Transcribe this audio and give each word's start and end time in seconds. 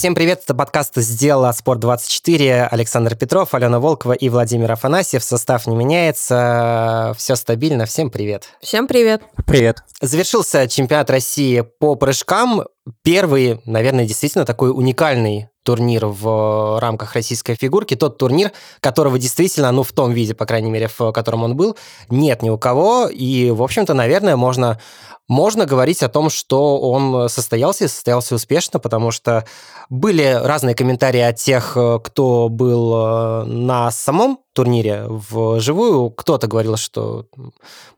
Всем 0.00 0.14
привет, 0.14 0.40
это 0.44 0.54
подкаст 0.54 0.96
«Сделала 0.96 1.50
Спорт24». 1.50 2.68
Александр 2.68 3.16
Петров, 3.16 3.52
Алена 3.52 3.80
Волкова 3.80 4.14
и 4.14 4.30
Владимир 4.30 4.72
Афанасьев. 4.72 5.22
Состав 5.22 5.66
не 5.66 5.76
меняется, 5.76 7.12
все 7.18 7.36
стабильно. 7.36 7.84
Всем 7.84 8.08
привет. 8.08 8.48
Всем 8.62 8.86
привет. 8.86 9.20
Привет. 9.46 9.84
Завершился 10.00 10.66
чемпионат 10.68 11.10
России 11.10 11.60
по 11.60 11.96
прыжкам. 11.96 12.64
Первый, 13.02 13.60
наверное, 13.66 14.06
действительно 14.06 14.44
такой 14.44 14.70
уникальный 14.70 15.48
турнир 15.62 16.06
в 16.06 16.80
рамках 16.80 17.14
российской 17.14 17.54
фигурки, 17.54 17.94
тот 17.94 18.16
турнир, 18.16 18.52
которого 18.80 19.18
действительно, 19.18 19.70
ну, 19.70 19.82
в 19.82 19.92
том 19.92 20.12
виде, 20.12 20.34
по 20.34 20.46
крайней 20.46 20.70
мере, 20.70 20.88
в 20.88 21.12
котором 21.12 21.42
он 21.42 21.56
был, 21.56 21.76
нет 22.08 22.42
ни 22.42 22.48
у 22.48 22.58
кого, 22.58 23.08
и, 23.08 23.50
в 23.50 23.62
общем-то, 23.62 23.92
наверное, 23.92 24.36
можно 24.36 24.80
можно 25.28 25.64
говорить 25.64 26.02
о 26.02 26.08
том, 26.08 26.28
что 26.28 26.80
он 26.80 27.28
состоялся 27.28 27.84
и 27.84 27.88
состоялся 27.88 28.34
успешно, 28.34 28.80
потому 28.80 29.12
что 29.12 29.44
были 29.88 30.40
разные 30.42 30.74
комментарии 30.74 31.20
от 31.20 31.36
тех, 31.36 31.76
кто 32.02 32.48
был 32.48 32.94
э, 32.96 33.44
на 33.44 33.92
самом 33.92 34.40
турнире 34.54 35.04
вживую. 35.08 36.10
Кто-то 36.10 36.48
говорил, 36.48 36.76
что, 36.76 37.26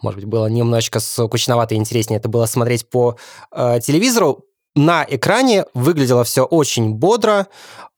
может 0.02 0.20
быть, 0.20 0.28
было 0.28 0.46
немножечко 0.46 1.00
скучновато 1.00 1.74
и 1.74 1.78
интереснее 1.78 2.18
это 2.18 2.28
было 2.28 2.44
смотреть 2.44 2.90
по 2.90 3.16
э, 3.50 3.80
телевизору 3.82 4.44
на 4.74 5.04
экране 5.08 5.66
выглядело 5.74 6.24
все 6.24 6.44
очень 6.44 6.94
бодро, 6.94 7.46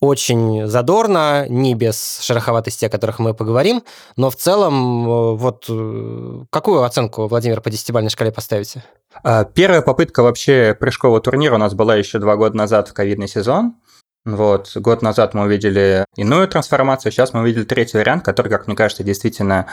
очень 0.00 0.66
задорно, 0.66 1.46
не 1.48 1.74
без 1.74 2.20
шероховатости, 2.20 2.84
о 2.84 2.90
которых 2.90 3.18
мы 3.18 3.32
поговорим, 3.32 3.82
но 4.16 4.30
в 4.30 4.36
целом, 4.36 5.06
э, 5.06 5.36
вот 5.36 5.66
э, 5.68 6.44
какую 6.50 6.82
оценку, 6.82 7.26
Владимир, 7.26 7.60
по 7.60 7.70
десятибалльной 7.70 8.10
шкале 8.10 8.32
поставите? 8.32 8.84
А, 9.22 9.44
первая 9.44 9.82
попытка 9.82 10.22
вообще 10.22 10.76
прыжкового 10.78 11.20
турнира 11.20 11.54
у 11.54 11.58
нас 11.58 11.74
была 11.74 11.96
еще 11.96 12.18
два 12.18 12.36
года 12.36 12.56
назад 12.56 12.88
в 12.88 12.92
ковидный 12.92 13.28
сезон. 13.28 13.76
Вот, 14.24 14.72
год 14.76 15.02
назад 15.02 15.34
мы 15.34 15.44
увидели 15.44 16.04
иную 16.16 16.48
трансформацию, 16.48 17.12
сейчас 17.12 17.34
мы 17.34 17.40
увидели 17.40 17.64
третий 17.64 17.98
вариант, 17.98 18.24
который, 18.24 18.48
как 18.48 18.66
мне 18.66 18.74
кажется, 18.74 19.04
действительно 19.04 19.66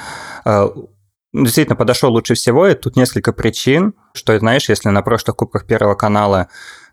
э, 0.46 0.68
действительно 1.34 1.76
подошел 1.76 2.12
лучше 2.12 2.34
всего, 2.34 2.68
и 2.68 2.76
тут 2.76 2.96
несколько 2.96 3.34
причин, 3.34 3.94
что, 4.14 4.38
знаешь, 4.38 4.70
если 4.70 4.90
на 4.90 5.02
прошлых 5.02 5.38
кубках 5.38 5.66
Первого 5.66 5.96
канала 5.96 6.48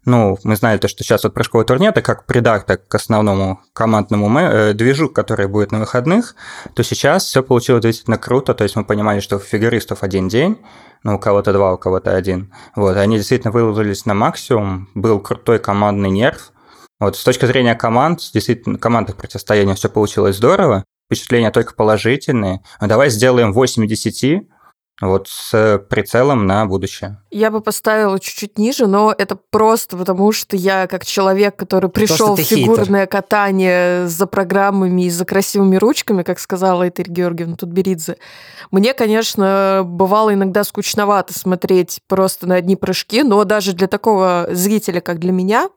ну, 0.08 0.38
мы 0.42 0.56
знали 0.56 0.78
то, 0.78 0.88
что 0.88 1.04
сейчас 1.04 1.24
вот 1.24 1.34
прыжковый 1.34 1.66
турнир, 1.66 1.90
это 1.90 2.00
как 2.00 2.24
придаток 2.24 2.88
к 2.88 2.94
основному 2.94 3.60
командному 3.74 4.36
э, 4.38 4.72
движу, 4.72 5.10
который 5.10 5.46
будет 5.48 5.70
на 5.70 5.80
выходных, 5.80 6.34
то 6.74 6.82
сейчас 6.82 7.24
все 7.24 7.42
получилось 7.42 7.82
действительно 7.82 8.16
круто, 8.16 8.54
то 8.54 8.64
есть 8.64 8.74
мы 8.74 8.84
понимали, 8.84 9.20
что 9.20 9.36
у 9.36 9.38
фигуристов 9.38 10.02
один 10.02 10.28
день, 10.28 10.58
ну, 11.02 11.16
у 11.16 11.18
кого-то 11.18 11.52
два, 11.52 11.74
у 11.74 11.78
кого-то 11.78 12.16
один. 12.16 12.52
Вот, 12.74 12.96
они 12.96 13.18
действительно 13.18 13.52
выложились 13.52 14.06
на 14.06 14.14
максимум, 14.14 14.88
был 14.94 15.20
крутой 15.20 15.58
командный 15.58 16.10
нерв. 16.10 16.52
Вот, 16.98 17.16
с 17.16 17.22
точки 17.22 17.44
зрения 17.44 17.74
команд, 17.74 18.20
действительно, 18.32 18.78
командных 18.78 19.16
противостояний 19.16 19.74
все 19.74 19.90
получилось 19.90 20.36
здорово, 20.36 20.84
впечатления 21.06 21.50
только 21.50 21.74
положительные. 21.74 22.62
Но 22.80 22.86
давай 22.86 23.10
сделаем 23.10 23.52
8 23.52 23.84
из 23.84 23.90
10, 23.90 24.48
вот 25.00 25.28
с 25.28 25.78
прицелом 25.88 26.46
на 26.46 26.66
будущее. 26.66 27.18
Я 27.30 27.50
бы 27.50 27.60
поставила 27.60 28.18
чуть-чуть 28.18 28.58
ниже, 28.58 28.86
но 28.86 29.14
это 29.16 29.36
просто 29.36 29.96
потому, 29.96 30.32
что 30.32 30.56
я 30.56 30.86
как 30.86 31.06
человек, 31.06 31.56
который 31.56 31.88
пришел 31.88 32.34
в 32.34 32.40
фигурное 32.40 33.02
хейтер. 33.02 33.06
катание 33.06 34.08
за 34.08 34.26
программами 34.26 35.02
и 35.02 35.10
за 35.10 35.24
красивыми 35.24 35.76
ручками, 35.76 36.22
как 36.22 36.40
сказала 36.40 36.88
Этель 36.88 37.08
Георгиевна 37.08 37.56
Тутберидзе, 37.56 38.16
мне, 38.70 38.92
конечно, 38.92 39.82
бывало 39.84 40.34
иногда 40.34 40.64
скучновато 40.64 41.38
смотреть 41.38 42.00
просто 42.08 42.46
на 42.46 42.56
одни 42.56 42.74
прыжки, 42.74 43.22
но 43.22 43.44
даже 43.44 43.72
для 43.72 43.86
такого 43.86 44.48
зрителя, 44.50 45.00
как 45.00 45.18
для 45.20 45.32
меня, 45.32 45.68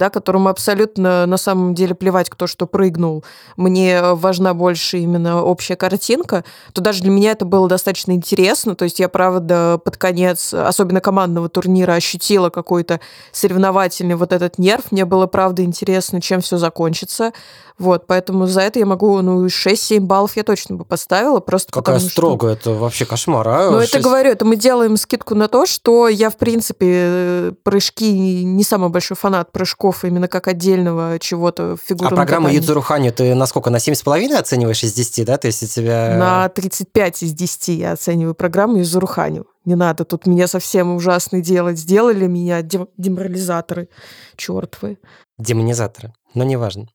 да, 0.00 0.08
которому 0.08 0.48
абсолютно 0.48 1.26
на 1.26 1.36
самом 1.36 1.74
деле 1.74 1.94
плевать, 1.94 2.30
кто 2.30 2.46
что 2.46 2.66
прыгнул, 2.66 3.22
мне 3.56 4.00
важна 4.14 4.54
больше 4.54 4.98
именно 4.98 5.42
общая 5.42 5.76
картинка, 5.76 6.42
то 6.72 6.80
даже 6.80 7.02
для 7.02 7.10
меня 7.10 7.32
это 7.32 7.44
было 7.44 7.68
достаточно 7.68 8.12
интересно. 8.12 8.74
То 8.74 8.84
есть 8.84 8.98
я, 8.98 9.10
правда, 9.10 9.78
под 9.84 9.98
конец, 9.98 10.54
особенно 10.54 11.00
командного 11.02 11.50
турнира, 11.50 11.92
ощутила 11.92 12.48
какой-то 12.48 13.00
соревновательный 13.30 14.14
вот 14.14 14.32
этот 14.32 14.58
нерв. 14.58 14.90
Мне 14.90 15.04
было, 15.04 15.26
правда, 15.26 15.62
интересно, 15.62 16.22
чем 16.22 16.40
все 16.40 16.56
закончится. 16.56 17.32
Вот, 17.80 18.06
поэтому 18.06 18.46
за 18.46 18.60
это 18.60 18.78
я 18.78 18.84
могу, 18.84 19.22
ну, 19.22 19.46
6-7 19.46 20.00
баллов 20.00 20.36
я 20.36 20.42
точно 20.42 20.76
бы 20.76 20.84
поставила, 20.84 21.40
просто 21.40 21.72
Какая 21.72 21.94
потому 21.94 22.10
строго, 22.10 22.48
что... 22.48 22.50
это 22.50 22.78
вообще 22.78 23.06
кошмар, 23.06 23.48
а? 23.48 23.70
Ну, 23.70 23.80
6... 23.80 23.94
это 23.94 24.02
говорю, 24.02 24.30
это 24.30 24.44
мы 24.44 24.56
делаем 24.56 24.98
скидку 24.98 25.34
на 25.34 25.48
то, 25.48 25.64
что 25.64 26.06
я, 26.06 26.28
в 26.28 26.36
принципе, 26.36 27.54
прыжки 27.62 28.44
не 28.44 28.64
самый 28.64 28.90
большой 28.90 29.16
фанат 29.16 29.50
прыжков 29.50 29.89
именно 30.04 30.28
как 30.28 30.48
отдельного 30.48 31.18
чего-то 31.18 31.76
фигурного 31.82 32.14
А 32.14 32.16
программа 32.16 32.52
Юдзуру 32.52 32.80
Ханю 32.80 33.12
ты 33.12 33.34
на 33.34 33.46
сколько, 33.46 33.70
на 33.70 33.76
7,5 33.76 34.34
оцениваешь 34.34 34.82
из 34.82 34.92
10, 34.92 35.26
да? 35.26 35.36
То 35.36 35.46
есть 35.46 35.62
у 35.62 35.66
тебя... 35.66 36.16
На 36.16 36.48
35 36.48 37.22
из 37.22 37.32
10 37.32 37.68
я 37.68 37.92
оцениваю 37.92 38.34
программу 38.34 38.78
Юдзуру 38.78 39.06
Ханю. 39.06 39.46
Не 39.64 39.74
надо 39.74 40.04
тут 40.04 40.26
меня 40.26 40.46
совсем 40.46 40.94
ужасно 40.94 41.40
делать. 41.40 41.78
Сделали 41.78 42.26
меня 42.26 42.62
деморализаторы 42.62 43.88
чертвы. 44.36 44.98
Демонизаторы, 45.38 46.12
но 46.34 46.44
неважно 46.44 46.88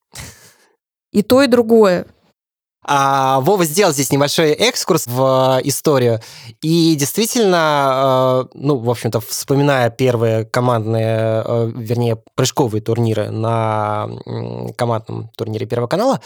и 1.15 1.21
то, 1.21 1.41
и 1.41 1.47
другое. 1.47 2.07
А 2.87 3.39
Вова 3.39 3.65
сделал 3.65 3.93
здесь 3.93 4.11
небольшой 4.11 4.51
экскурс 4.51 5.07
в 5.07 5.59
э, 5.59 5.67
историю. 5.67 6.21
И 6.61 6.95
действительно, 6.95 8.45
э, 8.45 8.49
ну, 8.53 8.77
в 8.77 8.89
общем-то, 8.89 9.21
вспоминая 9.21 9.89
первые 9.89 10.45
командные, 10.45 11.43
э, 11.43 11.71
вернее, 11.75 12.21
прыжковые 12.35 12.83
турниры 12.83 13.31
на 13.31 14.07
командном 14.77 15.29
турнире 15.35 15.65
Первого 15.65 15.87
канала, 15.87 16.21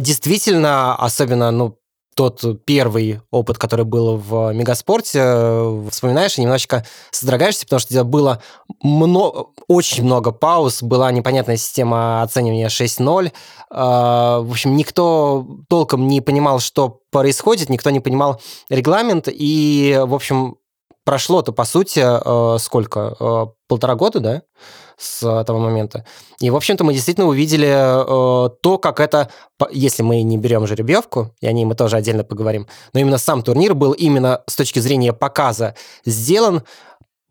действительно, 0.00 0.96
особенно, 0.96 1.52
ну, 1.52 1.78
тот 2.18 2.64
первый 2.64 3.20
опыт, 3.30 3.58
который 3.58 3.84
был 3.84 4.16
в 4.16 4.52
Мегаспорте, 4.52 5.20
э, 5.22 5.88
вспоминаешь 5.92 6.36
и 6.36 6.40
немножечко 6.40 6.84
содрогаешься, 7.12 7.64
потому 7.64 7.78
что 7.78 8.02
было 8.02 8.42
много, 8.82 9.50
очень 9.68 10.02
много 10.02 10.32
пауз, 10.32 10.82
была 10.82 11.12
непонятная 11.12 11.56
система 11.56 12.22
оценивания 12.22 12.70
6-0. 12.70 13.30
А, 13.70 14.40
в 14.40 14.50
общем, 14.50 14.74
никто 14.74 15.46
толком 15.68 16.08
не 16.08 16.20
понимал, 16.20 16.58
что 16.58 17.02
происходит, 17.12 17.68
никто 17.68 17.90
не 17.90 18.00
понимал 18.00 18.40
регламент, 18.68 19.28
и, 19.30 20.02
в 20.04 20.12
общем, 20.12 20.56
прошло-то, 21.04 21.52
по 21.52 21.62
сути, 21.62 22.02
э, 22.04 22.58
сколько? 22.58 23.14
Э, 23.20 23.46
полтора 23.68 23.94
года, 23.94 24.18
да? 24.18 24.42
С 24.98 25.44
того 25.44 25.58
момента. 25.60 26.04
И, 26.40 26.50
в 26.50 26.56
общем-то, 26.56 26.84
мы 26.84 26.92
действительно 26.92 27.28
увидели 27.28 27.68
э, 27.68 28.50
то, 28.60 28.78
как 28.78 29.00
это, 29.00 29.30
если 29.70 30.02
мы 30.02 30.22
не 30.22 30.36
берем 30.36 30.66
жеребьевку, 30.66 31.32
и 31.40 31.46
о 31.46 31.52
ней 31.52 31.64
мы 31.64 31.74
тоже 31.74 31.96
отдельно 31.96 32.24
поговорим, 32.24 32.66
но 32.92 33.00
именно 33.00 33.18
сам 33.18 33.42
турнир 33.42 33.74
был 33.74 33.92
именно 33.92 34.42
с 34.46 34.56
точки 34.56 34.80
зрения 34.80 35.12
показа 35.12 35.74
сделан 36.04 36.64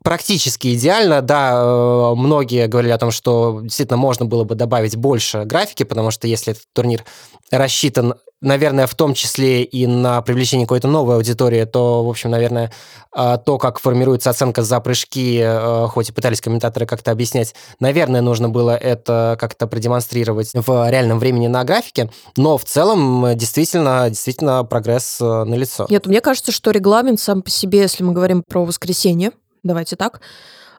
практически 0.08 0.74
идеально. 0.74 1.20
Да, 1.20 1.52
э, 1.52 2.14
многие 2.16 2.66
говорили 2.66 2.92
о 2.92 2.98
том, 2.98 3.10
что 3.10 3.60
действительно 3.62 3.98
можно 3.98 4.24
было 4.24 4.44
бы 4.44 4.54
добавить 4.54 4.96
больше 4.96 5.44
графики, 5.44 5.82
потому 5.82 6.10
что 6.10 6.26
если 6.26 6.52
этот 6.52 6.62
турнир 6.74 7.04
рассчитан, 7.50 8.14
наверное, 8.40 8.86
в 8.86 8.94
том 8.94 9.12
числе 9.12 9.64
и 9.64 9.86
на 9.86 10.22
привлечение 10.22 10.66
какой-то 10.66 10.88
новой 10.88 11.16
аудитории, 11.16 11.62
то, 11.64 12.02
в 12.06 12.08
общем, 12.08 12.30
наверное, 12.30 12.72
э, 13.14 13.36
то, 13.44 13.58
как 13.58 13.80
формируется 13.80 14.30
оценка 14.30 14.62
за 14.62 14.80
прыжки, 14.80 15.40
э, 15.42 15.86
хоть 15.88 16.08
и 16.08 16.12
пытались 16.12 16.40
комментаторы 16.40 16.86
как-то 16.86 17.10
объяснять, 17.10 17.54
наверное, 17.78 18.22
нужно 18.22 18.48
было 18.48 18.74
это 18.74 19.36
как-то 19.38 19.66
продемонстрировать 19.66 20.52
в 20.54 20.90
реальном 20.90 21.18
времени 21.18 21.48
на 21.48 21.62
графике, 21.64 22.08
но 22.34 22.56
в 22.56 22.64
целом 22.64 23.36
действительно, 23.36 24.08
действительно 24.08 24.64
прогресс 24.64 25.20
налицо. 25.20 25.86
Нет, 25.90 26.06
мне 26.06 26.22
кажется, 26.22 26.50
что 26.50 26.70
регламент 26.70 27.20
сам 27.20 27.42
по 27.42 27.50
себе, 27.50 27.80
если 27.80 28.04
мы 28.04 28.14
говорим 28.14 28.42
про 28.42 28.64
воскресенье, 28.64 29.32
давайте 29.62 29.96
так, 29.96 30.20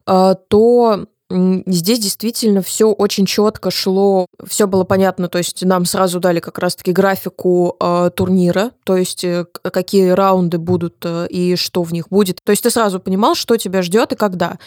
а, 0.05 0.35
то 0.35 1.05
здесь 1.31 1.99
действительно 1.99 2.61
все 2.61 2.91
очень 2.91 3.25
четко 3.25 3.69
шло, 3.69 4.25
все 4.47 4.65
было 4.65 4.83
понятно, 4.83 5.29
то 5.29 5.37
есть 5.37 5.63
нам 5.63 5.85
сразу 5.85 6.19
дали 6.19 6.39
как 6.39 6.57
раз-таки 6.57 6.91
графику 6.91 7.75
э, 7.79 8.09
турнира, 8.15 8.71
то 8.83 8.97
есть 8.97 9.23
э, 9.23 9.45
какие 9.61 10.09
раунды 10.09 10.57
будут 10.57 10.95
э, 11.03 11.27
и 11.27 11.55
что 11.55 11.83
в 11.83 11.93
них 11.93 12.09
будет. 12.09 12.39
То 12.43 12.51
есть 12.51 12.63
ты 12.63 12.71
сразу 12.71 12.99
понимал, 12.99 13.35
что 13.35 13.57
тебя 13.57 13.83
ждет 13.83 14.11
и 14.13 14.15
когда. 14.15 14.57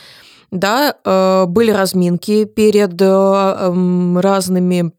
Да, 0.53 0.95
э, 1.05 1.47
были 1.47 1.73
разминки 1.73 2.45
перед 2.45 3.01
э, 3.01 3.07
э, 3.07 4.21
разными 4.21 4.93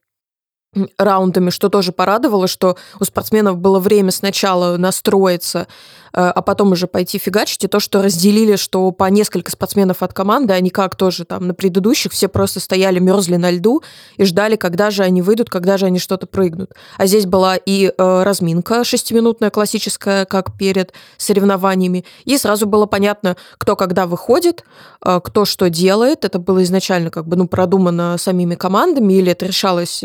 раундами, 0.98 1.50
что 1.50 1.70
тоже 1.70 1.92
порадовало, 1.92 2.48
что 2.48 2.78
у 3.00 3.04
спортсменов 3.04 3.58
было 3.58 3.80
время 3.80 4.12
сначала 4.12 4.78
настроиться, 4.78 5.68
э, 6.14 6.20
а 6.22 6.42
потом 6.42 6.72
уже 6.72 6.88
пойти 6.88 7.18
фигачить, 7.18 7.64
и 7.64 7.68
то, 7.68 7.80
что 7.80 8.02
разделили, 8.02 8.56
что 8.56 8.92
по 8.92 9.06
несколько 9.06 9.52
спортсменов 9.52 10.02
от 10.04 10.14
команды, 10.14 10.54
они 10.54 10.70
как 10.70 10.96
тоже 10.96 11.26
там 11.26 11.48
на 11.48 11.54
предыдущих 11.54 12.12
все 12.12 12.28
просто 12.28 12.60
стояли, 12.60 13.00
мерзли 13.00 13.36
на 13.36 13.52
льду 13.52 13.84
и 14.18 14.26
ждали, 14.26 14.56
когда 14.56 14.90
же 14.90 15.04
они 15.04 15.22
выйдут, 15.22 15.50
когда 15.50 15.78
же 15.78 15.86
они 15.86 16.00
что-то 16.00 16.28
прыгнут. 16.28 16.72
А 16.98 17.06
здесь 17.06 17.26
была 17.26 17.56
и 17.56 17.94
э, 17.96 18.24
разминка 18.24 18.84
шестиминутная, 18.84 19.50
классическая, 19.50 20.26
как 20.26 20.58
перед 20.58 20.94
соревнованиями, 21.18 22.06
и 22.26 22.38
сразу 22.38 22.66
было 22.66 22.86
понятно, 22.86 23.38
кто 23.58 23.76
когда 23.76 24.08
выходит, 24.08 24.64
э, 25.06 25.20
кто 25.24 25.46
что 25.46 25.70
делает. 25.70 26.26
Это 26.26 26.40
было 26.40 26.64
изначально 26.64 27.12
как 27.12 27.28
бы 27.28 27.36
ну, 27.36 27.48
продумано 27.48 28.18
самими 28.18 28.56
командами, 28.56 29.14
или 29.14 29.32
это 29.32 29.46
решалось 29.46 30.04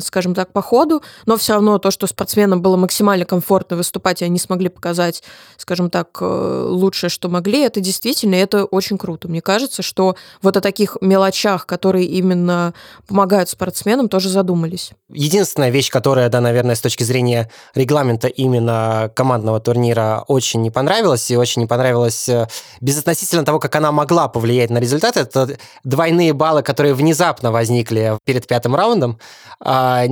скажем 0.00 0.34
так, 0.34 0.52
по 0.52 0.62
ходу, 0.62 1.02
но 1.26 1.36
все 1.36 1.54
равно 1.54 1.78
то, 1.78 1.90
что 1.90 2.06
спортсменам 2.06 2.62
было 2.62 2.76
максимально 2.76 3.24
комфортно 3.24 3.76
выступать, 3.76 4.22
и 4.22 4.24
они 4.24 4.38
смогли 4.38 4.68
показать, 4.68 5.22
скажем 5.56 5.90
так, 5.90 6.08
э, 6.20 6.66
лучшее, 6.68 7.10
что 7.10 7.28
могли, 7.28 7.60
это 7.60 7.80
действительно, 7.80 8.34
это 8.34 8.64
очень 8.64 8.98
круто. 8.98 9.28
Мне 9.28 9.40
кажется, 9.40 9.82
что 9.82 10.16
вот 10.42 10.56
о 10.56 10.60
таких 10.60 10.96
мелочах, 11.00 11.66
которые 11.66 12.06
именно 12.06 12.74
помогают 13.06 13.48
спортсменам, 13.48 14.08
тоже 14.08 14.28
задумались. 14.28 14.92
Единственная 15.10 15.70
вещь, 15.70 15.90
которая, 15.90 16.28
да, 16.28 16.40
наверное, 16.40 16.74
с 16.74 16.80
точки 16.80 17.02
зрения 17.02 17.50
регламента 17.74 18.28
именно 18.28 19.10
командного 19.14 19.60
турнира 19.60 20.24
очень 20.28 20.62
не 20.62 20.70
понравилась, 20.70 21.30
и 21.30 21.36
очень 21.36 21.62
не 21.62 21.66
понравилась 21.66 22.28
э, 22.28 22.48
безотносительно 22.80 23.44
того, 23.44 23.58
как 23.58 23.74
она 23.76 23.92
могла 23.92 24.28
повлиять 24.28 24.70
на 24.70 24.78
результат, 24.78 25.16
это 25.16 25.56
двойные 25.84 26.32
баллы, 26.32 26.62
которые 26.62 26.94
внезапно 26.94 27.52
возникли 27.52 28.18
перед 28.24 28.46
пятым 28.46 28.74
раундом. 28.74 29.18
А, 29.66 30.04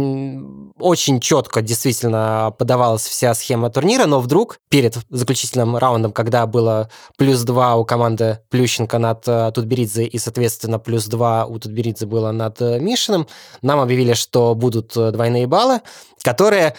очень 0.79 1.21
четко 1.21 1.61
действительно 1.61 2.55
подавалась 2.59 3.07
вся 3.07 3.35
схема 3.35 3.69
турнира, 3.69 4.07
но 4.07 4.19
вдруг 4.21 4.57
перед 4.71 4.97
заключительным 5.11 5.77
раундом, 5.77 6.13
когда 6.13 6.47
было 6.47 6.89
плюс 7.19 7.43
два 7.43 7.77
у 7.77 7.85
команды 7.85 8.39
Плющенко 8.49 8.99
над 8.99 9.29
э, 9.29 9.53
Тутберидзе 9.55 10.05
и, 10.05 10.19
соответственно, 10.19 10.79
плюс 10.79 11.05
два 11.07 11.45
у 11.45 11.59
Тутберидзе 11.59 12.07
было 12.07 12.33
над 12.33 12.63
э, 12.63 12.81
Мишиным, 12.81 13.29
нам 13.61 13.81
объявили, 13.81 14.15
что 14.15 14.55
будут 14.55 14.97
э, 14.97 15.11
двойные 15.11 15.47
баллы, 15.47 15.83
которые 16.23 16.75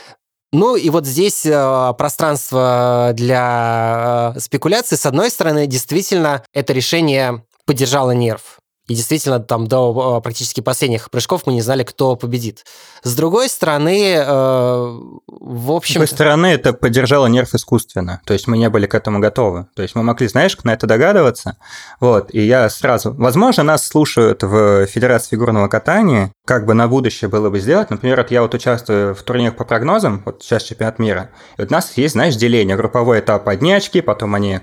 ну 0.52 0.76
и 0.76 0.90
вот 0.90 1.06
здесь 1.06 1.46
э, 1.46 1.94
пространство 1.98 3.12
для 3.14 4.34
э, 4.36 4.40
спекуляции. 4.40 4.96
С 4.96 5.06
одной 5.06 5.30
стороны, 5.30 5.68
действительно, 5.68 6.44
это 6.54 6.74
решение 6.74 7.44
поддержало 7.66 8.12
нерв. 8.12 8.60
И 8.88 8.96
действительно, 8.96 9.40
там 9.40 9.68
до 9.68 10.20
практически 10.20 10.60
последних 10.60 11.10
прыжков 11.10 11.44
мы 11.46 11.54
не 11.54 11.62
знали, 11.62 11.84
кто 11.84 12.18
победит. 12.18 12.66
С 13.02 13.16
другой 13.16 13.48
стороны, 13.48 14.16
э, 14.16 14.24
в 14.26 15.72
общем... 15.72 15.94
С 15.94 15.94
другой 15.94 16.08
стороны, 16.08 16.48
это 16.48 16.74
поддержало 16.74 17.28
нерв 17.28 17.54
искусственно. 17.54 18.22
То 18.26 18.34
есть 18.34 18.48
мы 18.48 18.58
не 18.58 18.70
были 18.70 18.86
к 18.86 18.94
этому 18.94 19.20
готовы. 19.20 19.68
То 19.76 19.84
есть 19.84 19.96
мы 19.96 20.04
могли, 20.04 20.28
знаешь, 20.28 20.58
на 20.64 20.74
это 20.74 20.86
догадываться. 20.86 21.58
Вот, 22.02 22.34
и 22.34 22.42
я 22.42 22.70
сразу... 22.70 23.14
Возможно, 23.14 23.64
нас 23.64 23.88
слушают 23.88 24.44
в 24.44 24.86
Федерации 24.88 25.30
фигурного 25.30 25.70
катания. 25.70 26.34
Как 26.46 26.66
бы 26.66 26.74
на 26.74 26.90
будущее 26.90 27.30
было 27.30 27.50
бы 27.50 27.62
сделать. 27.62 27.90
Например, 27.90 28.18
вот 28.18 28.32
я 28.32 28.42
вот 28.42 28.54
участвую 28.54 29.16
в 29.16 29.24
турнирах 29.24 29.56
по 29.56 29.64
прогнозам, 29.64 30.24
вот 30.26 30.44
сейчас 30.44 30.64
чемпионат 30.64 31.00
мира. 31.00 31.30
И 31.58 31.62
вот 31.62 31.72
у 31.72 31.74
нас 31.74 31.94
есть, 31.96 32.14
знаешь, 32.14 32.36
деление. 32.36 32.76
Групповой 32.76 33.22
этап 33.22 33.48
одни 33.48 33.72
очки, 33.72 34.02
потом 34.02 34.36
они 34.36 34.60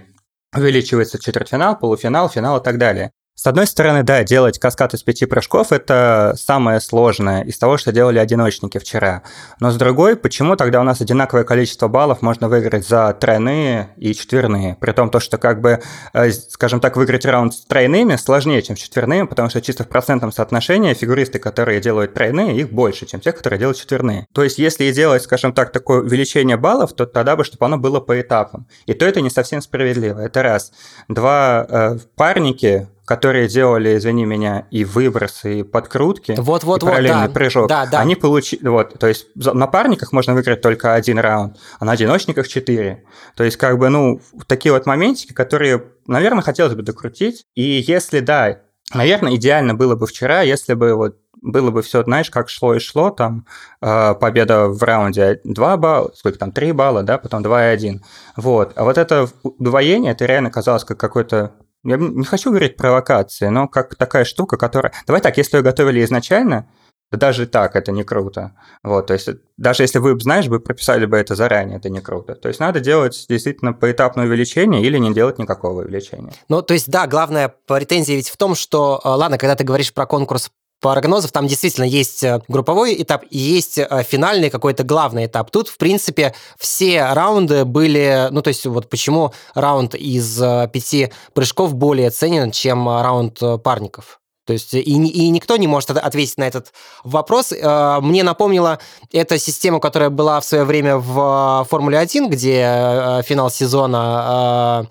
увеличивается 0.55 1.19
четвертьфинал, 1.19 1.78
полуфинал, 1.78 2.28
финал 2.28 2.58
и 2.58 2.62
так 2.62 2.76
далее. 2.76 3.12
С 3.40 3.46
одной 3.46 3.66
стороны, 3.66 4.02
да, 4.02 4.22
делать 4.22 4.58
каскад 4.58 4.92
из 4.92 5.02
пяти 5.02 5.25
прыжков– 5.25 5.69
это 5.72 6.34
самое 6.37 6.78
сложное 6.78 7.42
из 7.42 7.56
того, 7.56 7.78
что 7.78 7.90
делали 7.90 8.19
одиночники 8.19 8.76
вчера. 8.76 9.22
Но 9.60 9.70
с 9.70 9.76
другой, 9.76 10.16
почему 10.16 10.56
тогда 10.56 10.78
у 10.78 10.84
нас 10.84 11.00
одинаковое 11.00 11.44
количество 11.44 11.88
баллов 11.88 12.20
можно 12.20 12.50
выиграть 12.50 12.87
за 12.87 13.14
тройные 13.14 13.94
и 13.96 14.12
четверные? 14.12 14.76
При 14.78 14.92
том, 14.92 15.08
то, 15.08 15.20
что 15.20 15.38
как 15.38 15.62
бы, 15.62 15.81
э, 16.12 16.31
скажем 16.32 16.81
так, 16.81 16.98
выиграть 16.98 17.25
раунд 17.25 17.54
с 17.54 17.64
тройными 17.64 18.16
сложнее, 18.16 18.60
чем 18.60 18.76
с 18.76 18.81
четверными, 18.81 19.26
потому 19.26 19.48
что 19.48 19.62
чисто 19.62 19.84
в 19.84 19.88
процентном 19.88 20.32
соотношении 20.32 20.92
фигуристы, 20.92 21.38
которые 21.38 21.81
делают 21.81 22.12
тройные, 22.12 22.58
их 22.58 22.70
больше, 22.70 23.06
чем 23.06 23.20
те, 23.20 23.32
которые 23.32 23.58
делают 23.58 23.78
четверные. 23.78 24.26
То 24.34 24.44
есть, 24.44 24.58
если 24.58 24.84
и 24.84 24.92
делать, 24.92 25.22
скажем 25.22 25.54
так, 25.54 25.72
такое 25.72 26.02
увеличение 26.02 26.58
баллов, 26.58 26.92
то 26.92 27.06
тогда 27.06 27.37
бы, 27.37 27.44
чтобы 27.44 27.64
оно 27.64 27.78
было 27.78 28.00
по 28.00 28.20
этапам. 28.20 28.66
И 28.84 28.92
то 28.92 29.06
это 29.06 29.22
не 29.22 29.31
совсем 29.31 29.62
справедливо. 29.62 30.20
Это 30.20 30.42
раз. 30.42 30.72
Два, 31.08 31.66
э, 31.66 31.98
парники 32.16 32.87
которые 33.11 33.49
делали, 33.49 33.97
извини 33.97 34.25
меня, 34.25 34.69
и 34.71 34.85
выбросы, 34.85 35.59
и 35.59 35.62
подкрутки, 35.65 36.37
вот, 36.39 36.62
вот, 36.62 36.85
и 36.85 36.87
параллельный 36.87 37.27
да. 37.27 37.35
прыжок, 37.35 37.69
да, 37.69 37.85
да. 37.85 37.99
они 37.99 38.15
получили... 38.15 38.69
Вот, 38.69 38.97
то 39.01 39.09
есть 39.09 39.27
на 39.35 39.67
парниках 39.67 40.12
можно 40.12 40.33
выиграть 40.33 40.61
только 40.61 40.95
один 40.95 41.19
раунд, 41.19 41.59
а 41.81 41.85
на 41.85 41.91
одиночниках 41.91 42.47
четыре. 42.47 43.03
То 43.35 43.43
есть 43.43 43.57
как 43.57 43.79
бы, 43.79 43.89
ну, 43.89 44.21
такие 44.47 44.73
вот 44.73 44.87
моментики, 44.87 45.33
которые, 45.33 45.87
наверное, 46.07 46.45
хотелось 46.45 46.77
бы 46.77 46.83
докрутить. 46.83 47.47
И 47.57 47.62
если, 47.85 48.21
да, 48.21 48.61
наверное, 48.95 49.35
идеально 49.35 49.75
было 49.75 49.97
бы 49.97 50.07
вчера, 50.07 50.43
если 50.43 50.75
бы 50.75 50.95
вот 50.95 51.17
было 51.43 51.73
бы 51.73 51.83
все, 51.83 52.05
знаешь, 52.05 52.31
как 52.31 52.49
шло 52.49 52.77
и 52.77 52.79
шло, 52.79 53.11
там 53.11 53.45
э, 53.83 54.15
победа 54.21 54.69
в 54.69 54.81
раунде 54.85 55.41
2 55.43 55.77
балла, 55.79 56.12
сколько 56.15 56.39
там, 56.39 56.53
3 56.53 56.71
балла, 56.71 57.03
да, 57.03 57.19
потом 57.19 57.43
2 57.43 57.71
и 57.71 57.73
1. 57.73 58.03
Вот. 58.37 58.73
А 58.77 58.85
вот 58.85 58.99
это 58.99 59.29
удвоение, 59.43 60.12
это 60.12 60.27
реально 60.27 60.53
казалось 60.53 60.85
как 60.85 61.01
какой-то 61.01 61.55
я 61.85 61.97
не 61.97 62.25
хочу 62.25 62.50
говорить 62.50 62.77
провокации, 62.77 63.49
но 63.49 63.69
как 63.69 63.94
такая 63.97 64.25
штука, 64.25 64.56
которая... 64.56 64.93
Давай 65.06 65.23
так, 65.23 65.37
если 65.37 65.56
ее 65.56 65.62
готовили 65.62 66.05
изначально, 66.05 66.69
то 67.11 67.17
даже 67.17 67.47
так 67.47 67.75
это 67.75 67.91
не 67.91 68.05
круто. 68.05 68.53
Вот, 68.85 69.09
то 69.09 69.15
есть 69.15 69.29
даже 69.56 69.82
если 69.82 69.99
вы, 69.99 70.19
знаешь, 70.21 70.47
вы 70.47 70.61
прописали 70.61 71.06
бы 71.06 71.17
это 71.17 71.35
заранее, 71.35 71.79
это 71.79 71.91
не 71.91 72.00
круто. 72.00 72.37
То 72.37 72.49
есть 72.49 72.61
надо 72.61 72.81
делать 72.81 73.27
действительно 73.29 73.73
поэтапное 73.73 74.27
увеличение 74.27 74.82
или 74.82 74.97
не 74.99 75.12
делать 75.12 75.38
никакого 75.38 75.82
увеличения. 75.82 76.32
Ну, 76.49 76.62
то 76.62 76.75
есть, 76.75 76.88
да, 76.88 77.06
главная 77.09 77.53
претензия 77.67 78.15
ведь 78.15 78.29
в 78.29 78.37
том, 78.37 78.55
что, 78.55 79.00
а, 79.03 79.17
ладно, 79.17 79.38
когда 79.38 79.56
ты 79.56 79.65
говоришь 79.65 79.93
про 79.93 80.06
конкурс 80.06 80.50
прогнозов 80.81 81.32
там 81.32 81.47
действительно 81.47 81.85
есть 81.85 82.25
э, 82.25 82.41
групповой 82.49 83.00
этап 83.00 83.25
и 83.31 83.38
есть 83.38 83.79
э, 83.79 83.88
финальный 84.06 84.50
какой-то 84.50 84.82
главный 84.82 85.27
этап. 85.27 85.50
Тут, 85.50 85.69
в 85.69 85.77
принципе, 85.77 86.35
все 86.59 87.12
раунды 87.12 87.65
были... 87.65 88.29
Ну, 88.31 88.43
то 88.43 88.49
есть 88.49 88.67
вот 88.67 88.88
почему 88.88 89.32
раунд 89.55 89.94
из 89.94 90.41
э, 90.43 90.69
пяти 90.73 91.12
прыжков 91.35 91.75
более 91.75 92.11
ценен, 92.11 92.50
чем 92.50 92.88
раунд 92.88 93.41
парников. 93.62 94.21
То 94.47 94.55
есть 94.55 94.75
и, 94.75 94.81
и 94.81 95.31
никто 95.31 95.56
не 95.56 95.69
может 95.69 95.91
ответить 95.91 96.38
на 96.38 96.44
этот 96.44 96.73
вопрос. 97.05 97.53
Мне 97.53 98.25
напомнила 98.25 98.81
эта 99.12 99.38
система, 99.38 99.79
которая 99.79 100.11
была 100.11 100.41
в 100.41 100.44
свое 100.44 100.65
время 100.65 100.97
в 100.97 101.67
Формуле 101.71 101.99
1, 101.99 102.29
где 102.29 103.23
финал 103.25 103.50
сезона 103.50 104.88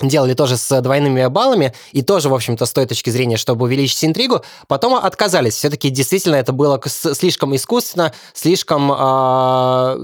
делали 0.00 0.34
тоже 0.34 0.56
с 0.56 0.80
двойными 0.80 1.26
баллами, 1.26 1.74
и 1.92 2.02
тоже, 2.02 2.28
в 2.28 2.34
общем-то, 2.34 2.66
с 2.66 2.72
той 2.72 2.86
точки 2.86 3.10
зрения, 3.10 3.36
чтобы 3.36 3.64
увеличить 3.64 4.04
интригу, 4.04 4.42
потом 4.66 4.94
отказались. 4.94 5.54
Все-таки 5.54 5.90
действительно 5.90 6.36
это 6.36 6.52
было 6.52 6.80
слишком 6.86 7.54
искусственно, 7.56 8.12
слишком 8.32 8.92
э, 8.92 8.94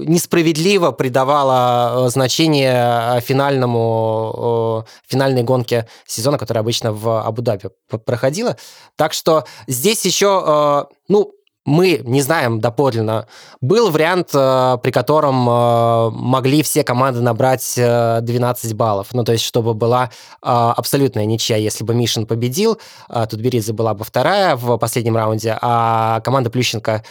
несправедливо 0.05 0.91
придавало 0.91 2.09
значение 2.09 3.21
финальному, 3.21 4.85
э, 4.85 4.91
финальной 5.07 5.43
гонке 5.43 5.87
сезона, 6.05 6.37
которая 6.37 6.61
обычно 6.61 6.91
в 6.91 7.25
Абу-Даби 7.25 7.69
проходила. 8.05 8.57
Так 8.95 9.13
что 9.13 9.45
здесь 9.67 10.05
еще, 10.05 10.43
э, 10.45 10.95
ну, 11.07 11.31
мы 11.65 12.01
не 12.03 12.21
знаем 12.21 12.61
доподлинно. 12.61 13.27
Был 13.59 13.89
вариант, 13.89 14.29
э, 14.33 14.77
при 14.83 14.91
котором 14.91 15.49
э, 15.49 16.09
могли 16.11 16.61
все 16.61 16.83
команды 16.83 17.21
набрать 17.21 17.73
12 17.75 18.71
э, 18.71 18.75
баллов. 18.75 19.07
Ну, 19.13 19.23
то 19.23 19.31
есть, 19.31 19.43
чтобы 19.43 19.73
была 19.73 20.11
абсолютная 20.41 21.25
ничья. 21.25 21.57
Если 21.57 21.83
бы 21.83 21.95
Мишин 21.95 22.27
победил, 22.27 22.79
тут 23.09 23.39
Беридзе 23.39 23.73
была 23.73 23.93
бы 23.95 24.03
вторая 24.03 24.55
в 24.55 24.77
последнем 24.77 25.17
раунде, 25.17 25.57
а 25.59 26.19
команда 26.21 26.49
Плющенко 26.49 27.03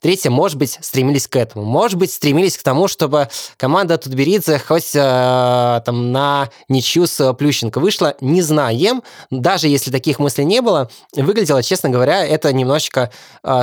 третья, 0.00 0.30
может 0.30 0.58
быть, 0.58 0.78
стремились 0.80 1.28
к 1.28 1.36
этому. 1.36 1.64
Может 1.64 1.98
быть, 1.98 2.12
стремились 2.12 2.58
к 2.58 2.62
тому, 2.62 2.88
чтобы 2.88 3.28
команда 3.56 3.96
Тутберидзе 3.98 4.58
хоть 4.58 4.92
там 4.92 6.12
на 6.12 6.48
ничью 6.68 7.06
с 7.06 7.32
Плющенко 7.34 7.78
вышла. 7.78 8.16
Не 8.20 8.42
знаем. 8.42 9.02
Даже 9.30 9.68
если 9.68 9.90
таких 9.90 10.18
мыслей 10.18 10.44
не 10.44 10.60
было, 10.60 10.90
выглядело, 11.14 11.62
честно 11.62 11.90
говоря, 11.90 12.26
это 12.26 12.52
немножечко 12.52 13.10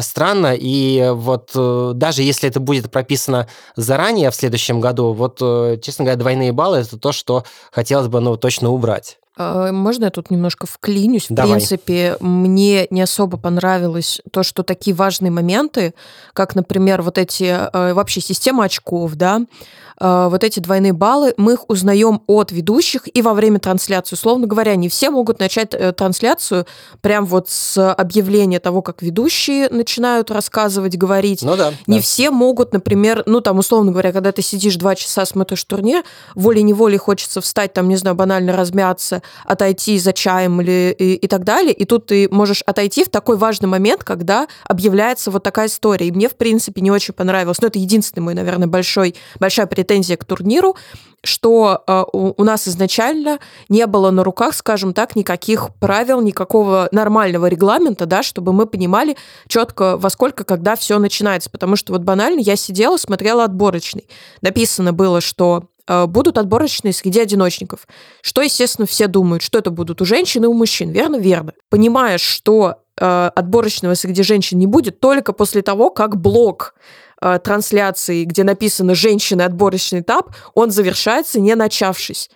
странно, 0.06 0.56
и 0.58 1.12
вот 1.12 1.52
э, 1.56 1.92
даже 1.96 2.24
если 2.24 2.48
это 2.48 2.60
будет 2.60 2.92
прописано 2.92 3.48
заранее 3.76 4.32
в 4.32 4.36
следующем 4.36 4.80
году, 4.80 5.14
вот, 5.14 5.40
э, 5.42 5.78
честно 5.82 6.06
говоря, 6.06 6.20
двойные 6.20 6.52
баллы– 6.52 6.78
это 6.80 6.98
то, 6.98 7.12
что 7.12 7.44
хотелось 7.72 8.08
бы, 8.08 8.20
ну, 8.22 8.38
точно 8.38 8.70
убрать. 8.70 9.18
А, 9.38 9.72
можно 9.72 10.06
я 10.06 10.12
тут 10.12 10.32
немножко 10.32 10.66
вклинюсь? 10.66 11.30
В 11.30 11.34
Давай. 11.34 11.54
принципе, 11.54 12.18
мне 12.20 12.88
не 12.90 13.02
особо 13.02 13.38
понравилось 13.38 14.22
то, 14.32 14.44
что 14.44 14.64
такие 14.64 14.96
важные 14.96 15.32
моменты, 15.32 15.94
как, 16.34 16.56
например, 16.56 17.02
вот 17.02 17.18
эти 17.18 17.44
э, 17.44 17.94
вообще 17.94 18.22
система 18.22 18.66
очков, 18.66 19.16
да, 19.16 19.42
э, 20.00 20.28
вот 20.30 20.44
эти 20.44 20.62
двойные 20.62 20.94
баллы, 20.94 21.34
мы 21.38 21.54
их 21.54 21.70
узнаем 21.70 22.22
от 22.28 22.52
ведущих 22.52 23.10
и 23.14 23.22
во 23.22 23.34
время 23.34 23.60
трансляции. 23.60 24.16
Условно 24.16 24.48
говоря, 24.48 24.76
не 24.76 24.88
все 24.88 25.10
могут 25.10 25.40
начать 25.40 25.74
э, 25.74 25.92
трансляцию 25.92 26.66
прям 27.02 27.26
вот 27.26 27.50
с 27.50 27.92
объявления 27.94 28.62
того, 28.62 28.82
как 28.82 29.02
ведущие 29.02 29.68
начинают 29.70 30.32
рассказывать, 30.32 30.98
говорить. 30.98 31.44
Ну 31.44 31.58
да. 31.58 31.74
Не 31.88 31.98
да. 31.98 32.04
все 32.04 32.32
могут, 32.32 32.72
например, 32.72 33.24
ну 33.26 33.42
там, 33.42 33.60
условно 33.60 33.92
говоря, 33.92 34.14
когда 34.14 34.32
ты 34.32 34.42
сидишь 34.42 34.78
два 34.78 34.96
часа, 34.96 35.26
смотришь 35.26 35.64
турнир, 35.66 36.04
волей-неволей 36.36 36.98
хочется 36.98 37.42
встать, 37.42 37.74
там, 37.74 37.90
не 37.90 37.98
знаю, 37.98 38.16
банально 38.16 38.56
размяться, 38.56 39.22
отойти 39.46 39.98
за 40.00 40.14
чаем 40.14 40.62
или 40.62 40.96
и, 40.98 41.16
и 41.16 41.28
так 41.28 41.44
далее. 41.44 41.74
И 41.74 41.86
тут 41.86 42.08
ты 42.08 42.28
можешь 42.30 42.62
отойти 42.66 43.04
в 43.04 43.10
такой 43.10 43.38
важный 43.38 43.68
момент, 43.68 44.04
когда 44.04 44.48
объявляется 44.68 45.32
вот 45.32 45.44
такая 45.44 45.68
история. 45.68 46.08
И 46.08 46.12
мне, 46.12 46.30
в 46.30 46.36
принципе, 46.36 46.82
не 46.82 46.92
очень 46.92 47.14
понравилось. 47.14 47.62
Но 47.62 47.68
это 47.68 47.80
единственный 47.80 48.24
мой, 48.24 48.34
наверное, 48.34 48.68
большой, 48.68 49.16
большая 49.40 49.68
претензия 49.68 50.18
к 50.18 50.26
турниру, 50.26 50.76
что 51.24 51.84
э, 51.88 52.04
у, 52.14 52.34
у 52.38 52.44
нас 52.44 52.68
изначально 52.68 53.40
не 53.70 53.86
было 53.88 54.12
на 54.12 54.24
руках, 54.24 54.54
скажем 54.56 54.94
так, 54.94 55.16
никаких 55.16 55.70
правил, 55.80 56.22
никакого 56.22 56.88
нормального 56.92 57.48
регламента, 57.48 58.06
да, 58.06 58.24
чтобы 58.24 58.54
мы 58.54 58.66
понимали 58.66 59.18
четко, 59.48 59.98
во 59.98 60.10
сколько, 60.10 60.44
когда 60.44 60.76
все 60.76 61.00
начинается. 61.00 61.50
Потому 61.50 61.76
что 61.76 61.94
вот 61.94 62.04
банально 62.04 62.40
я 62.40 62.56
сидела, 62.56 62.98
смотрела 62.98 63.44
отборочный. 63.44 64.08
Написано 64.42 64.94
было, 64.94 65.22
что 65.22 65.66
будут 65.88 66.38
отборочные 66.38 66.94
среди 66.94 67.20
одиночников. 67.20 67.88
Что, 68.22 68.42
естественно, 68.42 68.88
все 68.88 69.08
думают, 69.08 69.44
что 69.44 69.60
это 69.60 69.70
будут 69.70 70.02
у 70.02 70.06
женщин 70.06 70.44
и 70.44 70.48
у 70.48 70.54
мужчин. 70.54 70.90
Верно? 70.92 71.18
Верно. 71.18 71.54
Понимаешь, 71.70 72.22
что 72.22 72.78
э, 73.00 73.32
отборочного 73.36 73.94
среди 73.96 74.24
женщин 74.24 74.58
не 74.60 74.68
будет 74.68 75.00
только 75.00 75.34
после 75.34 75.62
того, 75.62 75.90
как 75.90 76.20
блок 76.20 76.76
э, 77.22 77.40
трансляции, 77.44 78.24
где 78.24 78.44
написано 78.44 78.96
«женщины 78.96 79.44
отборочный 79.44 80.02
этап», 80.02 80.36
он 80.54 80.72
завершается, 80.72 81.40
не 81.40 81.56
начавшись. 81.56 82.30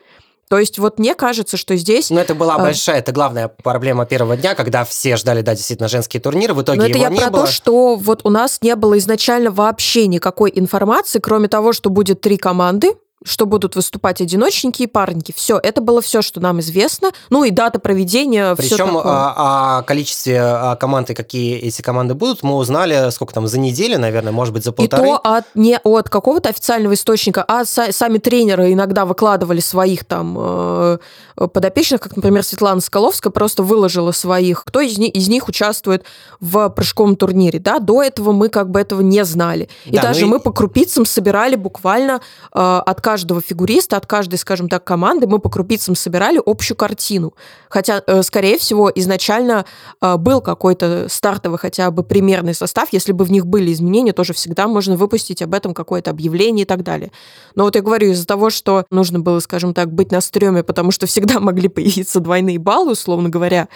То 0.49 0.57
есть 0.57 0.79
вот 0.79 0.97
мне 0.97 1.13
кажется, 1.13 1.57
что 1.57 1.75
здесь... 1.75 2.09
Ну, 2.09 2.17
это 2.17 2.33
была 2.33 2.55
э, 2.55 2.61
большая, 2.61 2.99
это 2.99 3.11
главная 3.11 3.47
проблема 3.47 4.07
первого 4.07 4.35
дня, 4.35 4.55
когда 4.55 4.83
все 4.83 5.15
ждали, 5.15 5.41
да, 5.41 5.53
действительно, 5.53 5.87
женские 5.87 6.21
турниры, 6.21 6.55
в 6.55 6.63
итоге 6.63 6.79
Но 6.79 6.85
это 6.85 6.97
его 6.97 7.03
я 7.03 7.09
не 7.09 7.19
про 7.19 7.29
было. 7.29 7.45
то, 7.45 7.51
что 7.51 7.95
вот 7.95 8.21
у 8.23 8.29
нас 8.29 8.59
не 8.61 8.75
было 8.75 8.97
изначально 8.97 9.51
вообще 9.51 10.07
никакой 10.07 10.51
информации, 10.55 11.19
кроме 11.19 11.47
того, 11.49 11.71
что 11.71 11.91
будет 11.91 12.21
три 12.21 12.37
команды, 12.37 12.95
что 13.25 13.45
будут 13.45 13.75
выступать 13.75 14.21
одиночники 14.21 14.83
и 14.83 14.87
парники. 14.87 15.33
Все, 15.35 15.59
это 15.61 15.81
было 15.81 16.01
все, 16.01 16.21
что 16.21 16.39
нам 16.39 16.59
известно. 16.61 17.11
Ну 17.29 17.43
и 17.43 17.51
дата 17.51 17.79
проведения. 17.79 18.55
Причем 18.55 18.97
о, 18.97 19.79
о 19.79 19.83
количестве 19.83 20.41
о 20.41 20.75
команд 20.75 21.09
и 21.09 21.13
какие 21.13 21.57
эти 21.57 21.81
команды 21.81 22.13
будут, 22.13 22.43
мы 22.43 22.55
узнали, 22.55 23.09
сколько 23.11 23.33
там, 23.33 23.47
за 23.47 23.59
неделю, 23.59 23.99
наверное, 23.99 24.31
может 24.31 24.53
быть, 24.53 24.63
за 24.63 24.71
полторы. 24.71 25.03
И 25.03 25.05
то 25.05 25.17
от, 25.17 25.45
не 25.53 25.77
от 25.83 26.09
какого-то 26.09 26.49
официального 26.49 26.93
источника, 26.93 27.43
а 27.47 27.65
са, 27.65 27.91
сами 27.91 28.19
тренеры 28.19 28.71
иногда 28.71 29.05
выкладывали 29.05 29.59
своих 29.59 30.05
там 30.05 30.37
э, 30.39 30.97
подопечных, 31.35 32.01
как, 32.01 32.15
например, 32.15 32.43
Светлана 32.43 32.79
Скаловская 32.79 33.31
просто 33.31 33.63
выложила 33.63 34.11
своих, 34.11 34.63
кто 34.63 34.79
из, 34.79 34.97
них, 34.97 35.13
из 35.13 35.27
них 35.27 35.47
участвует 35.47 36.03
в 36.39 36.69
прыжковом 36.69 37.15
турнире. 37.15 37.59
Да? 37.59 37.79
До 37.79 38.01
этого 38.01 38.31
мы 38.31 38.47
как 38.49 38.69
бы 38.69 38.79
этого 38.79 39.01
не 39.01 39.25
знали. 39.25 39.69
И 39.85 39.95
да, 39.95 40.03
даже 40.03 40.21
ну 40.21 40.27
и... 40.27 40.29
мы 40.31 40.39
по 40.39 40.51
крупицам 40.51 41.05
собирали 41.05 41.55
буквально 41.55 42.21
э, 42.53 42.81
от 42.85 43.01
каждого 43.09 43.41
фигуриста, 43.41 43.97
от 43.97 44.05
каждой, 44.05 44.35
скажем 44.35 44.69
так, 44.69 44.83
команды 44.83 45.25
мы 45.25 45.39
по 45.39 45.49
крупицам 45.49 45.95
собирали 45.95 46.39
общую 46.45 46.77
картину. 46.77 47.33
Хотя, 47.67 48.03
э, 48.05 48.21
скорее 48.21 48.59
всего, 48.59 48.91
изначально 48.93 49.65
э, 49.99 50.17
был 50.17 50.41
какой-то 50.41 51.07
стартовый 51.09 51.57
хотя 51.57 51.89
бы 51.89 52.03
примерный 52.03 52.53
состав. 52.53 52.89
Если 52.91 53.11
бы 53.11 53.25
в 53.25 53.31
них 53.31 53.47
были 53.47 53.73
изменения, 53.73 54.13
тоже 54.13 54.33
всегда 54.33 54.67
можно 54.67 54.95
выпустить 54.95 55.41
об 55.41 55.55
этом 55.55 55.73
какое-то 55.73 56.11
объявление 56.11 56.65
и 56.65 56.67
так 56.67 56.83
далее. 56.83 57.11
Но 57.55 57.63
вот 57.63 57.75
я 57.75 57.81
говорю, 57.81 58.11
из-за 58.11 58.27
того, 58.27 58.51
что 58.51 58.85
нужно 58.91 59.19
было, 59.19 59.39
скажем 59.39 59.73
так, 59.73 59.91
быть 59.91 60.11
на 60.11 60.21
стреме, 60.21 60.61
потому 60.61 60.91
что 60.91 61.07
всегда 61.07 61.39
могли 61.39 61.67
появиться 61.67 62.19
двойные 62.19 62.59
баллы, 62.59 62.91
условно 62.91 63.29
говоря, 63.29 63.69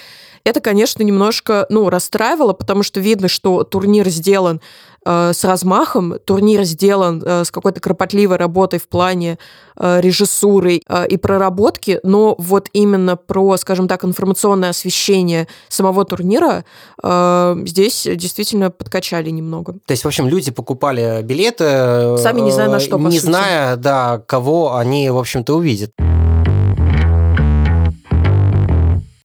это, 0.45 0.59
конечно, 0.59 1.01
немножко, 1.03 1.65
ну, 1.69 1.89
расстраивало, 1.89 2.53
потому 2.53 2.83
что 2.83 2.99
видно, 2.99 3.29
что 3.29 3.63
турнир 3.63 4.09
сделан 4.09 4.59
с 5.05 5.43
размахом, 5.43 6.15
турнир 6.25 6.63
сделан 6.63 7.21
э, 7.25 7.43
с 7.43 7.51
какой-то 7.51 7.79
кропотливой 7.79 8.37
работой 8.37 8.79
в 8.79 8.87
плане 8.87 9.37
э, 9.75 10.01
режиссуры 10.01 10.81
э, 10.87 11.07
и 11.07 11.17
проработки, 11.17 11.99
но 12.03 12.35
вот 12.37 12.69
именно 12.73 13.17
про, 13.17 13.57
скажем 13.57 13.87
так, 13.87 14.05
информационное 14.05 14.69
освещение 14.69 15.47
самого 15.69 16.05
турнира 16.05 16.65
э, 17.01 17.55
здесь 17.65 18.07
действительно 18.15 18.71
подкачали 18.71 19.29
немного. 19.29 19.73
То 19.85 19.91
есть, 19.91 20.03
в 20.03 20.07
общем, 20.07 20.27
люди 20.27 20.51
покупали 20.51 21.21
билеты, 21.23 22.17
сами 22.17 22.41
не 22.41 22.51
зная 22.51 22.69
на 22.69 22.79
что, 22.79 22.97
не 22.97 23.19
зная, 23.19 23.75
да, 23.75 24.21
кого 24.25 24.75
они, 24.75 25.09
в 25.09 25.17
общем-то, 25.17 25.55
увидят. 25.55 25.91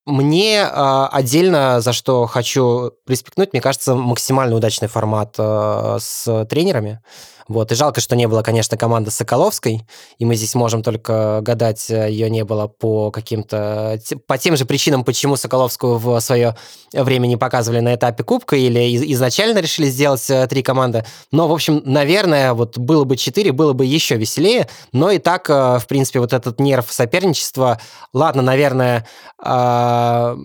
Мне 0.08 0.62
э, 0.62 1.08
отдельно, 1.12 1.82
за 1.82 1.92
что 1.92 2.26
хочу 2.26 2.92
респектнуть, 3.06 3.52
мне 3.52 3.60
кажется, 3.60 3.94
максимально 3.94 4.56
удачный 4.56 4.88
формат 4.88 5.34
э, 5.36 5.98
с 6.00 6.46
тренерами. 6.46 7.02
Вот. 7.48 7.72
И 7.72 7.74
жалко, 7.74 8.00
что 8.00 8.14
не 8.14 8.28
было, 8.28 8.42
конечно, 8.42 8.76
команды 8.76 9.10
Соколовской, 9.10 9.82
и 10.18 10.24
мы 10.24 10.36
здесь 10.36 10.54
можем 10.54 10.82
только 10.82 11.40
гадать, 11.42 11.90
э, 11.90 12.10
ее 12.10 12.28
не 12.28 12.44
было 12.44 12.68
по 12.68 13.10
каким-то... 13.10 13.98
по 14.26 14.36
тем 14.36 14.56
же 14.56 14.66
причинам, 14.66 15.02
почему 15.02 15.36
Соколовскую 15.36 15.98
в 15.98 16.20
свое 16.20 16.56
время 16.92 17.26
не 17.26 17.38
показывали 17.38 17.80
на 17.80 17.94
этапе 17.94 18.22
Кубка, 18.22 18.56
или 18.56 18.96
изначально 19.12 19.58
решили 19.60 19.88
сделать 19.88 20.28
э, 20.28 20.46
три 20.46 20.62
команды. 20.62 21.06
Но, 21.32 21.48
в 21.48 21.52
общем, 21.52 21.80
наверное, 21.86 22.52
вот 22.52 22.76
было 22.76 23.04
бы 23.04 23.16
четыре, 23.16 23.52
было 23.52 23.72
бы 23.72 23.86
еще 23.86 24.16
веселее, 24.16 24.68
но 24.92 25.10
и 25.10 25.18
так, 25.18 25.48
э, 25.48 25.78
в 25.78 25.86
принципе, 25.88 26.20
вот 26.20 26.34
этот 26.34 26.60
нерв 26.60 26.92
соперничества, 26.92 27.80
ладно, 28.12 28.42
наверное, 28.42 29.06
а, 29.40 30.36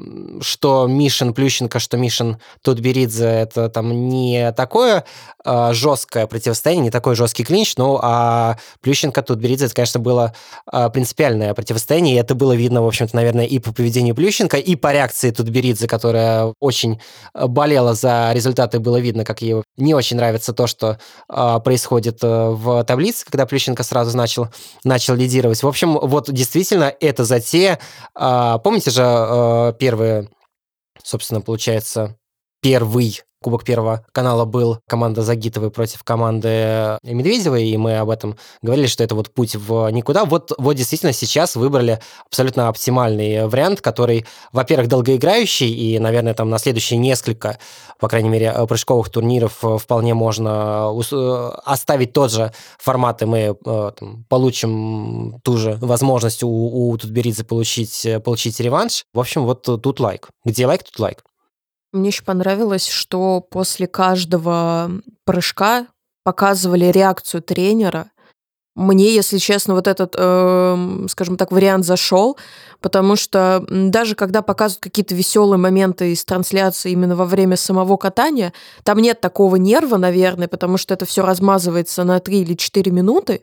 что 0.41 0.87
Мишин 0.87 1.33
Плющенко, 1.33 1.79
что 1.79 1.97
Мишин 1.97 2.37
Тутберидзе, 2.61 3.25
это 3.25 3.69
там 3.69 4.07
не 4.07 4.51
такое 4.53 5.03
жесткое 5.45 6.25
противостояние, 6.27 6.91
такой 6.93 7.15
жесткий 7.15 7.43
клинч, 7.43 7.75
ну, 7.75 7.99
а 8.01 8.57
Плющенко 8.81 9.21
тут 9.23 9.39
Беридзе, 9.39 9.65
это, 9.65 9.73
конечно, 9.73 9.99
было 9.99 10.33
а, 10.65 10.89
принципиальное 10.89 11.53
противостояние, 11.53 12.15
и 12.15 12.19
это 12.19 12.35
было 12.35 12.53
видно, 12.53 12.81
в 12.81 12.87
общем-то, 12.87 13.15
наверное, 13.15 13.45
и 13.45 13.59
по 13.59 13.73
поведению 13.73 14.15
Плющенко, 14.15 14.57
и 14.57 14.75
по 14.75 14.93
реакции 14.93 15.31
тут 15.31 15.49
Беридзе, 15.49 15.87
которая 15.87 16.53
очень 16.59 17.01
а, 17.33 17.47
болела 17.47 17.95
за 17.95 18.31
результаты, 18.31 18.79
было 18.79 18.97
видно, 18.97 19.25
как 19.25 19.41
ей 19.41 19.63
не 19.75 19.93
очень 19.93 20.17
нравится 20.17 20.53
то, 20.53 20.67
что 20.67 20.99
а, 21.27 21.59
происходит 21.59 22.23
э, 22.23 22.49
в 22.49 22.83
таблице, 22.83 23.25
когда 23.25 23.47
Плющенко 23.47 23.81
сразу 23.83 24.15
начал, 24.15 24.49
начал 24.83 25.15
лидировать. 25.15 25.63
В 25.63 25.67
общем, 25.67 25.97
вот 25.99 26.31
действительно 26.31 26.93
это 26.99 27.25
затея. 27.25 27.79
Помните 28.13 28.91
же 28.91 29.03
э, 29.03 29.73
первые, 29.79 30.29
собственно, 31.03 31.41
получается, 31.41 32.15
первый 32.63 33.21
Кубок 33.43 33.65
Первого 33.65 34.05
канала 34.13 34.45
был 34.45 34.79
команда 34.87 35.21
Загитовой 35.21 35.69
против 35.69 36.03
команды 36.03 36.97
Медведевой, 37.03 37.65
и 37.65 37.75
мы 37.75 37.97
об 37.97 38.09
этом 38.09 38.37
говорили, 38.61 38.87
что 38.87 39.03
это 39.03 39.15
вот 39.15 39.33
путь 39.33 39.55
в 39.57 39.89
никуда. 39.89 40.23
Вот, 40.23 40.53
вот 40.57 40.73
действительно 40.75 41.11
сейчас 41.11 41.57
выбрали 41.57 41.99
абсолютно 42.25 42.69
оптимальный 42.69 43.45
вариант, 43.47 43.81
который, 43.81 44.25
во-первых, 44.53 44.87
долгоиграющий, 44.87 45.69
и, 45.69 45.99
наверное, 45.99 46.33
там 46.33 46.49
на 46.49 46.57
следующие 46.57 46.97
несколько, 46.97 47.59
по 47.99 48.07
крайней 48.07 48.29
мере, 48.29 48.53
прыжковых 48.65 49.09
турниров 49.09 49.61
вполне 49.61 50.13
можно 50.13 50.89
оставить 51.65 52.13
тот 52.13 52.31
же 52.31 52.53
формат, 52.79 53.23
и 53.23 53.25
мы 53.25 53.57
э, 53.65 53.91
там, 53.99 54.23
получим 54.29 55.41
ту 55.43 55.57
же 55.57 55.77
возможность 55.81 56.43
у, 56.43 56.47
у 56.47 56.97
Тутберидзе 56.97 57.43
получить, 57.43 58.07
получить 58.23 58.61
реванш. 58.61 59.03
В 59.13 59.19
общем, 59.19 59.43
вот 59.43 59.63
тут 59.63 59.99
лайк. 59.99 60.29
Где 60.45 60.65
лайк, 60.65 60.83
тут 60.83 60.97
лайк. 60.99 61.23
Мне 61.93 62.09
еще 62.09 62.23
понравилось, 62.23 62.87
что 62.87 63.39
после 63.39 63.85
каждого 63.85 64.89
прыжка 65.25 65.85
показывали 66.23 66.85
реакцию 66.85 67.43
тренера. 67.43 68.09
Мне, 68.75 69.13
если 69.13 69.37
честно, 69.37 69.75
вот 69.75 69.87
этот, 69.87 70.15
э, 70.17 71.05
скажем 71.07 71.37
так, 71.37 71.51
вариант 71.51 71.85
зашел, 71.85 72.37
потому 72.81 73.15
что 73.15 73.63
даже 73.69 74.15
когда 74.15 74.41
показывают 74.41 74.83
какие-то 74.83 75.13
веселые 75.13 75.59
моменты 75.59 76.11
из 76.11 76.25
трансляции 76.25 76.91
именно 76.91 77.15
во 77.15 77.25
время 77.25 77.55
самого 77.55 77.97
катания, 77.97 78.51
там 78.83 78.97
нет 78.97 79.21
такого 79.21 79.57
нерва, 79.57 79.97
наверное, 79.97 80.47
потому 80.47 80.77
что 80.77 80.95
это 80.95 81.05
все 81.05 81.23
размазывается 81.23 82.03
на 82.03 82.19
3 82.19 82.41
или 82.41 82.55
4 82.55 82.91
минуты, 82.91 83.41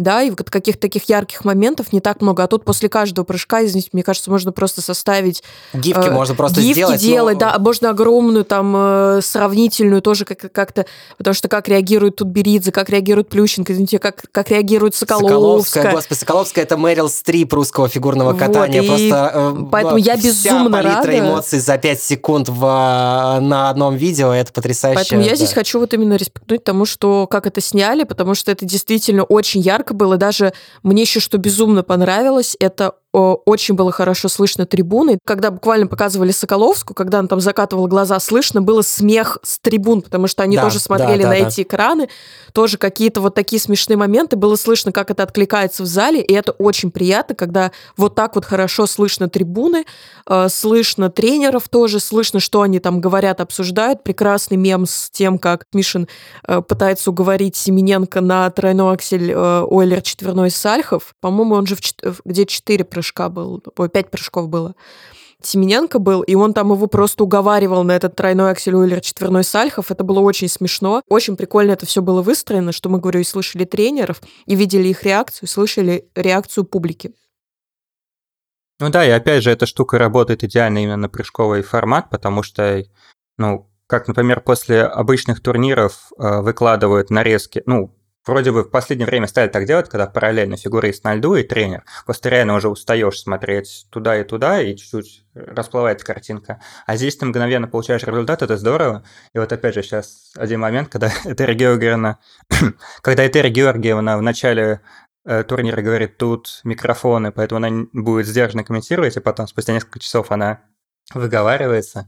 да, 0.00 0.22
и 0.22 0.30
вот 0.30 0.48
каких-то 0.50 0.80
таких 0.80 1.08
ярких 1.08 1.44
моментов 1.44 1.92
не 1.92 2.00
так 2.00 2.22
много. 2.22 2.42
А 2.42 2.46
тут 2.46 2.64
после 2.64 2.88
каждого 2.88 3.24
прыжка, 3.24 3.64
извините, 3.64 3.90
мне 3.92 4.02
кажется, 4.02 4.30
можно 4.30 4.50
просто 4.50 4.80
составить... 4.80 5.42
Гифки 5.74 6.08
э, 6.08 6.10
можно 6.10 6.34
просто 6.34 6.60
гифки 6.60 6.78
сделать. 6.78 7.00
делать, 7.00 7.34
но... 7.34 7.40
да, 7.40 7.58
можно 7.58 7.90
огромную 7.90 8.44
там 8.44 8.72
э, 8.74 9.20
сравнительную 9.22 10.00
тоже 10.00 10.24
как- 10.24 10.50
как-то, 10.52 10.86
потому 11.18 11.34
что 11.34 11.48
как 11.48 11.68
реагирует 11.68 12.16
тут 12.16 12.28
Беридзе, 12.28 12.72
как 12.72 12.88
реагирует 12.88 13.28
Плющенко, 13.28 13.72
извините, 13.72 13.98
как, 13.98 14.24
как 14.32 14.50
реагирует 14.50 14.69
реагирует 14.70 14.94
Соколовская. 14.94 15.30
Соколовская, 15.30 15.92
господи, 15.92 16.18
Соколовская 16.18 16.64
это 16.64 16.76
Мэрил 16.76 17.08
Стрип 17.08 17.52
русского 17.52 17.88
фигурного 17.88 18.34
катания. 18.34 18.82
Вот, 18.82 18.88
Просто 18.88 19.30
э, 19.34 19.56
поэтому 19.70 19.96
я 19.96 20.16
безумно 20.16 20.80
вся 20.80 20.96
рада. 20.96 21.18
эмоций 21.18 21.58
за 21.58 21.78
5 21.78 22.02
секунд 22.02 22.48
в, 22.48 22.64
э, 22.64 23.40
на 23.40 23.70
одном 23.70 23.96
видео, 23.96 24.32
это 24.32 24.52
потрясающе. 24.52 24.96
Поэтому 24.96 25.22
я 25.22 25.30
да. 25.30 25.36
здесь 25.36 25.52
хочу 25.52 25.78
вот 25.78 25.92
именно 25.94 26.14
респектнуть 26.14 26.64
тому, 26.64 26.84
что 26.84 27.26
как 27.26 27.46
это 27.46 27.60
сняли, 27.60 28.04
потому 28.04 28.34
что 28.34 28.50
это 28.52 28.64
действительно 28.64 29.24
очень 29.24 29.60
ярко 29.60 29.94
было. 29.94 30.16
Даже 30.16 30.52
мне 30.82 31.02
еще 31.02 31.20
что 31.20 31.38
безумно 31.38 31.82
понравилось, 31.82 32.56
это 32.60 32.94
очень 33.12 33.74
было 33.74 33.90
хорошо 33.90 34.28
слышно 34.28 34.66
трибуны. 34.66 35.18
Когда 35.24 35.50
буквально 35.50 35.86
показывали 35.86 36.30
Соколовскую, 36.30 36.94
когда 36.94 37.18
она 37.18 37.28
там 37.28 37.40
закатывала 37.40 37.88
глаза, 37.88 38.20
слышно 38.20 38.62
было 38.62 38.82
смех 38.82 39.38
с 39.42 39.58
трибун, 39.58 40.02
потому 40.02 40.26
что 40.26 40.42
они 40.42 40.56
да, 40.56 40.62
тоже 40.62 40.78
смотрели 40.78 41.22
да, 41.22 41.30
да, 41.30 41.34
на 41.34 41.40
да. 41.40 41.48
эти 41.48 41.62
экраны. 41.62 42.08
Тоже 42.52 42.78
какие-то 42.78 43.20
вот 43.20 43.34
такие 43.34 43.60
смешные 43.60 43.96
моменты. 43.96 44.36
Было 44.36 44.56
слышно, 44.56 44.92
как 44.92 45.10
это 45.10 45.22
откликается 45.22 45.82
в 45.82 45.86
зале, 45.86 46.20
и 46.20 46.32
это 46.32 46.52
очень 46.52 46.90
приятно, 46.90 47.34
когда 47.34 47.72
вот 47.96 48.14
так 48.14 48.34
вот 48.34 48.44
хорошо 48.44 48.86
слышно 48.86 49.28
трибуны, 49.28 49.84
э, 50.28 50.48
слышно 50.48 51.10
тренеров 51.10 51.68
тоже, 51.68 52.00
слышно, 52.00 52.40
что 52.40 52.62
они 52.62 52.78
там 52.78 53.00
говорят, 53.00 53.40
обсуждают. 53.40 54.02
Прекрасный 54.02 54.56
мем 54.56 54.86
с 54.86 55.10
тем, 55.10 55.38
как 55.38 55.64
Мишин 55.72 56.08
э, 56.46 56.60
пытается 56.60 57.10
уговорить 57.10 57.56
Семененко 57.56 58.20
на 58.20 58.48
тройной 58.50 58.92
аксель 58.92 59.32
э, 59.32 59.62
Ойлер 59.62 60.02
четверной 60.02 60.50
Сальхов. 60.50 61.14
По-моему, 61.20 61.54
он 61.54 61.66
же 61.66 61.76
в, 61.76 61.80
где 62.24 62.46
четыре 62.46 62.84
прыжка 63.00 63.30
был, 63.30 63.62
ой, 63.76 63.88
пять 63.88 64.10
прыжков 64.10 64.48
было. 64.48 64.74
Семененко 65.42 65.98
был, 65.98 66.20
и 66.20 66.34
он 66.34 66.52
там 66.52 66.70
его 66.70 66.86
просто 66.86 67.24
уговаривал 67.24 67.82
на 67.82 67.92
этот 67.92 68.14
тройной 68.14 68.50
аксель 68.50 68.74
Уиллер 68.74 69.00
четверной 69.00 69.42
Сальхов. 69.42 69.90
Это 69.90 70.04
было 70.04 70.20
очень 70.20 70.48
смешно. 70.48 71.02
Очень 71.08 71.38
прикольно 71.38 71.72
это 71.72 71.86
все 71.86 72.02
было 72.02 72.20
выстроено, 72.20 72.72
что 72.72 72.90
мы, 72.90 72.98
говорю, 72.98 73.20
и 73.20 73.24
слышали 73.24 73.64
тренеров, 73.64 74.20
и 74.44 74.54
видели 74.54 74.88
их 74.88 75.02
реакцию, 75.02 75.48
слышали 75.48 76.10
реакцию 76.14 76.64
публики. 76.64 77.14
Ну 78.80 78.90
да, 78.90 79.02
и 79.06 79.08
опять 79.08 79.42
же, 79.42 79.50
эта 79.50 79.64
штука 79.64 79.96
работает 79.96 80.44
идеально 80.44 80.82
именно 80.82 80.96
на 80.96 81.08
прыжковый 81.08 81.62
формат, 81.62 82.10
потому 82.10 82.42
что, 82.42 82.84
ну, 83.38 83.70
как, 83.86 84.08
например, 84.08 84.42
после 84.42 84.82
обычных 84.82 85.42
турниров 85.42 86.12
э, 86.18 86.42
выкладывают 86.42 87.08
нарезки, 87.08 87.62
ну, 87.64 87.96
Вроде 88.26 88.52
бы 88.52 88.64
в 88.64 88.70
последнее 88.70 89.06
время 89.06 89.26
стали 89.26 89.48
так 89.48 89.64
делать, 89.64 89.88
когда 89.88 90.06
параллельно 90.06 90.56
фигурист 90.56 91.04
на 91.04 91.14
льду 91.14 91.34
и 91.36 91.42
тренер. 91.42 91.84
Просто 92.04 92.28
реально 92.28 92.54
уже 92.54 92.68
устаешь 92.68 93.20
смотреть 93.20 93.86
туда 93.90 94.20
и 94.20 94.24
туда, 94.24 94.60
и 94.60 94.76
чуть-чуть 94.76 95.24
расплывается 95.34 96.04
картинка. 96.04 96.60
А 96.86 96.96
здесь 96.96 97.16
ты 97.16 97.24
мгновенно 97.24 97.66
получаешь 97.66 98.02
результат, 98.02 98.42
это 98.42 98.58
здорово. 98.58 99.04
И 99.34 99.38
вот 99.38 99.50
опять 99.52 99.74
же 99.74 99.82
сейчас 99.82 100.32
один 100.36 100.60
момент, 100.60 100.90
когда 100.90 101.08
Этери 101.24 101.54
Георгиевна, 101.54 102.18
когда 103.02 103.26
Этери 103.26 103.48
Георгиевна 103.48 104.18
в 104.18 104.22
начале 104.22 104.82
э, 105.24 105.42
турнира 105.42 105.80
говорит, 105.80 106.18
тут 106.18 106.60
микрофоны, 106.64 107.32
поэтому 107.32 107.64
она 107.64 107.86
будет 107.94 108.26
сдержанно 108.26 108.64
комментировать, 108.64 109.16
и 109.16 109.20
потом 109.20 109.48
спустя 109.48 109.72
несколько 109.72 109.98
часов 109.98 110.30
она 110.30 110.60
выговаривается. 111.14 112.06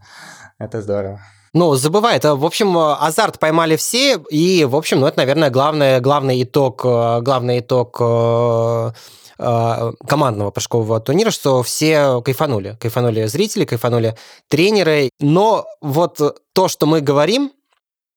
Это 0.58 0.82
здорово. 0.82 1.20
Ну, 1.54 1.74
забывает. 1.74 2.24
В 2.24 2.46
общем, 2.46 2.78
азарт 2.78 3.38
поймали 3.38 3.76
все, 3.76 4.18
и, 4.30 4.64
в 4.64 4.74
общем, 4.74 5.00
ну, 5.00 5.06
это, 5.06 5.18
наверное, 5.18 5.50
главный, 5.50 6.00
главный 6.00 6.42
итог, 6.42 6.80
э, 6.82 7.20
главный 7.20 7.58
итог 7.58 7.98
э, 8.00 8.92
э, 9.38 9.92
командного 10.06 10.50
прыжкового 10.50 10.98
турнира, 11.00 11.30
что 11.30 11.62
все 11.62 12.22
кайфанули. 12.22 12.78
Кайфанули 12.80 13.26
зрители, 13.26 13.66
кайфанули 13.66 14.16
тренеры. 14.48 15.10
Но 15.20 15.66
вот 15.82 16.20
то, 16.54 16.68
что 16.68 16.86
мы 16.86 17.02
говорим, 17.02 17.52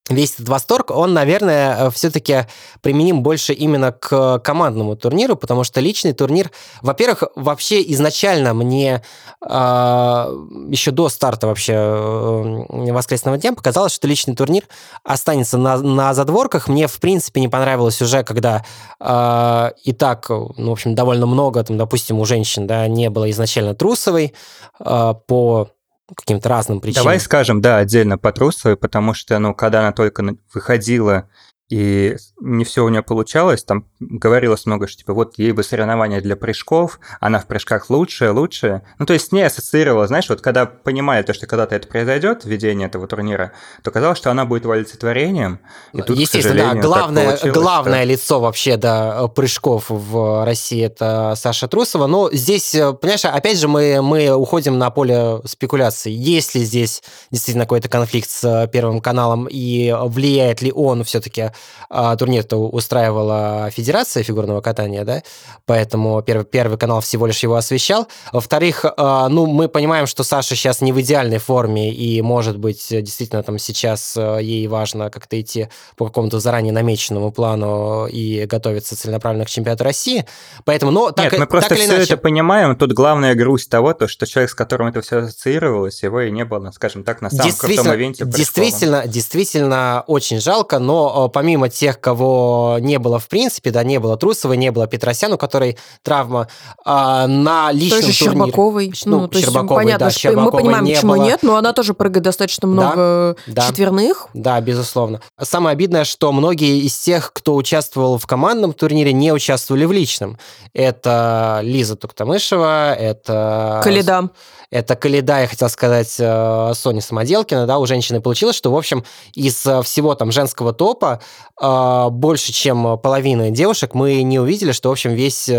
весь 0.10 0.36
этот 0.36 0.50
восторг, 0.50 0.92
он, 0.92 1.14
наверное, 1.14 1.88
э, 1.88 1.92
все-таки 1.92 2.46
применим 2.82 3.24
больше 3.24 3.54
именно 3.54 3.92
к 3.92 4.40
командному 4.40 4.96
турниру, 4.96 5.36
потому 5.36 5.64
что 5.64 5.80
личный 5.80 6.14
турнир, 6.14 6.52
во-первых, 6.82 7.24
вообще 7.36 7.82
изначально 7.94 8.54
мне 8.54 9.02
э, 9.42 9.48
еще 9.48 10.92
до 10.92 11.10
старта 11.10 11.48
вообще 11.48 11.74
э, 11.74 12.92
воскресного 12.92 13.38
дня 13.38 13.54
показалось, 13.54 13.94
что 13.94 14.08
личный 14.08 14.36
турнир 14.36 14.64
останется 15.04 15.58
на, 15.58 15.78
на 15.78 16.14
задворках. 16.14 16.68
Мне, 16.68 16.88
в 16.88 17.00
принципе, 17.00 17.42
не 17.42 17.48
понравилось 17.48 18.02
уже, 18.02 18.24
когда 18.24 18.64
э, 19.00 19.72
и 19.84 19.92
так, 19.94 20.30
ну, 20.30 20.70
в 20.70 20.72
общем, 20.72 20.94
довольно 20.94 21.26
много, 21.26 21.64
там, 21.64 21.78
допустим, 21.78 22.20
у 22.20 22.26
женщин, 22.26 22.68
да, 22.68 22.88
не 22.88 23.10
было 23.10 23.30
изначально 23.32 23.74
трусовой 23.74 24.34
э, 24.80 25.14
по 25.26 25.70
каким-то 26.14 26.50
разным 26.50 26.82
причинам. 26.82 27.04
Давай 27.04 27.20
скажем, 27.20 27.62
да, 27.62 27.78
отдельно 27.78 28.18
по 28.18 28.32
Трусовой, 28.32 28.78
потому 28.78 29.14
что, 29.14 29.40
ну, 29.40 29.56
когда 29.56 29.80
она 29.80 29.92
только 29.92 30.24
выходила 30.54 31.30
и 31.70 32.16
не 32.40 32.64
все 32.64 32.86
у 32.86 32.90
нее 32.90 33.02
получалось, 33.02 33.64
там 33.64 33.88
говорилось 34.00 34.66
много, 34.66 34.88
что 34.88 35.00
типа 35.00 35.14
вот 35.14 35.38
ей 35.38 35.52
бы 35.52 35.64
соревнования 35.64 36.22
для 36.22 36.36
прыжков, 36.36 37.00
она 37.20 37.40
в 37.40 37.48
прыжках 37.48 37.90
лучшая, 37.90 38.32
лучшая. 38.32 38.84
Ну, 39.00 39.06
то 39.06 39.14
есть 39.14 39.32
не 39.32 39.42
ассоциировала, 39.42 40.08
знаешь, 40.08 40.30
вот 40.30 40.42
когда 40.42 40.66
понимали 40.66 41.24
то, 41.24 41.34
что 41.34 41.48
когда-то 41.48 41.75
это 41.75 41.88
произойдет, 41.88 42.46
введение 42.46 42.88
этого 42.88 43.08
турнира, 43.08 43.54
то 43.84 43.92
казалось, 43.92 44.18
что 44.18 44.32
она 44.32 44.46
будет 44.46 44.66
олицетворением. 44.66 45.60
И 45.94 46.02
тут, 46.02 46.18
Естественно, 46.18 46.74
да, 46.74 46.82
главное, 46.82 47.38
главное 47.54 48.03
что... 48.03 48.12
лицо 48.12 48.40
вообще, 48.40 48.77
да, 48.77 49.27
прыжков 49.27 49.86
в 49.90 50.46
России 50.46 50.84
это 50.84 51.34
Саша 51.38 51.68
Трусова. 51.68 52.08
Но 52.08 52.29
здесь, 52.31 52.75
э, 52.75 52.94
понимаешь, 52.94 53.25
опять 53.25 53.60
же, 53.60 53.68
мы, 53.68 54.01
мы 54.01 54.29
уходим 54.31 54.77
на 54.77 54.90
поле 54.90 55.40
спекуляций. 55.46 56.12
Есть 56.12 56.55
ли 56.55 56.64
здесь 56.64 57.01
действительно 57.31 57.66
какой-то 57.66 57.90
конфликт 57.90 58.29
с 58.29 58.70
Первым 58.72 59.01
каналом 59.01 59.48
и 59.50 59.96
влияет 60.05 60.62
ли 60.62 60.72
он 60.72 61.03
все-таки 61.03 61.51
а, 61.90 62.16
турнир-то 62.16 62.58
устраивала 62.58 63.70
Федерация 63.72 63.86
фигурного 64.03 64.62
катания, 64.62 65.03
да, 65.03 65.24
поэтому 65.66 66.22
первый, 66.22 66.46
первый 66.46 66.77
канал 66.77 67.01
всего 67.01 67.25
лишь 67.25 67.42
его 67.44 67.55
освещал. 67.55 68.08
Во-вторых, 68.31 68.86
а, 68.98 69.29
ну, 69.29 69.46
мы 69.46 69.68
понимаем, 69.70 70.08
что 70.08 70.24
Саша 70.24 70.55
сейчас 70.55 70.81
не 70.81 70.92
в 70.92 71.01
идеальной 71.01 71.38
форме, 71.38 71.94
и, 71.94 72.22
может 72.22 72.58
быть, 72.58 72.88
действительно 72.90 73.44
там 73.44 73.58
сейчас 73.58 74.16
а, 74.18 74.38
ей 74.38 74.68
важно 74.68 75.10
как-то 75.10 75.40
идти 75.40 75.70
по 75.96 76.05
какому-то 76.05 76.40
заранее 76.40 76.74
намеченному 76.74 77.31
плану 77.31 78.08
и 78.08 78.46
готовиться 78.46 78.96
целенаправленно 78.96 79.46
к 79.46 79.50
чемпионату 79.50 79.84
России. 79.84 80.25
Поэтому, 80.66 80.92
ну, 80.92 81.12
так, 81.12 81.31
Нет, 81.31 81.40
мы 81.40 81.48
просто 81.48 81.70
так 81.70 81.77
все 81.77 81.88
иначе... 81.88 82.14
это 82.14 82.18
понимаем. 82.18 82.75
Тут 82.75 82.94
главная 82.94 83.36
грусть 83.36 83.70
того, 83.70 83.94
то, 83.94 84.08
что 84.08 84.25
человек, 84.25 84.51
с 84.51 84.55
которым 84.55 84.88
это 84.88 85.01
все 85.01 85.20
ассоциировалось, 85.20 86.03
его 86.03 86.22
и 86.22 86.31
не 86.31 86.46
было, 86.46 86.72
скажем 86.72 87.03
так, 87.03 87.22
на 87.22 87.29
самом 87.29 87.53
крутом 87.53 87.94
ивенте. 87.94 88.25
Действительно, 88.25 89.08
действительно, 89.08 90.03
очень 90.08 90.40
жалко, 90.40 90.79
но 90.79 91.29
помимо 91.29 91.55
помимо 91.55 91.70
тех, 91.70 92.00
кого 92.00 92.77
не 92.81 92.98
было 92.98 93.20
в 93.20 93.27
принципе, 93.27 93.72
да, 93.75 93.83
не 93.83 94.00
было 94.00 94.16
Трусовой, 94.16 94.55
не 94.55 94.72
было 94.72 94.88
Петросян, 94.88 95.33
у 95.33 95.38
которой 95.38 95.77
травма, 96.01 96.48
а, 96.85 97.27
на 97.27 97.74
личном 97.74 98.01
тоже 98.01 98.18
турнире... 98.18 98.46
Щербаковой. 98.46 98.94
Ну, 99.03 99.20
ну 99.20 99.27
то 99.27 99.40
Щербаковой, 99.40 99.83
понятно, 99.83 100.05
да, 100.05 100.11
Щербаковой 100.11 100.46
мы 100.46 100.57
понимаем, 100.57 100.85
не 100.85 100.94
почему 100.94 101.16
было. 101.16 101.24
нет, 101.24 101.44
но 101.44 101.57
она 101.57 101.74
тоже 101.74 101.94
прыгает 101.94 102.24
достаточно 102.24 102.68
много 102.68 103.35
да, 103.48 103.68
четверных. 103.68 104.29
Да, 104.33 104.61
безусловно. 104.61 105.22
Самое 105.42 105.74
обидное, 105.74 106.05
что 106.05 106.31
многие 106.31 106.79
из 106.85 106.98
тех, 106.98 107.33
кто 107.33 107.55
участвовал 107.55 108.18
в 108.18 108.25
командном 108.25 108.72
турнире, 108.72 109.11
не 109.11 109.33
участвовали 109.33 109.83
в 109.83 109.92
личном. 109.92 110.38
Это 110.74 111.59
Лиза 111.61 111.98
Туктамышева, 111.98 112.94
это... 112.94 113.81
Каледа. 113.83 114.29
Это 114.72 114.96
Каледа, 114.96 115.42
я 115.42 115.48
хотел 115.48 115.70
сказать, 115.70 116.16
э, 116.20 116.72
Соня 116.74 117.01
Самоделкина, 117.01 117.66
да, 117.66 117.77
у 117.77 117.85
женщины 117.85 118.20
получилось, 118.20 118.55
что, 118.55 118.72
в 118.72 118.75
общем, 118.77 119.05
из 119.33 119.66
э, 119.66 119.81
всего 119.83 120.16
там 120.16 120.31
женского 120.31 120.74
топа 120.74 121.22
э, 121.61 122.07
больше, 122.09 122.51
чем 122.51 123.00
половина 123.00 123.51
девушек 123.51 123.65
мы 123.96 124.22
не 124.24 124.40
увидели, 124.40 124.72
что, 124.72 124.90
в 124.90 124.92
общем, 124.94 125.14
весь, 125.14 125.50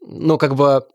ну, 0.00 0.38
как 0.38 0.54
бы 0.54 0.86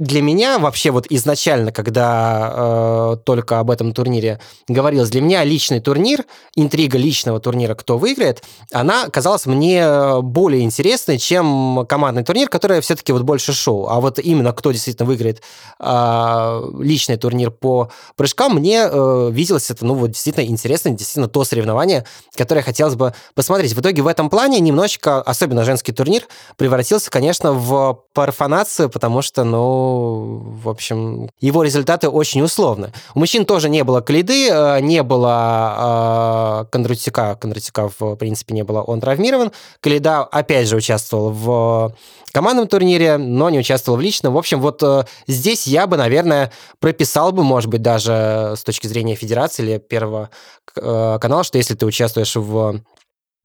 для 0.00 0.22
меня 0.22 0.58
вообще 0.58 0.90
вот 0.90 1.06
изначально, 1.10 1.72
когда 1.72 2.52
э, 2.56 3.16
только 3.22 3.58
об 3.58 3.70
этом 3.70 3.92
турнире 3.92 4.40
говорилось, 4.66 5.10
для 5.10 5.20
меня 5.20 5.44
личный 5.44 5.80
турнир, 5.80 6.24
интрига 6.56 6.96
личного 6.96 7.38
турнира, 7.38 7.74
кто 7.74 7.98
выиграет, 7.98 8.42
она 8.72 9.10
казалась 9.10 9.44
мне 9.44 10.22
более 10.22 10.62
интересной, 10.62 11.18
чем 11.18 11.84
командный 11.86 12.24
турнир, 12.24 12.48
который 12.48 12.80
все-таки 12.80 13.12
вот 13.12 13.22
больше 13.22 13.52
шоу. 13.52 13.88
А 13.88 14.00
вот 14.00 14.18
именно 14.18 14.54
кто 14.54 14.72
действительно 14.72 15.06
выиграет 15.06 15.42
э, 15.78 16.62
личный 16.80 17.18
турнир 17.18 17.50
по 17.50 17.90
прыжкам, 18.16 18.54
мне 18.54 18.88
э, 18.90 19.28
виделось 19.30 19.70
это, 19.70 19.84
ну 19.84 19.92
вот 19.92 20.12
действительно 20.12 20.46
интересно, 20.46 20.92
действительно 20.92 21.28
то 21.28 21.44
соревнование, 21.44 22.06
которое 22.34 22.62
хотелось 22.62 22.94
бы 22.94 23.12
посмотреть. 23.34 23.74
В 23.74 23.80
итоге 23.82 24.00
в 24.00 24.06
этом 24.06 24.30
плане 24.30 24.60
немножечко, 24.60 25.20
особенно 25.20 25.62
женский 25.64 25.92
турнир, 25.92 26.22
превратился, 26.56 27.10
конечно, 27.10 27.52
в 27.52 28.02
парфанацию, 28.14 28.88
потому 28.88 29.20
что, 29.20 29.44
ну, 29.44 29.89
в 29.90 30.68
общем, 30.68 31.30
его 31.40 31.62
результаты 31.62 32.08
очень 32.08 32.42
условны. 32.42 32.92
У 33.14 33.18
мужчин 33.18 33.44
тоже 33.44 33.68
не 33.68 33.84
было 33.84 34.00
Калиды, 34.00 34.48
э, 34.48 34.80
не 34.80 35.02
было 35.02 36.62
э, 36.62 36.70
Кондратюка. 36.70 37.36
Кондратюка, 37.36 37.88
в 37.98 38.16
принципе, 38.16 38.54
не 38.54 38.62
было, 38.62 38.82
он 38.82 39.00
травмирован. 39.00 39.52
Калида, 39.80 40.20
опять 40.20 40.68
же, 40.68 40.76
участвовал 40.76 41.30
в 41.30 41.94
командном 42.32 42.68
турнире, 42.68 43.16
но 43.16 43.50
не 43.50 43.58
участвовал 43.58 43.98
в 43.98 44.00
личном. 44.00 44.34
В 44.34 44.38
общем, 44.38 44.60
вот 44.60 44.82
э, 44.82 45.04
здесь 45.26 45.66
я 45.66 45.86
бы, 45.86 45.96
наверное, 45.96 46.52
прописал 46.78 47.32
бы, 47.32 47.42
может 47.42 47.70
быть, 47.70 47.82
даже 47.82 48.54
с 48.56 48.62
точки 48.64 48.86
зрения 48.86 49.14
федерации 49.14 49.62
или 49.62 49.78
первого 49.78 50.30
канала, 50.72 51.42
что 51.42 51.58
если 51.58 51.74
ты 51.74 51.84
участвуешь 51.84 52.36
в 52.36 52.80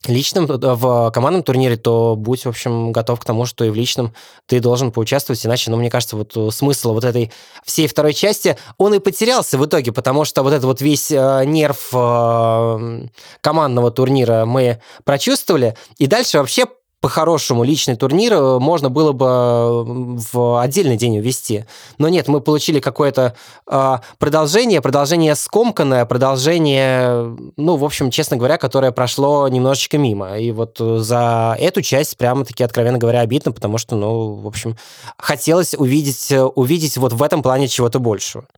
личном, 0.06 0.46
э, 0.46 0.56
в 0.56 1.10
командном 1.10 1.42
турнире, 1.42 1.76
то 1.76 2.14
будь, 2.16 2.44
в 2.44 2.48
общем, 2.48 2.92
готов 2.92 3.20
к 3.20 3.24
тому, 3.24 3.46
что 3.46 3.64
и 3.64 3.70
в 3.70 3.74
личном 3.74 4.14
ты 4.46 4.60
должен 4.60 4.92
поучаствовать, 4.92 5.44
иначе, 5.44 5.70
ну, 5.70 5.76
мне 5.76 5.90
кажется, 5.90 6.16
вот 6.16 6.36
э, 6.36 6.50
смысл 6.50 6.92
вот 6.92 7.04
этой 7.04 7.32
всей 7.64 7.86
второй 7.86 8.14
части, 8.14 8.56
он 8.78 8.94
и 8.94 8.98
потерялся 8.98 9.58
в 9.58 9.66
итоге, 9.66 9.92
потому 9.92 10.24
что 10.24 10.42
вот 10.42 10.52
этот 10.52 10.64
вот 10.64 10.80
весь 10.80 11.10
э, 11.10 11.44
нерв 11.44 11.90
э, 11.92 13.06
командного 13.40 13.90
турнира 13.90 14.44
мы 14.44 14.80
прочувствовали, 15.04 15.76
и 15.98 16.06
дальше 16.06 16.38
вообще 16.38 16.66
по-хорошему 17.06 17.62
личный 17.62 17.94
турнир 17.94 18.32
э, 18.32 18.58
можно 18.58 18.90
было 18.90 19.12
бы 19.12 19.26
э, 19.26 20.18
в 20.32 20.60
отдельный 20.60 20.96
день 20.96 21.18
увести. 21.18 21.64
Но 21.98 22.08
нет, 22.08 22.26
мы 22.26 22.40
получили 22.40 22.80
какое-то 22.80 23.36
э, 23.70 23.98
продолжение, 24.18 24.80
продолжение 24.80 25.36
скомканное, 25.36 26.04
продолжение, 26.04 27.36
ну, 27.56 27.76
в 27.76 27.84
общем, 27.84 28.10
честно 28.10 28.36
говоря, 28.36 28.58
которое 28.58 28.90
прошло 28.90 29.46
немножечко 29.46 29.98
мимо. 29.98 30.36
И 30.36 30.50
вот 30.50 30.78
за 30.78 31.56
эту 31.60 31.80
часть 31.80 32.16
прямо-таки, 32.16 32.64
откровенно 32.64 32.98
говоря, 32.98 33.20
обидно, 33.20 33.52
потому 33.52 33.78
что, 33.78 33.94
ну, 33.94 34.34
в 34.34 34.46
общем, 34.48 34.76
хотелось 35.16 35.74
увидеть, 35.74 36.32
увидеть 36.56 36.96
вот 36.96 37.12
в 37.12 37.22
этом 37.22 37.40
плане 37.40 37.68
чего-то 37.68 38.00
большего. 38.00 38.48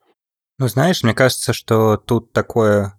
Ну, 0.59 0.69
знаешь, 0.69 1.03
мне 1.03 1.13
кажется, 1.13 1.53
что 1.53 1.99
тут 1.99 2.33
такое, 2.33 2.99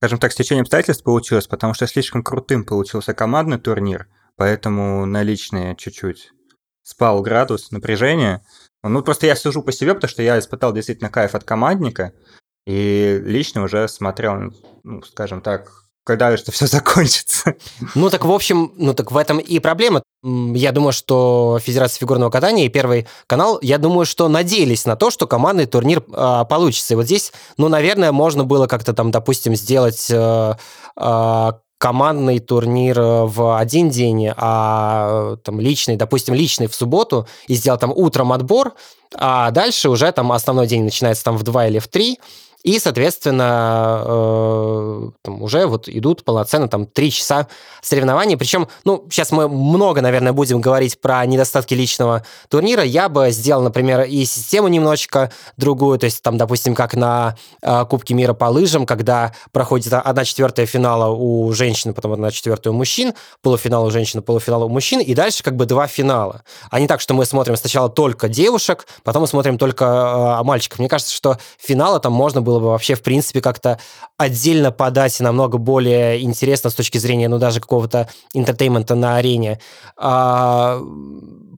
скажем 0.00 0.18
так, 0.18 0.32
стечение 0.32 0.62
обстоятельств 0.62 1.04
получилось, 1.04 1.46
потому 1.46 1.74
что 1.74 1.86
слишком 1.86 2.22
крутым 2.22 2.64
получился 2.64 3.12
командный 3.12 3.58
турнир– 3.58 4.06
поэтому 4.38 5.04
на 5.04 5.22
личные 5.22 5.76
чуть-чуть 5.76 6.30
спал 6.82 7.20
градус 7.20 7.70
напряжения. 7.70 8.42
Ну, 8.82 9.02
просто 9.02 9.26
я 9.26 9.36
сужу 9.36 9.62
по 9.62 9.72
себе, 9.72 9.94
потому 9.94 10.08
что 10.08 10.22
я 10.22 10.38
испытал 10.38 10.72
действительно 10.72 11.10
кайф 11.10 11.34
от 11.34 11.44
командника, 11.44 12.12
и 12.66 13.20
лично 13.24 13.62
уже 13.64 13.88
смотрел, 13.88 14.54
ну, 14.84 15.02
скажем 15.02 15.42
так, 15.42 15.70
когда 16.04 16.30
это 16.30 16.52
все 16.52 16.66
закончится. 16.78 17.56
Ну, 17.94 18.08
так, 18.08 18.24
в 18.24 18.30
общем, 18.30 18.72
ну, 18.76 18.94
так 18.94 19.10
в 19.10 19.16
этом 19.16 19.38
и 19.38 19.58
проблема. 19.58 20.02
Я 20.22 20.72
думаю, 20.72 20.92
что 20.92 21.58
Федерация 21.62 22.00
фигурного 22.00 22.30
катания 22.30 22.64
и 22.64 22.70
Первый 22.70 23.06
канал, 23.26 23.58
я 23.62 23.78
думаю, 23.78 24.06
что 24.06 24.28
надеялись 24.28 24.86
на 24.86 24.96
то, 24.96 25.10
что 25.10 25.26
командный 25.26 25.66
турнир 25.66 25.98
э, 26.00 26.44
получится. 26.48 26.94
И 26.94 26.96
вот 26.96 27.04
здесь, 27.04 27.32
ну, 27.56 27.68
наверное, 27.68 28.12
можно 28.12 28.44
было 28.44 28.66
как-то 28.66 28.94
там, 28.94 29.10
допустим, 29.10 29.54
сделать 29.54 30.10
э, 30.10 30.54
э, 30.96 31.52
командный 31.78 32.40
турнир 32.40 32.98
э, 32.98 33.24
в 33.24 33.56
один 33.58 33.88
день, 33.88 34.30
а 34.36 35.36
там 35.44 35.60
личный, 35.60 35.96
допустим, 35.96 36.34
личный 36.34 36.66
в 36.66 36.74
субботу, 36.74 37.26
и 37.46 37.54
сделал 37.54 37.78
там 37.78 37.92
утром 37.94 38.32
отбор, 38.32 38.74
а 39.14 39.50
дальше 39.52 39.88
уже 39.88 40.12
там 40.12 40.32
основной 40.32 40.66
день 40.66 40.84
начинается 40.84 41.24
там 41.24 41.36
в 41.38 41.42
2 41.44 41.68
или 41.68 41.78
в 41.78 41.88
3, 41.88 42.18
и, 42.64 42.80
соответственно, 42.80 44.02
э, 44.04 45.10
там 45.22 45.42
уже 45.42 45.66
вот 45.66 45.88
идут 45.88 46.24
полноценно 46.24 46.68
там 46.68 46.86
три 46.86 47.12
часа 47.12 47.46
соревнований. 47.82 48.36
Причем, 48.36 48.66
ну, 48.84 49.06
сейчас 49.10 49.30
мы 49.30 49.48
много, 49.48 50.00
наверное, 50.00 50.32
будем 50.32 50.60
говорить 50.60 51.00
про 51.00 51.24
недостатки 51.24 51.74
личного 51.74 52.24
турнира. 52.48 52.82
Я 52.82 53.08
бы 53.08 53.30
сделал, 53.30 53.62
например, 53.62 54.02
и 54.02 54.24
систему 54.24 54.66
немножечко 54.66 55.30
другую. 55.56 56.00
То 56.00 56.06
есть 56.06 56.20
там, 56.22 56.36
допустим, 56.36 56.74
как 56.74 56.94
на 56.94 57.36
э, 57.62 57.84
Кубке 57.88 58.14
мира 58.14 58.34
по 58.34 58.46
лыжам, 58.46 58.86
когда 58.86 59.32
проходит 59.52 59.92
одна 59.92 60.24
четвертая 60.24 60.66
финала 60.66 61.14
у 61.14 61.52
женщин, 61.52 61.94
потом 61.94 62.14
одна 62.14 62.32
четвертая 62.32 62.72
у 62.72 62.76
мужчин, 62.76 63.14
полуфинал 63.40 63.84
у 63.84 63.90
женщин, 63.92 64.20
полуфинал 64.20 64.64
у 64.64 64.68
мужчин, 64.68 65.00
и 65.00 65.14
дальше 65.14 65.44
как 65.44 65.54
бы 65.54 65.64
два 65.64 65.86
финала. 65.86 66.42
А 66.70 66.80
не 66.80 66.88
так, 66.88 67.00
что 67.00 67.14
мы 67.14 67.24
смотрим 67.24 67.56
сначала 67.56 67.88
только 67.88 68.28
девушек, 68.28 68.86
потом 69.04 69.22
мы 69.22 69.28
смотрим 69.28 69.58
только 69.58 69.84
э, 70.40 70.44
мальчиков. 70.44 70.80
Мне 70.80 70.88
кажется, 70.88 71.14
что 71.14 71.38
финала 71.56 72.00
там 72.00 72.12
можно 72.12 72.42
было 72.48 72.60
бы 72.60 72.66
вообще, 72.68 72.94
в 72.94 73.02
принципе, 73.02 73.42
как-то 73.42 73.78
отдельно 74.16 74.72
подать 74.72 75.20
намного 75.20 75.58
более 75.58 76.22
интересно 76.22 76.70
с 76.70 76.74
точки 76.74 76.96
зрения, 76.96 77.28
ну, 77.28 77.38
даже 77.38 77.60
какого-то 77.60 78.08
entertainment 78.32 78.90
а 78.90 78.94
на 78.94 79.16
арене. 79.16 79.60
А, 79.98 80.80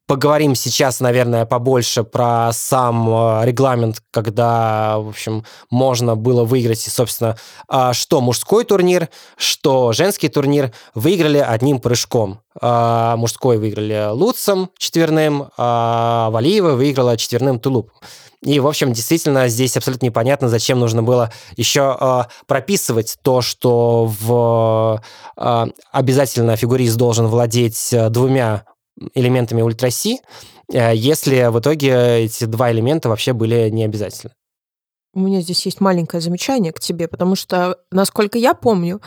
поговорим 0.06 0.56
сейчас, 0.56 0.98
наверное, 0.98 1.46
побольше 1.46 2.02
про 2.02 2.50
сам 2.52 3.08
э, 3.08 3.46
регламент, 3.46 4.02
когда, 4.10 4.98
в 4.98 5.10
общем, 5.10 5.44
можно 5.70 6.16
было 6.16 6.42
выиграть, 6.42 6.84
и, 6.84 6.90
собственно, 6.90 7.36
а, 7.68 7.92
что 7.92 8.20
мужской 8.20 8.64
турнир, 8.64 9.10
что 9.36 9.92
женский 9.92 10.28
турнир 10.28 10.72
выиграли 10.96 11.38
одним 11.38 11.78
прыжком. 11.78 12.40
А, 12.60 13.14
мужской 13.16 13.58
выиграли 13.58 14.08
Луцем 14.10 14.70
четверным, 14.76 15.50
а 15.56 16.30
Валиева 16.30 16.72
выиграла 16.72 17.16
четверным 17.16 17.60
Тулуп. 17.60 17.92
И, 18.42 18.58
в 18.58 18.66
общем, 18.66 18.92
действительно, 18.92 19.48
здесь 19.48 19.76
абсолютно 19.76 20.06
непонятно, 20.06 20.48
зачем 20.48 20.78
нужно 20.78 21.02
было 21.02 21.30
еще 21.56 21.96
э, 22.00 22.22
прописывать 22.46 23.18
то, 23.22 23.42
что 23.42 24.06
в 24.06 25.02
э, 25.36 25.66
обязательно 25.92 26.56
фигурист 26.56 26.96
должен 26.96 27.26
владеть 27.26 27.92
э, 27.92 28.08
двумя 28.08 28.64
элементами 29.14 29.60
ультраси, 29.60 30.20
э, 30.72 30.94
если 30.94 31.50
в 31.50 31.60
итоге 31.60 32.24
эти 32.24 32.44
два 32.44 32.72
элемента 32.72 33.10
вообще 33.10 33.34
были 33.34 33.68
не 33.68 33.84
обязательны. 33.84 34.32
У 35.12 35.20
меня 35.20 35.40
здесь 35.40 35.66
есть 35.66 35.80
маленькое 35.80 36.20
замечание 36.20 36.72
к 36.72 36.80
тебе, 36.80 37.08
потому 37.08 37.34
что, 37.34 37.76
насколько 37.90 38.38
я 38.38 38.54
помню, 38.54 39.02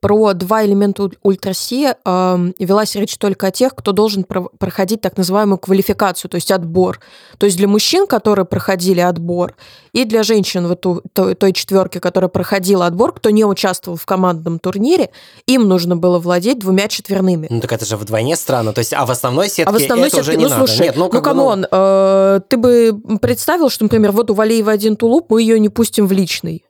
про 0.00 0.34
два 0.34 0.64
элемента 0.64 1.10
ультраси 1.22 1.94
э, 2.04 2.52
велась 2.58 2.94
речь 2.94 3.16
только 3.16 3.48
о 3.48 3.50
тех, 3.50 3.74
кто 3.74 3.92
должен 3.92 4.24
про- 4.24 4.50
проходить 4.58 5.00
так 5.00 5.16
называемую 5.16 5.58
квалификацию, 5.58 6.30
то 6.30 6.36
есть 6.36 6.50
отбор. 6.50 7.00
То 7.38 7.46
есть 7.46 7.56
для 7.56 7.68
мужчин, 7.68 8.06
которые 8.06 8.44
проходили 8.44 9.00
отбор, 9.00 9.54
и 9.92 10.04
для 10.04 10.22
женщин 10.22 10.66
в 10.66 10.72
эту, 10.72 11.02
той, 11.12 11.34
той 11.34 11.52
четверке, 11.52 12.00
которая 12.00 12.28
проходила 12.28 12.86
отбор, 12.86 13.12
кто 13.12 13.30
не 13.30 13.44
участвовал 13.44 13.96
в 13.96 14.04
командном 14.06 14.58
турнире, 14.58 15.10
им 15.46 15.68
нужно 15.68 15.96
было 15.96 16.18
владеть 16.18 16.58
двумя 16.58 16.88
четверными. 16.88 17.46
Ну 17.50 17.60
так 17.60 17.72
это 17.72 17.84
же 17.84 17.96
вдвойне 17.96 18.36
странно. 18.36 18.72
То 18.72 18.80
есть, 18.80 18.92
а 18.92 19.06
в 19.06 19.10
основной 19.10 19.48
сетке 19.48 19.64
а 19.64 19.72
в 19.72 19.76
основной 19.76 20.08
это 20.08 20.16
сетке, 20.16 20.30
уже 20.30 20.38
не 20.38 20.44
ну, 20.44 20.50
надо. 20.50 20.66
Слушай, 20.66 20.86
Нет, 20.86 20.96
ну, 20.96 21.10
ну, 21.12 21.22
come 21.22 21.44
on, 21.44 21.60
ну... 21.62 21.68
э, 21.70 22.40
ты 22.48 22.56
бы 22.56 23.00
представил, 23.20 23.70
что, 23.70 23.84
например, 23.84 24.12
вот 24.12 24.30
у 24.30 24.34
Валиевой 24.34 24.70
один 24.70 24.96
тулуп, 24.96 25.30
мы 25.30 25.40
ее 25.40 25.58
не 25.58 25.68
пустим 25.68 26.06
в 26.06 26.12
личный. 26.12 26.64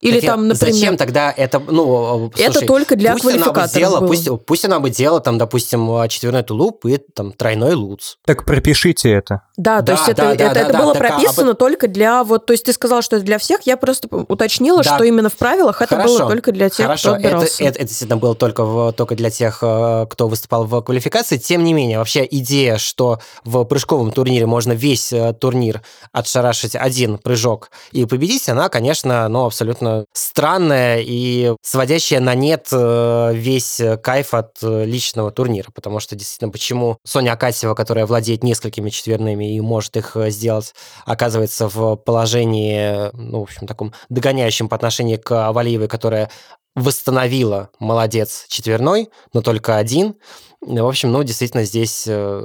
Или 0.00 0.20
так 0.20 0.30
там, 0.30 0.48
например... 0.48 0.74
Зачем 0.74 0.96
тогда 0.96 1.32
это, 1.36 1.58
ну, 1.58 2.30
слушай, 2.32 2.48
Это 2.48 2.66
только 2.66 2.94
для 2.94 3.12
пусть 3.12 3.22
квалификаторов 3.22 3.56
она 3.56 3.66
бы 3.66 3.68
сделала, 3.68 4.06
пусть, 4.06 4.46
пусть 4.46 4.64
она 4.64 4.80
бы 4.80 4.90
делала, 4.90 5.20
там, 5.20 5.38
допустим, 5.38 6.08
четверной 6.08 6.44
тулуп 6.44 6.86
и 6.86 6.98
там 6.98 7.32
тройной 7.32 7.74
луц. 7.74 8.16
Так 8.24 8.44
пропишите 8.44 9.10
это. 9.10 9.42
Да, 9.56 9.82
то 9.82 9.92
есть 9.92 10.08
это, 10.08 10.22
да, 10.22 10.32
это, 10.34 10.54
да, 10.54 10.60
это 10.60 10.72
да, 10.72 10.82
было 10.82 10.94
прописано 10.94 11.50
а... 11.50 11.54
только 11.54 11.88
для, 11.88 12.22
вот, 12.22 12.46
то 12.46 12.52
есть 12.52 12.64
ты 12.64 12.72
сказал, 12.72 13.02
что 13.02 13.16
это 13.16 13.24
для 13.24 13.38
всех, 13.38 13.62
я 13.62 13.76
просто 13.76 14.06
уточнила, 14.08 14.84
да. 14.84 14.94
что 14.94 15.02
именно 15.02 15.30
в 15.30 15.36
правилах 15.36 15.82
это 15.82 15.96
Хорошо. 15.96 16.18
было 16.18 16.28
только 16.30 16.52
для 16.52 16.68
тех, 16.68 16.86
Хорошо. 16.86 17.08
кто 17.08 17.16
отбирался. 17.16 17.54
Это, 17.54 17.64
это, 17.64 17.78
это 17.80 17.88
действительно 17.88 18.18
было 18.18 18.36
только, 18.36 18.64
в, 18.64 18.92
только 18.92 19.16
для 19.16 19.30
тех, 19.30 19.58
э, 19.62 20.06
кто 20.08 20.28
выступал 20.28 20.64
в 20.64 20.80
квалификации. 20.80 21.38
Тем 21.38 21.64
не 21.64 21.72
менее, 21.72 21.98
вообще 21.98 22.24
идея, 22.30 22.78
что 22.78 23.18
в 23.42 23.64
прыжковом 23.64 24.12
турнире 24.12 24.46
можно 24.46 24.72
весь 24.72 25.12
э, 25.12 25.32
турнир 25.32 25.82
отшарашить 26.12 26.76
один 26.76 27.18
прыжок 27.18 27.70
и 27.90 28.04
победить, 28.04 28.48
она, 28.48 28.68
конечно, 28.68 29.28
ну, 29.28 29.44
абсолютно 29.44 29.87
странная 30.12 31.00
и 31.04 31.54
сводящая 31.62 32.20
на 32.20 32.34
нет 32.34 32.68
э, 32.72 33.32
весь 33.34 33.80
кайф 34.02 34.34
от 34.34 34.58
личного 34.62 35.30
турнира, 35.30 35.70
потому 35.72 36.00
что 36.00 36.16
действительно, 36.16 36.50
почему 36.50 36.98
Соня 37.04 37.32
Акатьева, 37.32 37.74
которая 37.74 38.06
владеет 38.06 38.42
несколькими 38.42 38.90
четверными 38.90 39.54
и 39.56 39.60
может 39.60 39.96
их 39.96 40.16
э, 40.16 40.30
сделать, 40.30 40.74
оказывается 41.04 41.68
в 41.68 41.96
положении, 41.96 43.10
ну, 43.14 43.40
в 43.40 43.42
общем, 43.42 43.66
таком 43.66 43.92
догоняющем 44.08 44.68
по 44.68 44.76
отношению 44.76 45.20
к 45.20 45.52
Валиевой, 45.52 45.88
которая 45.88 46.30
восстановила 46.74 47.70
молодец 47.78 48.46
четверной, 48.48 49.10
но 49.32 49.42
только 49.42 49.76
один. 49.76 50.16
В 50.60 50.86
общем, 50.86 51.12
ну, 51.12 51.22
действительно, 51.22 51.64
здесь 51.64 52.04
э, 52.06 52.40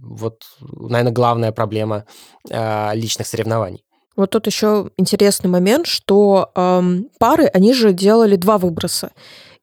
вот, 0.00 0.44
наверное, 0.60 1.12
главная 1.12 1.52
проблема 1.52 2.04
э, 2.50 2.94
личных 2.94 3.26
соревнований. 3.26 3.84
Вот 4.16 4.30
тут 4.30 4.46
еще 4.46 4.90
интересный 4.96 5.50
момент, 5.50 5.86
что 5.86 6.50
эм, 6.54 7.08
пары, 7.18 7.46
они 7.46 7.72
же 7.72 7.92
делали 7.92 8.36
два 8.36 8.58
выброса. 8.58 9.10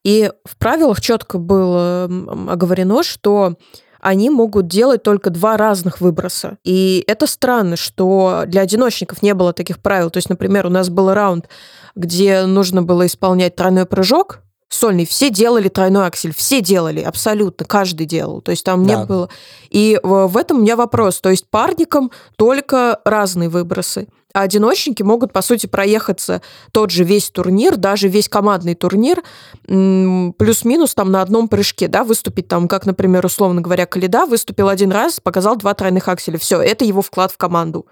И 0.04 0.32
в 0.46 0.58
правилах 0.58 1.00
четко 1.00 1.38
было 1.38 2.10
оговорено, 2.50 3.04
что 3.04 3.56
они 4.02 4.32
могут 4.32 4.68
делать 4.68 5.04
только 5.04 5.30
два 5.30 5.58
разных 5.58 6.02
выброса. 6.02 6.58
И 6.64 7.04
это 7.08 7.28
странно, 7.28 7.76
что 7.76 8.44
для 8.48 8.62
одиночников 8.62 9.22
не 9.22 9.34
было 9.34 9.54
таких 9.54 9.80
правил. 9.80 10.10
То 10.10 10.18
есть, 10.18 10.30
например, 10.30 10.66
у 10.66 10.70
нас 10.70 10.90
был 10.90 11.14
раунд, 11.14 11.48
где 11.96 12.46
нужно 12.46 12.82
было 12.82 13.06
исполнять 13.06 13.56
тройной 13.56 13.86
прыжок, 13.86 14.40
сольный, 14.70 15.06
все 15.06 15.30
делали 15.30 15.68
тройной 15.68 16.08
аксель, 16.08 16.34
все 16.34 16.62
делали, 16.62 17.02
абсолютно, 17.02 17.66
каждый 17.66 18.08
делал. 18.08 18.42
То 18.42 18.52
есть 18.52 18.66
там 18.66 18.86
да. 18.86 18.96
не 18.96 19.06
было. 19.06 19.30
И 19.70 20.00
в 20.02 20.36
этом 20.36 20.58
у 20.58 20.62
меня 20.62 20.76
вопрос. 20.76 21.22
То 21.22 21.30
есть 21.30 21.48
парникам 21.50 22.12
только 22.38 23.00
разные 23.06 23.50
выбросы. 23.50 24.08
А 24.34 24.42
одиночники 24.42 25.04
могут, 25.04 25.34
по 25.34 25.42
сути, 25.42 25.68
проехаться 25.68 26.42
тот 26.72 26.92
же 26.92 27.04
весь 27.04 27.30
турнир, 27.30 27.76
даже 27.78 28.08
весь 28.08 28.30
командный 28.30 28.76
турнир, 28.76 29.24
плюс-минус 29.66 30.94
там 30.96 31.12
на 31.12 31.22
одном 31.22 31.48
прыжке, 31.48 31.88
да, 31.88 32.04
выступить 32.04 32.48
там, 32.48 32.68
как, 32.68 32.86
например, 32.86 33.26
условно 33.26 33.62
говоря, 33.62 33.86
Каледа 33.86 34.26
выступил 34.26 34.70
один 34.70 34.92
раз, 34.92 35.20
показал 35.20 35.56
два 35.56 35.74
тройных 35.74 36.08
акселя. 36.08 36.38
Все, 36.38 36.62
это 36.62 36.86
его 36.86 37.02
вклад 37.02 37.32
в 37.32 37.38
команду. 37.38 37.88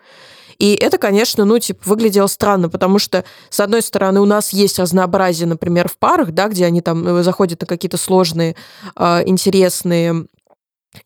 И 0.60 0.74
это, 0.74 0.98
конечно, 0.98 1.46
ну, 1.46 1.58
типа, 1.58 1.82
выглядело 1.86 2.28
странно, 2.28 2.68
потому 2.68 3.00
что, 3.00 3.24
с 3.50 3.60
одной 3.62 3.82
стороны, 3.82 4.20
у 4.20 4.26
нас 4.26 4.52
есть 4.52 4.78
разнообразие, 4.78 5.48
например, 5.48 5.88
в 5.88 5.98
парах, 5.98 6.32
да, 6.32 6.50
где 6.50 6.66
они 6.66 6.82
там 6.82 7.08
э, 7.08 7.24
заходят 7.24 7.62
на 7.62 7.68
какие-то 7.68 7.96
сложные, 7.98 8.58
э, 8.98 9.24
интересные 9.26 10.26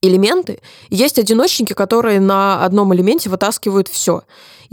элементы. 0.02 0.60
Есть 0.90 1.20
одиночники, 1.20 1.74
которые 1.74 2.20
на 2.20 2.64
одном 2.66 2.96
элементе 2.96 3.30
вытаскивают 3.30 3.88
все. 3.88 4.24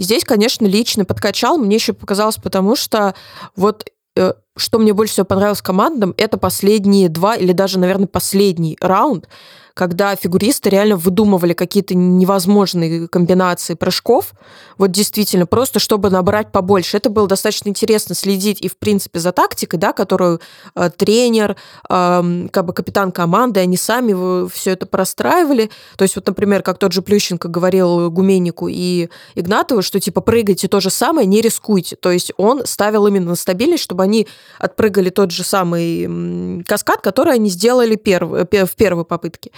Здесь, 0.01 0.25
конечно, 0.25 0.65
лично 0.65 1.05
подкачал. 1.05 1.59
Мне 1.59 1.77
еще 1.77 1.93
показалось, 1.93 2.37
потому 2.37 2.75
что 2.75 3.15
вот 3.55 3.85
э, 4.17 4.33
что 4.57 4.79
мне 4.79 4.95
больше 4.95 5.13
всего 5.13 5.27
понравилось 5.27 5.61
командам, 5.61 6.15
это 6.17 6.39
последние 6.39 7.11
два 7.11 7.37
или 7.37 7.53
даже, 7.53 7.79
наверное, 7.79 8.07
последний 8.07 8.79
раунд, 8.81 9.29
когда 9.75 10.17
фигуристы 10.17 10.71
реально 10.71 10.97
выдумывали 10.97 11.53
какие-то 11.53 11.95
невозможные 11.95 13.09
комбинации 13.09 13.75
прыжков, 13.75 14.33
вот 14.79 14.91
действительно, 14.91 15.47
просто 15.47 15.79
чтобы 15.79 16.11
набрать 16.11 16.53
побольше. 16.53 16.97
Это 16.97 17.11
было 17.11 17.29
достаточно 17.29 17.69
интересно 17.69 18.15
следить 18.15 18.61
и, 18.61 18.69
в 18.69 18.79
принципе, 18.79 19.19
за 19.19 19.33
тактикой, 19.33 19.79
да, 19.79 19.93
которую 19.93 20.41
э, 20.75 20.91
тренер, 20.97 21.57
э, 21.89 22.49
как 22.51 22.65
бы 22.65 22.73
капитан 22.73 23.13
команды, 23.13 23.61
они 23.61 23.77
сами 23.77 24.49
все 24.49 24.71
это 24.71 24.87
простраивали. 24.87 25.71
То 25.97 26.03
есть 26.03 26.17
вот, 26.17 26.27
например, 26.27 26.63
как 26.63 26.79
тот 26.79 26.93
же 26.93 27.03
Плющенко 27.03 27.49
говорил 27.49 28.11
Гуменику 28.11 28.69
и 28.69 29.09
Игнатову, 29.35 29.83
что 29.83 30.01
типа 30.01 30.21
прыгайте 30.21 30.69
то 30.69 30.81
же 30.81 30.91
самое, 30.91 31.27
не 31.27 31.41
рискуйте. 31.41 31.97
То 31.97 32.11
есть 32.11 32.33
он 32.37 32.63
ставил 32.65 33.07
именно 33.07 33.31
на 33.31 33.37
стабильность, 33.37 33.83
чтобы 33.83 34.03
они 34.03 34.27
отпрыгали 34.59 35.11
тот 35.11 35.31
же 35.31 35.45
самый 35.45 36.65
каскад, 36.65 37.01
который 37.01 37.35
они 37.35 37.51
сделали 37.51 37.97
перв, 37.97 38.31
в 38.31 38.77
первой 38.77 39.05
попытке. 39.05 39.51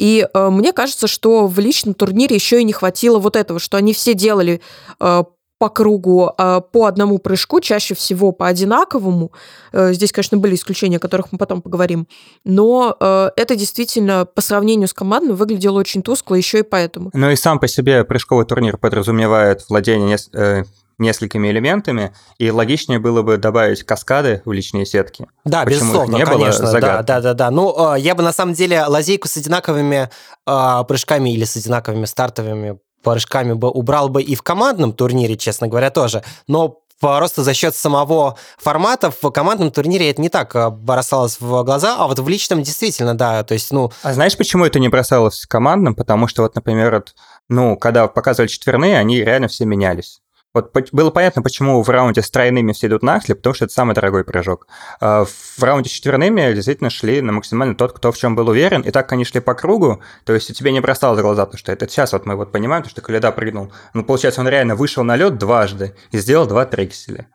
И 0.00 0.26
э, 0.32 0.48
мне 0.48 0.72
кажется, 0.72 1.06
что 1.06 1.46
в 1.46 1.58
личном 1.58 1.92
турнире 1.92 2.34
еще 2.34 2.60
и 2.60 2.64
не 2.64 2.72
хватило 2.72 3.18
вот 3.18 3.36
этого, 3.36 3.60
что 3.60 3.76
они 3.76 3.92
все 3.92 4.14
делали 4.14 4.62
э, 4.98 5.24
по 5.58 5.68
кругу 5.68 6.32
э, 6.38 6.62
по 6.72 6.86
одному 6.86 7.18
прыжку, 7.18 7.60
чаще 7.60 7.94
всего 7.94 8.32
по 8.32 8.46
одинаковому. 8.46 9.30
Э, 9.72 9.92
здесь, 9.92 10.10
конечно, 10.10 10.38
были 10.38 10.54
исключения, 10.54 10.96
о 10.96 11.00
которых 11.00 11.32
мы 11.32 11.38
потом 11.38 11.60
поговорим. 11.60 12.08
Но 12.46 12.96
э, 12.98 13.30
это 13.36 13.56
действительно 13.56 14.24
по 14.24 14.40
сравнению 14.40 14.88
с 14.88 14.94
командным 14.94 15.36
выглядело 15.36 15.78
очень 15.78 16.02
тускло, 16.02 16.34
еще 16.34 16.60
и 16.60 16.62
поэтому. 16.62 17.10
Ну 17.12 17.28
и 17.30 17.36
сам 17.36 17.58
по 17.58 17.68
себе 17.68 18.02
прыжковый 18.04 18.46
турнир 18.46 18.78
подразумевает 18.78 19.66
владение 19.68 20.16
э, 20.32 20.64
несколькими 21.00 21.48
элементами, 21.48 22.14
и 22.38 22.50
логичнее 22.50 22.98
было 22.98 23.22
бы 23.22 23.36
добавить 23.36 23.82
каскады 23.82 24.42
в 24.44 24.52
личные 24.52 24.86
сетки. 24.86 25.26
Да, 25.44 25.64
Почему 25.64 25.80
безусловно, 25.80 26.16
не 26.16 26.24
конечно, 26.24 26.64
было 26.64 26.80
да, 26.80 27.02
да, 27.02 27.20
да, 27.20 27.34
да. 27.34 27.50
Ну, 27.50 27.94
э, 27.94 28.00
я 28.00 28.14
бы 28.14 28.22
на 28.22 28.32
самом 28.32 28.54
деле 28.54 28.84
лазейку 28.84 29.28
с 29.28 29.36
одинаковыми 29.36 30.10
э, 30.46 30.84
прыжками 30.86 31.30
или 31.30 31.44
с 31.44 31.56
одинаковыми 31.56 32.04
стартовыми 32.04 32.78
прыжками 33.02 33.54
бы 33.54 33.70
убрал 33.70 34.08
бы 34.08 34.22
и 34.22 34.34
в 34.34 34.42
командном 34.42 34.92
турнире, 34.92 35.36
честно 35.36 35.68
говоря, 35.68 35.90
тоже. 35.90 36.22
Но 36.46 36.80
просто 37.00 37.42
за 37.42 37.54
счет 37.54 37.74
самого 37.74 38.36
формата 38.58 39.10
в 39.10 39.30
командном 39.30 39.70
турнире 39.72 40.10
это 40.10 40.20
не 40.20 40.28
так 40.28 40.54
э, 40.54 40.70
бросалось 40.70 41.38
в 41.40 41.64
глаза, 41.64 41.96
а 41.98 42.06
вот 42.06 42.18
в 42.18 42.28
личном 42.28 42.62
действительно, 42.62 43.14
да, 43.16 43.42
то 43.42 43.54
есть, 43.54 43.72
ну... 43.72 43.90
А 44.02 44.12
знаешь, 44.12 44.36
почему 44.36 44.64
это 44.64 44.78
не 44.78 44.88
бросалось 44.88 45.40
в 45.40 45.48
командном? 45.48 45.94
Потому 45.94 46.28
что 46.28 46.42
вот, 46.42 46.54
например, 46.54 46.94
вот, 46.94 47.14
ну, 47.48 47.76
когда 47.76 48.06
показывали 48.06 48.48
четверные, 48.48 48.98
они 48.98 49.24
реально 49.24 49.48
все 49.48 49.64
менялись. 49.64 50.20
Вот 50.52 50.76
было 50.90 51.10
понятно, 51.10 51.42
почему 51.42 51.80
в 51.80 51.88
раунде 51.88 52.22
с 52.22 52.30
тройными 52.30 52.72
все 52.72 52.88
идут 52.88 53.04
нахли, 53.04 53.34
потому 53.34 53.54
что 53.54 53.66
это 53.66 53.74
самый 53.74 53.94
дорогой 53.94 54.24
прыжок. 54.24 54.66
А 55.00 55.24
в 55.24 55.62
раунде 55.62 55.88
с 55.88 55.92
четверными 55.92 56.52
действительно 56.52 56.90
шли 56.90 57.20
на 57.20 57.30
максимально 57.30 57.76
тот, 57.76 57.92
кто 57.92 58.10
в 58.10 58.18
чем 58.18 58.34
был 58.34 58.48
уверен, 58.48 58.80
и 58.80 58.90
так 58.90 59.12
они 59.12 59.24
шли 59.24 59.40
по 59.40 59.54
кругу, 59.54 60.00
то 60.24 60.34
есть 60.34 60.52
тебе 60.56 60.72
не 60.72 60.80
бросало 60.80 61.14
за 61.14 61.22
глаза, 61.22 61.46
потому 61.46 61.58
что 61.58 61.70
это 61.70 61.88
сейчас 61.88 62.12
вот 62.12 62.26
мы 62.26 62.34
вот 62.34 62.50
понимаем, 62.50 62.84
что 62.84 63.00
Каледа 63.00 63.30
прыгнул. 63.30 63.72
Ну, 63.94 64.02
получается, 64.02 64.40
он 64.40 64.48
реально 64.48 64.74
вышел 64.74 65.04
на 65.04 65.14
лед 65.14 65.38
дважды 65.38 65.94
и 66.10 66.18
сделал 66.18 66.46
два 66.46 66.66
трекселя. 66.66 67.28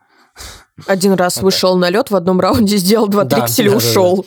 Один 0.86 1.14
раз 1.14 1.40
вышел 1.40 1.74
на 1.78 1.88
лед 1.88 2.10
в 2.10 2.16
одном 2.16 2.38
раунде, 2.38 2.76
сделал 2.76 3.08
два 3.08 3.24
трекселя, 3.24 3.74
ушел. 3.74 4.26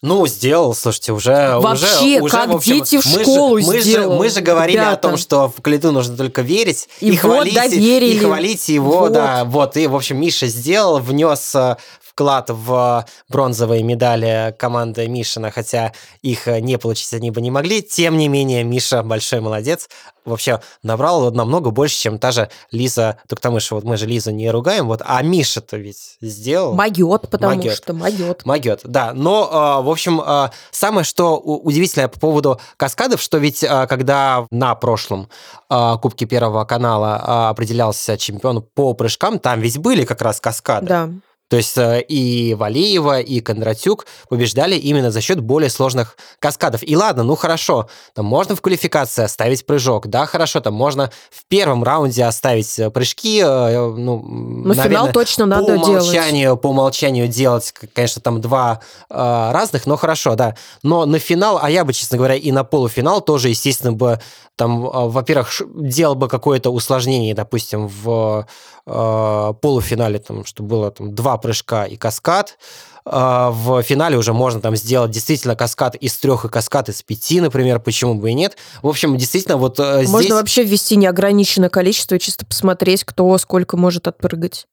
Ну, 0.00 0.26
сделал, 0.28 0.74
слушайте, 0.74 1.12
уже... 1.12 1.58
Вообще, 1.58 2.20
уже, 2.20 2.32
как 2.32 2.44
уже, 2.44 2.52
в 2.52 2.56
общем, 2.56 2.72
дети 2.74 2.98
в 2.98 3.02
школу 3.02 3.56
мы 3.56 3.62
же, 3.62 3.66
мы 3.66 3.80
сделал, 3.80 4.12
же, 4.12 4.18
мы 4.18 4.28
же 4.30 4.40
говорили 4.40 4.76
ребята. 4.76 4.92
о 4.92 4.96
том, 4.96 5.16
что 5.16 5.48
в 5.48 5.60
Калиду 5.60 5.90
нужно 5.90 6.16
только 6.16 6.42
верить 6.42 6.88
и, 7.00 7.10
и 7.10 7.16
хвалить, 7.16 7.54
доверили. 7.54 8.14
и 8.14 8.18
хвалить 8.18 8.68
его, 8.68 8.98
вот. 9.00 9.12
да, 9.12 9.44
вот. 9.44 9.76
И, 9.76 9.88
в 9.88 9.96
общем, 9.96 10.20
Миша 10.20 10.46
сделал, 10.46 11.00
внес 11.00 11.52
э, 11.56 11.76
вклад 12.18 12.50
в 12.50 13.06
бронзовые 13.28 13.84
медали 13.84 14.52
команды 14.58 15.06
Мишина, 15.06 15.52
хотя 15.52 15.92
их 16.20 16.48
э, 16.48 16.58
не 16.58 16.76
получить 16.76 17.14
они 17.14 17.30
бы 17.30 17.40
не 17.40 17.52
могли. 17.52 17.80
Тем 17.80 18.16
не 18.16 18.26
менее, 18.26 18.64
Миша 18.64 19.04
большой 19.04 19.40
молодец. 19.40 19.88
Вообще 20.24 20.60
набрал 20.82 21.30
намного 21.30 21.70
больше, 21.70 21.94
чем 21.94 22.18
та 22.18 22.32
же 22.32 22.50
Лиза 22.72 23.18
Туктамыша. 23.28 23.76
Вот 23.76 23.84
мы 23.84 23.96
же 23.96 24.06
Лизу 24.06 24.32
не 24.32 24.50
ругаем, 24.50 24.88
вот, 24.88 25.00
а 25.04 25.22
Миша-то 25.22 25.76
ведь 25.76 26.16
сделал. 26.20 26.74
Могет, 26.74 27.30
потому 27.30 27.54
могет. 27.54 27.76
что 27.76 27.92
могет. 27.92 28.44
Могет, 28.44 28.80
да. 28.82 29.12
Но, 29.14 29.78
э, 29.80 29.84
в 29.84 29.88
общем, 29.88 30.20
э, 30.20 30.50
самое, 30.72 31.04
что 31.04 31.38
удивительное 31.38 32.08
по 32.08 32.18
поводу 32.18 32.60
каскадов, 32.76 33.22
что 33.22 33.38
ведь 33.38 33.60
когда 33.60 34.44
на 34.50 34.74
прошлом 34.74 35.28
Кубке 35.68 36.26
Первого 36.26 36.64
канала 36.64 37.50
определялся 37.50 38.18
чемпион 38.18 38.62
по 38.74 38.92
прыжкам, 38.94 39.38
там 39.38 39.60
ведь 39.60 39.78
были 39.78 40.04
как 40.04 40.20
раз 40.20 40.40
каскады. 40.40 40.86
Да. 40.86 41.10
То 41.48 41.56
есть 41.56 41.78
э, 41.78 42.02
и 42.02 42.54
Валеева, 42.54 43.20
и 43.20 43.40
Кондратюк 43.40 44.06
побеждали 44.28 44.76
именно 44.76 45.10
за 45.10 45.20
счет 45.20 45.40
более 45.40 45.70
сложных 45.70 46.16
каскадов. 46.38 46.82
И 46.86 46.94
ладно, 46.94 47.22
ну 47.22 47.36
хорошо, 47.36 47.88
там 48.14 48.26
можно 48.26 48.54
в 48.54 48.60
квалификации 48.60 49.24
оставить 49.24 49.64
прыжок, 49.64 50.08
да, 50.08 50.26
хорошо, 50.26 50.60
там 50.60 50.74
можно 50.74 51.10
в 51.30 51.46
первом 51.48 51.82
раунде 51.84 52.24
оставить 52.24 52.78
э, 52.78 52.90
прыжки, 52.90 53.40
э, 53.40 53.88
ну, 53.96 54.22
Но 54.22 54.74
наверное, 54.74 54.84
финал 54.84 55.12
точно 55.12 55.44
по 55.44 55.48
надо 55.48 55.74
умолчанию, 55.74 56.42
делать. 56.42 56.60
По 56.60 56.66
умолчанию 56.68 57.28
делать, 57.28 57.72
конечно, 57.94 58.20
там 58.20 58.40
два 58.42 58.80
э, 59.08 59.14
разных, 59.14 59.86
но 59.86 59.96
хорошо, 59.96 60.34
да. 60.34 60.54
Но 60.82 61.06
на 61.06 61.18
финал, 61.18 61.58
а 61.62 61.70
я 61.70 61.84
бы, 61.84 61.94
честно 61.94 62.18
говоря, 62.18 62.34
и 62.34 62.52
на 62.52 62.62
полуфинал 62.62 63.22
тоже, 63.22 63.48
естественно, 63.48 63.92
бы 63.92 64.20
там, 64.58 64.80
во-первых, 64.80 65.62
делал 65.76 66.16
бы 66.16 66.26
какое-то 66.26 66.70
усложнение, 66.70 67.32
допустим, 67.32 67.86
в 67.86 68.44
э, 68.44 68.44
полуфинале, 68.88 70.18
там, 70.18 70.44
чтобы 70.44 70.68
было 70.68 70.90
там 70.90 71.14
два 71.14 71.36
прыжка 71.36 71.84
и 71.84 71.96
каскад. 71.96 72.58
Э, 73.04 73.50
в 73.50 73.82
финале 73.82 74.16
уже 74.16 74.32
можно 74.32 74.60
там 74.60 74.76
сделать 74.76 75.10
действительно 75.10 75.56
каскад 75.56 75.94
из 75.96 76.16
трех 76.18 76.44
и 76.44 76.48
каскад 76.48 76.88
из 76.88 77.02
пяти, 77.02 77.40
например, 77.40 77.80
почему 77.80 78.14
бы 78.14 78.30
и 78.30 78.34
нет. 78.34 78.56
В 78.82 78.88
общем, 78.88 79.16
действительно, 79.16 79.56
вот 79.56 79.78
э, 79.80 80.02
Можно 80.02 80.20
здесь... 80.20 80.32
вообще 80.32 80.64
ввести 80.64 80.96
неограниченное 80.96 81.68
количество 81.68 82.14
и 82.14 82.18
чисто 82.18 82.44
посмотреть, 82.46 83.04
кто 83.04 83.36
сколько 83.38 83.76
может 83.76 84.08
отпрыгать. 84.08 84.66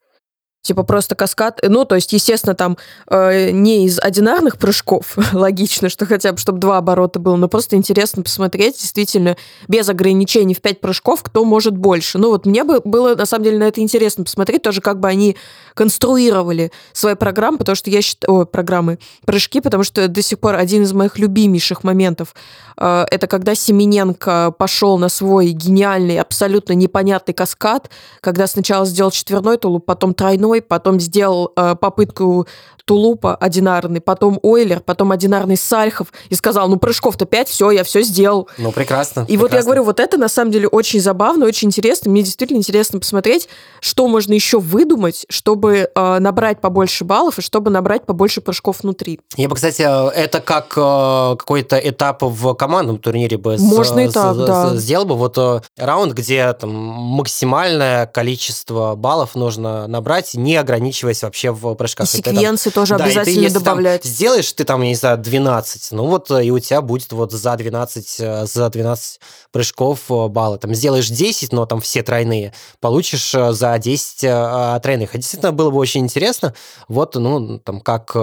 Типа 0.65 0.82
просто 0.82 1.13
каскад. 1.13 1.60
Ну, 1.62 1.86
то 1.86 1.93
есть, 1.93 2.12
естественно, 2.12 2.56
там 2.56 2.75
э, 3.08 3.51
не 3.51 3.86
из 3.86 3.99
одинарных 3.99 4.58
прыжков, 4.58 5.15
логично, 5.34 5.89
что 5.89 6.08
хотя 6.08 6.32
бы, 6.32 6.39
чтобы 6.39 6.58
два 6.58 6.80
оборота 6.80 7.19
было, 7.19 7.36
но 7.36 7.47
просто 7.47 7.75
интересно 7.75 8.23
посмотреть, 8.23 8.80
действительно, 8.80 9.38
без 9.67 9.88
ограничений 9.89 10.56
в 10.56 10.62
пять 10.62 10.82
прыжков, 10.82 11.21
кто 11.21 11.45
может 11.45 11.78
больше. 11.78 12.17
Ну, 12.17 12.30
вот 12.30 12.47
мне 12.47 12.63
бы 12.63 12.82
было, 12.84 13.13
на 13.13 13.28
самом 13.28 13.43
деле, 13.43 13.60
на 13.60 13.65
это 13.65 13.80
интересно 13.80 14.23
посмотреть, 14.23 14.63
тоже 14.63 14.82
как 14.82 14.99
бы 14.99 15.08
они 15.08 15.38
конструировали 15.75 16.71
свои 16.93 17.13
программы, 17.13 17.60
потому 17.60 17.75
что 17.75 17.91
я 17.91 18.01
считаю... 18.01 18.34
О, 18.34 18.45
программы, 18.45 18.97
прыжки, 19.25 19.62
потому 19.62 19.84
что 19.84 20.08
до 20.08 20.21
сих 20.23 20.39
пор 20.39 20.56
один 20.56 20.82
из 20.82 20.93
моих 20.93 21.19
любимейших 21.19 21.84
моментов 21.84 22.34
э, 22.78 23.06
это 23.12 23.28
когда 23.28 23.54
Семененко 23.54 24.56
пошел 24.58 24.97
на 24.97 25.10
свой 25.10 25.49
гениальный, 25.49 26.19
абсолютно 26.19 26.73
непонятный 26.73 27.36
каскад, 27.36 27.91
когда 28.21 28.47
сначала 28.47 28.86
сделал 28.86 29.12
четверной 29.12 29.58
тулуп, 29.58 29.86
потом 29.86 30.15
тройной, 30.15 30.54
потом 30.61 30.99
сделал 30.99 31.51
э, 31.55 31.75
попытку 31.75 32.47
Тулупа 32.85 33.35
одинарный, 33.35 33.99
потом 33.99 34.39
Ойлер, 34.43 34.79
потом 34.79 35.11
одинарный 35.11 35.57
Сальхов 35.57 36.13
и 36.29 36.35
сказал, 36.35 36.69
ну 36.69 36.77
прыжков-то 36.77 37.25
5, 37.25 37.49
все, 37.49 37.71
я 37.71 37.83
все 37.83 38.03
сделал. 38.03 38.47
Ну 38.59 38.71
прекрасно. 38.71 39.21
И 39.21 39.23
прекрасно. 39.23 39.41
вот 39.41 39.53
я 39.53 39.63
говорю, 39.63 39.83
вот 39.83 39.99
это 39.99 40.19
на 40.19 40.29
самом 40.29 40.51
деле 40.51 40.67
очень 40.67 41.01
забавно, 41.01 41.45
очень 41.47 41.69
интересно. 41.69 42.11
Мне 42.11 42.21
действительно 42.21 42.57
интересно 42.57 42.99
посмотреть, 42.99 43.49
что 43.79 44.07
можно 44.07 44.33
еще 44.33 44.59
выдумать, 44.59 45.25
чтобы 45.29 45.89
э, 45.95 46.19
набрать 46.19 46.61
побольше 46.61 47.05
баллов 47.05 47.39
и 47.39 47.41
чтобы 47.41 47.71
набрать 47.71 48.05
побольше 48.05 48.41
прыжков 48.41 48.81
внутри. 48.83 49.19
Я 49.35 49.49
бы, 49.49 49.55
кстати, 49.55 49.81
это 49.81 50.39
как 50.39 50.73
э, 50.77 51.35
какой-то 51.39 51.77
этап 51.77 52.21
в 52.21 52.53
командном 52.53 52.99
турнире 52.99 53.39
бы 53.39 53.57
Можно 53.57 54.05
с, 54.05 54.11
и 54.11 54.13
так, 54.13 54.35
с, 54.35 54.37
да. 54.37 54.75
сделал 54.75 55.05
бы 55.05 55.15
вот 55.15 55.39
э, 55.39 55.61
раунд, 55.75 56.13
где 56.13 56.53
там 56.53 56.69
максимальное 56.71 58.05
количество 58.05 58.93
баллов 58.93 59.33
нужно 59.33 59.87
набрать, 59.87 60.35
не 60.45 60.55
ограничиваясь 60.55 61.23
вообще 61.23 61.51
в 61.51 61.73
прыжках. 61.73 62.08
И 62.08 62.17
секвенции 62.17 62.69
тоже 62.69 62.97
да, 62.97 63.05
обязательно 63.05 63.47
ты, 63.47 63.53
добавлять. 63.53 64.03
Там 64.03 64.12
сделаешь 64.12 64.51
ты 64.53 64.63
там, 64.63 64.81
я 64.84 64.89
не 64.89 64.95
знаю, 64.95 65.17
12, 65.17 65.91
ну 65.91 66.05
вот 66.05 66.29
и 66.31 66.51
у 66.51 66.60
тебя 66.60 66.81
будет 66.81 67.12
вот 67.12 67.31
за 67.31 67.55
12, 67.55 68.15
э, 68.19 68.45
за 68.45 68.69
12 68.69 69.19
прыжков 69.51 69.99
э, 70.10 70.27
баллы. 70.27 70.60
Там 70.60 70.73
сделаешь 70.75 71.10
10, 71.10 71.51
но 71.51 71.65
там 71.65 71.81
все 71.81 72.03
тройные, 72.03 72.53
получишь 72.79 73.34
э, 73.34 73.51
за 73.51 73.77
10 73.77 74.81
тройных. 74.81 75.15
А 75.15 75.17
действительно 75.17 75.51
было 75.51 75.71
бы 75.71 75.77
очень 75.77 76.01
интересно, 76.01 76.53
вот, 76.88 77.15
ну, 77.15 77.60
там, 77.60 77.81
как 77.81 78.15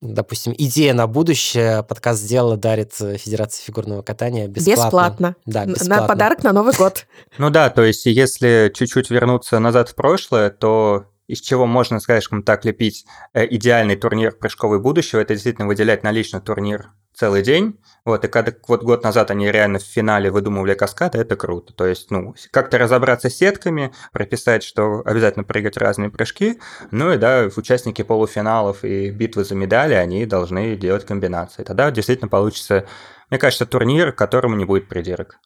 допустим, 0.00 0.52
идея 0.58 0.94
на 0.94 1.06
будущее 1.06 1.84
подкаст 1.84 2.20
сделала, 2.20 2.56
дарит 2.56 2.92
Федерация 2.94 3.64
фигурного 3.64 4.02
катания 4.02 4.48
бесплатно. 4.48 4.82
Бесплатно. 4.82 5.36
Да, 5.46 5.64
бесплатно. 5.64 5.96
На 5.96 6.08
подарок 6.08 6.42
на 6.42 6.52
Новый 6.52 6.74
год. 6.74 7.06
Ну 7.38 7.50
да, 7.50 7.70
то 7.70 7.84
есть 7.84 8.04
если 8.06 8.72
чуть-чуть 8.74 9.10
вернуться 9.10 9.60
назад 9.60 9.90
в 9.90 9.94
прошлое, 9.94 10.50
то 10.50 11.06
из 11.32 11.40
чего 11.40 11.64
можно, 11.64 11.98
скажем 11.98 12.42
так, 12.42 12.66
лепить 12.66 13.06
э, 13.32 13.46
идеальный 13.46 13.96
турнир 13.96 14.32
прыжковый 14.32 14.80
будущего, 14.80 15.18
это 15.18 15.32
действительно 15.32 15.66
выделять 15.66 16.02
наличный 16.02 16.42
турнир 16.42 16.90
целый 17.14 17.42
день. 17.42 17.80
Вот, 18.04 18.22
и 18.26 18.28
когда 18.28 18.52
вот 18.68 18.82
год 18.82 19.02
назад 19.02 19.30
они 19.30 19.50
реально 19.50 19.78
в 19.78 19.82
финале 19.82 20.30
выдумывали 20.30 20.74
каскады, 20.74 21.16
это 21.16 21.34
круто. 21.36 21.72
То 21.72 21.86
есть, 21.86 22.10
ну, 22.10 22.34
как-то 22.50 22.76
разобраться 22.76 23.30
с 23.30 23.36
сетками, 23.36 23.94
прописать, 24.12 24.62
что 24.62 25.00
обязательно 25.06 25.44
прыгать 25.44 25.78
разные 25.78 26.10
прыжки, 26.10 26.60
ну 26.90 27.10
и 27.14 27.16
да, 27.16 27.48
участники 27.56 28.02
полуфиналов 28.02 28.84
и 28.84 29.08
битвы 29.10 29.44
за 29.44 29.54
медали, 29.54 29.94
они 29.94 30.26
должны 30.26 30.76
делать 30.76 31.06
комбинации. 31.06 31.62
Тогда 31.62 31.90
действительно 31.90 32.28
получится, 32.28 32.86
мне 33.30 33.38
кажется, 33.38 33.64
турнир, 33.64 34.12
которому 34.12 34.54
не 34.56 34.66
будет 34.66 34.86
придирок. 34.86 35.38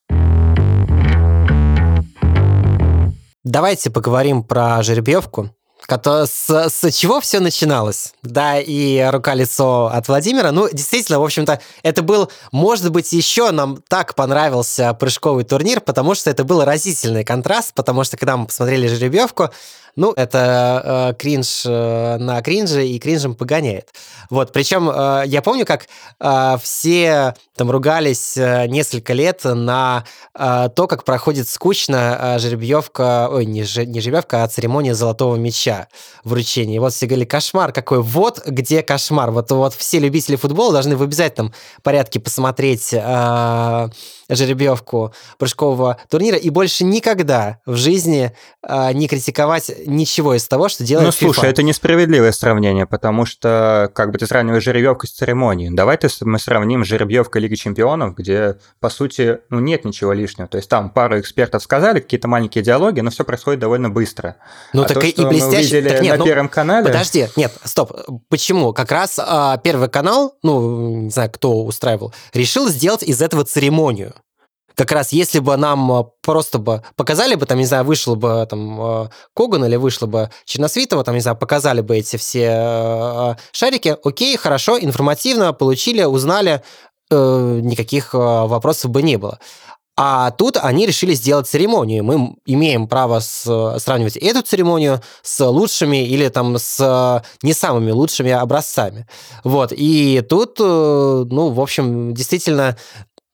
Давайте 3.44 3.92
поговорим 3.92 4.42
про 4.42 4.82
жеребьевку 4.82 5.50
с, 6.26 6.50
с 6.50 6.92
чего 6.92 7.20
все 7.20 7.40
начиналось. 7.40 8.12
Да, 8.22 8.58
и 8.58 9.02
рука-лицо 9.10 9.86
от 9.86 10.08
Владимира. 10.08 10.52
Ну, 10.52 10.68
действительно, 10.72 11.20
в 11.20 11.24
общем-то, 11.24 11.60
это 11.82 12.02
был, 12.02 12.30
может 12.52 12.90
быть, 12.90 13.12
еще 13.12 13.50
нам 13.50 13.82
так 13.88 14.14
понравился 14.14 14.92
прыжковый 14.94 15.44
турнир, 15.44 15.80
потому 15.80 16.14
что 16.14 16.30
это 16.30 16.44
был 16.44 16.64
разительный 16.64 17.24
контраст, 17.24 17.72
потому 17.74 18.04
что 18.04 18.16
когда 18.16 18.36
мы 18.36 18.46
посмотрели 18.46 18.88
жеребьевку, 18.88 19.50
ну, 19.96 20.12
это 20.12 21.12
э, 21.12 21.14
кринж 21.18 21.62
э, 21.64 22.16
на 22.18 22.42
кринже 22.42 22.86
и 22.86 22.98
кринжем 22.98 23.34
погоняет. 23.34 23.88
Вот, 24.28 24.52
причем 24.52 24.90
э, 24.90 25.22
я 25.26 25.40
помню, 25.40 25.64
как 25.64 25.88
э, 26.20 26.56
все 26.62 27.34
там 27.56 27.70
ругались 27.70 28.36
э, 28.36 28.66
несколько 28.66 29.14
лет 29.14 29.40
на 29.44 30.04
э, 30.34 30.68
то, 30.74 30.86
как 30.86 31.04
проходит 31.04 31.48
скучно 31.48 32.18
э, 32.20 32.38
жеребьевка, 32.38 33.28
ой, 33.30 33.46
не, 33.46 33.64
же, 33.64 33.86
не 33.86 34.00
жеребьевка, 34.00 34.44
а 34.44 34.48
церемония 34.48 34.94
золотого 34.94 35.36
меча 35.36 35.88
вручения. 36.22 36.80
Вот 36.80 36.92
все 36.92 37.06
говорили, 37.06 37.24
кошмар 37.24 37.72
какой, 37.72 38.02
вот 38.02 38.46
где 38.46 38.82
кошмар. 38.82 39.30
Вот, 39.30 39.50
вот 39.50 39.72
все 39.72 39.98
любители 39.98 40.36
футбола 40.36 40.74
должны 40.74 40.96
в 40.96 41.02
обязательном 41.02 41.54
порядке 41.82 42.20
посмотреть 42.20 42.90
э, 42.92 43.88
жеребьевку 44.28 45.14
прыжкового 45.38 45.98
турнира 46.10 46.36
и 46.36 46.50
больше 46.50 46.84
никогда 46.84 47.60
в 47.64 47.76
жизни 47.76 48.32
э, 48.62 48.92
не 48.92 49.08
критиковать 49.08 49.70
ничего 49.86 50.34
из 50.34 50.46
того, 50.46 50.68
что 50.68 50.84
делает 50.84 51.06
Ну, 51.06 51.12
слушай, 51.12 51.44
FIFA. 51.44 51.48
это 51.48 51.62
несправедливое 51.62 52.32
сравнение, 52.32 52.86
потому 52.86 53.24
что 53.24 53.90
как 53.94 54.10
бы 54.10 54.18
ты 54.18 54.26
сравниваешь 54.26 54.62
жеребьевку 54.62 55.06
с 55.06 55.10
церемонией. 55.10 55.74
Давай 55.74 55.96
ты, 55.96 56.08
мы 56.22 56.38
сравним 56.38 56.84
жеребьевка 56.84 57.38
Лиги 57.38 57.54
Чемпионов, 57.54 58.14
где, 58.14 58.56
по 58.80 58.90
сути, 58.90 59.38
ну, 59.50 59.60
нет 59.60 59.84
ничего 59.84 60.12
лишнего. 60.12 60.48
То 60.48 60.56
есть 60.56 60.68
там 60.68 60.90
пару 60.90 61.20
экспертов 61.20 61.62
сказали, 61.62 62.00
какие-то 62.00 62.28
маленькие 62.28 62.62
диалоги, 62.62 63.00
но 63.00 63.10
все 63.10 63.24
происходит 63.24 63.60
довольно 63.60 63.90
быстро. 63.90 64.36
Ну, 64.72 64.82
а 64.82 64.86
так 64.86 64.98
то, 64.98 65.06
и 65.06 65.24
блестяще. 65.24 65.82
Мы 65.82 65.88
так 65.88 66.02
нет, 66.02 66.12
на 66.12 66.18
ну, 66.18 66.24
Первом 66.24 66.48
канале... 66.48 66.86
Подожди, 66.86 67.28
нет, 67.36 67.52
стоп. 67.64 67.92
Почему? 68.28 68.72
Как 68.72 68.90
раз 68.90 69.18
а, 69.18 69.56
Первый 69.58 69.88
канал, 69.88 70.34
ну, 70.42 71.02
не 71.02 71.10
знаю, 71.10 71.30
кто 71.30 71.64
устраивал, 71.64 72.14
решил 72.32 72.68
сделать 72.68 73.02
из 73.02 73.22
этого 73.22 73.44
церемонию 73.44 74.14
как 74.76 74.92
раз 74.92 75.10
если 75.10 75.38
бы 75.38 75.56
нам 75.56 75.90
э, 75.90 76.04
просто 76.22 76.58
бы 76.58 76.82
показали 76.96 77.34
бы, 77.34 77.46
там, 77.46 77.58
не 77.58 77.64
знаю, 77.64 77.84
вышел 77.84 78.14
бы 78.14 78.46
там 78.48 78.78
э, 78.80 79.08
Коган 79.34 79.64
или 79.64 79.76
вышла 79.76 80.06
бы 80.06 80.30
Черносвитова, 80.44 81.02
там, 81.02 81.14
не 81.14 81.20
знаю, 81.20 81.36
показали 81.36 81.80
бы 81.80 81.96
эти 81.96 82.16
все 82.16 82.54
э, 82.54 83.34
шарики, 83.52 83.96
окей, 84.04 84.36
хорошо, 84.36 84.78
информативно, 84.78 85.52
получили, 85.52 86.04
узнали, 86.04 86.62
никаких 87.08 88.14
вопросов 88.14 88.90
бы 88.90 89.00
не 89.00 89.16
было. 89.16 89.38
А 89.96 90.32
тут 90.32 90.56
они 90.56 90.86
решили 90.86 91.14
сделать 91.14 91.46
церемонию. 91.46 92.02
Мы 92.02 92.34
имеем 92.46 92.88
право 92.88 93.20
с, 93.20 93.78
сравнивать 93.78 94.16
эту 94.16 94.42
церемонию 94.42 95.00
с 95.22 95.46
лучшими 95.46 96.04
или 96.04 96.28
там 96.28 96.58
с 96.58 97.22
не 97.42 97.52
самыми 97.52 97.92
лучшими 97.92 98.32
образцами. 98.32 99.06
Вот. 99.44 99.72
И 99.72 100.20
тут, 100.28 100.58
ну, 100.58 101.50
в 101.50 101.60
общем, 101.60 102.12
действительно 102.12 102.76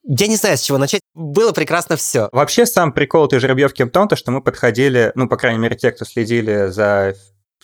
я 0.03 0.27
не 0.27 0.35
знаю, 0.35 0.57
с 0.57 0.61
чего 0.61 0.77
начать. 0.77 1.01
Было 1.13 1.51
прекрасно 1.51 1.95
все. 1.95 2.29
Вообще, 2.31 2.65
сам 2.65 2.91
прикол 2.91 3.25
этой 3.25 3.39
жеребьевки 3.39 3.83
в 3.83 3.89
том, 3.89 4.07
то, 4.07 4.15
что 4.15 4.31
мы 4.31 4.41
подходили, 4.41 5.11
ну, 5.15 5.27
по 5.27 5.37
крайней 5.37 5.59
мере, 5.59 5.75
те, 5.75 5.91
кто 5.91 6.05
следили 6.05 6.67
за 6.67 7.15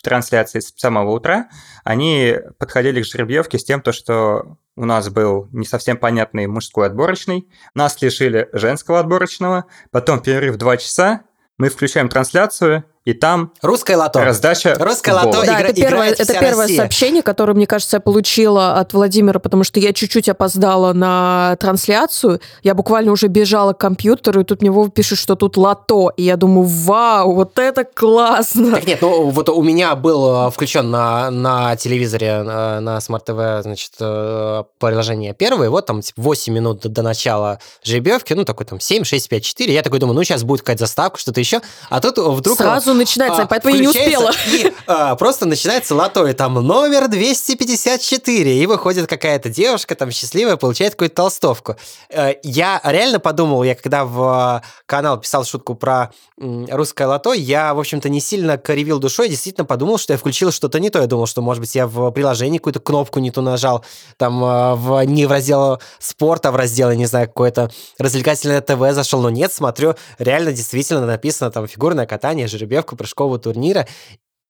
трансляцией 0.02 0.62
с 0.62 0.72
самого 0.76 1.10
утра, 1.10 1.48
они 1.84 2.36
подходили 2.58 3.02
к 3.02 3.06
жеребьевке 3.06 3.58
с 3.58 3.64
тем, 3.64 3.82
то, 3.82 3.92
что 3.92 4.56
у 4.76 4.86
нас 4.86 5.10
был 5.10 5.48
не 5.52 5.66
совсем 5.66 5.98
понятный 5.98 6.46
мужской 6.46 6.86
отборочный, 6.86 7.48
нас 7.74 8.00
лишили 8.00 8.48
женского 8.52 9.00
отборочного, 9.00 9.66
потом 9.90 10.20
перерыв 10.20 10.56
2 10.56 10.76
часа, 10.78 11.22
мы 11.58 11.68
включаем 11.68 12.08
трансляцию, 12.08 12.84
и 13.10 13.12
там 13.12 13.52
Русское 13.60 13.96
лото. 13.96 14.24
Раздача 14.24 14.76
Русское 14.78 15.12
лото 15.12 15.42
да, 15.44 15.44
игра, 15.44 15.60
это 15.60 15.74
первое, 15.74 16.10
это 16.10 16.32
первое 16.32 16.62
Россия. 16.62 16.76
сообщение, 16.76 17.22
которое, 17.22 17.54
мне 17.54 17.66
кажется, 17.66 17.96
я 17.96 18.00
получила 18.00 18.74
от 18.74 18.92
Владимира, 18.92 19.38
потому 19.40 19.64
что 19.64 19.80
я 19.80 19.92
чуть-чуть 19.92 20.28
опоздала 20.28 20.92
на 20.92 21.56
трансляцию. 21.60 22.40
Я 22.62 22.74
буквально 22.74 23.12
уже 23.12 23.26
бежала 23.26 23.72
к 23.72 23.78
компьютеру, 23.78 24.40
и 24.40 24.44
тут 24.44 24.62
мне 24.62 24.70
Вова 24.70 24.90
пишет, 24.90 25.18
что 25.18 25.34
тут 25.34 25.56
лото. 25.56 26.12
И 26.16 26.22
я 26.22 26.36
думаю, 26.36 26.66
вау, 26.66 27.34
вот 27.34 27.58
это 27.58 27.84
классно. 27.84 28.72
Так 28.72 28.86
нет, 28.86 29.02
ну 29.02 29.30
вот 29.30 29.48
у 29.48 29.62
меня 29.62 29.94
был 29.96 30.46
э, 30.46 30.50
включен 30.50 30.90
на, 30.90 31.30
на 31.30 31.76
телевизоре, 31.76 32.42
на, 32.42 32.78
э, 32.78 32.80
на 32.80 32.98
Smart 32.98 33.24
TV, 33.26 33.62
значит, 33.62 33.92
э, 34.00 34.64
приложение 34.78 35.34
первое, 35.34 35.70
вот 35.70 35.86
там 35.86 36.00
типа 36.00 36.22
8 36.22 36.52
минут 36.52 36.80
до, 36.80 36.88
до 36.88 37.02
начала 37.02 37.58
жеребьевки, 37.82 38.34
ну 38.34 38.44
такой 38.44 38.66
там 38.66 38.78
7, 38.80 39.04
6, 39.04 39.28
5, 39.28 39.44
4. 39.44 39.72
Я 39.72 39.82
такой 39.82 39.98
думаю, 39.98 40.14
ну 40.14 40.22
сейчас 40.22 40.44
будет 40.44 40.60
какая-то 40.60 40.84
заставка, 40.84 41.18
что-то 41.18 41.40
еще. 41.40 41.60
А 41.88 42.00
тут 42.00 42.18
вдруг... 42.18 42.58
Сразу 42.58 42.94
начинается, 43.00 43.42
а, 43.42 43.46
поэтому 43.46 43.74
я 43.74 43.80
не 43.80 43.88
успела. 43.88 44.32
И 44.52 44.72
а, 44.86 45.16
просто 45.16 45.46
начинается 45.46 45.94
лото, 45.94 46.32
там 46.34 46.54
номер 46.54 47.08
254, 47.08 48.62
и 48.62 48.66
выходит 48.66 49.06
какая-то 49.08 49.48
девушка 49.48 49.94
там 49.94 50.10
счастливая, 50.10 50.56
получает 50.56 50.92
какую-то 50.92 51.16
толстовку. 51.16 51.76
Э, 52.08 52.34
я 52.42 52.80
реально 52.84 53.20
подумал, 53.20 53.62
я 53.62 53.74
когда 53.74 54.04
в 54.04 54.62
канал 54.86 55.18
писал 55.20 55.44
шутку 55.44 55.74
про 55.74 56.12
русское 56.38 57.06
лото, 57.06 57.32
я, 57.32 57.74
в 57.74 57.78
общем-то, 57.78 58.08
не 58.08 58.20
сильно 58.20 58.56
кривил 58.56 58.98
душой, 58.98 59.28
действительно 59.28 59.64
подумал, 59.64 59.98
что 59.98 60.12
я 60.12 60.18
включил 60.18 60.52
что-то 60.52 60.80
не 60.80 60.90
то. 60.90 61.00
Я 61.00 61.06
думал, 61.06 61.26
что, 61.26 61.42
может 61.42 61.60
быть, 61.60 61.74
я 61.74 61.86
в 61.86 62.10
приложении 62.10 62.58
какую-то 62.58 62.80
кнопку 62.80 63.18
не 63.18 63.30
ту 63.30 63.42
нажал, 63.42 63.84
там 64.16 64.42
э, 64.42 64.74
в, 64.74 65.04
не 65.04 65.26
в 65.26 65.30
раздел 65.30 65.80
спорта, 65.98 66.48
а 66.48 66.52
в 66.52 66.56
раздел, 66.56 66.90
я 66.90 66.96
не 66.96 67.06
знаю, 67.06 67.26
какое-то 67.26 67.70
развлекательное 67.98 68.60
ТВ 68.60 68.94
зашел, 68.94 69.20
но 69.20 69.30
нет, 69.30 69.52
смотрю, 69.52 69.94
реально 70.18 70.52
действительно 70.52 71.06
написано 71.06 71.50
там 71.50 71.66
фигурное 71.66 72.06
катание, 72.06 72.48
жеребьевка, 72.48 72.79
заявку 72.80 72.96
прыжкового 72.96 73.38
турнира. 73.38 73.86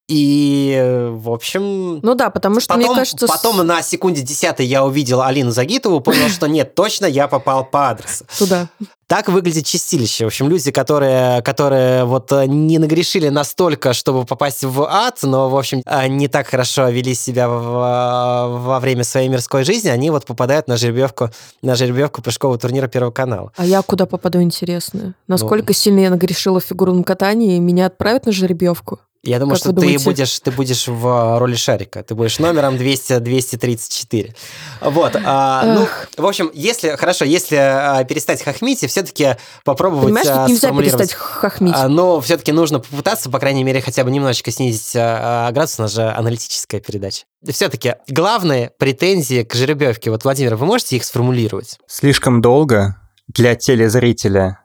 И, 0.08 1.08
в 1.12 1.30
общем... 1.30 2.00
Ну 2.02 2.14
да, 2.16 2.30
потому 2.30 2.58
что, 2.58 2.74
потом, 2.74 2.86
мне 2.88 2.94
кажется... 2.96 3.28
Потом 3.28 3.64
на 3.64 3.80
секунде 3.80 4.22
десятой 4.22 4.66
я 4.66 4.84
увидел 4.84 5.22
Алину 5.22 5.52
Загитову, 5.52 6.00
понял, 6.00 6.28
что 6.28 6.48
нет, 6.48 6.74
точно 6.74 7.06
я 7.06 7.28
попал 7.28 7.64
по 7.64 7.90
адресу. 7.90 8.24
Туда. 8.36 8.68
Так 9.11 9.29
выглядит 9.29 9.66
чистилище. 9.66 10.23
В 10.23 10.29
общем, 10.29 10.49
люди, 10.49 10.70
которые, 10.70 11.42
которые 11.42 12.05
вот 12.05 12.31
не 12.31 12.79
нагрешили 12.79 13.29
настолько, 13.29 13.92
чтобы 13.92 14.25
попасть 14.25 14.62
в 14.62 14.85
ад, 14.85 15.18
но, 15.25 15.51
в 15.51 15.57
общем, 15.57 15.83
не 16.11 16.29
так 16.29 16.46
хорошо 16.46 16.88
вели 16.90 17.14
себя 17.14 17.49
в, 17.49 18.61
во 18.62 18.79
время 18.79 19.03
своей 19.03 19.29
мирской 19.29 19.64
жизни, 19.64 19.88
они 19.88 20.11
вот 20.11 20.27
попадают 20.27 20.68
на 20.68 20.77
жеребьевку, 20.77 21.31
на 21.61 21.75
жеребьевку 21.75 22.23
прыжкового 22.23 22.57
турнира 22.57 22.87
Первого 22.87 23.11
канала. 23.11 23.51
А 23.57 23.66
я 23.66 23.83
куда 23.83 24.07
попаду, 24.07 24.40
интересно? 24.40 25.16
Насколько 25.27 25.70
ну, 25.70 25.75
сильно 25.75 25.99
я 25.99 26.11
нагрешила 26.11 26.61
в 26.61 26.64
фигурном 26.64 27.03
катании, 27.03 27.59
меня 27.59 27.87
отправят 27.87 28.27
на 28.27 28.33
жеребьевку? 28.33 29.01
Я 29.23 29.38
думаю, 29.38 29.57
как 29.57 29.61
что 29.61 29.73
ты 29.75 29.99
будешь, 29.99 30.40
ты 30.40 30.51
будешь 30.51 30.88
в 30.88 31.38
роли 31.38 31.55
шарика. 31.55 32.03
Ты 32.03 32.14
будешь 32.14 32.38
номером 32.38 32.79
200, 32.79 33.18
234. 33.18 34.35
Вот. 34.81 35.14
А, 35.23 35.64
ну, 35.66 35.87
в 36.16 36.27
общем, 36.27 36.51
если, 36.55 36.96
хорошо, 36.96 37.27
если 37.27 37.57
а, 37.57 38.03
перестать 38.05 38.42
хохмить 38.42 38.83
и 38.83 38.87
все-таки 39.04 39.40
попробовать 39.64 40.06
Понимаешь, 40.06 40.28
а, 40.28 40.48
нельзя 40.48 40.70
перестать 40.72 41.12
хохмить. 41.12 41.74
А, 41.76 41.88
но 41.88 42.20
все-таки 42.20 42.52
нужно 42.52 42.80
попытаться, 42.80 43.30
по 43.30 43.38
крайней 43.38 43.64
мере, 43.64 43.80
хотя 43.80 44.04
бы 44.04 44.10
немножечко 44.10 44.50
снизить 44.50 44.94
а, 44.96 45.48
а 45.48 45.52
градус. 45.52 45.78
У 45.78 45.82
нас 45.82 45.92
же 45.92 46.02
аналитическая 46.02 46.80
передача. 46.80 47.24
Все-таки 47.48 47.94
главные 48.08 48.70
претензии 48.78 49.42
к 49.42 49.54
жеребьевке. 49.54 50.10
Вот, 50.10 50.24
Владимир, 50.24 50.56
вы 50.56 50.66
можете 50.66 50.96
их 50.96 51.04
сформулировать? 51.04 51.78
Слишком 51.86 52.40
долго 52.40 52.96
для 53.28 53.54
телезрителя. 53.54 54.64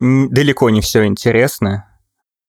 Далеко 0.00 0.70
не 0.70 0.80
все 0.80 1.06
интересно 1.06 1.86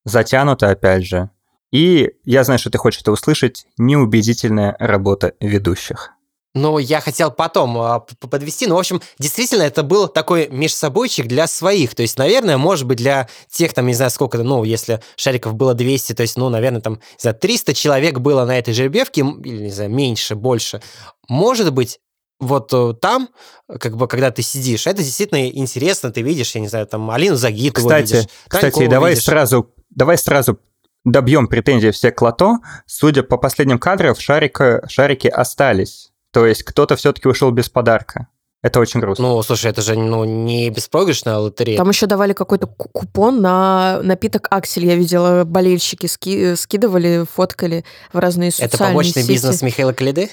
затянуто, 0.07 0.69
опять 0.69 1.05
же. 1.05 1.29
И 1.71 2.11
я 2.23 2.43
знаю, 2.43 2.59
что 2.59 2.69
ты 2.69 2.77
хочешь 2.77 3.01
это 3.01 3.11
услышать, 3.11 3.67
неубедительная 3.77 4.75
работа 4.79 5.33
ведущих. 5.39 6.13
Ну, 6.57 6.77
я 6.77 7.01
хотел 7.01 7.31
потом 7.31 7.77
а, 7.77 7.99
подвести. 7.99 8.67
Ну, 8.67 8.75
в 8.75 8.79
общем, 8.79 9.01
действительно, 9.19 9.63
это 9.63 9.83
был 9.83 10.07
такой 10.07 10.47
межсобойчик 10.49 11.27
для 11.27 11.47
своих. 11.47 11.95
То 11.95 12.01
есть, 12.01 12.17
наверное, 12.17 12.57
может 12.57 12.85
быть, 12.85 12.97
для 12.97 13.27
тех, 13.49 13.73
там, 13.73 13.87
не 13.87 13.93
знаю, 13.93 14.11
сколько, 14.11 14.37
ну, 14.39 14.63
если 14.63 15.01
шариков 15.15 15.53
было 15.53 15.73
200, 15.73 16.13
то 16.13 16.21
есть, 16.21 16.37
ну, 16.37 16.49
наверное, 16.49 16.81
там, 16.81 16.99
знаю, 17.17 17.37
300 17.37 17.73
человек 17.73 18.19
было 18.19 18.45
на 18.45 18.57
этой 18.57 18.73
жеребьевке, 18.73 19.21
или, 19.21 19.63
не 19.63 19.71
знаю, 19.71 19.89
меньше, 19.89 20.35
больше. 20.35 20.81
Может 21.29 21.73
быть, 21.73 21.99
вот 22.39 22.71
э, 22.73 22.93
там, 23.01 23.29
как 23.79 23.97
бы, 23.97 24.07
когда 24.07 24.31
ты 24.31 24.41
сидишь, 24.41 24.85
это 24.85 25.03
действительно 25.03 25.47
интересно, 25.47 26.11
ты 26.11 26.21
видишь, 26.21 26.53
я 26.55 26.61
не 26.61 26.67
знаю, 26.67 26.85
там, 26.87 27.09
Алину 27.09 27.35
Загитову 27.35 27.87
кстати, 27.87 28.13
видишь, 28.13 28.29
Кстати, 28.47 28.87
давай 28.87 29.11
видишь. 29.11 29.25
сразу, 29.25 29.73
давай 29.89 30.17
сразу 30.17 30.59
добьем 31.03 31.47
претензии 31.47 31.91
все 31.91 32.11
к 32.11 32.21
лото. 32.21 32.57
Судя 32.85 33.23
по 33.23 33.37
последним 33.37 33.79
кадрам, 33.79 34.15
шарика, 34.15 34.85
шарики 34.87 35.27
остались. 35.27 36.11
То 36.37 36.45
есть 36.45 36.61
кто-то 36.61 36.95
все-таки 36.95 37.27
ушел 37.27 37.49
без 37.49 37.67
подарка. 37.67 38.27
Это 38.61 38.79
очень 38.79 38.99
грустно. 38.99 39.29
Ну, 39.29 39.41
слушай, 39.41 39.71
это 39.71 39.81
же 39.81 39.95
ну, 39.95 40.23
не 40.23 40.69
беспроигрышная 40.69 41.37
лотерея. 41.37 41.77
Там 41.77 41.89
еще 41.89 42.05
давали 42.05 42.33
какой-то 42.33 42.67
купон 42.67 43.41
на 43.41 44.01
напиток 44.03 44.45
Аксель. 44.51 44.85
Я 44.85 44.93
видела, 44.93 45.45
болельщики 45.45 46.05
ски 46.05 46.53
скидывали, 46.55 47.25
фоткали 47.25 47.85
в 48.13 48.19
разные 48.19 48.51
социальные 48.51 48.69
Это 48.75 48.77
побочный 48.77 49.21
сети. 49.23 49.31
бизнес 49.31 49.63
Михаила 49.63 49.93
Калиды? 49.93 50.29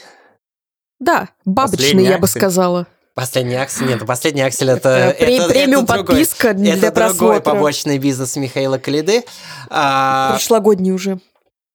Да, 1.01 1.31
бабочный, 1.47 1.79
Последний 1.79 2.05
я 2.05 2.17
аксель. 2.17 2.21
бы 2.21 2.27
сказала. 2.27 2.87
Последний 3.15 3.55
аксель, 3.55 3.87
нет, 3.87 4.05
последний 4.05 4.43
аксель 4.43 4.69
это, 4.69 4.91
это 5.19 5.49
премиум 5.49 5.85
это 5.85 6.05
подписка 6.05 6.49
другой, 6.49 6.65
для 6.65 6.75
это 6.75 6.93
просмотра. 6.93 7.17
другой 7.17 7.41
побочный 7.41 7.97
бизнес 7.97 8.37
Михаила 8.37 8.77
Калиды. 8.77 9.25
А... 9.71 10.33
Прошлогодний 10.33 10.93
уже. 10.93 11.19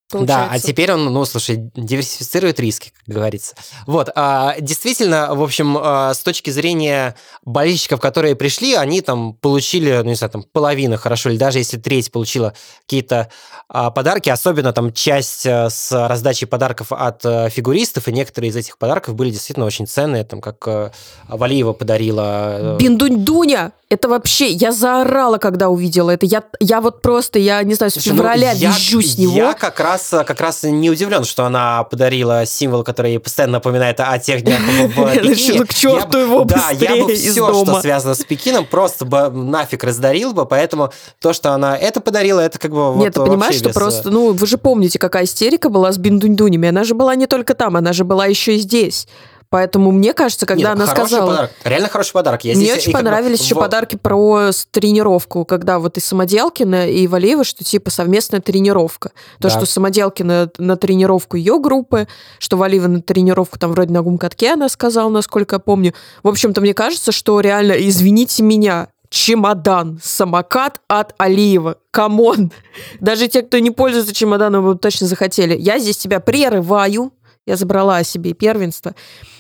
Получается. 0.10 0.50
Да, 0.50 0.56
а 0.56 0.60
теперь 0.60 0.92
он, 0.92 1.06
ну, 1.06 1.24
слушай, 1.26 1.70
диверсифицирует 1.76 2.60
риски, 2.60 2.92
как 3.06 3.16
говорится. 3.16 3.56
Вот, 3.86 4.10
а, 4.16 4.56
действительно, 4.60 5.36
в 5.36 5.44
общем, 5.44 5.78
а, 5.80 6.16
с 6.16 6.20
точки 6.20 6.50
зрения 6.50 7.16
болельщиков, 7.46 8.00
которые 8.00 8.36
пришли, 8.36 8.74
они 8.74 9.02
там 9.02 9.34
получили, 9.34 9.98
ну, 9.98 10.10
не 10.10 10.16
знаю, 10.16 10.32
там 10.32 10.44
половину, 10.52 10.98
хорошо, 10.98 11.30
или 11.30 11.38
даже 11.38 11.60
если 11.60 11.78
треть 11.78 12.12
получила 12.12 12.56
какие-то 12.86 13.30
а, 13.68 13.92
подарки, 13.92 14.30
особенно 14.30 14.74
там 14.74 14.92
часть 14.94 15.46
а, 15.46 15.70
с 15.70 15.92
раздачей 15.92 16.48
подарков 16.48 16.92
от 16.92 17.24
а, 17.24 17.50
фигуристов, 17.50 18.08
и 18.08 18.12
некоторые 18.12 18.50
из 18.50 18.56
этих 18.56 18.80
подарков 18.80 19.14
были 19.14 19.30
действительно 19.30 19.68
очень 19.68 19.86
ценные, 19.86 20.24
там, 20.24 20.42
как 20.42 20.68
а, 20.68 20.92
Валиева 21.28 21.74
подарила... 21.74 22.78
Биндунь-дуня! 22.80 23.74
Это 23.90 24.08
вообще, 24.08 24.50
я 24.50 24.72
заорала, 24.72 25.40
когда 25.40 25.70
увидела 25.70 26.12
это. 26.12 26.28
Я, 26.28 26.44
я 26.60 26.80
вот 26.80 27.02
просто, 27.02 27.40
я 27.40 27.64
не 27.64 27.74
знаю, 27.74 27.90
с 27.90 27.96
Слушай, 27.96 28.10
ну, 28.10 28.18
февраля 28.18 28.54
ну, 28.54 28.60
визжу 28.60 29.02
с 29.02 29.18
него. 29.18 29.36
Я 29.36 29.54
как 29.54 29.80
раз, 29.80 29.99
как 30.10 30.42
раз 30.42 30.64
не 30.64 30.90
удивлен, 30.90 31.24
что 31.24 31.46
она 31.46 31.84
подарила 31.84 32.46
символ, 32.46 32.84
который 32.84 33.20
постоянно 33.20 33.54
напоминает 33.54 34.00
о 34.00 34.18
тех 34.20 34.44
днях 34.44 34.60
в 34.60 35.14
Пекине. 35.16 35.66
к 35.66 35.74
черту 35.74 36.18
его 36.18 36.44
Да, 36.44 36.70
я 36.72 36.96
бы 36.96 37.14
все, 37.14 37.32
что 37.32 37.82
связано 37.82 38.16
с 38.16 38.24
Пекином, 38.24 38.66
просто 38.66 39.06
бы 39.06 39.30
нафиг 39.30 39.84
раздарил 39.84 40.34
бы, 40.34 40.46
поэтому 40.46 40.92
то, 41.20 41.34
что 41.34 41.54
она 41.54 41.78
это 41.78 42.02
подарила, 42.02 42.40
это 42.40 42.60
как 42.60 42.72
бы 42.72 42.94
Нет, 42.98 43.14
ты 43.14 43.22
понимаешь, 43.22 43.56
что 43.56 43.70
просто, 43.70 44.10
ну, 44.10 44.34
вы 44.34 44.48
же 44.48 44.58
помните, 44.58 45.00
какая 45.00 45.26
истерика 45.26 45.70
была 45.70 45.92
с 45.92 45.98
Биндунь-дунями. 45.98 46.70
Она 46.70 46.84
же 46.84 46.94
была 46.96 47.16
не 47.16 47.28
только 47.28 47.54
там, 47.54 47.76
она 47.76 47.94
же 47.94 48.04
была 48.04 48.26
еще 48.26 48.56
и 48.56 48.60
здесь. 48.60 49.08
Поэтому 49.50 49.92
мне 49.92 50.14
кажется, 50.14 50.46
когда 50.46 50.70
Нет, 50.70 50.78
она 50.78 50.88
сказала... 50.88 51.30
Подарок. 51.30 51.52
Реально 51.64 51.90
хороший 51.90 52.14
подарок. 52.14 52.44
Я 52.44 52.56
мне 52.56 52.72
очень 52.74 52.94
понравились 52.94 53.42
еще 53.42 53.56
бы... 53.56 53.62
подарки 53.62 53.96
про 53.96 54.52
тренировку, 54.70 55.44
когда 55.44 55.80
вот 55.80 55.98
и 55.98 56.00
Самоделкина, 56.00 56.88
и 56.88 57.08
Валеева, 57.08 57.44
что 57.44 57.64
типа 57.64 57.90
совместная 57.90 58.42
тренировка. 58.42 59.10
То, 59.40 59.48
да. 59.48 59.50
что 59.50 59.66
Самоделкина 59.66 60.52
на 60.60 60.76
тренировку 60.76 61.36
ее 61.36 61.60
группы, 61.60 62.08
что 62.38 62.58
Валиева 62.58 62.88
на 62.88 63.02
тренировку 63.02 63.58
там 63.58 63.72
вроде 63.72 63.92
на 63.92 64.04
ГУМ-катке 64.04 64.54
она 64.54 64.70
сказала, 64.70 65.10
насколько 65.10 65.56
я 65.56 65.60
помню. 65.60 65.96
В 66.22 66.28
общем-то, 66.28 66.62
мне 66.62 66.76
кажется, 66.76 67.12
что 67.12 67.40
реально, 67.40 67.74
извините 67.74 68.44
меня, 68.44 68.90
чемодан, 69.10 70.00
самокат 70.04 70.80
от 70.88 71.14
Валиевой. 71.18 71.78
Come 71.92 72.26
on! 72.26 72.52
Даже 73.00 73.28
те, 73.28 73.42
кто 73.42 73.58
не 73.60 73.72
пользуется 73.72 74.14
чемоданом, 74.14 74.64
вы 74.64 74.76
точно 74.76 75.08
захотели. 75.08 75.58
Я 75.58 75.80
здесь 75.80 75.98
тебя 75.98 76.20
прерываю. 76.20 77.12
Я 77.50 77.56
забрала 77.56 78.04
себе 78.04 78.34
первенство. 78.34 78.94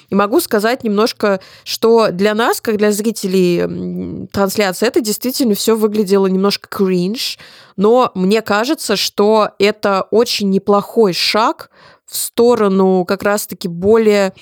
И 0.09 0.15
могу 0.15 0.39
сказать 0.39 0.83
немножко, 0.83 1.39
что 1.63 2.09
для 2.11 2.33
нас, 2.33 2.59
как 2.59 2.77
для 2.77 2.91
зрителей 2.91 4.27
трансляции, 4.31 4.87
это 4.87 5.01
действительно 5.01 5.53
все 5.53 5.75
выглядело 5.75 6.25
немножко 6.25 6.67
кринж, 6.67 7.37
но 7.77 8.11
мне 8.15 8.41
кажется, 8.41 8.95
что 8.95 9.51
это 9.59 10.01
очень 10.09 10.49
неплохой 10.49 11.13
шаг 11.13 11.69
в 12.07 12.17
сторону 12.17 13.05
как 13.05 13.21
раз-таки 13.21 13.67
более 13.67 14.33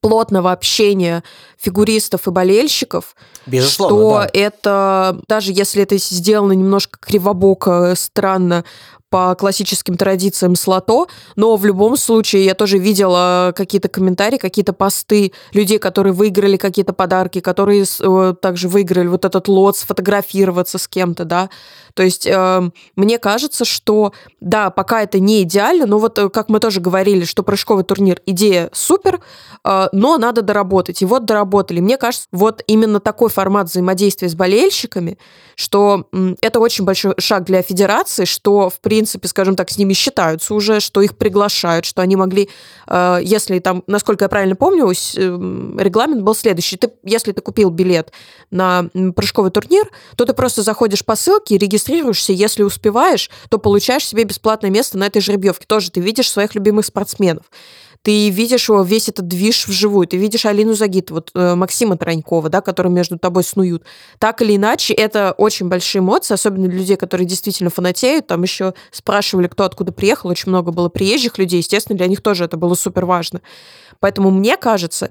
плотного 0.00 0.50
общения 0.50 1.22
фигуристов 1.58 2.26
и 2.26 2.30
болельщиков, 2.30 3.14
Безусловно, 3.46 3.96
что 3.96 4.18
да. 4.18 4.30
это, 4.32 5.20
даже 5.28 5.52
если 5.52 5.82
это 5.82 5.96
сделано 5.98 6.52
немножко 6.52 6.98
кривобоко, 6.98 7.94
странно, 7.96 8.64
по 9.14 9.36
классическим 9.36 9.96
традициям 9.96 10.56
слото, 10.56 11.06
но 11.36 11.54
в 11.54 11.64
любом 11.64 11.96
случае 11.96 12.44
я 12.46 12.54
тоже 12.56 12.78
видела 12.78 13.52
какие-то 13.54 13.88
комментарии, 13.88 14.38
какие-то 14.38 14.72
посты 14.72 15.30
людей, 15.52 15.78
которые 15.78 16.12
выиграли 16.12 16.56
какие-то 16.56 16.92
подарки, 16.94 17.38
которые 17.38 17.84
э, 17.84 18.34
также 18.42 18.68
выиграли 18.68 19.06
вот 19.06 19.24
этот 19.24 19.46
лот, 19.46 19.76
сфотографироваться 19.76 20.78
с 20.78 20.88
кем-то, 20.88 21.24
да. 21.24 21.48
То 21.94 22.02
есть 22.02 22.26
э, 22.26 22.70
мне 22.96 23.18
кажется, 23.18 23.64
что 23.64 24.12
да, 24.40 24.70
пока 24.70 25.02
это 25.02 25.20
не 25.20 25.42
идеально, 25.42 25.86
но 25.86 25.98
вот 25.98 26.18
э, 26.18 26.28
как 26.28 26.48
мы 26.48 26.58
тоже 26.58 26.80
говорили, 26.80 27.24
что 27.24 27.44
прыжковый 27.44 27.84
турнир 27.84 28.20
идея 28.26 28.68
супер, 28.72 29.20
э, 29.64 29.86
но 29.92 30.18
надо 30.18 30.42
доработать. 30.42 31.02
И 31.02 31.04
вот 31.04 31.24
доработали. 31.24 31.78
Мне 31.78 31.96
кажется, 31.96 32.26
вот 32.32 32.62
именно 32.66 32.98
такой 32.98 33.30
формат 33.30 33.68
взаимодействия 33.68 34.28
с 34.28 34.34
болельщиками, 34.34 35.18
что 35.54 36.08
э, 36.12 36.34
это 36.40 36.58
очень 36.58 36.84
большой 36.84 37.14
шаг 37.18 37.44
для 37.44 37.62
федерации, 37.62 38.24
что 38.24 38.70
в 38.70 38.80
принципе 38.80 39.03
принципе, 39.04 39.28
скажем 39.28 39.54
так, 39.54 39.70
с 39.70 39.76
ними 39.76 39.92
считаются 39.92 40.54
уже, 40.54 40.80
что 40.80 41.02
их 41.02 41.18
приглашают, 41.18 41.84
что 41.84 42.00
они 42.00 42.16
могли, 42.16 42.48
э, 42.86 43.18
если 43.22 43.58
там, 43.58 43.84
насколько 43.86 44.24
я 44.24 44.28
правильно 44.30 44.56
помню, 44.56 44.90
эм, 45.16 45.78
регламент 45.78 46.22
был 46.22 46.34
следующий. 46.34 46.78
Ты, 46.78 46.90
если 47.02 47.32
ты 47.32 47.42
купил 47.42 47.68
билет 47.68 48.12
на 48.50 48.88
прыжковый 49.14 49.50
турнир, 49.50 49.90
то 50.16 50.24
ты 50.24 50.32
просто 50.32 50.62
заходишь 50.62 51.04
по 51.04 51.16
ссылке, 51.16 51.58
регистрируешься, 51.58 52.32
если 52.32 52.62
успеваешь, 52.62 53.30
то 53.50 53.58
получаешь 53.58 54.06
себе 54.06 54.24
бесплатное 54.24 54.70
место 54.70 54.96
на 54.96 55.04
этой 55.04 55.20
жеребьевке. 55.20 55.66
Тоже 55.66 55.90
ты 55.90 56.00
видишь 56.00 56.30
своих 56.30 56.54
любимых 56.54 56.86
спортсменов 56.86 57.44
ты 58.04 58.28
видишь 58.28 58.68
его 58.68 58.82
весь 58.82 59.08
этот 59.08 59.26
движ 59.28 59.66
вживую, 59.66 60.06
ты 60.06 60.18
видишь 60.18 60.44
Алину 60.44 60.74
Загит, 60.74 61.10
вот 61.10 61.30
э, 61.34 61.54
Максима 61.54 61.96
Таранькова, 61.96 62.50
да, 62.50 62.60
которые 62.60 62.92
между 62.92 63.18
тобой 63.18 63.44
снуют. 63.44 63.82
Так 64.18 64.42
или 64.42 64.56
иначе, 64.56 64.92
это 64.92 65.34
очень 65.38 65.68
большие 65.68 66.00
эмоции, 66.00 66.34
особенно 66.34 66.68
для 66.68 66.80
людей, 66.80 66.96
которые 66.96 67.26
действительно 67.26 67.70
фанатеют. 67.70 68.26
Там 68.26 68.42
еще 68.42 68.74
спрашивали, 68.90 69.46
кто 69.46 69.64
откуда 69.64 69.90
приехал, 69.90 70.28
очень 70.28 70.50
много 70.50 70.70
было 70.70 70.90
приезжих 70.90 71.38
людей, 71.38 71.60
естественно, 71.60 71.96
для 71.96 72.06
них 72.06 72.20
тоже 72.20 72.44
это 72.44 72.58
было 72.58 72.74
супер 72.74 73.06
важно. 73.06 73.40
Поэтому 74.00 74.30
мне 74.30 74.58
кажется, 74.58 75.10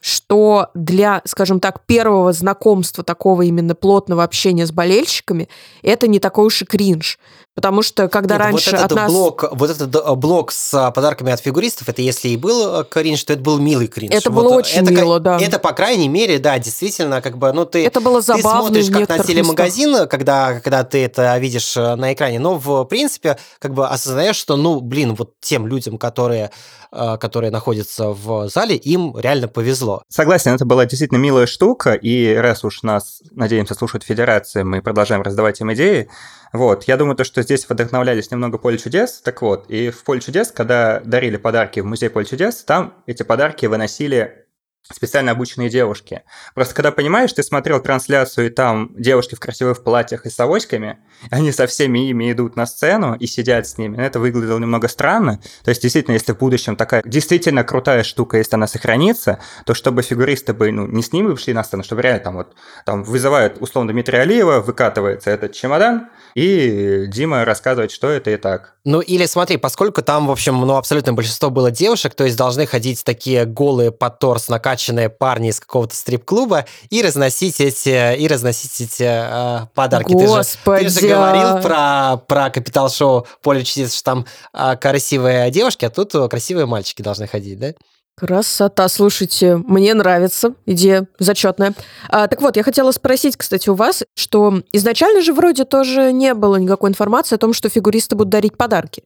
что 0.00 0.68
для, 0.74 1.22
скажем 1.24 1.58
так, 1.58 1.84
первого 1.86 2.32
знакомства 2.32 3.02
такого 3.02 3.42
именно 3.42 3.74
плотного 3.74 4.22
общения 4.22 4.64
с 4.64 4.70
болельщиками 4.70 5.48
это 5.82 6.06
не 6.06 6.20
такой 6.20 6.46
уж 6.46 6.62
и 6.62 6.64
кринж. 6.64 7.18
Потому 7.58 7.82
что 7.82 8.06
когда 8.06 8.36
Нет, 8.36 8.44
раньше 8.44 8.70
вот 8.70 8.78
этот 8.78 8.92
от 8.92 8.96
нас... 8.96 9.10
Блок, 9.10 9.44
вот 9.50 9.68
этот 9.68 9.92
э, 9.92 10.14
блок 10.14 10.52
с 10.52 10.72
а, 10.74 10.92
подарками 10.92 11.32
от 11.32 11.40
фигуристов, 11.40 11.88
это 11.88 12.00
если 12.02 12.28
и 12.28 12.36
был 12.36 12.82
э, 12.82 12.84
кринж, 12.84 13.24
то 13.24 13.32
это 13.32 13.42
был 13.42 13.58
милый 13.58 13.88
кринж. 13.88 14.14
Это 14.14 14.30
вот 14.30 14.44
было 14.44 14.54
очень 14.54 14.78
это, 14.78 14.92
мило, 14.92 15.18
да. 15.18 15.40
Это, 15.40 15.58
по 15.58 15.72
крайней 15.72 16.08
мере, 16.08 16.38
да, 16.38 16.56
действительно, 16.60 17.20
как 17.20 17.36
бы, 17.36 17.52
ну, 17.52 17.64
ты, 17.64 17.84
это 17.84 18.00
было 18.00 18.20
забавно 18.20 18.72
ты 18.72 18.84
смотришь 18.84 19.08
как 19.08 19.18
на 19.18 19.24
телемагазин, 19.24 20.06
когда, 20.06 20.60
когда 20.60 20.84
ты 20.84 21.04
это 21.04 21.36
видишь 21.38 21.76
э, 21.76 21.96
на 21.96 22.12
экране, 22.12 22.38
но, 22.38 22.56
в 22.58 22.84
принципе, 22.84 23.38
как 23.58 23.74
бы 23.74 23.88
осознаешь, 23.88 24.36
что, 24.36 24.56
ну, 24.56 24.80
блин, 24.80 25.16
вот 25.16 25.32
тем 25.40 25.66
людям, 25.66 25.98
которые, 25.98 26.52
которые 26.92 27.50
находятся 27.50 28.10
в 28.10 28.48
зале, 28.48 28.76
им 28.76 29.18
реально 29.18 29.48
повезло. 29.48 30.04
Согласен, 30.08 30.54
это 30.54 30.64
была 30.64 30.86
действительно 30.86 31.18
милая 31.18 31.46
штука, 31.46 31.94
и 31.94 32.36
раз 32.36 32.62
уж 32.62 32.84
нас, 32.84 33.20
надеемся, 33.32 33.74
слушают 33.74 34.04
федерации, 34.04 34.62
мы 34.62 34.80
продолжаем 34.80 35.22
раздавать 35.22 35.60
им 35.60 35.72
идеи, 35.72 36.08
вот, 36.52 36.84
я 36.84 36.96
думаю, 36.96 37.16
то, 37.16 37.24
что 37.24 37.42
здесь 37.42 37.68
вдохновлялись 37.68 38.30
немного 38.30 38.58
Поле 38.58 38.78
чудес, 38.78 39.20
так 39.20 39.42
вот, 39.42 39.66
и 39.68 39.90
в 39.90 40.02
Поле 40.04 40.20
чудес, 40.20 40.50
когда 40.50 41.00
дарили 41.00 41.36
подарки 41.36 41.80
в 41.80 41.86
музей 41.86 42.08
Поле 42.08 42.26
чудес, 42.26 42.64
там 42.64 42.94
эти 43.06 43.22
подарки 43.22 43.66
выносили 43.66 44.46
специально 44.82 45.32
обученные 45.32 45.68
девушки. 45.68 46.22
Просто 46.54 46.74
когда 46.74 46.92
понимаешь, 46.92 47.32
ты 47.32 47.42
смотрел 47.42 47.80
трансляцию, 47.80 48.46
и 48.46 48.50
там 48.50 48.90
девушки 48.96 49.34
в 49.34 49.40
красивых 49.40 49.84
платьях 49.84 50.26
и 50.26 50.30
с 50.30 50.40
авоськами, 50.40 50.98
они 51.30 51.52
со 51.52 51.66
всеми 51.66 52.08
ими 52.08 52.32
идут 52.32 52.56
на 52.56 52.66
сцену 52.66 53.14
и 53.14 53.26
сидят 53.26 53.66
с 53.66 53.76
ними. 53.78 54.02
Это 54.02 54.18
выглядело 54.18 54.58
немного 54.58 54.88
странно. 54.88 55.40
То 55.62 55.70
есть, 55.70 55.82
действительно, 55.82 56.14
если 56.14 56.32
в 56.32 56.38
будущем 56.38 56.76
такая 56.76 57.02
действительно 57.04 57.64
крутая 57.64 58.02
штука, 58.02 58.38
если 58.38 58.54
она 58.54 58.66
сохранится, 58.66 59.40
то 59.66 59.74
чтобы 59.74 60.02
фигуристы 60.02 60.54
бы 60.54 60.70
ну, 60.70 60.86
не 60.86 61.02
с 61.02 61.12
ними 61.12 61.28
вышли 61.28 61.52
на 61.52 61.64
сцену, 61.64 61.84
чтобы 61.84 62.02
реально 62.02 62.20
там 62.20 62.34
вот 62.36 62.54
там 62.86 63.02
вызывают 63.02 63.58
условно 63.60 63.92
Дмитрия 63.92 64.20
Алиева, 64.20 64.60
выкатывается 64.60 65.30
этот 65.30 65.52
чемодан, 65.52 66.08
и 66.34 67.06
Дима 67.08 67.44
рассказывает, 67.44 67.90
что 67.90 68.08
это 68.08 68.30
и 68.30 68.36
так. 68.36 68.76
Ну 68.84 69.00
или 69.00 69.26
смотри, 69.26 69.56
поскольку 69.56 70.02
там, 70.02 70.28
в 70.28 70.30
общем, 70.30 70.58
ну 70.60 70.76
абсолютно 70.76 71.12
большинство 71.12 71.50
было 71.50 71.70
девушек, 71.70 72.14
то 72.14 72.24
есть 72.24 72.36
должны 72.36 72.66
ходить 72.66 73.04
такие 73.04 73.44
голые 73.44 73.92
под 73.92 74.18
торс 74.18 74.48
накачанные 74.68 75.08
парни 75.08 75.48
из 75.48 75.60
какого-то 75.60 75.94
стрип-клуба 75.94 76.66
и 76.90 77.02
разносить 77.02 77.60
эти, 77.60 78.16
и 78.16 78.28
разносить 78.28 78.80
эти 78.80 79.04
э, 79.04 79.66
подарки. 79.74 80.12
Господи! 80.12 80.84
Ты 80.84 80.88
же, 80.90 80.94
ты 80.94 81.00
же 81.00 81.14
говорил 81.14 81.62
про, 81.62 82.16
про 82.26 82.50
капитал-шоу 82.50 83.26
Поле 83.42 83.64
чудес, 83.64 83.94
что 83.94 84.04
там 84.04 84.26
э, 84.52 84.76
красивые 84.76 85.50
девушки, 85.50 85.84
а 85.84 85.90
тут 85.90 86.12
красивые 86.30 86.66
мальчики 86.66 87.02
должны 87.02 87.26
ходить, 87.26 87.58
да? 87.58 87.68
Красота, 88.16 88.88
слушайте, 88.88 89.56
мне 89.56 89.94
нравится, 89.94 90.52
идея 90.66 91.06
зачетная. 91.20 91.72
А, 92.08 92.26
так 92.26 92.42
вот, 92.42 92.56
я 92.56 92.64
хотела 92.64 92.90
спросить, 92.90 93.36
кстати, 93.36 93.68
у 93.68 93.74
вас, 93.74 94.02
что 94.16 94.60
изначально 94.72 95.22
же 95.22 95.32
вроде 95.32 95.64
тоже 95.64 96.12
не 96.12 96.34
было 96.34 96.56
никакой 96.56 96.90
информации 96.90 97.36
о 97.36 97.38
том, 97.38 97.52
что 97.52 97.68
фигуристы 97.68 98.16
будут 98.16 98.30
дарить 98.30 98.56
подарки. 98.56 99.04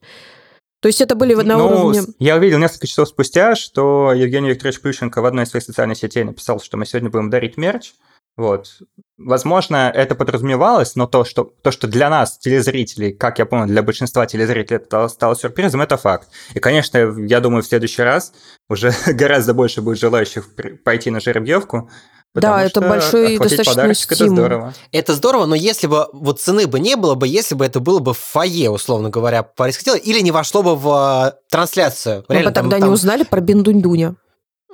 То 0.83 0.87
есть 0.87 0.99
это 0.99 1.15
были 1.15 1.33
на 1.33 1.57
ну, 1.57 1.65
уровне... 1.65 2.01
Я 2.19 2.35
увидел 2.35 2.59
несколько 2.59 2.87
часов 2.87 3.07
спустя, 3.07 3.55
что 3.55 4.11
Евгений 4.11 4.49
Викторович 4.49 4.81
Плющенко 4.81 5.21
в 5.21 5.25
одной 5.25 5.45
из 5.45 5.49
своих 5.51 5.63
социальных 5.63 5.97
сетей 5.97 6.25
написал, 6.25 6.59
что 6.59 6.75
мы 6.75 6.85
сегодня 6.85 7.09
будем 7.09 7.29
дарить 7.29 7.55
мерч. 7.55 7.93
Вот. 8.35 8.81
Возможно, 9.17 9.89
это 9.95 10.13
подразумевалось, 10.13 10.97
но 10.97 11.07
то, 11.07 11.23
что, 11.23 11.45
то, 11.45 11.71
что 11.71 11.87
для 11.87 12.09
нас, 12.09 12.37
телезрителей, 12.37 13.13
как 13.13 13.39
я 13.39 13.45
помню, 13.45 13.67
для 13.67 13.81
большинства 13.81 14.25
телезрителей 14.25 14.75
это 14.75 15.07
стало 15.07 15.37
сюрпризом, 15.37 15.81
это 15.81 15.95
факт. 15.95 16.27
И, 16.53 16.59
конечно, 16.59 16.97
я 16.97 17.39
думаю, 17.39 17.63
в 17.63 17.65
следующий 17.65 18.01
раз 18.01 18.33
уже 18.67 18.91
гораздо 19.07 19.53
больше 19.53 19.81
будет 19.81 19.99
желающих 19.99 20.49
пойти 20.83 21.11
на 21.11 21.21
жеребьевку, 21.21 21.89
да, 22.33 22.63
это 22.63 22.81
большой 22.81 23.37
достаточно 23.37 23.93
стимул. 23.93 24.33
Это 24.33 24.35
здорово. 24.35 24.73
Это 24.91 25.13
здорово, 25.13 25.45
но 25.45 25.55
если 25.55 25.87
бы 25.87 26.07
вот 26.13 26.41
цены 26.41 26.65
бы 26.65 26.79
не 26.79 26.95
было 26.95 27.15
бы, 27.15 27.27
если 27.27 27.53
бы 27.53 27.65
это 27.65 27.79
было 27.79 27.99
бы 27.99 28.13
в 28.13 28.17
фойе, 28.17 28.69
условно 28.69 29.09
говоря, 29.09 29.43
происходило, 29.43 29.95
или 29.95 30.19
не 30.19 30.31
вошло 30.31 30.63
бы 30.63 30.75
в 30.75 31.33
э, 31.35 31.39
трансляцию. 31.49 32.25
Мы 32.27 32.43
бы 32.43 32.51
тогда 32.51 32.77
там, 32.77 32.87
не 32.87 32.93
узнали 32.93 33.23
про 33.23 33.39
Биндунь-Дуня. 33.39 34.15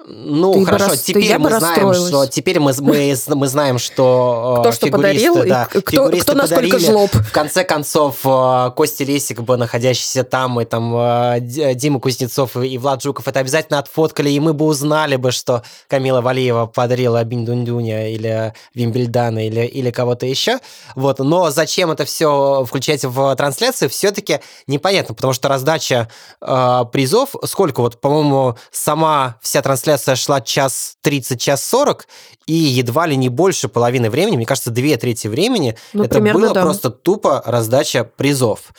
Ну, 0.08 0.54
ты 0.54 0.66
хорошо, 0.66 0.91
рас... 0.91 1.02
теперь 1.02 1.38
мы 1.38 1.50
знаем, 1.50 1.93
что 1.93 2.26
теперь 2.26 2.60
мы, 2.60 2.74
мы, 2.80 3.16
мы 3.28 3.47
знаем, 3.47 3.78
что 3.78 4.58
кто 4.62 4.72
что 4.72 4.88
подарил, 4.88 5.43
да, 5.45 5.66
кто, 5.66 6.10
кто 6.10 6.34
насколько 6.34 6.80
жлоб. 6.80 7.12
В 7.12 7.32
конце 7.32 7.64
концов, 7.64 8.18
э, 8.24 8.72
Костя 8.76 9.04
Лесик, 9.04 9.41
бы, 9.41 9.58
находящийся 9.58 10.24
там, 10.24 10.62
и 10.62 10.66
там 10.66 10.95
э, 10.95 11.39
Дима 11.76 12.00
Кузнецов 12.00 12.56
и 12.56 12.78
Влад 12.78 13.04
Жуков, 13.04 13.28
это 13.28 13.41
обязательно 13.41 13.80
отфоткали, 13.80 14.30
и 14.30 14.39
мы 14.39 14.54
бы 14.54 14.66
узнали 14.66 15.18
бы, 15.18 15.32
что 15.32 15.64
Камила 15.88 16.22
Валиева 16.22 16.66
подарила 16.66 17.24
Биндундюня 17.24 18.14
или 18.14 18.54
Вимбельдана 18.74 19.45
или, 19.45 19.66
или 19.66 19.91
кого-то 19.91 20.26
еще. 20.26 20.60
Вот. 20.95 21.20
Но 21.20 21.52
зачем 21.52 21.91
это 21.91 22.06
все 22.06 22.64
включать 22.66 23.04
в 23.04 23.36
трансляцию, 23.36 23.89
все-таки 23.89 24.39
непонятно, 24.66 25.14
потому 25.14 25.34
что 25.34 25.50
раздача 25.50 26.10
э, 26.41 26.86
призов, 26.91 27.36
сколько 27.43 27.82
вот, 27.82 28.00
по-моему, 28.00 28.58
сама 28.72 29.36
вся 29.41 29.62
трансляция 29.62 29.89
трансляция 29.90 30.16
шла 30.16 30.42
час 30.42 30.98
30, 31.02 31.42
час 31.42 31.64
40, 31.64 32.08
и 32.46 32.54
едва 32.54 33.08
ли 33.08 33.16
не 33.16 33.30
больше 33.30 33.68
половины 33.68 34.10
времени, 34.10 34.36
мне 34.36 34.46
кажется, 34.46 34.70
две 34.72 34.98
трети 34.98 35.28
времени, 35.28 35.76
ну, 35.94 36.04
это 36.04 36.20
было 36.20 36.54
да. 36.54 36.62
просто 36.62 36.90
тупо 36.90 37.42
раздача 37.46 38.04
призов 38.04 38.72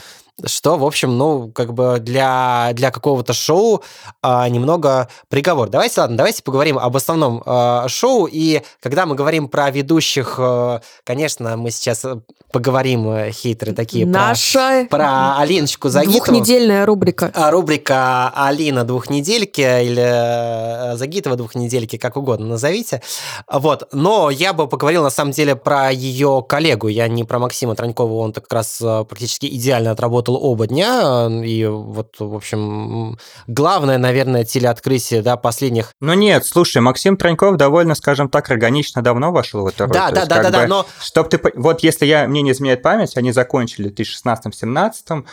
что, 0.44 0.76
в 0.76 0.84
общем, 0.84 1.16
ну, 1.16 1.50
как 1.52 1.74
бы 1.74 1.98
для, 2.00 2.70
для 2.74 2.90
какого-то 2.90 3.32
шоу 3.32 3.82
а, 4.22 4.48
немного 4.48 5.08
приговор. 5.28 5.68
Давайте, 5.68 6.00
ладно, 6.00 6.16
давайте 6.16 6.42
поговорим 6.42 6.78
об 6.78 6.96
основном 6.96 7.42
а, 7.46 7.88
шоу, 7.88 8.26
и 8.30 8.62
когда 8.80 9.06
мы 9.06 9.14
говорим 9.14 9.48
про 9.48 9.70
ведущих, 9.70 10.36
а, 10.38 10.80
конечно, 11.04 11.56
мы 11.56 11.70
сейчас 11.70 12.04
поговорим, 12.52 13.08
э, 13.10 13.30
хейтеры 13.30 13.72
такие, 13.72 14.06
Наша 14.06 14.86
про, 14.90 14.98
про 14.98 15.38
Алиночку 15.38 15.88
Загитову. 15.88 16.16
Двухнедельная 16.16 16.84
рубрика. 16.84 17.30
А, 17.34 17.50
рубрика 17.50 18.32
Алина 18.34 18.84
двухнедельки 18.84 19.60
или 19.60 20.92
э, 20.92 20.96
Загитова 20.96 21.36
двухнедельки, 21.36 21.96
как 21.96 22.16
угодно 22.16 22.46
назовите. 22.46 23.02
Вот, 23.50 23.88
но 23.92 24.30
я 24.30 24.52
бы 24.52 24.66
поговорил, 24.66 25.02
на 25.02 25.10
самом 25.10 25.32
деле, 25.32 25.54
про 25.54 25.90
ее 25.90 26.44
коллегу, 26.48 26.88
я 26.88 27.08
не 27.08 27.24
про 27.24 27.38
Максима 27.38 27.74
Транькова, 27.74 28.14
он 28.14 28.32
как 28.32 28.52
раз 28.52 28.80
э, 28.80 29.04
практически 29.08 29.46
идеально 29.46 29.92
отработал 29.92 30.19
работал 30.20 30.38
оба 30.42 30.66
дня, 30.66 31.28
и 31.44 31.64
вот, 31.66 32.16
в 32.18 32.34
общем, 32.34 33.18
главное, 33.46 33.98
наверное, 33.98 34.44
телеоткрытие, 34.44 35.22
да, 35.22 35.36
последних... 35.36 35.92
Ну 36.00 36.12
нет, 36.14 36.44
слушай, 36.44 36.82
Максим 36.82 37.16
Троньков 37.16 37.56
довольно, 37.56 37.94
скажем 37.94 38.28
так, 38.28 38.50
органично 38.50 39.02
давно 39.02 39.32
вошел 39.32 39.62
в 39.62 39.66
эту 39.68 39.84
роль. 39.84 39.94
Да, 39.94 40.10
да, 40.10 40.26
да, 40.26 40.42
да, 40.42 40.50
да, 40.50 40.66
но... 40.66 40.86
Чтоб 41.00 41.28
ты... 41.28 41.40
Вот 41.54 41.82
если 41.82 42.06
я, 42.06 42.28
мне 42.28 42.42
не 42.42 42.52
изменяет 42.52 42.82
память, 42.82 43.16
они 43.16 43.32
закончили 43.32 43.88
в 43.88 43.94
2016-17, 43.94 45.24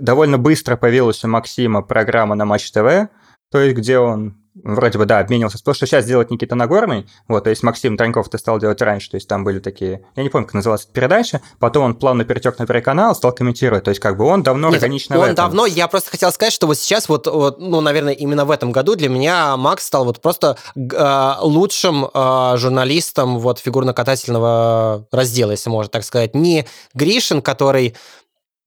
довольно 0.00 0.38
быстро 0.38 0.76
появилась 0.76 1.22
у 1.24 1.28
Максима 1.28 1.82
программа 1.82 2.34
на 2.34 2.44
Матч 2.44 2.70
ТВ, 2.70 3.08
то 3.50 3.58
есть 3.58 3.76
где 3.76 3.98
он 3.98 4.36
вроде 4.62 4.98
бы, 4.98 5.06
да, 5.06 5.18
обменивался. 5.18 5.62
То, 5.62 5.74
что 5.74 5.86
сейчас 5.86 6.04
делает 6.04 6.30
Никита 6.30 6.54
Нагорный, 6.54 7.06
вот, 7.28 7.44
то 7.44 7.50
есть 7.50 7.62
Максим 7.62 7.96
Траньков 7.96 8.28
ты 8.28 8.38
стал 8.38 8.58
делать 8.58 8.80
раньше, 8.82 9.10
то 9.10 9.16
есть 9.16 9.28
там 9.28 9.44
были 9.44 9.58
такие, 9.58 10.02
я 10.16 10.22
не 10.22 10.28
помню, 10.28 10.46
как 10.46 10.54
называлась 10.54 10.84
эта 10.84 10.92
передача, 10.92 11.40
потом 11.58 11.84
он 11.84 11.94
плавно 11.94 12.24
перетек 12.24 12.58
на 12.58 12.66
Первый 12.66 12.82
канал, 12.82 13.14
стал 13.14 13.32
комментировать, 13.32 13.84
то 13.84 13.90
есть 13.90 14.00
как 14.00 14.16
бы 14.16 14.24
он 14.24 14.42
давно 14.42 14.68
Нет, 14.68 14.82
органично 14.82 15.18
он 15.18 15.34
давно, 15.34 15.66
я 15.66 15.88
просто 15.88 16.10
хотел 16.10 16.30
сказать, 16.32 16.52
что 16.52 16.66
вот 16.66 16.78
сейчас 16.78 17.08
вот, 17.08 17.26
вот, 17.26 17.58
ну, 17.58 17.80
наверное, 17.80 18.12
именно 18.12 18.44
в 18.44 18.50
этом 18.50 18.72
году 18.72 18.94
для 18.94 19.08
меня 19.08 19.56
Макс 19.56 19.84
стал 19.84 20.04
вот 20.04 20.20
просто 20.20 20.56
э, 20.76 21.32
лучшим 21.40 22.08
э, 22.12 22.54
журналистом 22.56 23.38
вот 23.38 23.58
фигурно-катательного 23.58 25.06
раздела, 25.10 25.52
если 25.52 25.70
можно 25.70 25.90
так 25.90 26.04
сказать. 26.04 26.34
Не 26.34 26.66
Гришин, 26.94 27.42
который 27.42 27.94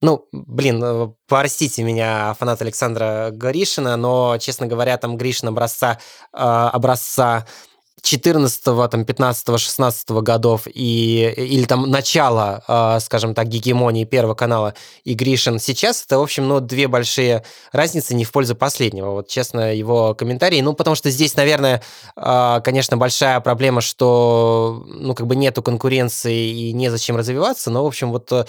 ну, 0.00 0.26
блин, 0.32 0.82
э, 0.82 1.08
простите 1.26 1.82
меня, 1.82 2.34
фанат 2.38 2.62
Александра 2.62 3.30
Гришина, 3.32 3.96
но, 3.96 4.38
честно 4.38 4.66
говоря, 4.66 4.96
там 4.96 5.16
Гришин 5.16 5.48
образца, 5.48 5.98
э, 6.32 6.38
образца 6.38 7.46
14, 8.02 8.90
там, 8.90 9.04
15, 9.04 9.58
16 9.58 10.10
годов 10.10 10.62
и, 10.66 11.34
или 11.36 11.64
там 11.64 11.90
начало, 11.90 12.62
э, 12.66 13.00
скажем 13.00 13.34
так, 13.34 13.48
гегемонии 13.48 14.04
Первого 14.04 14.34
канала 14.34 14.74
и 15.04 15.14
Гришин 15.14 15.58
сейчас, 15.58 16.04
это, 16.04 16.18
в 16.18 16.22
общем, 16.22 16.48
ну, 16.48 16.60
две 16.60 16.88
большие 16.88 17.44
разницы 17.72 18.14
не 18.14 18.24
в 18.24 18.32
пользу 18.32 18.54
последнего. 18.54 19.10
Вот, 19.10 19.28
честно, 19.28 19.74
его 19.74 20.14
комментарии. 20.14 20.60
Ну, 20.60 20.74
потому 20.74 20.96
что 20.96 21.10
здесь, 21.10 21.36
наверное, 21.36 21.82
э, 22.16 22.60
конечно, 22.64 22.96
большая 22.96 23.40
проблема, 23.40 23.80
что, 23.80 24.84
ну, 24.86 25.14
как 25.14 25.26
бы 25.26 25.36
нету 25.36 25.62
конкуренции 25.62 26.50
и 26.50 26.72
незачем 26.72 27.16
развиваться, 27.16 27.70
но, 27.70 27.84
в 27.84 27.86
общем, 27.86 28.10
вот 28.10 28.32
э, 28.32 28.44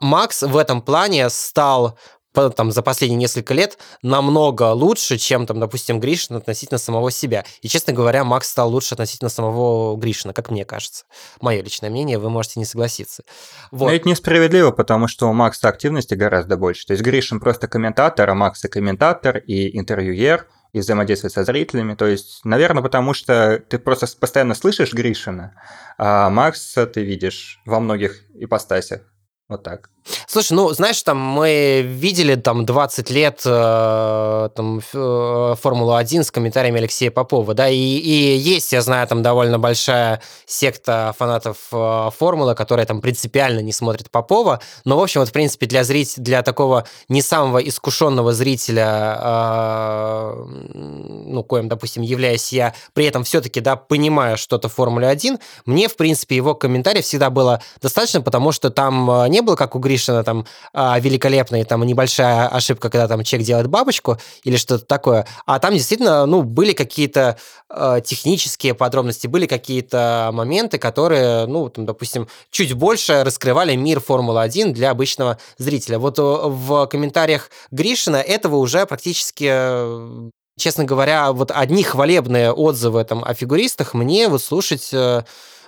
Макс 0.00 0.42
в 0.42 0.56
этом 0.56 0.82
плане 0.82 1.30
стал 1.30 1.96
там, 2.34 2.72
за 2.72 2.82
последние 2.82 3.18
несколько 3.18 3.54
лет 3.54 3.78
намного 4.02 4.72
лучше, 4.72 5.18
чем, 5.18 5.46
там, 5.46 5.60
допустим, 5.60 6.00
Гришин 6.00 6.36
относительно 6.36 6.78
самого 6.78 7.10
себя. 7.10 7.44
И, 7.62 7.68
честно 7.68 7.92
говоря, 7.92 8.24
Макс 8.24 8.48
стал 8.48 8.70
лучше 8.70 8.94
относительно 8.94 9.30
самого 9.30 9.96
Гришина, 9.96 10.32
как 10.32 10.50
мне 10.50 10.64
кажется. 10.64 11.04
Мое 11.40 11.62
личное 11.62 11.90
мнение, 11.90 12.18
вы 12.18 12.30
можете 12.30 12.58
не 12.58 12.66
согласиться. 12.66 13.22
Вот. 13.70 13.86
Но 13.86 13.94
это 13.94 14.08
несправедливо, 14.08 14.72
потому 14.72 15.08
что 15.08 15.28
у 15.28 15.32
Макса 15.32 15.68
активности 15.68 16.14
гораздо 16.14 16.56
больше. 16.56 16.86
То 16.86 16.92
есть 16.92 17.02
Гришин 17.02 17.40
просто 17.40 17.68
комментатор, 17.68 18.28
а 18.28 18.34
Макс 18.34 18.64
и 18.64 18.68
комментатор, 18.68 19.38
и 19.38 19.78
интервьюер, 19.78 20.48
и 20.72 20.80
взаимодействует 20.80 21.32
со 21.32 21.44
зрителями. 21.44 21.94
То 21.94 22.06
есть, 22.06 22.44
наверное, 22.44 22.82
потому 22.82 23.14
что 23.14 23.62
ты 23.68 23.78
просто 23.78 24.08
постоянно 24.18 24.54
слышишь 24.54 24.92
Гришина, 24.92 25.54
а 25.98 26.28
Макса 26.30 26.86
ты 26.86 27.04
видишь 27.04 27.60
во 27.64 27.78
многих 27.78 28.24
ипостасях. 28.34 29.02
Вот 29.48 29.62
так. 29.62 29.90
Слушай, 30.26 30.52
ну, 30.52 30.70
знаешь, 30.72 31.02
там 31.02 31.18
мы 31.18 31.82
видели 31.82 32.34
там 32.34 32.66
20 32.66 33.10
лет 33.10 33.40
э, 33.44 34.48
там, 34.54 34.80
э, 34.92 35.54
Формулу-1 35.62 36.24
с 36.24 36.30
комментариями 36.30 36.78
Алексея 36.78 37.10
Попова, 37.10 37.54
да, 37.54 37.68
и, 37.68 37.76
и 37.76 38.36
есть, 38.36 38.72
я 38.72 38.82
знаю, 38.82 39.06
там 39.06 39.22
довольно 39.22 39.58
большая 39.58 40.20
секта 40.44 41.14
фанатов 41.18 41.56
э, 41.72 42.10
Формулы, 42.18 42.54
которая 42.54 42.84
там 42.84 43.00
принципиально 43.00 43.60
не 43.60 43.72
смотрит 43.72 44.10
Попова, 44.10 44.60
но, 44.84 44.98
в 44.98 45.02
общем, 45.02 45.20
вот, 45.20 45.30
в 45.30 45.32
принципе, 45.32 45.66
для 45.66 45.84
зрителя, 45.84 46.22
для 46.22 46.42
такого 46.42 46.84
не 47.08 47.22
самого 47.22 47.58
искушенного 47.58 48.32
зрителя, 48.32 49.18
э, 49.20 50.44
ну, 50.74 51.42
коим, 51.44 51.68
допустим, 51.68 52.02
являюсь 52.02 52.52
я, 52.52 52.74
при 52.92 53.06
этом 53.06 53.24
все-таки, 53.24 53.60
да, 53.60 53.76
понимаю 53.76 54.36
что-то 54.36 54.68
в 54.68 54.74
Формуле-1, 54.74 55.40
мне, 55.64 55.88
в 55.88 55.96
принципе, 55.96 56.36
его 56.36 56.54
комментарий 56.54 57.00
всегда 57.00 57.30
было 57.30 57.62
достаточно, 57.80 58.20
потому 58.20 58.52
что 58.52 58.70
там 58.70 59.10
э, 59.10 59.28
не 59.28 59.40
было, 59.40 59.56
как 59.56 59.74
у 59.74 59.78
Гришина, 59.94 60.24
там, 60.24 60.44
а, 60.72 60.98
великолепная, 60.98 61.64
там, 61.64 61.84
небольшая 61.84 62.48
ошибка, 62.48 62.90
когда 62.90 63.06
там 63.06 63.22
человек 63.22 63.46
делает 63.46 63.68
бабочку 63.68 64.18
или 64.42 64.56
что-то 64.56 64.84
такое, 64.84 65.26
а 65.46 65.60
там 65.60 65.72
действительно, 65.74 66.26
ну, 66.26 66.42
были 66.42 66.72
какие-то 66.72 67.38
э, 67.70 68.00
технические 68.04 68.74
подробности, 68.74 69.28
были 69.28 69.46
какие-то 69.46 70.30
моменты, 70.32 70.78
которые, 70.78 71.46
ну, 71.46 71.68
там, 71.68 71.86
допустим, 71.86 72.28
чуть 72.50 72.72
больше 72.72 73.22
раскрывали 73.22 73.76
мир 73.76 74.00
Формулы-1 74.00 74.72
для 74.72 74.90
обычного 74.90 75.38
зрителя. 75.58 75.98
Вот 75.98 76.18
э, 76.18 76.22
в 76.22 76.86
комментариях 76.86 77.50
Гришина 77.70 78.16
этого 78.16 78.56
уже 78.56 78.86
практически 78.86 79.48
э, 79.48 80.30
честно 80.56 80.84
говоря, 80.84 81.32
вот 81.32 81.50
одни 81.52 81.82
хвалебные 81.82 82.52
отзывы 82.52 83.04
там 83.04 83.24
о 83.24 83.34
фигуристах 83.34 83.94
мне 83.94 84.28
вот 84.28 84.42
слушать 84.42 84.90
э, 84.92 85.22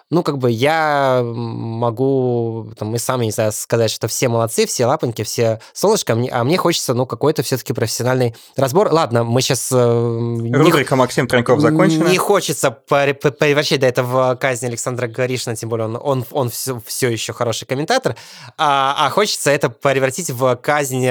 ну, 0.08 0.22
как 0.22 0.38
бы 0.38 0.50
я 0.52 1.20
могу, 1.24 2.72
там, 2.78 2.88
мы 2.88 2.98
сами, 2.98 3.24
не 3.24 3.32
знаю, 3.32 3.50
сказать, 3.50 3.90
что 3.90 4.06
все 4.06 4.28
молодцы, 4.28 4.64
все 4.66 4.86
лапоньки, 4.86 5.24
все 5.24 5.60
солнышко, 5.72 6.12
а 6.12 6.16
мне, 6.16 6.30
а 6.30 6.44
мне 6.44 6.56
хочется, 6.56 6.94
ну, 6.94 7.06
какой-то 7.06 7.42
все-таки 7.42 7.72
профессиональный 7.72 8.36
разбор. 8.56 8.92
Ладно, 8.92 9.24
мы 9.24 9.40
сейчас... 9.42 9.68
Э, 9.72 9.76
Рубрика 9.76 10.94
не, 10.94 10.98
Максим 10.98 11.26
Троньков 11.26 11.60
закончена. 11.60 12.08
Не 12.08 12.18
хочется 12.18 12.70
превращать 12.70 13.80
до 13.80 13.88
этого 13.88 14.36
казнь 14.36 14.66
Александра 14.66 15.08
Горишина, 15.08 15.56
тем 15.56 15.70
более 15.70 15.86
он, 15.86 15.98
он, 16.00 16.24
он 16.30 16.50
все, 16.50 16.80
все 16.86 17.08
еще 17.08 17.32
хороший 17.32 17.66
комментатор, 17.66 18.14
а, 18.56 19.06
а 19.06 19.10
хочется 19.10 19.50
это 19.50 19.70
превратить 19.70 20.30
в 20.30 20.54
казнь 20.56 21.08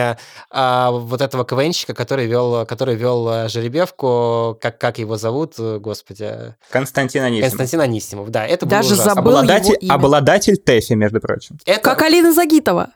а, 0.52 0.92
вот 0.92 1.20
этого 1.20 1.44
КВНщика, 1.44 1.94
который 1.94 2.28
вел, 2.28 2.66
который 2.66 2.96
вел 2.96 3.28
э, 3.30 3.50
жеребьевку, 3.50 4.58
как, 4.62 4.78
как 4.78 5.00
его 5.00 5.18
зовут, 5.18 5.60
господи? 5.60 6.56
Константин 6.70 7.24
Анисимов. 7.24 7.50
Константин 7.50 7.82
Анисимов, 7.82 8.30
да. 8.30 8.48
Это 8.48 8.66
Даже 8.66 8.85
даже 8.90 9.02
ужасно. 9.02 9.14
забыл 9.16 9.38
обладатель, 9.38 9.74
его 9.74 9.78
имя. 9.82 9.94
Обладатель 9.94 10.58
ТЭФИ, 10.58 10.94
между 10.94 11.20
прочим. 11.20 11.58
Это... 11.66 11.80
Как 11.82 12.02
Алина 12.02 12.34
Загитова. 12.34 12.90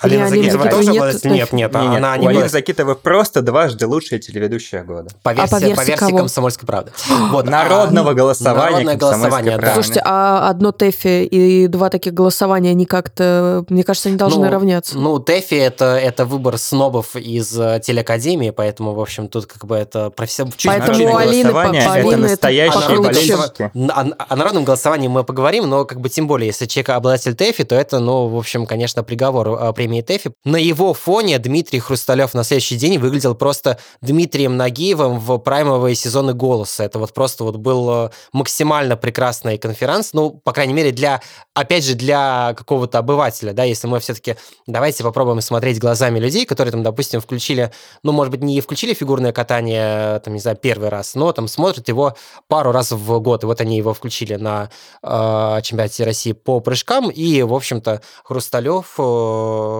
Алина 0.00 0.26
Или 0.28 0.48
Загитова 0.48 0.64
Алина 0.64 0.76
тоже 0.76 0.90
нет, 0.92 1.24
нет, 1.24 1.52
нет, 1.52 1.52
нет, 1.52 1.74
она 1.74 2.16
не 2.16 2.28
Алина 2.28 2.48
Загитова 2.48 2.94
просто 2.94 3.42
дважды 3.42 3.84
лучшая 3.86 4.20
телеведущая 4.20 4.84
года. 4.84 5.10
По 5.24 5.32
версии, 5.32 5.54
а 5.54 5.58
по 5.58 5.60
версии, 5.60 5.76
по 5.76 5.84
версии 5.84 6.16
«Комсомольской 6.16 6.66
правды». 6.66 6.92
вот, 7.32 7.46
народного 7.46 8.12
а, 8.12 8.14
голосования 8.14 8.70
Народное 8.70 8.96
голосование, 8.96 9.58
да. 9.58 9.74
Слушайте, 9.74 10.00
а 10.04 10.48
одно 10.48 10.70
ТЭФИ 10.70 11.24
и 11.24 11.66
два 11.66 11.90
таких 11.90 12.14
голосования, 12.14 12.70
они 12.70 12.86
как-то, 12.86 13.64
мне 13.68 13.82
кажется, 13.82 14.08
они 14.08 14.18
должны 14.18 14.46
ну, 14.46 14.52
равняться. 14.52 14.96
Ну, 14.96 15.18
ТЭФИ 15.18 15.56
это, 15.56 15.96
это 15.96 16.24
выбор 16.24 16.58
снобов 16.58 17.16
из 17.16 17.58
э, 17.58 17.80
телекадемии, 17.84 18.50
поэтому, 18.50 18.94
в 18.94 19.00
общем, 19.00 19.26
тут 19.26 19.46
как 19.46 19.64
бы 19.64 19.74
это 19.74 20.10
профессионально... 20.10 20.54
Поэтому 20.64 21.12
у 21.12 21.16
Алины, 21.16 21.52
по, 21.52 21.58
это 21.58 22.16
настоящие 22.16 23.00
болельщики. 23.00 23.70
О, 23.74 24.06
о 24.16 24.36
народном 24.36 24.62
голосовании 24.62 25.08
мы 25.08 25.24
поговорим, 25.24 25.68
но 25.68 25.84
как 25.84 26.00
бы 26.00 26.08
тем 26.08 26.28
более, 26.28 26.46
если 26.46 26.66
человек 26.66 26.90
обладатель 26.90 27.34
ТЭФИ, 27.34 27.64
то 27.64 27.74
это, 27.74 27.98
ну, 27.98 28.28
в 28.28 28.36
общем, 28.36 28.64
конечно, 28.64 29.02
приговор 29.02 29.48
э, 29.48 29.72
премии 29.88 30.02
ТЭФИ. 30.02 30.32
На 30.44 30.56
его 30.56 30.92
фоне 30.94 31.38
Дмитрий 31.38 31.80
Хрусталев 31.80 32.34
на 32.34 32.44
следующий 32.44 32.76
день 32.76 32.98
выглядел 32.98 33.34
просто 33.34 33.78
Дмитрием 34.02 34.56
Нагиевым 34.56 35.18
в 35.18 35.38
праймовые 35.38 35.94
сезоны 35.94 36.34
«Голоса». 36.34 36.84
Это 36.84 36.98
вот 36.98 37.14
просто 37.14 37.44
вот 37.44 37.56
был 37.56 37.90
э, 37.90 38.10
максимально 38.32 38.96
прекрасный 38.96 39.58
конференц, 39.58 40.10
ну, 40.12 40.30
по 40.30 40.52
крайней 40.52 40.74
мере, 40.74 40.92
для, 40.92 41.20
опять 41.54 41.84
же, 41.84 41.94
для 41.94 42.54
какого-то 42.56 42.98
обывателя, 42.98 43.52
да, 43.52 43.64
если 43.64 43.86
мы 43.86 43.98
все-таки 44.00 44.36
давайте 44.66 45.02
попробуем 45.02 45.40
смотреть 45.40 45.78
глазами 45.78 46.18
людей, 46.18 46.44
которые 46.44 46.72
там, 46.72 46.82
допустим, 46.82 47.20
включили, 47.20 47.72
ну, 48.02 48.12
может 48.12 48.30
быть, 48.30 48.42
не 48.42 48.60
включили 48.60 48.94
фигурное 48.94 49.32
катание, 49.32 50.20
там, 50.20 50.34
не 50.34 50.40
знаю, 50.40 50.56
первый 50.56 50.90
раз, 50.90 51.14
но 51.14 51.32
там 51.32 51.48
смотрят 51.48 51.88
его 51.88 52.14
пару 52.48 52.72
раз 52.72 52.92
в 52.92 53.20
год, 53.20 53.42
и 53.42 53.46
вот 53.46 53.60
они 53.60 53.78
его 53.78 53.94
включили 53.94 54.34
на 54.34 54.70
э, 55.02 55.60
чемпионате 55.62 56.04
России 56.04 56.32
по 56.32 56.60
прыжкам, 56.60 57.10
и, 57.10 57.42
в 57.42 57.54
общем-то, 57.54 58.02
Хрусталев 58.24 58.94
э, 58.98 59.77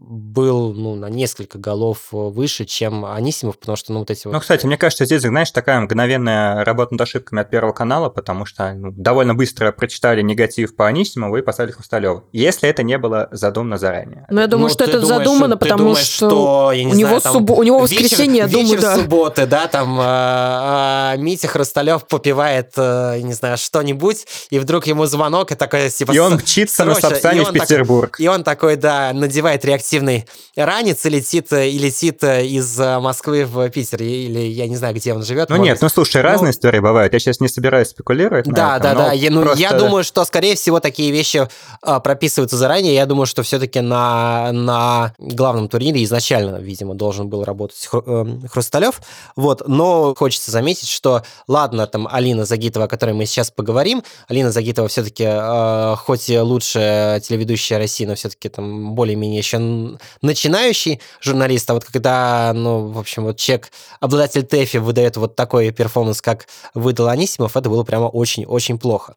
был 0.00 0.72
ну, 0.72 0.94
на 0.94 1.08
несколько 1.08 1.58
голов 1.58 2.08
э, 2.12 2.16
выше, 2.16 2.64
чем 2.64 3.04
Анисимов, 3.04 3.58
потому 3.58 3.76
что, 3.76 3.92
ну, 3.92 4.00
вот 4.00 4.10
эти 4.10 4.26
вот... 4.26 4.32
Ну, 4.32 4.40
кстати, 4.40 4.66
мне 4.66 4.76
кажется, 4.76 5.04
здесь, 5.04 5.22
знаешь, 5.22 5.50
такая 5.50 5.80
мгновенная 5.80 6.64
работа 6.64 6.94
над 6.94 7.00
ошибками 7.02 7.42
от 7.42 7.50
Первого 7.50 7.72
канала, 7.72 8.08
потому 8.08 8.46
что 8.46 8.72
ну, 8.72 8.92
довольно 8.92 9.34
быстро 9.34 9.72
прочитали 9.72 10.22
негатив 10.22 10.76
по 10.76 10.86
Анисимову 10.86 11.36
и 11.36 11.42
поставили 11.42 11.72
Хрусталева. 11.72 12.24
Если 12.32 12.68
это 12.68 12.82
не 12.82 12.98
было 12.98 13.28
задумано 13.30 13.78
заранее. 13.78 14.26
Ну, 14.30 14.40
я 14.40 14.46
думаю, 14.46 14.68
ну, 14.68 14.74
что 14.74 14.84
это 14.84 15.00
думаешь, 15.00 15.08
задумано, 15.08 15.56
потому 15.56 15.84
думаешь, 15.84 16.06
что, 16.06 16.28
что 16.28 16.72
я 16.72 16.84
не 16.84 16.92
у, 16.92 16.94
знаю, 16.94 17.08
него 17.08 17.20
там, 17.20 17.32
суб... 17.32 17.50
у 17.50 17.62
него 17.62 17.78
воскресенье, 17.78 18.44
вечер, 18.44 18.46
я 18.46 18.48
думаю, 18.48 18.66
вечер 18.68 18.80
да. 18.82 18.96
субботы, 18.96 19.46
да, 19.46 19.66
там 19.66 20.00
э, 20.00 21.14
э, 21.14 21.16
Митя 21.18 21.48
Хрусталев 21.48 22.06
попивает, 22.06 22.72
э, 22.76 23.20
не 23.20 23.32
знаю, 23.32 23.56
что-нибудь, 23.56 24.26
и 24.50 24.58
вдруг 24.58 24.86
ему 24.86 25.06
звонок, 25.06 25.52
и 25.52 25.54
такой, 25.54 25.90
типа... 25.90 26.12
И 26.12 26.18
он 26.18 26.34
мчится 26.34 26.84
на 26.84 26.94
Сапсане 26.94 27.44
в 27.44 27.52
Петербург. 27.52 28.12
Такой, 28.12 28.24
и 28.24 28.28
он 28.28 28.44
такой, 28.44 28.76
да, 28.76 29.12
надевает 29.20 29.64
реактивный 29.64 30.00
активный 30.00 30.26
ранец 30.56 31.04
и 31.06 31.10
летит, 31.10 31.52
и 31.52 31.78
летит 31.78 32.22
из 32.22 32.78
Москвы 32.78 33.44
в 33.44 33.68
Питер, 33.70 34.02
или 34.02 34.40
я 34.40 34.66
не 34.66 34.76
знаю, 34.76 34.94
где 34.94 35.14
он 35.14 35.22
живет. 35.22 35.48
Ну 35.48 35.56
нет, 35.56 35.74
быть. 35.74 35.82
ну 35.82 35.88
слушай, 35.88 36.20
разные 36.22 36.48
ну, 36.48 36.50
истории 36.50 36.80
бывают. 36.80 37.12
Я 37.12 37.18
сейчас 37.18 37.40
не 37.40 37.48
собираюсь 37.48 37.88
спекулировать. 37.88 38.46
Да, 38.46 38.76
этом, 38.76 38.94
да, 38.94 39.06
да. 39.06 39.12
Я, 39.12 39.30
ну, 39.30 39.42
просто... 39.42 39.60
я 39.60 39.72
думаю, 39.72 40.04
что, 40.04 40.24
скорее 40.24 40.54
всего, 40.54 40.80
такие 40.80 41.10
вещи 41.10 41.48
а, 41.82 42.00
прописываются 42.00 42.56
заранее. 42.56 42.94
Я 42.94 43.06
думаю, 43.06 43.26
что 43.26 43.42
все-таки 43.42 43.80
на, 43.80 44.52
на 44.52 45.14
главном 45.18 45.68
турнире 45.68 46.02
изначально, 46.04 46.56
видимо, 46.56 46.94
должен 46.94 47.28
был 47.28 47.44
работать 47.44 47.88
эм, 47.92 48.46
Хрусталев. 48.48 49.00
Вот, 49.36 49.66
но 49.66 50.14
хочется 50.16 50.50
заметить, 50.50 50.88
что, 50.88 51.22
ладно, 51.48 51.86
там 51.86 52.08
Алина 52.10 52.44
Загитова, 52.44 52.86
о 52.86 52.88
которой 52.88 53.14
мы 53.14 53.26
сейчас 53.26 53.50
поговорим, 53.50 54.02
Алина 54.28 54.52
Загитова 54.52 54.88
все-таки, 54.88 55.24
э, 55.26 55.96
хоть 55.98 56.28
и 56.28 56.38
лучшая 56.38 57.20
телеведущая 57.20 57.78
России, 57.78 58.04
но 58.04 58.14
все-таки 58.14 58.48
там 58.48 58.94
более-менее 59.10 59.38
еще 59.38 59.58
начинающий 60.22 61.00
журналист, 61.20 61.68
а 61.70 61.74
вот 61.74 61.84
когда, 61.84 62.52
ну, 62.54 62.88
в 62.88 62.98
общем, 62.98 63.24
вот 63.24 63.36
человек, 63.38 63.70
обладатель 64.00 64.42
ТЭФИ 64.42 64.78
выдает 64.78 65.16
вот 65.16 65.36
такой 65.36 65.70
перформанс, 65.70 66.22
как 66.22 66.46
выдал 66.74 67.08
Анисимов, 67.08 67.56
это 67.56 67.68
было 67.68 67.82
прямо 67.82 68.04
очень-очень 68.06 68.78
плохо. 68.78 69.14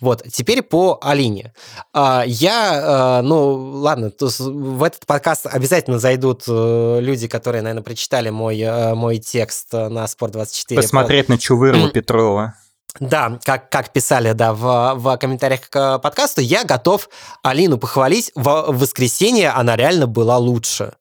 Вот, 0.00 0.24
теперь 0.32 0.62
по 0.62 0.98
Алине. 1.00 1.52
А, 1.92 2.24
я, 2.26 2.80
а, 2.82 3.22
ну, 3.22 3.52
ладно, 3.54 4.10
в 4.18 4.82
этот 4.82 5.06
подкаст 5.06 5.46
обязательно 5.46 6.00
зайдут 6.00 6.42
э, 6.48 6.98
люди, 7.00 7.28
которые, 7.28 7.62
наверное, 7.62 7.84
прочитали 7.84 8.30
мой, 8.30 8.58
э, 8.58 8.94
мой 8.94 9.18
текст 9.18 9.72
на 9.72 10.06
Спорт24. 10.06 10.74
Посмотреть 10.74 11.28
на 11.28 11.38
Чувырова 11.38 11.88
Петрова. 11.90 12.56
Да, 13.00 13.38
как, 13.44 13.70
как 13.70 13.90
писали, 13.90 14.32
да, 14.32 14.52
в, 14.52 14.94
в 14.96 15.16
комментариях 15.16 15.68
к 15.70 15.98
подкасту, 15.98 16.42
я 16.42 16.64
готов 16.64 17.08
Алину 17.42 17.78
похвалить. 17.78 18.30
В, 18.34 18.42
в 18.68 18.78
воскресенье 18.78 19.50
она 19.50 19.76
реально 19.76 20.06
была 20.06 20.36
лучше. 20.36 20.92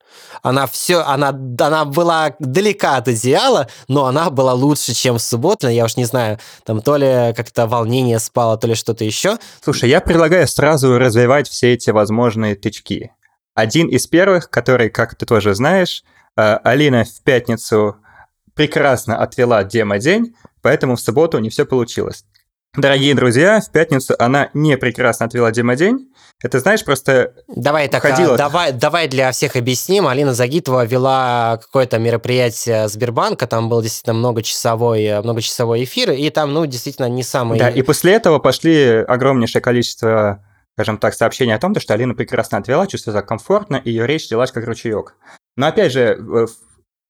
Она 0.41 0.67
все, 0.67 1.01
она, 1.01 1.29
она 1.29 1.85
была 1.85 2.33
далека 2.39 2.95
от 2.95 3.09
идеала, 3.09 3.67
но 3.87 4.05
она 4.05 4.29
была 4.29 4.53
лучше, 4.53 4.93
чем 4.93 5.17
в 5.17 5.21
субботу. 5.21 5.67
Я 5.67 5.85
уж 5.85 5.97
не 5.97 6.05
знаю, 6.05 6.39
там 6.65 6.81
то 6.81 6.95
ли 6.95 7.33
как-то 7.35 7.67
волнение 7.67 8.19
спало, 8.19 8.57
то 8.57 8.67
ли 8.67 8.75
что-то 8.75 9.03
еще. 9.03 9.37
Слушай, 9.61 9.89
я 9.89 9.99
предлагаю 10.01 10.47
сразу 10.47 10.97
развивать 10.97 11.49
все 11.49 11.73
эти 11.73 11.89
возможные 11.89 12.55
тычки. 12.55 13.11
Один 13.53 13.87
из 13.87 14.07
первых, 14.07 14.49
который, 14.49 14.89
как 14.89 15.15
ты 15.15 15.25
тоже 15.25 15.53
знаешь, 15.55 16.03
э, 16.37 16.57
Алина 16.63 17.03
в 17.03 17.21
пятницу 17.23 17.97
прекрасно 18.53 19.17
отвела 19.17 19.63
демо-день, 19.63 20.35
поэтому 20.61 20.95
в 20.95 21.01
субботу 21.01 21.39
не 21.39 21.49
все 21.49 21.65
получилось. 21.65 22.25
Дорогие 22.75 23.13
друзья, 23.15 23.59
в 23.59 23.69
пятницу 23.69 24.15
она 24.17 24.49
не 24.53 24.77
прекрасно 24.77 25.25
отвела 25.25 25.51
день. 25.51 26.07
Это, 26.41 26.59
знаешь, 26.59 26.85
просто 26.85 27.33
Давай 27.47 27.89
так, 27.89 28.01
ходила... 28.01 28.37
давай, 28.37 28.71
давай 28.71 29.09
для 29.09 29.31
всех 29.31 29.57
объясним. 29.57 30.07
Алина 30.07 30.33
Загитова 30.33 30.85
вела 30.85 31.59
какое-то 31.61 31.99
мероприятие 31.99 32.87
Сбербанка, 32.87 33.45
там 33.45 33.67
был 33.67 33.81
действительно 33.81 34.13
многочасовой, 34.13 35.21
многочасовой 35.21 35.83
эфир, 35.83 36.11
и 36.11 36.29
там, 36.29 36.53
ну, 36.53 36.65
действительно, 36.65 37.09
не 37.09 37.23
самый... 37.23 37.59
Да, 37.59 37.69
и 37.69 37.81
после 37.81 38.13
этого 38.13 38.39
пошли 38.39 39.03
огромнейшее 39.05 39.61
количество 39.61 40.43
скажем 40.75 40.97
так, 40.97 41.13
сообщений 41.13 41.53
о 41.53 41.59
том, 41.59 41.77
что 41.79 41.93
Алина 41.93 42.15
прекрасно 42.15 42.57
отвела, 42.57 42.87
чувствовала 42.87 43.19
себя 43.19 43.27
комфортно, 43.27 43.75
и 43.75 43.91
ее 43.91 44.07
речь 44.07 44.31
лилась 44.31 44.51
как 44.51 44.65
ручеек. 44.65 45.15
Но 45.55 45.67
опять 45.67 45.91
же, 45.91 46.17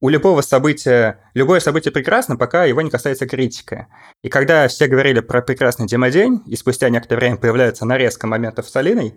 у 0.01 0.09
любого 0.09 0.41
события, 0.41 1.19
любое 1.35 1.59
событие 1.59 1.91
прекрасно, 1.91 2.35
пока 2.35 2.65
его 2.65 2.81
не 2.81 2.89
касается 2.89 3.27
критика. 3.27 3.87
И 4.23 4.29
когда 4.29 4.67
все 4.67 4.87
говорили 4.87 5.19
про 5.19 5.41
прекрасный 5.41 5.87
демодень, 5.87 6.41
и 6.47 6.55
спустя 6.55 6.89
некоторое 6.89 7.19
время 7.19 7.37
появляется 7.37 7.85
нарезка 7.85 8.25
моментов 8.25 8.67
с 8.67 8.75
Алиной, 8.75 9.13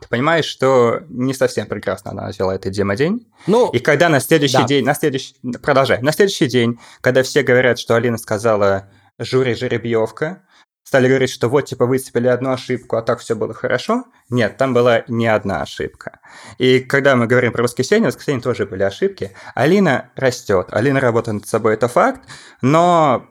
ты 0.00 0.08
понимаешь, 0.08 0.46
что 0.46 1.02
не 1.10 1.34
совсем 1.34 1.66
прекрасно 1.66 2.12
она 2.12 2.28
взяла 2.28 2.54
этот 2.54 2.72
демодень. 2.72 3.30
Ну, 3.46 3.70
и 3.70 3.78
когда 3.78 4.08
на 4.08 4.20
следующий 4.20 4.56
да. 4.56 4.64
день, 4.64 4.84
на 4.86 4.94
следующий, 4.94 5.34
продолжай, 5.62 6.00
на 6.00 6.12
следующий 6.12 6.46
день, 6.46 6.80
когда 7.02 7.22
все 7.22 7.42
говорят, 7.42 7.78
что 7.78 7.94
Алина 7.94 8.16
сказала 8.16 8.88
«жюри 9.18 9.54
жеребьевка», 9.54 10.42
стали 10.84 11.08
говорить, 11.08 11.30
что 11.30 11.48
вот, 11.48 11.62
типа, 11.62 11.86
выцепили 11.86 12.26
одну 12.26 12.50
ошибку, 12.50 12.96
а 12.96 13.02
так 13.02 13.20
все 13.20 13.34
было 13.34 13.54
хорошо. 13.54 14.04
Нет, 14.30 14.56
там 14.56 14.74
была 14.74 15.04
не 15.08 15.26
одна 15.26 15.62
ошибка. 15.62 16.20
И 16.58 16.80
когда 16.80 17.16
мы 17.16 17.26
говорим 17.26 17.52
про 17.52 17.62
воскресенье, 17.62 18.10
в 18.10 18.14
воскресенье 18.14 18.42
тоже 18.42 18.66
были 18.66 18.82
ошибки. 18.82 19.32
Алина 19.54 20.10
растет, 20.16 20.68
Алина 20.70 21.00
работает 21.00 21.34
над 21.34 21.48
собой, 21.48 21.74
это 21.74 21.88
факт, 21.88 22.28
но 22.60 23.26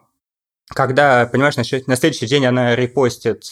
когда, 0.74 1.26
понимаешь, 1.26 1.58
на, 1.58 1.64
на 1.88 1.96
следующий 1.96 2.28
день 2.28 2.46
она 2.46 2.76
репостит 2.76 3.44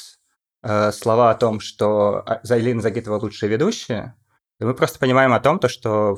э, 0.63 0.91
слова 0.91 1.31
о 1.31 1.35
том, 1.35 1.59
что 1.59 2.23
а, 2.25 2.41
Алина 2.49 2.81
Загитова 2.81 3.19
лучшая 3.19 3.49
ведущая, 3.49 4.15
мы 4.59 4.73
просто 4.73 4.99
понимаем 4.99 5.33
о 5.33 5.39
том, 5.39 5.59
то, 5.59 5.67
что 5.67 6.17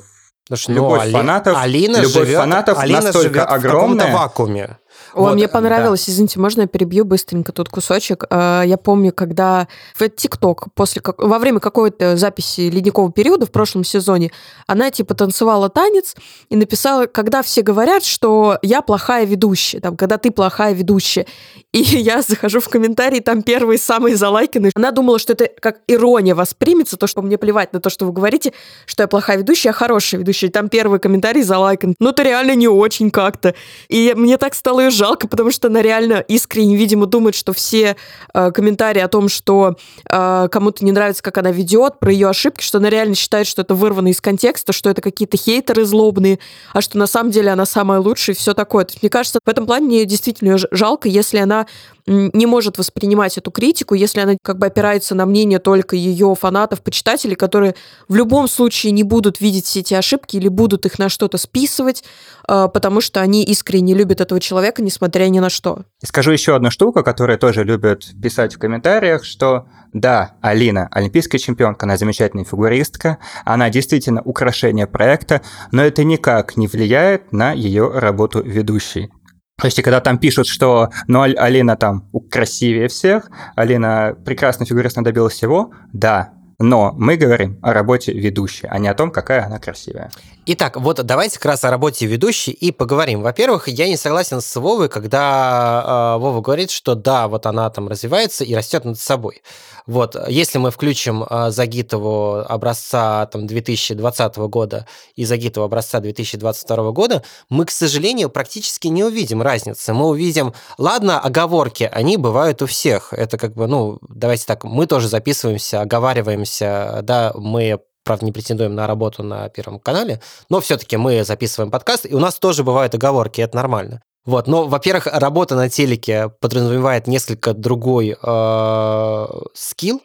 Потому 0.49 0.75
любовь 0.75 0.97
ну, 0.97 1.01
Али... 1.01 1.11
фанатов, 1.13 1.57
Алина 1.57 1.97
любовь 1.97 2.13
живет, 2.13 2.38
фанатов 2.39 2.77
Алина 2.77 3.01
настолько 3.01 3.45
огромная. 3.45 4.07
В 4.07 4.13
вакууме. 4.13 4.79
О, 5.13 5.21
вот, 5.21 5.33
мне 5.33 5.47
понравилось, 5.47 6.05
да. 6.05 6.11
извините, 6.11 6.39
можно 6.39 6.61
я 6.61 6.67
перебью 6.67 7.05
быстренько 7.05 7.51
тут 7.51 7.69
кусочек? 7.69 8.25
А, 8.29 8.63
я 8.63 8.77
помню, 8.77 9.11
когда 9.11 9.67
в 9.95 10.07
ТикТок 10.07 10.67
после 10.73 11.01
во 11.17 11.39
время 11.39 11.59
какой-то 11.59 12.17
записи 12.17 12.61
ледникового 12.61 13.11
периода 13.11 13.45
в 13.45 13.51
прошлом 13.51 13.83
сезоне 13.83 14.31
она 14.67 14.91
типа 14.91 15.13
танцевала 15.13 15.69
танец 15.69 16.15
и 16.49 16.55
написала, 16.55 17.05
когда 17.05 17.41
все 17.41 17.61
говорят, 17.61 18.03
что 18.03 18.57
я 18.61 18.81
плохая 18.81 19.25
ведущая, 19.25 19.79
там, 19.79 19.97
когда 19.97 20.17
ты 20.17 20.31
плохая 20.31 20.73
ведущая. 20.73 21.25
И 21.71 21.79
я 21.81 22.21
захожу 22.21 22.59
в 22.59 22.69
комментарии, 22.69 23.19
там 23.19 23.43
первые 23.43 23.77
самые 23.77 24.15
залайканные. 24.15 24.71
Она 24.75 24.91
думала, 24.91 25.19
что 25.19 25.33
это 25.33 25.49
как 25.59 25.79
ирония 25.87 26.35
воспримется, 26.35 26.97
то, 26.97 27.07
что 27.07 27.21
мне 27.21 27.37
плевать 27.37 27.73
на 27.73 27.79
то, 27.79 27.89
что 27.89 28.05
вы 28.05 28.13
говорите, 28.13 28.53
что 28.85 29.03
я 29.03 29.07
плохая 29.07 29.37
ведущая, 29.37 29.69
я 29.69 29.73
хорошая 29.73 30.19
ведущая. 30.19 30.47
И 30.47 30.49
там 30.51 30.69
первый 30.69 30.99
комментарий 30.99 31.43
залайкан. 31.43 31.95
Ну, 31.99 32.11
ты 32.11 32.23
реально 32.23 32.55
не 32.55 32.67
очень 32.67 33.11
как-то. 33.11 33.55
И 33.89 34.13
мне 34.15 34.37
так 34.37 34.53
стало 34.53 34.80
ее 34.82 34.89
жалко, 34.89 35.27
потому 35.27 35.51
что 35.51 35.67
она 35.67 35.82
реально 35.82 36.23
искренне, 36.27 36.75
видимо, 36.75 37.05
думает, 37.05 37.36
что 37.36 37.53
все 37.53 37.95
э, 38.34 38.51
комментарии 38.51 39.01
о 39.01 39.07
том, 39.07 39.29
что 39.29 39.77
э, 40.09 40.47
кому-то 40.51 40.84
не 40.86 40.91
нравится, 40.91 41.23
как 41.23 41.38
она 41.38 41.51
ведет, 41.51 41.99
про 41.99 42.11
ее 42.11 42.29
ошибки, 42.29 42.63
что 42.63 42.77
она 42.77 42.89
реально 42.89 43.15
считает, 43.15 43.47
что 43.47 43.61
это 43.61 43.75
вырвано 43.75 44.09
из 44.09 44.21
контекста, 44.21 44.73
что 44.73 44.89
это 44.89 45.01
какие-то 45.01 45.38
хейтеры 45.38 45.86
злобные, 45.86 46.39
а 46.73 46.82
что 46.82 46.97
на 46.97 47.07
самом 47.07 47.32
деле 47.32 47.51
она 47.51 47.65
самая 47.65 47.99
лучшая 47.99 48.36
и 48.36 48.39
все 48.39 48.53
такое. 48.53 48.86
То 48.86 48.91
есть, 48.91 49.03
мне 49.03 49.09
кажется, 49.09 49.39
в 49.43 49.49
этом 49.49 49.65
плане 49.65 49.88
мне 49.88 50.05
действительно 50.05 50.57
жалко, 50.71 51.07
если 51.07 51.38
она 51.38 51.67
не 52.05 52.45
может 52.45 52.77
воспринимать 52.77 53.37
эту 53.37 53.51
критику, 53.51 53.95
если 53.95 54.19
она 54.21 54.35
как 54.41 54.57
бы 54.57 54.67
опирается 54.67 55.15
на 55.15 55.25
мнение 55.25 55.59
только 55.59 55.95
ее 55.95 56.35
фанатов, 56.39 56.81
почитателей, 56.81 57.35
которые 57.35 57.75
в 58.07 58.15
любом 58.15 58.47
случае 58.47 58.91
не 58.91 59.03
будут 59.03 59.41
видеть 59.41 59.65
все 59.65 59.81
эти 59.81 59.93
ошибки 59.93 60.37
или 60.37 60.47
будут 60.47 60.85
их 60.85 60.99
на 60.99 61.09
что-то 61.09 61.37
списывать, 61.37 62.03
а, 62.47 62.67
потому 62.67 63.01
что 63.01 63.21
они 63.21 63.43
искренне 63.43 63.93
любят 63.93 64.21
этого 64.21 64.39
человека, 64.39 64.81
несмотря 64.81 65.25
ни 65.25 65.39
на 65.39 65.49
что. 65.49 65.83
Скажу 66.03 66.31
еще 66.31 66.55
одну 66.55 66.71
штуку, 66.71 67.03
которую 67.03 67.37
тоже 67.37 67.63
любят 67.63 68.05
писать 68.21 68.55
в 68.55 68.59
комментариях, 68.59 69.23
что 69.23 69.65
да, 69.93 70.35
Алина 70.41 70.87
олимпийская 70.91 71.39
чемпионка, 71.39 71.85
она 71.85 71.97
замечательная 71.97 72.45
фигуристка, 72.45 73.17
она 73.43 73.69
действительно 73.69 74.21
украшение 74.21 74.87
проекта, 74.87 75.41
но 75.71 75.83
это 75.83 76.03
никак 76.03 76.55
не 76.55 76.67
влияет 76.67 77.33
на 77.33 77.51
ее 77.51 77.89
работу 77.89 78.41
ведущей. 78.41 79.11
То 79.57 79.67
есть, 79.67 79.81
когда 79.81 80.01
там 80.01 80.17
пишут, 80.17 80.47
что 80.47 80.89
ну, 81.07 81.21
Алина 81.21 81.75
там 81.75 82.09
красивее 82.31 82.87
всех, 82.87 83.29
Алина 83.55 84.15
прекрасно 84.25 84.65
фигуристно 84.65 85.03
добилась 85.03 85.33
всего, 85.33 85.71
да, 85.93 86.33
но 86.61 86.93
мы 86.95 87.17
говорим 87.17 87.57
о 87.63 87.73
работе 87.73 88.13
ведущей, 88.13 88.67
а 88.67 88.77
не 88.77 88.87
о 88.87 88.93
том, 88.93 89.11
какая 89.11 89.45
она 89.45 89.57
красивая. 89.57 90.11
Итак, 90.45 90.77
вот 90.77 91.03
давайте 91.03 91.37
как 91.37 91.45
раз 91.45 91.63
о 91.63 91.71
работе 91.71 92.05
ведущей 92.05 92.51
и 92.51 92.71
поговорим. 92.71 93.21
Во-первых, 93.21 93.67
я 93.67 93.87
не 93.87 93.97
согласен 93.97 94.41
с 94.41 94.55
Вовой, 94.55 94.87
когда 94.89 96.15
э, 96.15 96.21
Вова 96.21 96.41
говорит, 96.41 96.69
что 96.69 96.93
да, 96.93 97.27
вот 97.27 97.45
она 97.47 97.69
там 97.71 97.87
развивается 97.87 98.43
и 98.43 98.53
растет 98.53 98.85
над 98.85 98.99
собой. 98.99 99.41
Вот, 99.88 100.15
если 100.27 100.57
мы 100.57 100.71
включим 100.71 101.23
э, 101.23 101.51
Загитову 101.51 102.39
образца 102.39 103.25
там, 103.27 103.47
2020 103.47 104.38
года 104.38 104.88
и 105.15 105.25
Загитову 105.25 105.65
образца 105.65 105.99
2022 105.99 106.91
года, 106.91 107.23
мы, 107.49 107.65
к 107.65 107.71
сожалению, 107.71 108.29
практически 108.29 108.88
не 108.88 109.03
увидим 109.03 109.41
разницы. 109.41 109.93
Мы 109.93 110.07
увидим, 110.07 110.53
ладно, 110.77 111.19
оговорки, 111.19 111.89
они 111.91 112.17
бывают 112.17 112.61
у 112.61 112.65
всех. 112.65 113.13
Это 113.13 113.38
как 113.38 113.53
бы, 113.53 113.67
ну, 113.67 113.99
давайте 114.09 114.45
так, 114.45 114.63
мы 114.63 114.88
тоже 114.88 115.07
записываемся, 115.07 115.82
оговариваемся, 115.82 116.99
да, 117.03 117.34
мы 117.36 117.79
правда, 118.03 118.25
не 118.25 118.32
претендуем 118.32 118.73
на 118.75 118.88
работу 118.88 119.23
на 119.23 119.47
Первом 119.49 119.79
канале, 119.79 120.21
но 120.49 120.59
все-таки 120.59 120.97
мы 120.97 121.23
записываем 121.23 121.71
подкаст, 121.71 122.05
и 122.05 122.15
у 122.15 122.19
нас 122.19 122.39
тоже 122.39 122.63
бывают 122.63 122.95
оговорки, 122.95 123.41
это 123.41 123.55
нормально. 123.55 124.01
Вот, 124.26 124.47
но, 124.47 124.67
во-первых, 124.67 125.07
работа 125.07 125.55
на 125.55 125.69
телеке 125.69 126.30
подразумевает 126.39 127.07
несколько 127.07 127.53
другой 127.53 128.15
э, 128.22 129.28
скилл, 129.53 130.01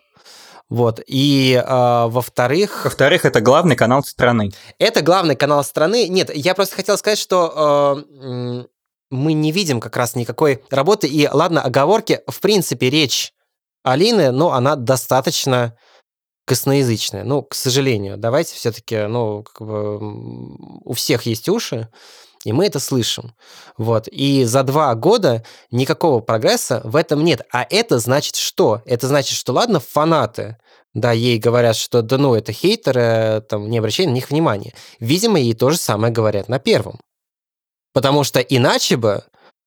вот. 0.69 1.01
И 1.07 1.55
э, 1.55 2.07
во-вторых... 2.09 2.85
Во-вторых, 2.85 3.25
это 3.25 3.41
главный 3.41 3.77
канал 3.77 4.03
страны. 4.03 4.51
Это 4.79 5.03
главный 5.03 5.37
канал 5.37 5.63
страны. 5.63 6.09
Нет, 6.09 6.35
я 6.35 6.55
просто 6.55 6.77
хотел 6.77 6.99
сказать, 6.99 7.19
что 7.19 8.05
э, 8.07 8.65
мы 9.11 9.33
не 9.33 9.53
видим 9.53 9.81
как 9.81 9.97
раз 9.97 10.17
никакой 10.17 10.65
работы. 10.71 11.07
И 11.07 11.29
ладно, 11.29 11.63
оговорки. 11.63 12.23
В 12.27 12.41
принципе, 12.41 12.91
речь 12.91 13.33
Алины, 13.85 14.33
ну, 14.33 14.51
она 14.51 14.75
достаточно 14.75 15.77
косноязычная. 16.47 17.23
Ну, 17.23 17.43
к 17.43 17.55
сожалению. 17.55 18.17
Давайте 18.17 18.55
все-таки, 18.55 19.07
ну, 19.07 19.45
как 19.45 19.67
бы 19.67 19.99
у 20.85 20.93
всех 20.95 21.23
есть 21.27 21.49
уши 21.49 21.89
и 22.47 22.53
мы 22.53 22.67
это 22.67 22.79
слышим. 22.79 23.35
Вот. 23.77 24.07
И 24.07 24.45
за 24.45 24.63
два 24.63 24.95
года 24.95 25.45
никакого 25.73 26.21
прогресса 26.21 26.81
в 26.85 26.95
этом 26.95 27.25
нет. 27.25 27.43
А 27.53 27.67
это 27.69 27.99
значит 27.99 28.37
что? 28.37 28.83
Это 28.87 29.09
значит, 29.09 29.37
что 29.37 29.53
ладно, 29.53 29.81
фанаты, 29.81 30.57
да, 30.95 31.11
ей 31.11 31.39
говорят, 31.41 31.75
что 31.75 32.03
да 32.03 32.19
ну, 32.19 32.37
это 32.37 32.53
хейтеры, 32.53 33.43
там, 33.49 33.69
не 33.69 33.79
обращай 33.79 34.07
на 34.07 34.13
них 34.13 34.31
внимания. 34.31 34.75
Видимо, 35.01 35.41
ей 35.41 35.55
то 35.55 35.71
же 35.71 35.77
самое 35.77 36.13
говорят 36.13 36.49
на 36.49 36.61
первом. 36.61 37.01
Потому 37.93 38.23
что 38.23 38.39
иначе 38.39 38.97
бы, 38.97 39.25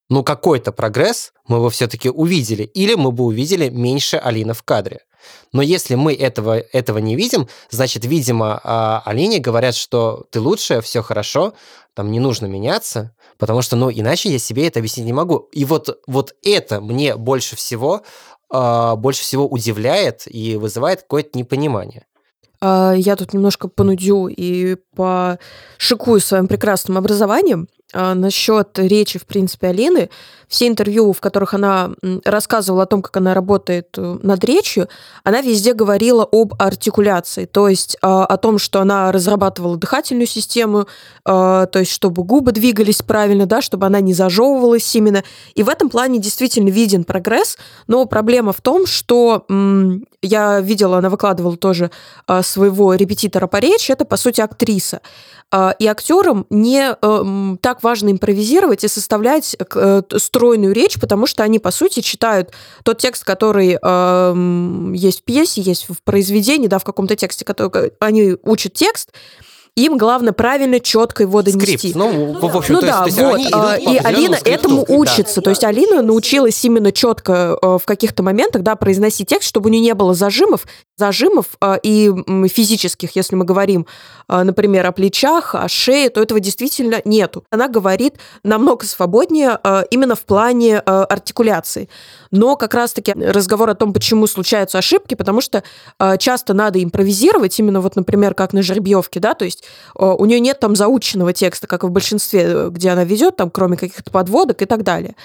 ну, 0.09 0.23
какой-то 0.23 0.71
прогресс 0.71 1.33
мы 1.49 1.59
бы 1.59 1.69
все-таки 1.69 2.09
увидели. 2.09 2.63
Или 2.63 2.95
мы 2.95 3.11
бы 3.11 3.25
увидели 3.25 3.67
меньше 3.67 4.15
Алины 4.15 4.53
в 4.53 4.63
кадре. 4.63 5.01
Но 5.51 5.61
если 5.61 5.95
мы 5.95 6.13
этого, 6.13 6.59
этого 6.59 6.97
не 6.99 7.15
видим, 7.15 7.47
значит, 7.69 8.05
видимо, 8.05 8.59
а, 8.63 9.01
Алине 9.05 9.39
говорят, 9.39 9.75
что 9.75 10.25
ты 10.31 10.39
лучшая, 10.39 10.81
все 10.81 11.01
хорошо, 11.01 11.53
там 11.93 12.11
не 12.11 12.19
нужно 12.19 12.45
меняться, 12.45 13.13
потому 13.37 13.61
что, 13.61 13.75
ну, 13.75 13.91
иначе 13.91 14.29
я 14.29 14.39
себе 14.39 14.67
это 14.67 14.79
объяснить 14.79 15.05
не 15.05 15.13
могу. 15.13 15.49
И 15.51 15.65
вот, 15.65 15.99
вот 16.07 16.33
это 16.43 16.81
мне 16.81 17.15
больше 17.15 17.55
всего, 17.55 18.03
э, 18.53 18.95
больше 18.95 19.21
всего 19.21 19.47
удивляет 19.47 20.23
и 20.25 20.55
вызывает 20.55 21.01
какое-то 21.01 21.37
непонимание. 21.37 22.05
А, 22.61 22.93
я 22.95 23.15
тут 23.15 23.33
немножко 23.33 23.67
понудю 23.67 24.27
и 24.27 24.77
пошикую 24.95 26.19
своим 26.19 26.47
прекрасным 26.47 26.97
образованием. 26.97 27.67
А, 27.91 28.13
насчет 28.13 28.77
речи, 28.77 29.17
в 29.17 29.25
принципе, 29.25 29.67
Алины, 29.67 30.09
все 30.47 30.67
интервью, 30.67 31.13
в 31.13 31.19
которых 31.21 31.53
она 31.53 31.91
рассказывала 32.23 32.83
о 32.83 32.85
том, 32.85 33.01
как 33.01 33.17
она 33.17 33.33
работает 33.33 33.89
э, 33.97 34.17
над 34.21 34.43
речью, 34.43 34.87
она 35.23 35.41
везде 35.41 35.73
говорила 35.73 36.27
об 36.31 36.53
артикуляции, 36.59 37.45
то 37.45 37.67
есть 37.67 37.97
а, 38.01 38.25
о 38.25 38.37
том, 38.37 38.57
что 38.57 38.81
она 38.81 39.11
разрабатывала 39.11 39.77
дыхательную 39.77 40.27
систему, 40.27 40.87
а, 41.25 41.67
то 41.67 41.79
есть 41.79 41.91
чтобы 41.91 42.23
губы 42.23 42.51
двигались 42.51 43.01
правильно, 43.01 43.45
да, 43.45 43.61
чтобы 43.61 43.85
она 43.85 44.01
не 44.01 44.13
зажевывалась 44.13 44.95
именно. 44.95 45.23
И 45.53 45.63
в 45.63 45.69
этом 45.69 45.89
плане 45.89 46.19
действительно 46.19 46.69
виден 46.69 47.03
прогресс, 47.03 47.57
но 47.87 48.05
проблема 48.05 48.53
в 48.53 48.61
том, 48.61 48.85
что 48.85 49.45
я 50.21 50.59
видела, 50.59 50.97
она 50.97 51.09
выкладывала 51.09 51.57
тоже 51.57 51.91
своего 52.41 52.93
репетитора 52.93 53.47
по 53.47 53.57
речи, 53.57 53.91
это, 53.91 54.05
по 54.05 54.17
сути, 54.17 54.41
актриса. 54.41 55.01
И 55.79 55.87
актерам 55.87 56.45
не 56.51 56.95
э, 57.01 57.57
так 57.61 57.78
так 57.79 57.83
важно 57.83 58.11
импровизировать 58.11 58.83
и 58.83 58.87
составлять 58.87 59.55
э, 59.59 60.01
стройную 60.17 60.73
речь, 60.73 60.99
потому 60.99 61.27
что 61.27 61.43
они, 61.43 61.59
по 61.59 61.71
сути, 61.71 62.01
читают 62.01 62.51
тот 62.83 62.97
текст, 62.97 63.23
который 63.23 63.77
э, 63.81 64.93
есть 64.95 65.21
в 65.21 65.23
пьесе, 65.23 65.61
есть 65.61 65.85
в 65.87 66.01
произведении, 66.03 66.67
да, 66.67 66.79
в 66.79 66.83
каком-то 66.83 67.15
тексте, 67.15 67.45
который 67.45 67.91
они 67.99 68.35
учат 68.43 68.73
текст, 68.73 69.11
им 69.75 69.97
главное 69.97 70.33
правильно, 70.33 70.79
четко 70.79 71.23
его 71.23 71.41
донести. 71.41 71.77
Скрипт. 71.77 71.95
Ну, 71.95 72.39
в 72.39 72.57
общем, 72.57 72.75
ну 72.75 72.81
да, 72.81 73.03
есть, 73.05 73.17
вот. 73.17 73.35
Они 73.35 73.47
а, 73.51 73.75
и 73.77 73.97
Алина 73.97 74.37
этому 74.43 74.85
учится. 74.87 75.37
Да. 75.37 75.41
То 75.43 75.49
есть 75.51 75.63
Алина 75.63 76.01
научилась 76.01 76.63
именно 76.65 76.91
четко 76.91 77.57
э, 77.61 77.77
в 77.77 77.85
каких-то 77.85 78.23
моментах, 78.23 78.63
да, 78.63 78.75
произносить 78.75 79.29
текст, 79.29 79.47
чтобы 79.47 79.69
у 79.69 79.71
нее 79.71 79.81
не 79.81 79.93
было 79.93 80.13
зажимов. 80.13 80.65
Зажимов 80.99 81.57
э, 81.61 81.77
и 81.81 82.11
физических, 82.49 83.15
если 83.15 83.35
мы 83.35 83.45
говорим, 83.45 83.87
э, 84.27 84.43
например, 84.43 84.85
о 84.85 84.91
плечах, 84.91 85.55
о 85.55 85.67
шее, 85.67 86.09
то 86.09 86.21
этого 86.21 86.39
действительно 86.39 87.01
нету. 87.05 87.45
Она 87.49 87.67
говорит 87.69 88.15
намного 88.43 88.85
свободнее 88.85 89.57
э, 89.63 89.83
именно 89.89 90.15
в 90.15 90.21
плане 90.21 90.79
артикуляции. 90.79 91.89
Но 92.31 92.55
как 92.55 92.73
раз-таки 92.73 93.13
разговор 93.13 93.69
о 93.69 93.75
том, 93.75 93.93
почему 93.93 94.27
случаются 94.27 94.77
ошибки, 94.77 95.15
потому 95.15 95.41
что 95.41 95.63
часто 96.19 96.53
надо 96.53 96.83
импровизировать, 96.83 97.57
именно 97.59 97.81
вот, 97.81 97.95
например, 97.95 98.33
как 98.33 98.53
на 98.53 98.61
жеребьевке, 98.61 99.19
да, 99.19 99.33
то 99.33 99.45
есть 99.45 99.63
у 99.95 100.25
нее 100.25 100.39
нет 100.39 100.59
там 100.59 100.75
заученного 100.75 101.33
текста, 101.33 101.65
как 101.65 101.83
в 101.83 101.89
большинстве, 101.89 102.69
где 102.69 102.89
она 102.89 103.03
ведет, 103.03 103.37
там, 103.37 103.49
кроме 103.49 103.77
каких-то 103.77 104.11
подводок 104.11 104.61
и 104.61 104.65
так 104.65 104.83
далее. 104.83 105.15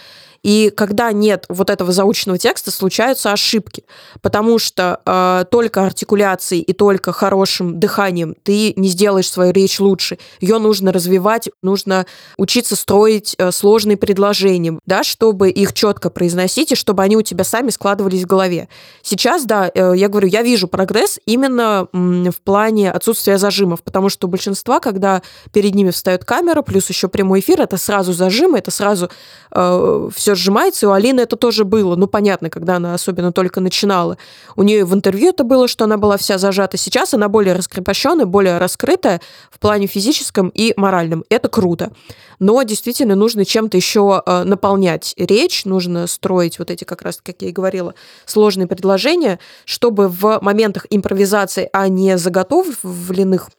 И 0.45 0.71
когда 0.77 1.11
нет 1.11 1.47
вот 1.49 1.71
этого 1.71 1.91
заученного 1.91 2.39
текста, 2.39 2.71
случаются 2.71 3.33
ошибки, 3.33 3.85
потому 4.21 4.59
что 4.59 5.01
э, 5.05 5.47
только 5.51 5.85
артикуляцией 5.85 6.63
и 6.63 6.75
только 6.75 7.13
хорошим 7.13 7.81
дыханием 7.81 8.37
ты 8.43 8.75
не 8.77 8.89
сделаешь 8.89 9.31
свою 9.31 9.53
речь 9.53 9.81
лучше. 9.81 10.19
Ее 10.41 10.59
нужно 10.59 10.93
развивать, 10.93 11.49
нужно 11.63 12.05
учиться 12.37 12.77
строить 12.77 13.35
э, 13.39 13.51
сложные 13.53 13.97
предложения, 13.97 14.79
да, 14.85 15.03
чтобы 15.03 15.49
их 15.49 15.73
четко 15.73 16.11
произносить 16.11 16.73
и 16.73 16.77
чтобы 16.77 17.03
они 17.03 17.17
у 17.17 17.23
тебя 17.23 17.43
сами 17.43 17.71
складывались 17.71 18.25
в 18.25 18.27
голове. 18.27 18.69
Сейчас, 19.03 19.47
да, 19.47 19.71
э, 19.75 19.95
я 19.97 20.09
говорю, 20.09 20.29
я 20.29 20.43
вижу 20.43 20.69
прогресс 20.69 21.19
именно 21.25 21.89
м, 21.95 22.31
в 22.31 22.41
плане 22.43 22.93
отсутствия 22.93 23.39
зажимов, 23.39 23.83
потому 23.83 24.11
что 24.11 24.27
у 24.27 24.31
большинства, 24.31 24.79
когда 24.81 25.23
перед 25.55 25.75
ними 25.75 25.91
встает 25.91 26.27
камера, 26.27 26.61
плюс 26.61 26.91
еще 26.91 27.09
прямой 27.09 27.41
эфир, 27.41 27.63
это 27.63 27.79
сразу 27.79 28.13
зажимы, 28.13 28.59
это 28.59 28.71
сразу 28.71 29.09
э, 29.51 30.09
все 30.15 30.34
сжимается, 30.35 30.87
и 30.87 30.89
у 30.89 30.93
Алины 30.93 31.21
это 31.21 31.37
тоже 31.37 31.65
было. 31.65 31.97
Ну, 31.97 32.07
понятно, 32.07 32.51
когда 32.51 32.77
она 32.77 32.95
особенно 32.95 33.33
только 33.33 33.61
начинала. 33.61 34.19
У 34.57 34.63
нее 34.63 34.85
в 34.85 34.95
интервью 34.95 35.31
это 35.31 35.45
было, 35.45 35.69
что 35.69 35.85
она 35.85 35.97
была 35.97 36.17
вся 36.17 36.39
зажата. 36.39 36.77
Сейчас 36.77 37.15
она 37.15 37.29
более 37.29 37.55
раскрепощенная, 37.55 38.27
более 38.27 38.59
раскрытая 38.59 39.21
в 39.51 39.59
плане 39.59 39.87
физическом 39.87 40.49
и 40.49 40.75
моральном. 40.77 41.25
Это 41.29 41.49
круто. 41.49 41.93
Но 42.39 42.63
действительно 42.63 43.15
нужно 43.15 43.45
чем-то 43.45 43.77
еще 43.77 44.23
э, 44.25 44.45
наполнять 44.45 45.15
речь, 45.17 45.65
нужно 45.65 46.07
строить 46.07 46.59
вот 46.59 46.71
эти, 46.71 46.85
как 46.85 47.03
раз, 47.03 47.21
как 47.23 47.43
я 47.43 47.49
и 47.49 47.53
говорила, 47.53 47.95
сложные 48.27 48.67
предложения, 48.67 49.39
чтобы 49.65 50.09
в 50.09 50.39
моментах 50.43 50.87
импровизации, 50.91 51.69
а 51.73 51.89
не 51.89 52.19
заготовленных 52.19 53.51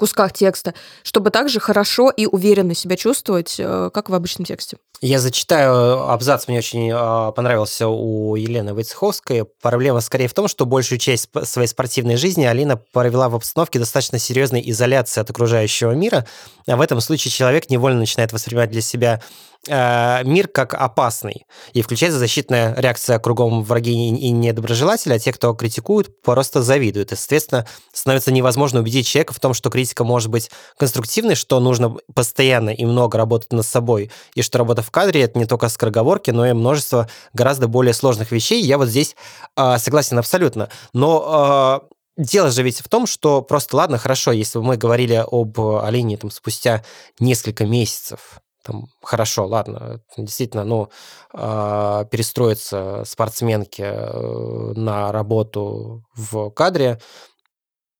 кусках 0.00 0.32
текста, 0.32 0.74
чтобы 1.02 1.30
также 1.30 1.60
хорошо 1.60 2.10
и 2.10 2.26
уверенно 2.26 2.74
себя 2.74 2.96
чувствовать, 2.96 3.56
э, 3.58 3.90
как 3.92 4.08
в 4.08 4.14
обычном 4.14 4.44
тексте. 4.44 4.78
Я 5.02 5.18
зачитаю 5.18 6.10
абзац, 6.10 6.46
мне 6.46 6.58
очень 6.58 6.90
э, 6.92 7.32
понравился 7.32 7.88
у 7.88 8.36
Елены 8.36 8.74
Войцеховской. 8.74 9.46
Проблема 9.46 10.00
скорее 10.00 10.28
в 10.28 10.34
том, 10.34 10.46
что 10.46 10.66
большую 10.66 10.98
часть 10.98 11.30
своей 11.44 11.68
спортивной 11.68 12.16
жизни 12.16 12.44
Алина 12.44 12.76
провела 12.76 13.30
в 13.30 13.34
обстановке 13.34 13.78
достаточно 13.78 14.18
серьезной 14.18 14.62
изоляции 14.66 15.22
от 15.22 15.30
окружающего 15.30 15.92
мира. 15.92 16.26
А 16.66 16.76
в 16.76 16.82
этом 16.82 17.00
случае 17.00 17.32
человек 17.32 17.70
невольно 17.70 18.00
начинает 18.00 18.34
воспринимать 18.34 18.70
для 18.70 18.82
себя 18.82 19.22
Э, 19.68 20.22
мир 20.24 20.48
как 20.48 20.72
опасный. 20.72 21.44
И 21.74 21.82
включается 21.82 22.18
защитная 22.18 22.74
реакция 22.78 23.18
кругом 23.18 23.62
враги 23.62 23.92
и 23.92 24.30
недоброжелатели, 24.30 25.12
а 25.12 25.18
те, 25.18 25.34
кто 25.34 25.52
критикуют, 25.52 26.22
просто 26.22 26.62
завидуют. 26.62 27.12
И, 27.12 27.16
соответственно, 27.16 27.66
становится 27.92 28.32
невозможно 28.32 28.80
убедить 28.80 29.06
человека 29.06 29.34
в 29.34 29.40
том, 29.40 29.52
что 29.52 29.68
критика 29.68 30.02
может 30.02 30.30
быть 30.30 30.50
конструктивной, 30.78 31.34
что 31.34 31.60
нужно 31.60 31.96
постоянно 32.14 32.70
и 32.70 32.86
много 32.86 33.18
работать 33.18 33.52
над 33.52 33.66
собой, 33.66 34.10
и 34.34 34.40
что 34.40 34.56
работа 34.56 34.80
в 34.80 34.89
кадре— 34.90 35.22
это 35.22 35.38
не 35.38 35.46
только 35.46 35.68
скороговорки, 35.68 36.30
но 36.30 36.46
и 36.46 36.52
множество 36.52 37.08
гораздо 37.32 37.68
более 37.68 37.94
сложных 37.94 38.32
вещей. 38.32 38.62
Я 38.62 38.78
вот 38.78 38.88
здесь 38.88 39.16
э, 39.56 39.78
согласен 39.78 40.18
абсолютно. 40.18 40.68
Но 40.92 41.80
э, 41.82 41.94
Дело 42.20 42.50
же 42.50 42.62
ведь 42.62 42.80
в 42.80 42.88
том, 42.90 43.06
что 43.06 43.40
просто, 43.40 43.76
ладно, 43.78 43.96
хорошо, 43.96 44.32
если 44.32 44.58
бы 44.58 44.64
мы 44.64 44.76
говорили 44.76 45.24
об 45.26 45.58
Алине 45.58 46.18
там, 46.18 46.30
спустя 46.30 46.84
несколько 47.18 47.64
месяцев, 47.64 48.40
там, 48.62 48.88
хорошо, 49.02 49.46
ладно, 49.46 50.02
действительно, 50.18 50.64
ну, 50.64 50.90
э, 51.32 52.04
перестроиться 52.10 53.04
спортсменке 53.06 53.84
э, 53.84 54.72
на 54.76 55.12
работу 55.12 56.04
в 56.14 56.50
кадре, 56.50 57.00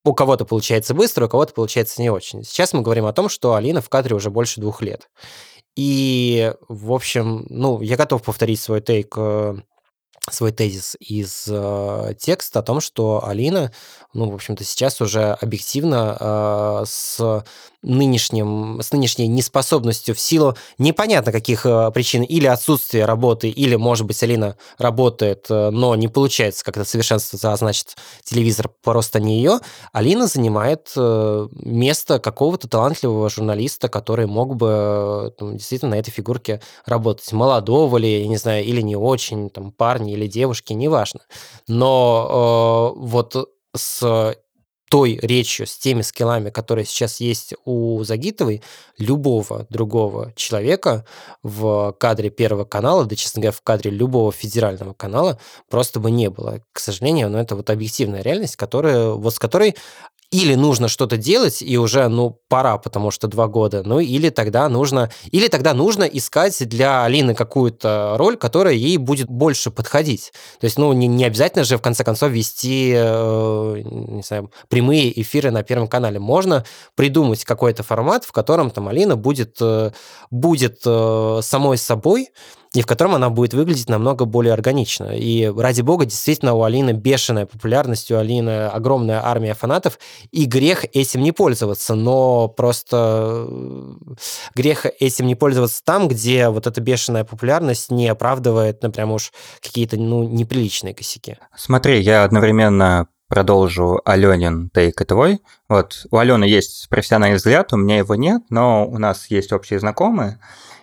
у 0.05 0.13
кого-то 0.13 0.45
получается 0.45 0.93
быстро, 0.93 1.25
у 1.25 1.29
кого-то 1.29 1.55
получается 1.55 2.03
не 2.03 2.11
очень. 2.11 2.45
Сейчас 2.45 2.75
мы 2.75 2.83
говорим 2.83 3.07
о 3.07 3.15
том, 3.15 3.31
что 3.31 3.55
Алина 3.55 3.81
в 3.81 3.89
кадре 3.89 4.15
уже 4.15 4.31
больше 4.31 4.61
двух 4.61 4.83
лет. 4.83 5.09
И, 5.83 6.53
в 6.69 6.93
общем, 6.93 7.47
ну, 7.49 7.81
я 7.81 7.97
готов 7.97 8.23
повторить 8.23 8.61
свой 8.61 8.83
тейк 8.83 9.15
э, 9.17 9.55
свой 10.29 10.53
тезис 10.53 10.97
из 11.01 11.47
э, 11.49 12.15
текста 12.19 12.61
о 12.61 12.63
том, 12.63 12.81
что 12.81 13.27
Алина, 13.27 13.73
ну, 14.13 14.31
в 14.31 14.35
общем-то, 14.35 14.65
сейчас 14.65 15.01
уже 15.01 15.33
объективно 15.33 16.17
э, 16.21 16.85
с 16.87 17.45
нынешним, 17.83 18.81
с 18.83 18.93
нынешней 18.93 19.27
неспособностью 19.27 20.15
в 20.15 20.21
силу 20.21 20.55
непонятно 20.79 21.33
каких 21.33 21.65
э, 21.65 21.91
причин, 21.93 22.23
или 22.23 22.47
отсутствия 22.47 23.07
работы, 23.07 23.49
или, 23.49 23.77
может 23.77 24.07
быть, 24.07 24.23
Алина 24.23 24.57
работает, 24.79 25.47
э, 25.49 25.71
но 25.71 25.95
не 25.95 26.09
получается 26.09 26.65
как-то 26.65 26.85
совершенствоваться, 26.85 27.53
а 27.53 27.57
значит, 27.57 27.97
телевизор 28.23 28.71
просто 28.83 29.21
не 29.21 29.39
ее, 29.39 29.61
Алина 29.93 30.27
занимает 30.27 30.93
э, 30.97 31.49
место 31.53 32.19
какого-то 32.19 32.69
талантливого 32.69 33.31
журналиста, 33.31 33.89
который 33.89 34.27
мог 34.27 34.57
бы 34.57 35.35
там, 35.39 35.57
действительно 35.57 35.93
на 35.93 35.99
этой 35.99 36.11
фигурке 36.11 36.61
работать. 36.85 37.33
Молодого 37.33 37.97
ли, 37.97 38.23
я 38.23 38.29
не 38.29 38.37
знаю, 38.37 38.65
или 38.65 38.83
не 38.83 38.97
очень, 38.97 39.49
там, 39.49 39.73
парня 40.11 40.13
или 40.13 40.27
девушки, 40.27 40.73
неважно. 40.73 41.21
Но 41.69 42.95
э, 42.97 43.01
вот 43.01 43.49
с 43.77 44.37
той 44.91 45.21
речью, 45.23 45.69
с 45.69 45.79
теми 45.79 46.03
скиллами, 46.03 46.51
которые 46.51 46.85
сейчас 46.85 47.21
есть 47.21 47.55
у 47.65 48.03
Загитовой, 48.03 48.61
любого 48.99 49.67
другого 49.71 50.33
человека 50.35 51.05
в 51.45 51.93
кадре 52.01 52.31
Первого 52.31 52.65
канала, 52.65 53.05
да, 53.05 53.15
честно 53.15 53.41
говоря, 53.41 53.57
в 53.57 53.63
кадре 53.63 53.93
любого 53.93 54.33
федерального 54.33 54.93
канала 54.95 55.39
просто 55.69 56.01
бы 56.01 56.11
не 56.11 56.29
было. 56.29 56.61
К 56.73 56.81
сожалению, 56.81 57.31
но 57.31 57.39
это 57.39 57.55
вот 57.55 57.71
объективная 57.71 58.23
реальность, 58.23 58.57
которая, 58.57 59.11
вот 59.11 59.33
с 59.33 59.39
которой 59.39 59.77
или 60.31 60.55
нужно 60.55 60.89
что-то 60.89 61.17
делать, 61.17 61.61
и 61.61 61.77
уже, 61.77 62.07
ну, 62.09 62.39
пора, 62.49 62.79
потому 62.79 63.11
что 63.11 63.27
два 63.27 63.49
года, 63.49 63.83
ну, 63.85 63.99
или 63.99 64.31
тогда 64.31 64.69
нужно, 64.69 65.11
или 65.33 65.49
тогда 65.49 65.75
нужно 65.75 66.05
искать 66.05 66.69
для 66.69 67.05
Алины 67.05 67.35
какую-то 67.35 68.15
роль, 68.17 68.37
которая 68.37 68.75
ей 68.75 68.97
будет 68.97 69.29
больше 69.29 69.71
подходить. 69.73 70.33
То 70.61 70.67
есть, 70.67 70.79
ну, 70.79 70.93
не, 70.93 71.09
не 71.09 71.25
обязательно 71.25 71.65
же, 71.65 71.79
в 71.79 71.83
конце 71.83 72.05
концов, 72.05 72.31
вести, 72.31 72.93
э, 72.95 73.83
не 73.85 74.23
знаю, 74.23 74.53
прямые 74.69 75.21
эфиры 75.21 75.51
на 75.51 75.65
Первом 75.65 75.89
канале. 75.89 76.21
Можно 76.21 76.65
придумать 76.95 77.45
какой-то 77.45 77.83
формат, 77.83 78.25
в 78.25 78.31
котором 78.31 78.71
там 78.71 78.87
Алина 78.87 79.17
будет, 79.17 79.57
э, 79.61 79.91
будет 80.31 80.83
э, 80.87 81.41
самой 81.43 81.77
собой, 81.77 82.29
и 82.75 82.83
в 82.83 82.87
котором 82.87 83.15
она 83.17 83.31
будет 83.31 83.53
выглядеть 83.53 83.89
намного 83.89 84.25
более 84.27 84.53
органично. 84.53 85.17
И 85.17 85.47
ради 85.47 85.81
бога, 85.81 86.05
действительно, 86.05 86.55
у 86.55 86.63
Алины 86.63 86.93
бешеная 86.93 87.47
популярность, 87.47 88.11
у 88.13 88.17
Алины 88.17 88.67
огромная 88.67 89.27
армия 89.27 89.55
фанатов, 89.55 89.99
и 90.31 90.45
грех 90.45 90.85
этим 90.93 91.23
не 91.23 91.33
пользоваться, 91.33 91.95
но 91.97 92.47
просто 92.47 93.47
э, 93.49 93.95
грех 94.55 94.87
этим 95.01 95.27
не 95.27 95.35
пользоваться 95.35 95.83
там, 95.85 96.07
где 96.07 96.49
вот 96.49 96.69
эта 96.69 96.81
бешеная 96.81 97.25
популярность 97.25 97.91
не 97.91 98.09
оправдывает, 98.09 98.83
например, 98.83 99.15
уж 99.15 99.33
какие-то, 99.61 99.97
ну, 99.97 100.23
неприличные 100.23 100.95
косяки. 100.95 101.39
Смотри, 101.57 102.01
я 102.01 102.23
одновременно 102.23 103.09
продолжу 103.31 104.01
Аленин 104.05 104.71
тейк 104.71 105.01
и 105.01 105.05
твой. 105.05 105.41
Вот 105.69 106.07
у 106.11 106.19
Алены 106.19 106.45
есть 106.45 106.89
профессиональный 106.89 107.37
взгляд, 107.37 107.73
у 107.73 107.77
меня 107.77 107.99
его 107.99 108.15
нет, 108.15 108.43
но 108.51 108.87
у 108.87 108.99
нас 108.99 109.27
есть 109.29 109.53
общие 109.53 109.81
знакомые. 109.81 110.41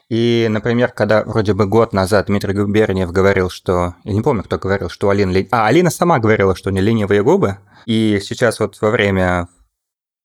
И, 0.09 0.47
например, 0.49 0.91
когда 0.93 1.23
вроде 1.23 1.53
бы 1.53 1.65
год 1.65 1.91
назад 1.91 2.27
Дмитрий 2.27 2.53
Губерниев 2.53 3.11
говорил, 3.11 3.49
что... 3.49 3.95
Я 4.03 4.13
не 4.13 4.21
помню, 4.21 4.43
кто 4.43 4.57
говорил, 4.57 4.89
что 4.89 5.07
у 5.07 5.09
Алины... 5.09 5.31
Ли... 5.31 5.47
А, 5.51 5.67
Алина 5.67 5.89
сама 5.89 6.19
говорила, 6.19 6.55
что 6.55 6.69
у 6.69 6.73
нее 6.73 6.83
ленивые 6.83 7.23
губы. 7.23 7.57
И 7.85 8.19
сейчас 8.23 8.59
вот 8.59 8.79
во 8.81 8.89
время 8.89 9.49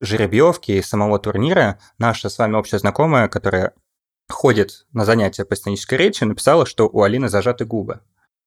жеребьевки 0.00 0.72
и 0.72 0.82
самого 0.82 1.18
турнира 1.18 1.78
наша 1.98 2.28
с 2.28 2.38
вами 2.38 2.54
общая 2.54 2.78
знакомая, 2.78 3.28
которая 3.28 3.72
ходит 4.28 4.86
на 4.92 5.04
занятия 5.04 5.44
по 5.44 5.56
сценической 5.56 5.98
речи, 5.98 6.24
написала, 6.24 6.64
что 6.64 6.88
у 6.88 7.02
Алины 7.02 7.28
зажаты 7.28 7.64
губы. 7.64 8.00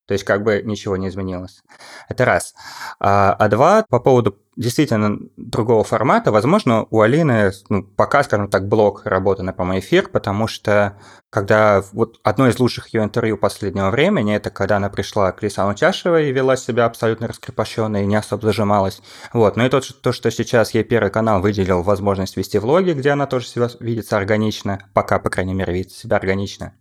То 0.08 0.14
есть 0.14 0.24
как 0.24 0.44
бы 0.44 0.62
ничего 0.64 0.98
не 0.98 1.08
изменилось. 1.08 1.64
Это 2.10 2.26
раз. 2.26 2.54
А, 3.00 3.34
а 3.34 3.50
два, 3.50 3.86
по 3.90 4.00
поводу 4.00 4.38
действительно 4.56 5.20
другого 5.36 5.84
формата, 5.84 6.32
возможно, 6.32 6.86
у 6.90 7.02
Алины 7.02 7.52
ну, 7.70 7.84
пока, 7.84 8.24
скажем 8.24 8.50
так, 8.50 8.68
блок 8.68 9.02
работы 9.06 9.44
на 9.44 9.52
прямой 9.52 9.80
эфир, 9.80 10.08
потому 10.10 10.48
что 10.48 10.98
когда 11.30 11.84
вот 11.92 12.20
одно 12.24 12.48
из 12.48 12.60
лучших 12.60 12.94
ее 12.94 13.04
интервью 13.04 13.38
последнего 13.38 13.90
времени, 13.90 14.36
это 14.36 14.50
когда 14.52 14.78
она 14.78 14.90
пришла 14.90 15.32
к 15.32 15.44
Лисану 15.44 15.74
Чашевой 15.76 16.30
и 16.30 16.32
вела 16.32 16.56
себя 16.56 16.86
абсолютно 16.86 17.28
раскрепощенно 17.28 18.04
и 18.04 18.06
не 18.06 18.16
особо 18.16 18.44
зажималась. 18.44 19.02
Вот. 19.34 19.58
Ну 19.58 19.66
и 19.66 19.70
то, 19.70 19.82
то, 19.82 20.12
что 20.12 20.32
сейчас 20.32 20.74
ей 20.74 20.84
Первый 20.84 21.12
канал 21.12 21.42
выделил 21.42 21.82
возможность 21.82 22.38
вести 22.38 22.60
влоги, 22.60 22.92
где 22.92 23.10
она 23.10 23.26
тоже 23.26 23.48
себя 23.48 23.70
видится 23.80 24.18
органично, 24.18 24.80
пока, 24.94 25.20
по 25.20 25.30
крайней 25.30 25.54
мере, 25.54 25.74
видит 25.74 25.92
себя 25.92 26.18
органично. 26.18 26.74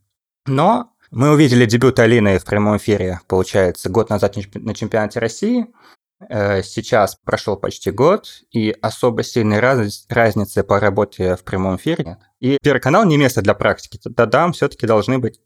Но 0.46 0.93
мы 1.14 1.30
увидели 1.30 1.64
дебют 1.64 2.00
Алины 2.00 2.38
в 2.38 2.44
прямом 2.44 2.76
эфире, 2.76 3.20
получается, 3.28 3.88
год 3.88 4.10
назад 4.10 4.36
на 4.54 4.74
чемпионате 4.74 5.20
России. 5.20 5.68
Э, 6.28 6.62
сейчас 6.62 7.14
прошел 7.14 7.56
почти 7.56 7.92
год, 7.92 8.26
и 8.50 8.74
особо 8.82 9.22
сильной 9.22 9.60
раз, 9.60 10.06
разницы 10.08 10.64
по 10.64 10.80
работе 10.80 11.36
в 11.36 11.44
прямом 11.44 11.76
эфире 11.76 12.04
нет. 12.04 12.18
И 12.40 12.58
Первый 12.60 12.80
канал 12.80 13.04
не 13.04 13.16
место 13.16 13.42
для 13.42 13.54
практики. 13.54 13.98
Тогда 14.02 14.26
там 14.26 14.52
все-таки 14.52 14.86
должны 14.86 15.18
быть 15.18 15.40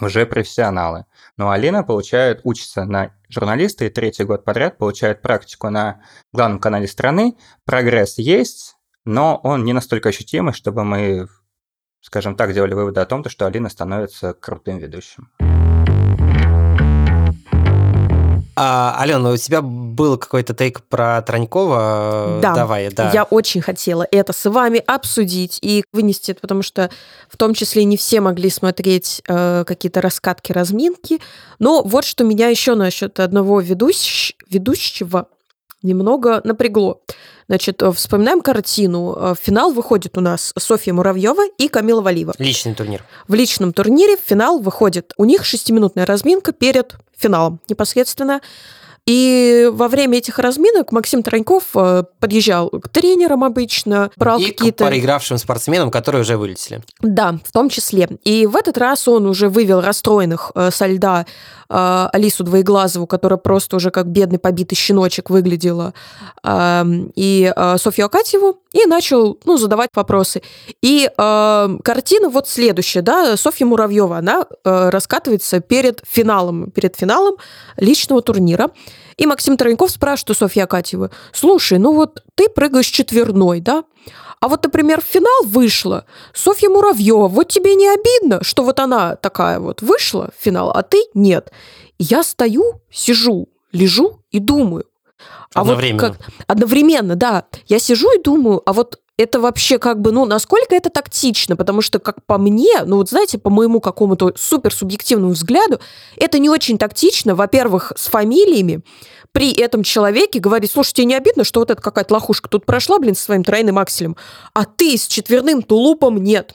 уже 0.00 0.24
профессионалы. 0.24 1.04
Но 1.36 1.50
Алина 1.50 1.82
получает, 1.82 2.40
учится 2.44 2.84
на 2.84 3.12
журналиста 3.28 3.84
и 3.84 3.90
третий 3.90 4.24
год 4.24 4.44
подряд 4.44 4.78
получает 4.78 5.20
практику 5.20 5.68
на 5.68 6.00
главном 6.32 6.58
канале 6.58 6.88
страны. 6.88 7.36
Прогресс 7.66 8.16
есть, 8.16 8.76
но 9.04 9.38
он 9.42 9.64
не 9.64 9.72
настолько 9.72 10.08
ощутимый, 10.08 10.54
чтобы 10.54 10.84
мы, 10.84 11.28
скажем 12.02 12.36
так, 12.36 12.52
делали 12.52 12.74
выводы 12.74 13.00
о 13.00 13.06
том, 13.06 13.24
что 13.28 13.46
Алина 13.46 13.70
становится 13.70 14.34
крутым 14.34 14.78
ведущим. 14.78 15.30
А, 18.54 18.96
Алена, 18.98 19.30
у 19.30 19.36
тебя 19.38 19.62
был 19.62 20.18
какой-то 20.18 20.52
тейк 20.52 20.82
про 20.82 21.22
Транькова? 21.22 22.40
Да, 22.42 22.54
Давай, 22.54 22.90
да. 22.90 23.10
Я 23.12 23.24
очень 23.24 23.62
хотела 23.62 24.06
это 24.10 24.34
с 24.34 24.48
вами 24.48 24.82
обсудить 24.86 25.58
и 25.62 25.84
вынести, 25.92 26.34
потому 26.34 26.62
что 26.62 26.90
в 27.30 27.38
том 27.38 27.54
числе 27.54 27.84
не 27.84 27.96
все 27.96 28.20
могли 28.20 28.50
смотреть 28.50 29.22
э, 29.26 29.64
какие-то 29.66 30.02
раскатки, 30.02 30.52
разминки. 30.52 31.20
Но 31.60 31.82
вот 31.82 32.04
что 32.04 32.24
меня 32.24 32.48
еще 32.48 32.74
насчет 32.74 33.20
одного 33.20 33.60
ведущ... 33.60 34.34
ведущего 34.50 35.28
немного 35.82 36.42
напрягло. 36.44 37.00
Значит, 37.48 37.82
э, 37.82 37.92
вспоминаем 37.92 38.40
картину. 38.40 39.12
В 39.12 39.32
э, 39.32 39.34
финал 39.40 39.72
выходит 39.72 40.16
у 40.18 40.20
нас 40.20 40.52
Софья 40.58 40.92
Муравьева 40.92 41.42
и 41.58 41.68
Камила 41.68 42.00
Валиева. 42.00 42.34
Личный 42.38 42.74
турнир. 42.74 43.04
В 43.28 43.34
личном 43.34 43.72
турнире 43.72 44.16
в 44.16 44.20
финал 44.20 44.58
выходит 44.58 45.12
у 45.16 45.24
них 45.24 45.44
шестиминутная 45.44 46.06
разминка 46.06 46.52
перед 46.52 46.94
финалом 47.16 47.60
непосредственно. 47.68 48.40
И 49.04 49.68
во 49.72 49.88
время 49.88 50.18
этих 50.18 50.38
разминок 50.38 50.92
Максим 50.92 51.24
Тараньков 51.24 51.64
э, 51.74 52.04
подъезжал 52.20 52.70
к 52.70 52.88
тренерам 52.88 53.42
обычно, 53.42 54.12
брал 54.16 54.38
и 54.38 54.46
какие-то... 54.46 54.84
к 54.84 54.88
проигравшим 54.88 55.38
спортсменам, 55.38 55.90
которые 55.90 56.20
уже 56.22 56.36
вылетели. 56.36 56.82
Да, 57.00 57.40
в 57.44 57.50
том 57.50 57.68
числе. 57.68 58.08
И 58.22 58.46
в 58.46 58.54
этот 58.54 58.78
раз 58.78 59.08
он 59.08 59.26
уже 59.26 59.48
вывел 59.48 59.80
расстроенных 59.80 60.52
со 60.70 60.86
льда 60.86 61.26
э, 61.72 62.08
Алису 62.12 62.44
Двоеглазову, 62.44 63.06
которая 63.06 63.38
просто 63.38 63.76
уже 63.76 63.90
как 63.90 64.06
бедный 64.06 64.38
побитый 64.38 64.76
щеночек 64.76 65.30
выглядела, 65.30 65.94
и 66.44 67.52
э, 67.54 67.76
Софью 67.78 68.06
Акатьеву, 68.06 68.58
и 68.72 68.86
начал 68.86 69.38
ну, 69.44 69.56
задавать 69.56 69.90
вопросы. 69.94 70.42
И 70.82 71.10
э, 71.16 71.78
картина 71.82 72.28
вот 72.28 72.48
следующая, 72.48 73.02
да, 73.02 73.36
Софья 73.36 73.66
Муравьева, 73.66 74.18
она 74.18 74.46
раскатывается 74.64 75.60
перед 75.60 76.02
финалом, 76.06 76.70
перед 76.70 76.96
финалом 76.96 77.36
личного 77.76 78.22
турнира. 78.22 78.70
И 79.16 79.26
Максим 79.26 79.56
Тараньков 79.56 79.90
спрашивает 79.90 80.30
у 80.30 80.34
Софьи 80.34 80.62
Акатьевой, 80.62 81.10
слушай, 81.32 81.78
ну 81.78 81.94
вот 81.94 82.22
ты 82.34 82.48
прыгаешь 82.48 82.86
четверной, 82.86 83.60
да? 83.60 83.84
А 84.42 84.48
вот, 84.48 84.64
например, 84.64 85.00
в 85.00 85.04
финал 85.04 85.44
вышла 85.44 86.04
Софья 86.34 86.68
Муравьева. 86.68 87.28
Вот 87.28 87.48
тебе 87.48 87.76
не 87.76 87.88
обидно, 87.88 88.42
что 88.42 88.64
вот 88.64 88.80
она 88.80 89.14
такая 89.14 89.60
вот 89.60 89.82
вышла 89.82 90.30
в 90.36 90.44
финал, 90.44 90.72
а 90.72 90.82
ты 90.82 91.00
нет. 91.14 91.52
я 91.96 92.24
стою, 92.24 92.80
сижу, 92.90 93.48
лежу 93.70 94.18
и 94.32 94.40
думаю. 94.40 94.86
А 95.54 95.60
одновременно. 95.60 96.08
Вот 96.08 96.16
как, 96.16 96.28
одновременно, 96.48 97.14
да. 97.14 97.44
Я 97.68 97.78
сижу 97.78 98.10
и 98.18 98.20
думаю, 98.20 98.62
а 98.66 98.72
вот 98.72 98.98
это 99.18 99.40
вообще 99.40 99.78
как 99.78 100.00
бы, 100.00 100.10
ну, 100.12 100.24
насколько 100.24 100.74
это 100.74 100.90
тактично, 100.90 101.56
потому 101.56 101.82
что, 101.82 101.98
как 101.98 102.24
по 102.24 102.38
мне, 102.38 102.84
ну, 102.84 102.96
вот 102.96 103.10
знаете, 103.10 103.38
по 103.38 103.50
моему 103.50 103.80
какому-то 103.80 104.32
суперсубъективному 104.36 105.32
взгляду, 105.32 105.80
это 106.16 106.38
не 106.38 106.48
очень 106.48 106.78
тактично, 106.78 107.34
во-первых, 107.34 107.92
с 107.96 108.06
фамилиями, 108.08 108.82
при 109.32 109.52
этом 109.52 109.82
человеке 109.82 110.40
говорить, 110.40 110.72
слушай, 110.72 110.92
тебе 110.92 111.06
не 111.06 111.14
обидно, 111.14 111.44
что 111.44 111.60
вот 111.60 111.70
эта 111.70 111.80
какая-то 111.80 112.14
лохушка 112.14 112.48
тут 112.48 112.66
прошла, 112.66 112.98
блин, 112.98 113.14
со 113.14 113.24
своим 113.24 113.44
тройным 113.44 113.78
акселем, 113.78 114.16
а 114.54 114.64
ты 114.64 114.96
с 114.96 115.06
четверным 115.06 115.62
тулупом 115.62 116.22
нет 116.22 116.54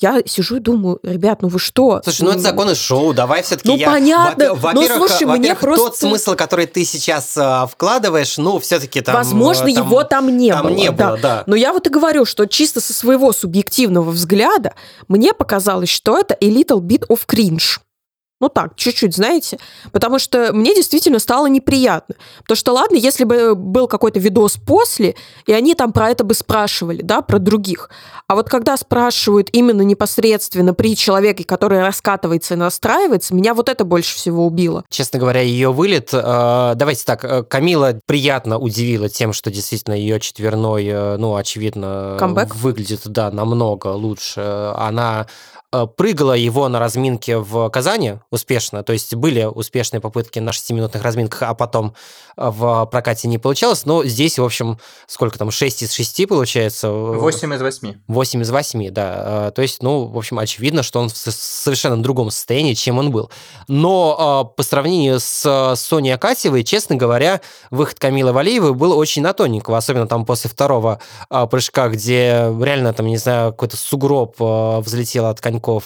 я 0.00 0.22
сижу 0.26 0.56
и 0.56 0.60
думаю, 0.60 1.00
ребят, 1.02 1.42
ну 1.42 1.48
вы 1.48 1.58
что? 1.58 2.00
Слушай, 2.04 2.22
ну 2.22 2.30
это 2.30 2.40
законы 2.40 2.74
шоу, 2.74 3.12
давай 3.12 3.42
все-таки 3.42 3.68
ну, 3.68 3.76
я... 3.76 3.86
понятно, 3.86 4.54
во-первых, 4.54 4.98
ну, 4.98 5.08
слушай, 5.08 5.26
мне 5.26 5.54
просто... 5.54 5.86
тот 5.86 5.96
смысл, 5.96 6.34
который 6.34 6.66
ты 6.66 6.84
сейчас 6.84 7.36
а, 7.36 7.66
вкладываешь, 7.66 8.38
ну 8.38 8.60
все-таки 8.60 9.00
там... 9.00 9.16
Возможно, 9.16 9.64
там, 9.64 9.84
его 9.84 10.04
там 10.04 10.36
не 10.36 10.52
там 10.52 10.66
было. 10.66 10.72
не 10.72 10.90
было, 10.90 11.16
да. 11.16 11.16
да. 11.16 11.44
Но 11.46 11.56
я 11.56 11.72
вот 11.72 11.86
и 11.86 11.90
говорю, 11.90 12.24
что 12.24 12.46
чисто 12.46 12.80
со 12.80 12.92
своего 12.92 13.32
субъективного 13.32 14.10
взгляда 14.10 14.74
мне 15.08 15.34
показалось, 15.34 15.88
что 15.88 16.16
это 16.16 16.34
a 16.34 16.48
little 16.48 16.80
bit 16.80 17.06
of 17.08 17.20
cringe. 17.26 17.78
Ну 18.40 18.48
так, 18.48 18.76
чуть-чуть, 18.76 19.16
знаете. 19.16 19.58
Потому 19.90 20.18
что 20.20 20.52
мне 20.52 20.74
действительно 20.74 21.18
стало 21.18 21.46
неприятно. 21.46 22.14
Потому 22.42 22.56
что, 22.56 22.72
ладно, 22.72 22.94
если 22.94 23.24
бы 23.24 23.56
был 23.56 23.88
какой-то 23.88 24.20
видос 24.20 24.56
после, 24.56 25.16
и 25.46 25.52
они 25.52 25.74
там 25.74 25.92
про 25.92 26.10
это 26.10 26.22
бы 26.22 26.34
спрашивали, 26.34 27.02
да, 27.02 27.20
про 27.20 27.38
других. 27.40 27.90
А 28.28 28.36
вот 28.36 28.48
когда 28.48 28.76
спрашивают 28.76 29.48
именно 29.52 29.82
непосредственно 29.82 30.72
при 30.72 30.94
человеке, 30.94 31.42
который 31.44 31.80
раскатывается 31.80 32.54
и 32.54 32.56
настраивается, 32.56 33.34
меня 33.34 33.54
вот 33.54 33.68
это 33.68 33.84
больше 33.84 34.16
всего 34.16 34.46
убило. 34.46 34.84
Честно 34.88 35.18
говоря, 35.18 35.40
ее 35.40 35.72
вылет... 35.72 36.10
Э, 36.12 36.74
давайте 36.76 37.04
так, 37.04 37.24
э, 37.24 37.42
Камила 37.42 37.98
приятно 38.06 38.58
удивила 38.58 39.08
тем, 39.08 39.32
что 39.32 39.50
действительно 39.50 39.94
ее 39.94 40.20
четверной, 40.20 40.86
э, 40.86 41.16
ну, 41.16 41.34
очевидно, 41.34 42.16
Камбэк? 42.20 42.54
выглядит, 42.54 43.00
да, 43.06 43.32
намного 43.32 43.88
лучше. 43.88 44.40
Она 44.76 45.26
прыгала 45.96 46.32
его 46.32 46.68
на 46.68 46.78
разминке 46.78 47.38
в 47.38 47.68
Казани 47.70 48.14
успешно, 48.30 48.82
то 48.82 48.92
есть 48.92 49.14
были 49.14 49.44
успешные 49.44 50.00
попытки 50.00 50.38
на 50.38 50.50
6-минутных 50.50 51.02
разминках, 51.02 51.42
а 51.42 51.54
потом 51.54 51.88
э, 51.88 52.27
в 52.38 52.86
прокате 52.86 53.28
не 53.28 53.38
получалось, 53.38 53.84
но 53.84 54.04
здесь, 54.04 54.38
в 54.38 54.44
общем, 54.44 54.78
сколько 55.06 55.38
там, 55.38 55.50
6 55.50 55.82
из 55.82 55.92
6 55.92 56.28
получается? 56.28 56.90
8 56.90 57.54
из 57.54 57.60
8. 57.60 57.94
8 58.06 58.42
из 58.42 58.50
8, 58.50 58.90
да. 58.90 59.48
Э, 59.48 59.50
то 59.50 59.62
есть, 59.62 59.82
ну, 59.82 60.04
в 60.04 60.16
общем, 60.16 60.38
очевидно, 60.38 60.82
что 60.82 61.00
он 61.00 61.08
в 61.08 61.16
совершенно 61.16 62.00
другом 62.02 62.30
состоянии, 62.30 62.74
чем 62.74 62.98
он 62.98 63.10
был. 63.10 63.30
Но 63.66 64.54
по 64.56 64.62
сравнению 64.62 65.18
с 65.20 65.74
Соней 65.76 66.14
Акатьевой, 66.14 66.62
честно 66.62 66.96
говоря, 66.96 67.40
выход 67.70 67.98
Камилы 67.98 68.32
Валиевой 68.32 68.74
был 68.74 68.96
очень 68.96 69.22
на 69.22 69.32
тоненького, 69.32 69.76
особенно 69.76 70.06
там 70.06 70.24
после 70.24 70.48
второго 70.48 71.00
прыжка, 71.50 71.88
где 71.88 72.54
реально, 72.60 72.92
там, 72.92 73.06
не 73.06 73.16
знаю, 73.16 73.50
какой-то 73.50 73.76
сугроб 73.76 74.36
взлетел 74.38 75.26
от 75.26 75.40
коньков 75.40 75.84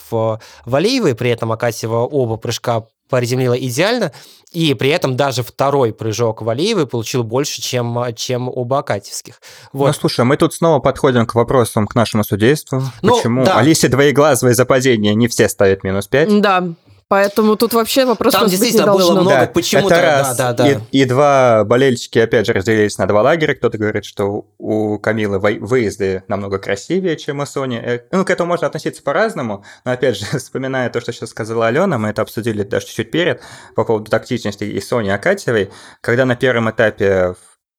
Валеевой, 0.66 1.14
при 1.14 1.30
этом 1.30 1.52
Акатьева 1.52 1.98
оба 1.98 2.36
прыжка 2.36 2.86
приземлила 3.18 3.54
идеально, 3.54 4.12
и 4.52 4.74
при 4.74 4.90
этом 4.90 5.16
даже 5.16 5.42
второй 5.42 5.92
прыжок 5.92 6.42
Валеевой 6.42 6.86
получил 6.86 7.24
больше, 7.24 7.62
чем, 7.62 7.98
чем 8.16 8.48
оба 8.48 8.78
Акатьевских. 8.78 9.40
Вот. 9.72 9.86
Ну, 9.86 9.92
слушай, 9.92 10.24
мы 10.24 10.36
тут 10.36 10.54
снова 10.54 10.78
подходим 10.78 11.26
к 11.26 11.34
вопросам 11.34 11.86
к 11.86 11.94
нашему 11.94 12.24
судейству. 12.24 12.82
Ну, 13.00 13.16
Почему 13.16 13.44
да. 13.44 13.58
Алисе 13.58 13.88
Двоеглазовой 13.88 14.54
за 14.54 14.64
падение 14.66 15.14
не 15.14 15.28
все 15.28 15.48
ставят 15.48 15.84
минус 15.84 16.06
5? 16.06 16.40
Да, 16.40 16.68
Поэтому 17.12 17.56
тут 17.56 17.74
вообще 17.74 18.06
вопрос 18.06 18.32
Там 18.32 18.48
действительно 18.48 18.94
было 18.94 19.12
много 19.12 19.28
да, 19.28 19.46
почему-то. 19.46 20.00
раз. 20.00 20.34
Да, 20.34 20.54
да, 20.54 20.64
да. 20.64 20.70
И, 20.70 21.02
и 21.02 21.04
два 21.04 21.62
болельщики, 21.62 22.18
опять 22.18 22.46
же, 22.46 22.54
разделились 22.54 22.96
на 22.96 23.06
два 23.06 23.20
лагеря. 23.20 23.54
Кто-то 23.54 23.76
говорит, 23.76 24.06
что 24.06 24.46
у 24.56 24.98
Камилы 24.98 25.38
выезды 25.38 26.24
намного 26.28 26.58
красивее, 26.58 27.18
чем 27.18 27.40
у 27.40 27.44
Сони. 27.44 27.76
Э, 27.76 28.00
ну, 28.12 28.24
к 28.24 28.30
этому 28.30 28.48
можно 28.48 28.66
относиться 28.66 29.02
по-разному. 29.02 29.62
Но, 29.84 29.92
опять 29.92 30.16
же, 30.16 30.24
вспоминая 30.38 30.88
то, 30.88 31.02
что 31.02 31.12
сейчас 31.12 31.28
сказала 31.28 31.66
Алена, 31.66 31.98
мы 31.98 32.08
это 32.08 32.22
обсудили 32.22 32.62
даже 32.62 32.86
чуть-чуть 32.86 33.10
перед, 33.10 33.42
по 33.76 33.84
поводу 33.84 34.10
тактичности 34.10 34.64
и 34.64 34.80
Сони 34.80 35.10
Акатьевой. 35.10 35.70
Когда 36.00 36.24
на 36.24 36.34
первом 36.34 36.70
этапе 36.70 37.34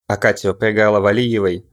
Акатьева 0.07 0.53
проиграла 0.53 0.99
Валиевой, 0.99 1.65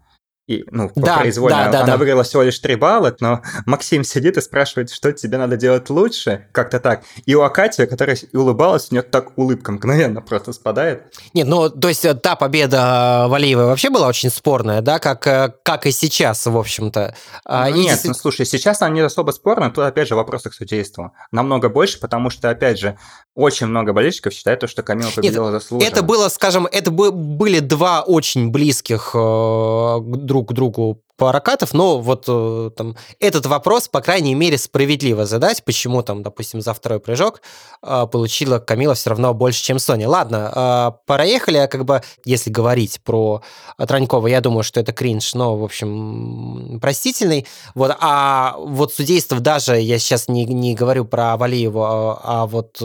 и, 0.51 0.65
ну, 0.73 0.91
да, 0.97 1.19
произвольно, 1.19 1.67
да, 1.67 1.71
да, 1.71 1.79
она 1.83 1.93
да. 1.93 1.97
выиграла 1.97 2.25
всего 2.25 2.43
лишь 2.43 2.59
3 2.59 2.75
балла, 2.75 3.15
но 3.21 3.41
Максим 3.67 4.03
сидит 4.03 4.37
и 4.37 4.41
спрашивает, 4.41 4.91
что 4.91 5.13
тебе 5.13 5.39
надо 5.39 5.57
делать 5.57 5.89
лучше, 5.91 6.49
как-то 6.51 6.81
так. 6.81 7.03
И 7.25 7.37
у 7.37 7.43
Акати, 7.43 7.87
которая 7.87 8.19
улыбалась, 8.33 8.89
у 8.91 8.95
нее 8.95 9.03
так 9.03 9.39
улыбка 9.39 9.71
мгновенно 9.71 10.21
просто 10.21 10.53
спадает. 10.53 11.05
Нет, 11.35 11.47
ну, 11.47 11.71
то 11.71 11.87
есть 11.87 12.05
э, 12.05 12.15
та 12.15 12.35
победа 12.35 13.27
Валиевой 13.29 13.67
вообще 13.67 13.91
была 13.91 14.09
очень 14.09 14.29
спорная, 14.29 14.81
да, 14.81 14.99
как, 14.99 15.25
э, 15.29 15.55
как 15.63 15.87
и 15.87 15.93
сейчас, 15.93 16.45
в 16.45 16.59
общем-то. 16.59 17.15
А, 17.45 17.71
Нет, 17.71 18.05
и... 18.05 18.09
ну, 18.09 18.15
слушай, 18.15 18.45
сейчас 18.45 18.83
она 18.83 18.93
не 18.93 19.01
особо 19.03 19.31
спорная, 19.31 19.71
тут, 19.71 19.85
опять 19.85 20.09
же, 20.09 20.17
вопросы 20.17 20.51
к 20.51 20.55
судейству. 20.55 21.13
Намного 21.31 21.69
больше, 21.69 22.01
потому 22.01 22.29
что, 22.29 22.51
опять 22.51 22.81
же, 22.81 22.99
очень 23.37 23.69
много 23.69 23.93
болельщиков 23.93 24.33
считают, 24.33 24.69
что 24.69 24.83
Камила 24.83 25.11
победила 25.15 25.45
Нет, 25.45 25.63
заслуженно. 25.63 25.89
Это 25.89 26.03
было, 26.03 26.29
скажем, 26.29 26.67
это 26.67 26.91
были 26.91 27.61
два 27.61 28.03
очень 28.03 28.51
близких 28.51 29.13
э, 29.15 29.99
друг 30.01 30.40
к 30.45 30.53
другу 30.53 31.03
прокатов, 31.21 31.75
но 31.75 31.99
вот 32.01 32.25
э, 32.29 32.71
там 32.75 32.97
этот 33.21 33.45
вопрос, 33.45 33.89
по 33.89 34.01
крайней 34.01 34.35
мере, 34.35 34.57
справедливо 34.57 35.27
задать, 35.27 35.63
почему 35.65 36.03
там, 36.03 36.23
допустим, 36.23 36.63
за 36.63 36.73
второй 36.73 36.99
прыжок 36.99 37.43
э, 37.83 38.07
получила 38.11 38.59
Камила 38.59 38.95
все 38.95 39.11
равно 39.11 39.35
больше, 39.35 39.63
чем 39.63 39.79
Соня. 39.79 40.09
Ладно, 40.09 40.51
э, 40.55 41.07
проехали, 41.07 41.69
как 41.71 41.85
бы, 41.85 42.01
если 42.25 42.49
говорить 42.49 43.03
про 43.05 43.43
Транькова, 43.77 44.29
я 44.29 44.41
думаю, 44.41 44.63
что 44.63 44.81
это 44.81 44.93
кринж, 44.93 45.35
но, 45.35 45.59
в 45.59 45.65
общем, 45.65 46.79
простительный. 46.81 47.47
Вот, 47.75 47.95
а 48.01 48.57
вот 48.59 48.95
судейство 48.95 49.41
даже, 49.41 49.79
я 49.79 49.99
сейчас 49.99 50.27
не, 50.27 50.47
не 50.47 50.75
говорю 50.75 51.05
про 51.05 51.37
Валиеву, 51.37 51.83
а, 51.83 52.21
а 52.25 52.47
вот 52.47 52.81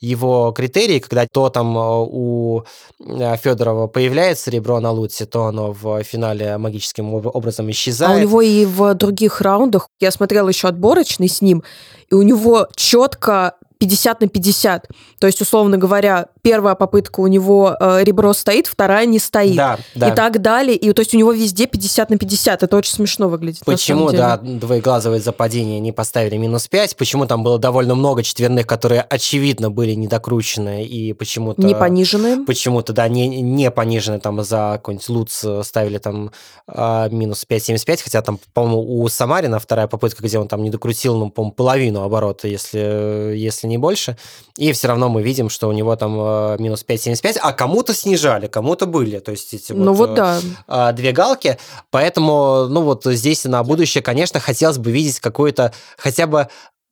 его 0.00 0.52
критерии, 0.52 1.00
когда 1.00 1.26
то 1.30 1.50
там 1.50 1.76
у 1.76 2.64
Федорова 2.98 3.88
появляется 3.88 4.50
ребро 4.50 4.80
на 4.80 4.90
луте, 4.90 5.26
то 5.26 5.44
оно 5.44 5.72
в 5.72 6.02
финале 6.02 6.56
магическим 6.56 7.12
образом 7.12 7.57
исчезает. 7.70 8.12
А 8.12 8.16
у 8.16 8.20
него 8.20 8.40
и 8.42 8.64
в 8.64 8.94
других 8.94 9.40
раундах, 9.40 9.88
я 10.00 10.10
смотрела 10.10 10.48
еще 10.48 10.68
отборочный 10.68 11.28
с 11.28 11.40
ним, 11.40 11.62
и 12.10 12.14
у 12.14 12.22
него 12.22 12.68
четко 12.74 13.54
50 13.78 14.20
на 14.20 14.28
50. 14.28 14.88
То 15.20 15.26
есть, 15.26 15.40
условно 15.40 15.76
говоря, 15.76 16.26
первая 16.42 16.74
попытка 16.74 17.20
у 17.20 17.26
него 17.28 17.76
э, 17.78 18.02
ребро 18.02 18.32
стоит, 18.32 18.66
вторая 18.66 19.06
не 19.06 19.18
стоит. 19.18 19.56
Да, 19.56 19.78
да. 19.94 20.08
И 20.08 20.14
так 20.16 20.42
далее. 20.42 20.76
И 20.76 20.92
то 20.92 21.00
есть 21.00 21.14
у 21.14 21.18
него 21.18 21.32
везде 21.32 21.66
50 21.66 22.10
на 22.10 22.18
50. 22.18 22.62
Это 22.64 22.76
очень 22.76 22.92
смешно 22.92 23.28
выглядит. 23.28 23.64
Почему, 23.64 24.10
да, 24.10 24.36
двоеглазовое 24.36 25.20
западение 25.20 25.78
не 25.78 25.92
поставили 25.92 26.36
минус 26.36 26.66
5? 26.66 26.96
Почему 26.96 27.26
там 27.26 27.44
было 27.44 27.58
довольно 27.58 27.94
много 27.94 28.22
четверных, 28.22 28.66
которые, 28.66 29.02
очевидно, 29.02 29.70
были 29.70 29.92
недокручены 29.92 30.84
и 30.84 31.12
почему-то... 31.12 31.62
Не 31.62 31.74
понижены. 31.74 32.44
Почему-то, 32.44 32.92
да, 32.92 33.06
не, 33.08 33.28
не 33.28 33.70
понижены 33.70 34.18
там 34.18 34.42
за 34.42 34.72
какой-нибудь 34.74 35.08
луц 35.08 35.44
ставили 35.62 35.98
там 35.98 36.32
э, 36.66 37.08
минус 37.10 37.46
5,75, 37.48 38.00
хотя 38.02 38.22
там, 38.22 38.40
по-моему, 38.54 39.02
у 39.02 39.08
Самарина 39.08 39.60
вторая 39.60 39.86
попытка, 39.86 40.22
где 40.24 40.38
он 40.38 40.48
там 40.48 40.62
не 40.62 40.70
докрутил, 40.70 41.16
ну, 41.16 41.30
по-моему, 41.30 41.54
половину 41.54 42.02
оборота, 42.02 42.48
если, 42.48 43.34
если 43.36 43.67
не 43.68 43.78
больше. 43.78 44.16
И 44.56 44.72
все 44.72 44.88
равно 44.88 45.08
мы 45.08 45.22
видим, 45.22 45.48
что 45.48 45.68
у 45.68 45.72
него 45.72 45.94
там 45.96 46.16
э, 46.18 46.56
минус 46.58 46.84
5,75, 46.86 47.38
а 47.40 47.52
кому-то 47.52 47.94
снижали, 47.94 48.46
кому-то 48.48 48.86
были. 48.86 49.18
То 49.20 49.30
есть 49.30 49.54
эти 49.54 49.72
ну 49.72 49.92
вот, 49.92 50.10
вот 50.10 50.16
да. 50.16 50.40
Э, 50.66 50.92
две 50.92 51.12
галки. 51.12 51.58
Поэтому, 51.90 52.66
ну 52.68 52.82
вот 52.82 53.04
здесь 53.04 53.44
на 53.44 53.62
будущее, 53.62 54.02
конечно, 54.02 54.40
хотелось 54.40 54.78
бы 54.78 54.90
видеть 54.90 55.20
какую-то 55.20 55.72
хотя 55.96 56.26
бы 56.26 56.48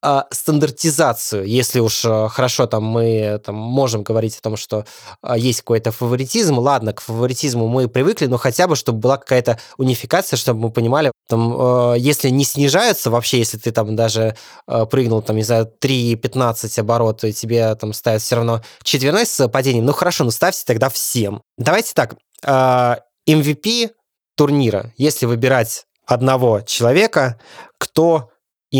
а, 0.09 0.29
стандартизацию, 0.31 1.45
если 1.49 1.81
уж 1.81 2.05
а, 2.05 2.29
хорошо 2.29 2.69
там 2.69 2.85
мы 2.85 3.41
там, 3.45 3.57
можем 3.57 4.05
говорить 4.05 4.39
о 4.39 4.41
том, 4.41 4.57
что 4.57 4.85
а, 5.21 5.37
есть 5.37 5.63
какой-то 5.63 5.91
фаворитизм, 5.91 6.61
ладно, 6.61 6.93
к 6.93 7.01
фаворитизму 7.01 7.67
мы 7.67 7.89
привыкли, 7.89 8.27
но 8.27 8.37
хотя 8.37 8.69
бы, 8.69 8.77
чтобы 8.77 9.01
была 9.01 9.17
какая-то 9.17 9.59
унификация, 9.79 10.37
чтобы 10.37 10.61
мы 10.61 10.71
понимали, 10.71 11.11
там, 11.29 11.95
если 11.95 12.29
не 12.29 12.45
снижаются 12.45 13.11
вообще, 13.11 13.39
если 13.39 13.59
ты 13.59 13.73
там 13.73 13.97
даже 13.97 14.37
прыгнул 14.67 15.23
там, 15.23 15.39
из-за 15.39 15.69
3,15 15.81 16.79
оборот, 16.79 17.25
и 17.25 17.33
тебе 17.33 17.75
там 17.75 17.93
ставят 17.93 18.23
все 18.23 18.37
равно 18.37 18.63
четверной 18.85 19.27
с 19.27 19.49
падением, 19.49 19.87
ну 19.87 19.93
хорошо, 19.93 20.23
ну 20.23 20.31
ставьте 20.31 20.63
тогда 20.65 20.89
всем. 20.89 21.43
Давайте 21.59 21.95
так, 21.95 22.15
MVP 22.47 23.91
турнира, 24.37 24.93
если 24.97 25.27
выбирать 25.27 25.87
одного 26.07 26.61
человека, 26.61 27.41
кто 27.79 28.31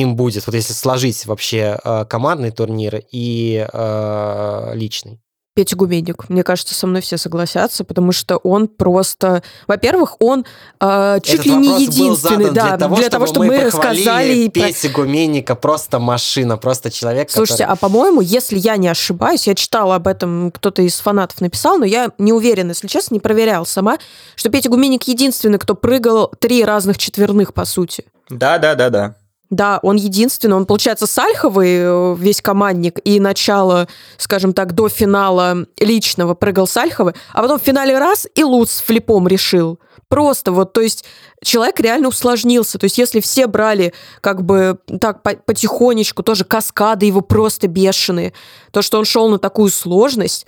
им 0.03 0.17
будет, 0.17 0.47
вот 0.47 0.55
если 0.55 0.73
сложить 0.73 1.27
вообще 1.27 1.79
э, 1.83 2.05
командный 2.09 2.51
турнир 2.51 3.03
и 3.11 3.67
э, 3.73 4.71
личный? 4.75 5.21
Петя 5.57 5.75
Гуменник. 5.75 6.29
Мне 6.29 6.43
кажется, 6.43 6.75
со 6.75 6.87
мной 6.87 7.01
все 7.01 7.17
согласятся, 7.17 7.83
потому 7.83 8.13
что 8.13 8.37
он 8.37 8.69
просто... 8.69 9.43
Во-первых, 9.67 10.17
он 10.21 10.45
э, 10.81 11.19
чуть 11.23 11.41
Этот 11.41 11.47
ли 11.47 11.57
не 11.57 11.83
единственный, 11.85 12.51
да, 12.51 12.69
для 12.69 12.77
того, 12.77 12.97
для 12.97 13.09
того 13.09 13.27
чтобы, 13.27 13.47
мы 13.47 13.65
рассказали... 13.65 14.35
И... 14.35 14.49
Петя 14.51 14.91
Гуменника 14.91 15.55
просто 15.55 15.99
машина, 15.99 16.59
просто 16.59 16.91
человек, 16.91 17.31
Слушайте, 17.31 17.65
который... 17.65 17.73
а 17.73 17.81
по-моему, 17.81 18.21
если 18.21 18.59
я 18.59 18.77
не 18.77 18.89
ошибаюсь, 18.89 19.47
я 19.47 19.55
читала 19.55 19.95
об 19.95 20.07
этом, 20.09 20.51
кто-то 20.51 20.83
из 20.83 21.01
фанатов 21.01 21.41
написал, 21.41 21.79
но 21.79 21.87
я 21.87 22.11
не 22.19 22.35
уверена, 22.35 22.73
если 22.73 22.87
честно, 22.87 23.15
не 23.15 23.21
проверял 23.21 23.65
сама, 23.65 23.97
что 24.35 24.51
Петя 24.51 24.69
Гуменник 24.69 25.05
единственный, 25.05 25.59
кто 25.59 25.75
прыгал 25.75 26.31
три 26.39 26.65
разных 26.67 26.99
четверных, 26.99 27.55
по 27.55 27.65
сути. 27.65 28.05
Да, 28.29 28.59
да, 28.59 28.75
да, 28.75 28.91
да. 28.91 29.17
Да, 29.51 29.79
он 29.83 29.97
единственный, 29.97 30.57
он, 30.57 30.67
получается, 30.67 31.07
Сальховый, 31.07 31.77
э, 31.79 32.17
весь 32.19 32.43
командник, 32.43 32.99
и 33.05 33.21
начало, 33.21 33.87
скажем 34.17 34.53
так, 34.53 34.73
до 34.73 34.89
финала 34.89 35.67
личного 35.79 36.35
прыгал 36.35 36.67
Сальховый, 36.67 37.15
а 37.33 37.43
потом 37.43 37.61
в 37.61 37.63
финале 37.63 37.97
раз 37.99 38.27
и 38.35 38.43
Луц 38.43 38.81
флипом 38.81 39.29
решил. 39.29 39.79
Просто 40.09 40.53
вот, 40.53 40.73
то 40.73 40.81
есть 40.81 41.05
человек 41.43 41.81
реально 41.81 42.09
усложнился. 42.09 42.79
То 42.79 42.85
есть 42.85 42.97
если 42.99 43.21
все 43.21 43.47
брали 43.49 43.93
как 44.21 44.45
бы 44.45 44.79
так 45.01 45.23
потихонечку, 45.23 46.23
тоже 46.23 46.45
каскады 46.45 47.07
его 47.07 47.23
просто 47.23 47.67
бешеные, 47.67 48.33
то, 48.71 48.83
что 48.83 48.99
он 48.99 49.05
шел 49.05 49.29
на 49.29 49.39
такую 49.39 49.71
сложность, 49.71 50.47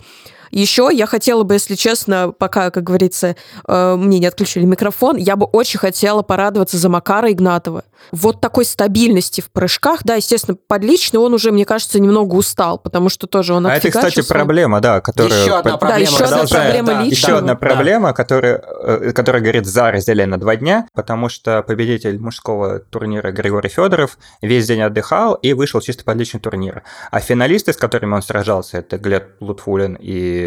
еще 0.51 0.89
я 0.91 1.05
хотела 1.05 1.43
бы, 1.43 1.55
если 1.55 1.75
честно, 1.75 2.33
пока, 2.37 2.71
как 2.71 2.83
говорится, 2.83 3.35
э, 3.67 3.95
мне 3.95 4.19
не 4.19 4.25
отключили 4.25 4.65
микрофон, 4.65 5.17
я 5.17 5.35
бы 5.35 5.45
очень 5.45 5.79
хотела 5.79 6.21
порадоваться 6.21 6.77
за 6.77 6.89
Макара 6.89 7.31
Игнатова. 7.31 7.83
Вот 8.11 8.41
такой 8.41 8.65
стабильности 8.65 9.41
в 9.41 9.51
прыжках, 9.51 10.03
да, 10.03 10.15
естественно, 10.15 10.57
подлично 10.67 11.19
он 11.19 11.33
уже, 11.33 11.51
мне 11.51 11.65
кажется, 11.65 11.99
немного 11.99 12.35
устал, 12.35 12.79
потому 12.79 13.09
что 13.09 13.27
тоже 13.27 13.53
он 13.53 13.67
А 13.67 13.75
это, 13.75 13.89
кстати, 13.89 14.21
проблема, 14.21 14.81
да, 14.81 15.01
которая... 15.01 15.41
Еще 15.41 15.55
одна 15.55 15.77
проблема. 15.77 16.05
Да, 16.05 16.11
еще 16.11 16.23
одна 16.23 16.45
проблема 16.45 16.87
да, 16.87 17.01
личного. 17.03 17.31
Еще 17.31 17.37
одна 17.37 17.55
проблема, 17.55 18.07
да. 18.09 18.13
которая, 18.13 18.63
э, 18.83 19.11
которая 19.13 19.41
говорит 19.41 19.65
за 19.65 19.91
разделение 19.91 20.29
на 20.29 20.39
два 20.39 20.55
дня, 20.55 20.87
потому 20.93 21.29
что 21.29 21.61
победитель 21.61 22.19
мужского 22.19 22.79
турнира 22.79 23.31
Григорий 23.31 23.69
Федоров 23.69 24.17
весь 24.41 24.65
день 24.67 24.81
отдыхал 24.81 25.35
и 25.35 25.53
вышел 25.53 25.81
чисто 25.81 26.03
под 26.03 26.17
личный 26.17 26.39
турнир. 26.39 26.83
А 27.11 27.19
финалисты, 27.19 27.73
с 27.73 27.77
которыми 27.77 28.15
он 28.15 28.21
сражался, 28.21 28.77
это 28.77 28.97
Глеб 28.97 29.35
Лутфулин 29.39 29.97
и 29.99 30.38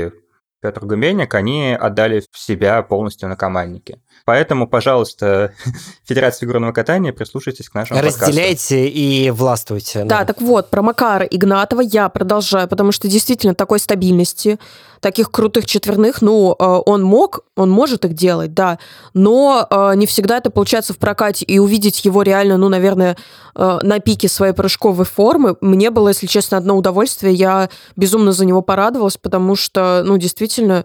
Петр 0.60 0.86
Гуменник, 0.86 1.34
они 1.34 1.76
отдали 1.78 2.22
себя 2.32 2.82
полностью 2.82 3.28
на 3.28 3.36
команднике. 3.36 4.00
Поэтому, 4.24 4.68
пожалуйста, 4.68 5.52
Федерация 6.04 6.46
фигурного 6.46 6.72
катания, 6.72 7.12
прислушайтесь 7.12 7.68
к 7.68 7.74
нашему 7.74 8.00
Разделяйте 8.00 8.76
подкасту. 8.76 8.98
и 8.98 9.30
властвуйте. 9.30 9.98
Да. 10.04 10.20
да, 10.20 10.24
так 10.24 10.40
вот, 10.40 10.70
про 10.70 10.82
Макара 10.82 11.24
Игнатова 11.24 11.80
я 11.80 12.08
продолжаю, 12.08 12.68
потому 12.68 12.92
что 12.92 13.08
действительно 13.08 13.54
такой 13.54 13.78
стабильности, 13.78 14.58
таких 15.02 15.32
крутых 15.32 15.66
четверных, 15.66 16.22
ну, 16.22 16.54
э, 16.56 16.64
он 16.86 17.02
мог, 17.02 17.40
он 17.56 17.70
может 17.70 18.04
их 18.04 18.14
делать, 18.14 18.54
да, 18.54 18.78
но 19.14 19.66
э, 19.68 19.92
не 19.96 20.06
всегда 20.06 20.38
это 20.38 20.50
получается 20.50 20.92
в 20.92 20.98
прокате, 20.98 21.44
и 21.44 21.58
увидеть 21.58 22.04
его 22.04 22.22
реально, 22.22 22.56
ну, 22.56 22.68
наверное, 22.68 23.16
э, 23.56 23.78
на 23.82 23.98
пике 23.98 24.28
своей 24.28 24.52
прыжковой 24.52 25.04
формы, 25.04 25.56
мне 25.60 25.90
было, 25.90 26.08
если 26.08 26.28
честно, 26.28 26.56
одно 26.56 26.76
удовольствие, 26.76 27.34
я 27.34 27.68
безумно 27.96 28.30
за 28.30 28.44
него 28.44 28.62
порадовалась, 28.62 29.16
потому 29.16 29.56
что, 29.56 30.02
ну, 30.04 30.16
действительно, 30.18 30.84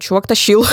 чувак 0.00 0.26
тащил. 0.26 0.64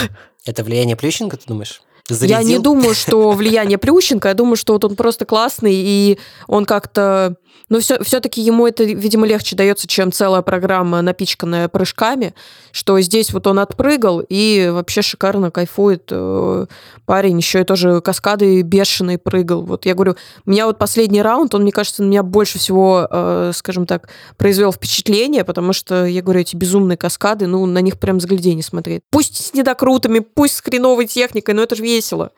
Это 0.46 0.64
влияние 0.64 0.96
Плющенко, 0.96 1.36
ты 1.36 1.44
думаешь? 1.48 1.82
Зарядил? 2.14 2.38
Я 2.38 2.44
не 2.44 2.60
думаю, 2.60 2.96
что 2.96 3.32
влияние 3.32 3.78
Плющенко, 3.78 4.28
я 4.28 4.34
думаю, 4.34 4.56
что 4.56 4.74
вот 4.74 4.86
он 4.86 4.96
просто 4.96 5.26
классный, 5.26 5.76
и 5.76 6.20
он 6.48 6.66
как-то 6.66 7.36
но 7.68 7.80
все, 7.80 8.02
все-таки 8.04 8.42
ему 8.42 8.68
это, 8.68 8.84
видимо, 8.84 9.28
легче 9.28 9.56
дается, 9.56 9.88
чем 9.88 10.12
целая 10.12 10.42
программа, 10.42 11.02
напичканная 11.02 11.68
прыжками, 11.68 12.34
что 12.72 13.00
здесь 13.02 13.34
вот 13.34 13.48
он 13.48 13.60
отпрыгал 13.60 14.24
и 14.28 14.70
вообще 14.72 15.02
шикарно 15.02 15.52
кайфует 15.52 16.08
э, 16.12 16.66
парень, 17.06 17.38
еще 17.38 17.62
и 17.62 17.64
тоже 17.64 18.02
каскады 18.02 18.62
бешеный 18.62 19.18
прыгал. 19.18 19.64
Вот 19.64 19.86
я 19.86 19.94
говорю, 19.94 20.16
у 20.46 20.52
меня 20.52 20.66
вот 20.66 20.78
последний 20.78 21.22
раунд, 21.22 21.54
он, 21.56 21.64
мне 21.64 21.72
кажется, 21.72 22.04
на 22.04 22.08
меня 22.08 22.24
больше 22.24 22.60
всего, 22.60 23.08
э, 23.10 23.52
скажем 23.54 23.86
так, 23.86 24.10
произвел 24.38 24.72
впечатление, 24.72 25.44
потому 25.44 25.74
что, 25.74 26.06
я 26.06 26.22
говорю, 26.22 26.42
эти 26.42 26.56
безумные 26.56 26.98
каскады, 26.98 27.48
ну, 27.48 27.66
на 27.66 27.80
них 27.80 28.00
прям 28.00 28.18
взглядение 28.18 28.64
смотреть. 28.64 29.02
Пусть 29.12 29.48
с 29.48 29.54
недокрутами, 29.54 30.20
пусть 30.20 30.56
с 30.56 30.62
хреновой 30.62 31.08
техникой, 31.08 31.54
но 31.54 31.64
это 31.64 31.76
же 31.76 31.84
весело. 31.84 32.32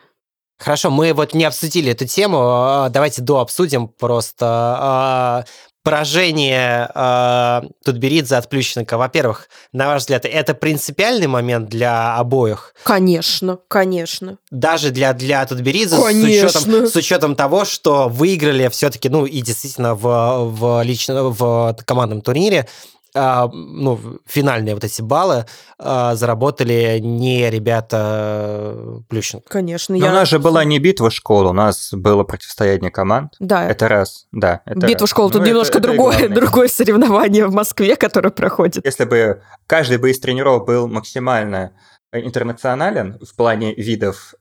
Хорошо, 0.62 0.90
мы 0.90 1.12
вот 1.12 1.34
не 1.34 1.44
обсудили 1.44 1.90
эту 1.90 2.06
тему, 2.06 2.38
а, 2.40 2.88
давайте 2.88 3.20
до 3.20 3.40
обсудим 3.40 3.88
просто 3.88 4.46
а, 4.46 5.44
поражение 5.82 6.88
э, 6.94 7.62
Тутберидзе 7.84 8.36
от 8.36 8.48
Плющенко, 8.48 8.96
во-первых, 8.96 9.48
на 9.72 9.88
ваш 9.88 10.02
взгляд, 10.02 10.24
это 10.24 10.54
принципиальный 10.54 11.26
момент 11.26 11.68
для 11.68 12.16
обоих? 12.16 12.74
Конечно, 12.84 13.58
конечно. 13.66 14.38
Даже 14.52 14.90
для, 14.90 15.12
для 15.12 15.44
Тутберидзе 15.44 15.96
с 15.96 16.04
учетом, 16.04 16.86
с 16.86 16.94
учетом 16.94 17.34
того, 17.34 17.64
что 17.64 18.08
выиграли 18.08 18.68
все-таки, 18.68 19.08
ну 19.08 19.26
и 19.26 19.40
действительно 19.40 19.96
в, 19.96 20.50
в, 20.50 20.82
лично, 20.84 21.24
в 21.24 21.76
командном 21.84 22.20
турнире 22.20 22.68
а, 23.14 23.48
ну, 23.52 23.98
финальные 24.26 24.74
вот 24.74 24.84
эти 24.84 25.02
баллы 25.02 25.46
а, 25.78 26.14
заработали 26.14 26.98
не 27.00 27.50
ребята 27.50 28.74
э, 28.74 29.00
Плющенко. 29.08 29.48
Конечно. 29.48 29.96
Но 29.96 30.04
я... 30.04 30.10
у 30.10 30.14
нас 30.14 30.28
же 30.28 30.38
была 30.38 30.64
не 30.64 30.78
битва 30.78 31.10
школ, 31.10 31.48
у 31.48 31.52
нас 31.52 31.92
было 31.92 32.24
противостояние 32.24 32.90
команд. 32.90 33.34
Да. 33.38 33.68
Это 33.68 33.88
раз, 33.88 34.26
да. 34.32 34.62
Это 34.64 34.86
битва 34.86 35.02
раз. 35.02 35.10
школ, 35.10 35.30
тут 35.30 35.42
ну, 35.42 35.48
немножко 35.48 35.78
это, 35.78 35.88
другое, 35.88 36.18
это 36.18 36.34
другое 36.34 36.68
соревнование 36.68 37.46
в 37.46 37.52
Москве, 37.52 37.96
которое 37.96 38.30
проходит. 38.30 38.84
Если 38.84 39.04
бы 39.04 39.42
каждый 39.66 39.98
бы 39.98 40.10
из 40.10 40.18
тренеров 40.18 40.64
был 40.64 40.88
максимально 40.88 41.72
интернационален 42.12 43.18
в 43.20 43.36
плане 43.36 43.74
видов 43.74 44.34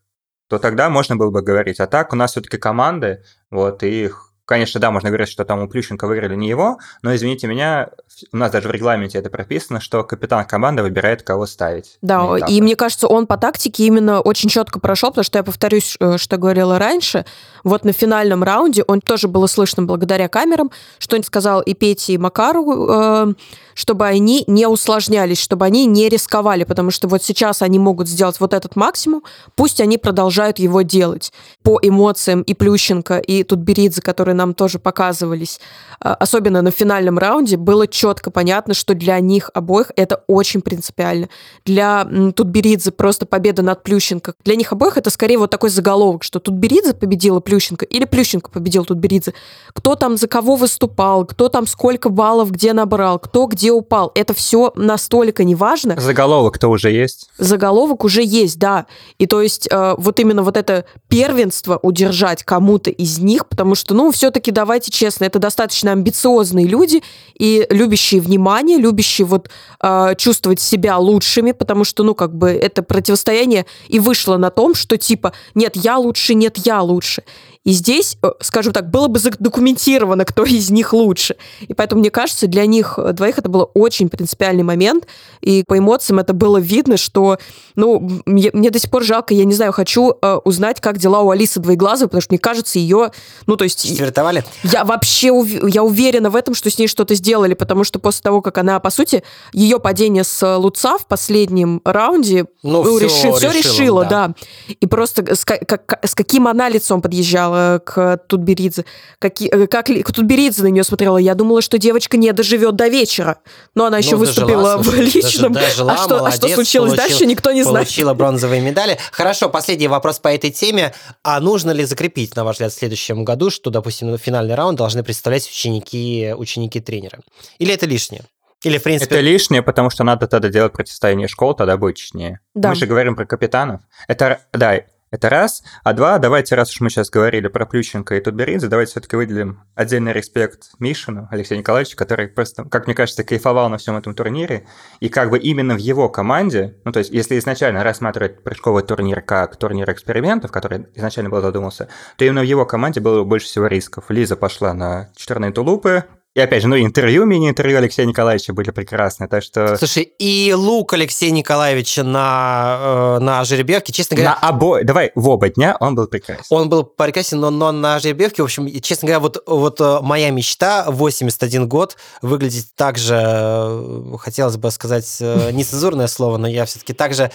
то 0.51 0.59
тогда 0.59 0.89
можно 0.89 1.15
было 1.15 1.29
бы 1.31 1.41
говорить. 1.41 1.79
А 1.79 1.87
так 1.87 2.11
у 2.11 2.17
нас 2.17 2.31
все-таки 2.31 2.57
команды, 2.57 3.23
вот, 3.49 3.83
и 3.83 4.03
их 4.03 4.30
Конечно, 4.51 4.81
да, 4.81 4.91
можно 4.91 5.07
говорить, 5.07 5.29
что 5.29 5.45
там 5.45 5.61
у 5.61 5.69
Плющенко 5.69 6.07
выиграли 6.07 6.35
не 6.35 6.49
его, 6.49 6.77
но, 7.03 7.15
извините 7.15 7.47
меня, 7.47 7.87
у 8.33 8.37
нас 8.37 8.51
даже 8.51 8.67
в 8.67 8.71
регламенте 8.71 9.17
это 9.17 9.29
прописано, 9.29 9.79
что 9.79 10.03
капитан 10.03 10.43
команды 10.43 10.83
выбирает, 10.83 11.23
кого 11.23 11.45
ставить. 11.45 11.97
Да, 12.01 12.35
и 12.49 12.59
мне 12.59 12.75
кажется, 12.75 13.07
он 13.07 13.27
по 13.27 13.37
тактике 13.37 13.85
именно 13.85 14.19
очень 14.19 14.49
четко 14.49 14.81
прошел, 14.81 15.11
потому 15.11 15.23
что 15.23 15.39
я 15.39 15.43
повторюсь, 15.43 15.95
э, 16.01 16.17
что 16.17 16.35
говорила 16.35 16.77
раньше, 16.79 17.25
вот 17.63 17.85
на 17.85 17.93
финальном 17.93 18.43
раунде 18.43 18.83
он 18.87 18.99
тоже 18.99 19.29
было 19.29 19.47
слышно 19.47 19.83
благодаря 19.83 20.27
камерам, 20.27 20.69
что 20.99 21.15
он 21.15 21.23
сказал 21.23 21.61
и 21.61 21.73
Пете, 21.73 22.11
и 22.11 22.17
Макару, 22.17 22.89
э, 22.89 23.33
чтобы 23.73 24.05
они 24.05 24.43
не 24.47 24.67
усложнялись, 24.67 25.39
чтобы 25.39 25.65
они 25.65 25.85
не 25.85 26.09
рисковали, 26.09 26.63
потому 26.63 26.91
что 26.91 27.07
вот 27.07 27.23
сейчас 27.23 27.61
они 27.61 27.79
могут 27.79 28.07
сделать 28.07 28.39
вот 28.39 28.53
этот 28.53 28.75
максимум, 28.75 29.23
пусть 29.55 29.81
они 29.81 29.97
продолжают 29.97 30.59
его 30.59 30.81
делать. 30.81 31.31
По 31.63 31.79
эмоциям 31.81 32.41
и 32.41 32.53
Плющенко, 32.53 33.19
и 33.19 33.43
Тутберидзе, 33.43 34.01
которые 34.01 34.35
нам 34.35 34.53
тоже 34.53 34.79
показывались, 34.79 35.59
э, 36.03 36.09
особенно 36.09 36.61
на 36.61 36.71
финальном 36.71 37.17
раунде, 37.17 37.57
было 37.57 37.87
четко 37.87 38.31
понятно, 38.31 38.73
что 38.73 38.93
для 38.93 39.19
них 39.19 39.49
обоих 39.53 39.91
это 39.95 40.23
очень 40.27 40.61
принципиально. 40.61 41.29
Для 41.65 42.05
Тутберидзе 42.35 42.91
просто 42.91 43.25
победа 43.25 43.61
над 43.61 43.83
Плющенко. 43.83 44.33
Для 44.43 44.55
них 44.55 44.71
обоих 44.71 44.97
это 44.97 45.09
скорее 45.09 45.37
вот 45.37 45.49
такой 45.49 45.69
заголовок, 45.69 46.23
что 46.23 46.39
Тутберидзе 46.39 46.93
победила 46.93 47.39
Плющенко 47.39 47.85
или 47.85 48.05
Плющенко 48.05 48.51
победил 48.51 48.85
Тутберидзе. 48.85 49.33
Кто 49.73 49.95
там 49.95 50.17
за 50.17 50.27
кого 50.27 50.55
выступал, 50.55 51.25
кто 51.25 51.49
там 51.49 51.67
сколько 51.67 52.09
баллов 52.09 52.51
где 52.51 52.73
набрал, 52.73 53.19
кто 53.19 53.45
где 53.45 53.70
где 53.71 53.77
упал. 53.77 54.11
Это 54.15 54.33
все 54.33 54.71
настолько 54.75 55.43
неважно. 55.43 55.99
Заголовок-то 55.99 56.67
уже 56.67 56.91
есть. 56.91 57.29
Заголовок 57.37 58.03
уже 58.03 58.23
есть, 58.23 58.59
да. 58.59 58.85
И 59.17 59.25
то 59.25 59.41
есть 59.41 59.67
э, 59.71 59.95
вот 59.97 60.19
именно 60.19 60.43
вот 60.43 60.57
это 60.57 60.85
первенство 61.07 61.79
удержать 61.81 62.43
кому-то 62.43 62.89
из 62.89 63.19
них, 63.19 63.47
потому 63.47 63.75
что, 63.75 63.93
ну, 63.93 64.11
все-таки 64.11 64.51
давайте 64.51 64.91
честно, 64.91 65.25
это 65.25 65.39
достаточно 65.39 65.91
амбициозные 65.91 66.67
люди 66.67 67.01
и 67.37 67.65
любящие 67.69 68.21
внимание, 68.21 68.77
любящие 68.77 69.25
вот 69.25 69.49
э, 69.81 70.15
чувствовать 70.17 70.59
себя 70.59 70.97
лучшими, 70.97 71.51
потому 71.51 71.83
что, 71.83 72.03
ну, 72.03 72.13
как 72.15 72.35
бы 72.35 72.49
это 72.49 72.83
противостояние 72.83 73.65
и 73.87 73.99
вышло 73.99 74.37
на 74.37 74.49
том, 74.49 74.75
что 74.75 74.97
типа 74.97 75.33
нет, 75.55 75.75
я 75.75 75.97
лучше, 75.97 76.33
нет, 76.33 76.57
я 76.57 76.81
лучше. 76.81 77.23
И 77.63 77.73
здесь, 77.73 78.17
э, 78.23 78.31
скажем 78.39 78.73
так, 78.73 78.89
было 78.89 79.07
бы 79.07 79.19
задокументировано, 79.19 80.25
кто 80.25 80.43
из 80.45 80.71
них 80.71 80.93
лучше. 80.93 81.35
И 81.61 81.73
поэтому, 81.75 82.01
мне 82.01 82.09
кажется, 82.09 82.47
для 82.47 82.65
них 82.65 82.97
э, 82.97 83.13
двоих 83.13 83.37
это 83.37 83.49
был 83.49 83.69
очень 83.75 84.09
принципиальный 84.09 84.63
момент. 84.63 85.05
И 85.41 85.63
по 85.67 85.77
эмоциям 85.77 86.17
это 86.17 86.33
было 86.33 86.57
видно, 86.57 86.97
что, 86.97 87.37
ну, 87.75 88.21
мне, 88.25 88.49
мне 88.53 88.71
до 88.71 88.79
сих 88.79 88.89
пор 88.89 89.03
жалко, 89.03 89.35
я 89.35 89.45
не 89.45 89.53
знаю, 89.53 89.73
хочу 89.73 90.13
э, 90.19 90.39
узнать, 90.43 90.81
как 90.81 90.97
дела 90.97 91.21
у 91.21 91.29
Алисы 91.29 91.59
Двоеглазовой, 91.59 92.07
потому 92.07 92.21
что 92.21 92.33
мне 92.33 92.39
кажется, 92.39 92.79
ее, 92.79 93.11
ну, 93.45 93.55
то 93.57 93.63
есть... 93.63 93.87
Четвертовали? 93.87 94.43
Я 94.63 94.83
вообще, 94.83 95.27
ув- 95.27 95.69
я 95.69 95.83
уверена 95.83 96.31
в 96.31 96.35
этом, 96.35 96.55
что 96.55 96.71
с 96.71 96.79
ней 96.79 96.87
что-то 96.87 97.13
сделали, 97.13 97.53
потому 97.53 97.83
что 97.83 97.99
после 97.99 98.23
того, 98.23 98.41
как 98.41 98.57
она, 98.57 98.79
по 98.79 98.89
сути, 98.89 99.23
ее 99.53 99.79
падение 99.79 100.23
с 100.23 100.57
Луца 100.57 100.97
в 100.97 101.05
последнем 101.05 101.79
раунде 101.85 102.47
ну, 102.63 102.83
ну, 102.83 102.97
все, 103.07 103.33
все 103.33 103.51
решила, 103.51 103.51
решила 103.51 104.05
да. 104.05 104.27
да. 104.29 104.35
И 104.79 104.87
просто 104.87 105.35
с, 105.35 105.45
как, 105.45 105.99
с 106.03 106.15
каким 106.15 106.47
она 106.47 106.67
лицом 106.67 107.03
подъезжала, 107.03 107.50
смотрела 107.51 107.79
к 107.79 108.17
Тутберидзе, 108.27 108.85
как, 109.19 109.41
э, 109.41 109.67
как 109.67 109.87
Тутберидзе 109.87 110.63
на 110.63 110.67
нее 110.67 110.83
смотрела. 110.83 111.17
Я 111.17 111.35
думала, 111.35 111.61
что 111.61 111.77
девочка 111.77 112.17
не 112.17 112.31
доживет 112.31 112.75
до 112.75 112.87
вечера. 112.87 113.37
Но 113.75 113.85
она 113.85 113.97
еще 113.97 114.11
ну, 114.11 114.19
выступила 114.19 114.77
дожила, 114.77 114.95
в 114.95 114.99
личном. 114.99 115.53
Дожила, 115.53 115.93
а, 115.93 115.97
что, 115.97 116.17
молодец, 116.19 116.33
а 116.33 116.37
что 116.37 116.55
случилось 116.55 116.91
получил, 116.91 117.09
дальше, 117.09 117.25
никто 117.25 117.51
не 117.51 117.63
знает. 117.63 117.87
Получила 117.87 118.13
бронзовые 118.13 118.61
медали. 118.61 118.97
Хорошо, 119.11 119.49
последний 119.49 119.87
вопрос 119.87 120.19
по 120.19 120.29
этой 120.29 120.51
теме. 120.51 120.93
А 121.23 121.39
нужно 121.39 121.71
ли 121.71 121.85
закрепить, 121.85 122.35
на 122.35 122.43
ваш 122.43 122.55
взгляд, 122.55 122.71
в 122.71 122.77
следующем 122.77 123.23
году, 123.23 123.49
что, 123.49 123.69
допустим, 123.69 124.17
финальный 124.17 124.55
раунд 124.55 124.77
должны 124.77 125.03
представлять 125.03 125.47
ученики, 125.47 126.33
ученики 126.35 126.79
тренера? 126.79 127.19
Или 127.59 127.73
это 127.73 127.85
лишнее? 127.85 128.23
Или, 128.63 128.77
в 128.77 128.83
принципе... 128.83 129.15
Это 129.15 129.21
лишнее, 129.21 129.63
потому 129.63 129.89
что 129.89 130.03
надо 130.03 130.27
тогда 130.27 130.49
делать 130.49 130.73
противостояние 130.73 131.27
школ, 131.27 131.55
тогда 131.55 131.77
будет 131.77 131.95
честнее. 131.95 132.41
Да. 132.53 132.69
Мы 132.69 132.75
же 132.75 132.85
говорим 132.85 133.15
про 133.15 133.25
капитанов. 133.25 133.81
Это, 134.07 134.41
да, 134.53 134.81
это 135.11 135.29
раз. 135.29 135.63
А 135.83 135.93
два, 135.93 136.17
давайте, 136.17 136.55
раз 136.55 136.71
уж 136.71 136.79
мы 136.81 136.89
сейчас 136.89 137.09
говорили 137.09 137.47
про 137.47 137.65
Плющенко 137.65 138.15
и 138.15 138.21
Тутберидзе, 138.21 138.67
давайте 138.67 138.91
все-таки 138.91 139.15
выделим 139.15 139.61
отдельный 139.75 140.13
респект 140.13 140.71
Мишину, 140.79 141.27
Алексею 141.29 141.59
Николаевичу, 141.59 141.97
который 141.97 142.29
просто, 142.29 142.63
как 142.63 142.87
мне 142.87 142.95
кажется, 142.95 143.23
кайфовал 143.23 143.69
на 143.69 143.77
всем 143.77 143.97
этом 143.97 144.15
турнире. 144.15 144.65
И 145.01 145.09
как 145.09 145.29
бы 145.29 145.37
именно 145.37 145.75
в 145.75 145.79
его 145.79 146.09
команде, 146.09 146.77
ну 146.85 146.91
то 146.91 146.99
есть 146.99 147.11
если 147.11 147.37
изначально 147.37 147.83
рассматривать 147.83 148.43
прыжковый 148.43 148.83
турнир 148.83 149.21
как 149.21 149.57
турнир 149.57 149.91
экспериментов, 149.91 150.51
который 150.51 150.87
изначально 150.95 151.29
был 151.29 151.41
задумался, 151.41 151.89
то 152.17 152.25
именно 152.25 152.41
в 152.41 152.45
его 152.45 152.65
команде 152.65 153.01
было 153.01 153.23
больше 153.23 153.47
всего 153.47 153.67
рисков. 153.67 154.05
Лиза 154.09 154.37
пошла 154.37 154.73
на 154.73 155.09
четверные 155.15 155.51
тулупы, 155.51 156.05
и 156.33 156.39
опять 156.39 156.61
же, 156.61 156.69
ну, 156.69 156.77
интервью, 156.77 157.25
мини-интервью 157.25 157.77
Алексея 157.77 158.05
Николаевича 158.05 158.53
были 158.53 158.71
прекрасные, 158.71 159.27
так 159.27 159.43
что... 159.43 159.75
Слушай, 159.75 160.03
и 160.03 160.53
лук 160.53 160.93
Алексея 160.93 161.31
Николаевича 161.31 162.03
на, 162.03 162.77
э, 162.79 163.19
на 163.19 163.43
жеребьевке, 163.43 163.91
честно 163.91 164.15
говоря... 164.15 164.39
На 164.41 164.47
обои... 164.47 164.83
Давай, 164.83 165.11
в 165.13 165.27
оба 165.27 165.49
дня 165.49 165.75
он 165.81 165.95
был 165.95 166.07
прекрасен. 166.07 166.45
Он 166.49 166.69
был 166.69 166.85
прекрасен, 166.85 167.41
но, 167.41 167.49
но 167.49 167.73
на 167.73 167.99
жеребьевке, 167.99 168.43
в 168.43 168.45
общем, 168.45 168.69
честно 168.81 169.07
говоря, 169.07 169.19
вот, 169.19 169.43
вот 169.45 169.81
э, 169.81 169.99
моя 170.01 170.29
мечта 170.29 170.85
81 170.87 171.67
год 171.67 171.97
выглядеть 172.21 172.75
так 172.75 172.97
же, 172.97 173.19
э, 173.21 174.15
хотелось 174.17 174.55
бы 174.55 174.71
сказать 174.71 175.17
нецензурное 175.19 176.07
слово, 176.07 176.37
но 176.37 176.47
я 176.47 176.63
все-таки 176.65 176.93
так 176.93 177.13
же 177.13 177.29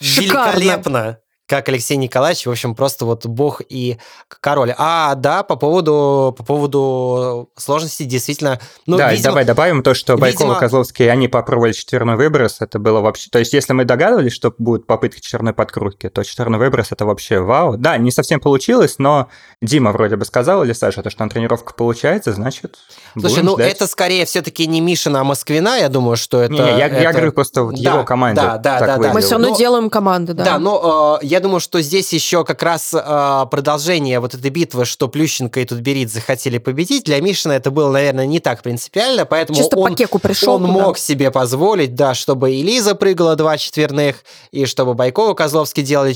великолепно 0.00 1.18
как 1.48 1.68
Алексей 1.70 1.96
Николаевич, 1.96 2.44
в 2.46 2.50
общем, 2.50 2.74
просто 2.74 3.06
вот 3.06 3.24
бог 3.24 3.62
и 3.66 3.96
король. 4.28 4.74
А, 4.76 5.14
да, 5.14 5.42
по 5.42 5.56
поводу, 5.56 6.34
по 6.36 6.44
поводу 6.44 7.50
сложностей, 7.56 8.04
действительно... 8.04 8.60
Ну, 8.86 8.98
да, 8.98 9.10
видимо, 9.10 9.30
давай 9.30 9.44
добавим 9.46 9.82
то, 9.82 9.94
что 9.94 10.18
Байков 10.18 10.42
видимо... 10.42 10.56
и 10.56 10.60
Козловский, 10.60 11.10
они 11.10 11.26
попробовали 11.26 11.72
четверной 11.72 12.16
выброс, 12.16 12.60
это 12.60 12.78
было 12.78 13.00
вообще... 13.00 13.30
То 13.30 13.38
есть, 13.38 13.54
если 13.54 13.72
мы 13.72 13.86
догадывались, 13.86 14.34
что 14.34 14.54
будет 14.58 14.86
попытка 14.86 15.22
четверной 15.22 15.54
подкрутки, 15.54 16.10
то 16.10 16.22
четверной 16.22 16.58
выброс 16.58 16.92
это 16.92 17.06
вообще 17.06 17.40
вау. 17.40 17.78
Да, 17.78 17.96
не 17.96 18.10
совсем 18.10 18.40
получилось, 18.40 18.96
но 18.98 19.28
Дима 19.62 19.92
вроде 19.92 20.16
бы 20.16 20.26
сказал, 20.26 20.64
или 20.64 20.74
Саша, 20.74 21.02
то, 21.02 21.08
что 21.08 21.24
на 21.24 21.30
тренировках 21.30 21.76
получается, 21.76 22.32
значит, 22.34 22.76
Слушай, 23.18 23.42
ну 23.42 23.54
ждать. 23.54 23.72
это 23.72 23.86
скорее 23.86 24.26
все-таки 24.26 24.66
не 24.66 24.82
Мишина, 24.82 25.22
а 25.22 25.24
Москвина, 25.24 25.78
я 25.78 25.88
думаю, 25.88 26.18
что 26.18 26.42
это... 26.42 26.52
Не, 26.52 26.58
я, 26.58 26.88
это... 26.88 27.00
я 27.00 27.12
говорю 27.12 27.32
просто 27.32 27.62
вот 27.62 27.82
да, 27.82 27.94
его 27.94 28.04
команде. 28.04 28.42
Да, 28.42 28.58
да, 28.58 28.80
да, 28.80 28.98
да. 28.98 29.12
Мы 29.14 29.22
все 29.22 29.32
равно 29.32 29.48
но... 29.48 29.56
делаем 29.56 29.88
команду, 29.88 30.34
да. 30.34 30.44
Да, 30.44 30.58
но 30.58 31.18
э, 31.22 31.26
я 31.26 31.37
думаю, 31.40 31.60
что 31.60 31.80
здесь 31.80 32.12
еще 32.12 32.44
как 32.44 32.62
раз 32.62 32.94
э, 32.94 33.46
продолжение 33.50 34.20
вот 34.20 34.34
этой 34.34 34.50
битвы, 34.50 34.84
что 34.84 35.08
Плющенко 35.08 35.60
и 35.60 35.64
Тутберидзе 35.64 36.14
захотели 36.14 36.58
победить. 36.58 37.04
Для 37.04 37.20
Мишина 37.20 37.56
это 37.56 37.70
было, 37.70 37.90
наверное, 37.90 38.26
не 38.26 38.40
так 38.40 38.62
принципиально, 38.62 39.24
поэтому 39.24 39.58
Чисто 39.58 39.76
он, 39.76 39.90
по 39.90 39.96
кеку 39.96 40.18
пришел, 40.18 40.54
он 40.54 40.64
мог 40.64 40.98
себе 40.98 41.30
позволить, 41.30 41.94
да, 41.94 42.14
чтобы 42.14 42.52
и 42.52 42.62
Лиза 42.62 42.94
прыгала 42.94 43.36
два 43.36 43.56
четверных, 43.58 44.24
и 44.50 44.66
чтобы 44.66 44.94
Байкова 44.94 45.34
Козловский 45.34 45.82
делали 45.82 46.12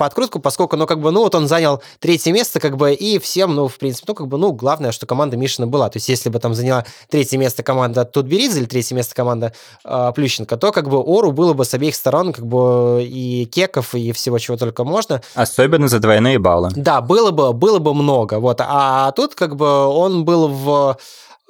четверную 0.00 0.10
подкрутку, 0.10 0.40
поскольку, 0.40 0.76
ну, 0.76 0.86
как 0.86 1.00
бы, 1.00 1.10
ну, 1.10 1.20
вот 1.20 1.34
он 1.34 1.46
занял 1.46 1.82
третье 1.98 2.32
место, 2.32 2.60
как 2.60 2.76
бы, 2.76 2.92
и 2.92 3.18
всем, 3.18 3.54
ну, 3.54 3.68
в 3.68 3.76
принципе, 3.76 4.06
ну, 4.08 4.14
как 4.14 4.26
бы, 4.28 4.38
ну, 4.38 4.52
главное, 4.52 4.92
что 4.92 5.06
команда 5.06 5.36
Мишина 5.36 5.66
была. 5.66 5.88
То 5.88 5.98
есть, 5.98 6.08
если 6.08 6.30
бы 6.30 6.38
там 6.38 6.54
заняла 6.54 6.84
третье 7.08 7.38
место 7.38 7.62
команда 7.62 8.04
Тутберидзе 8.04 8.60
или 8.60 8.66
третье 8.66 8.96
место 8.96 9.14
команда 9.14 9.52
э, 9.84 10.12
Плющенко, 10.14 10.56
то, 10.56 10.72
как 10.72 10.88
бы, 10.88 10.98
Ору 10.98 11.32
было 11.32 11.52
бы 11.52 11.64
с 11.64 11.74
обеих 11.74 11.94
сторон, 11.94 12.32
как 12.32 12.46
бы, 12.46 13.02
и 13.02 13.46
кеков, 13.46 13.94
и 13.94 14.12
всего, 14.12 14.38
чего 14.38 14.56
только 14.56 14.84
можно. 14.84 15.20
Особенно 15.34 15.88
за 15.88 15.98
двойные 15.98 16.38
баллы. 16.38 16.70
Да, 16.76 17.00
было 17.00 17.30
бы, 17.30 17.52
было 17.52 17.78
бы 17.78 17.94
много, 17.94 18.38
вот. 18.38 18.60
А 18.60 19.12
тут, 19.12 19.34
как 19.34 19.56
бы, 19.56 19.86
он 19.86 20.24
был 20.24 20.48
в 20.48 20.96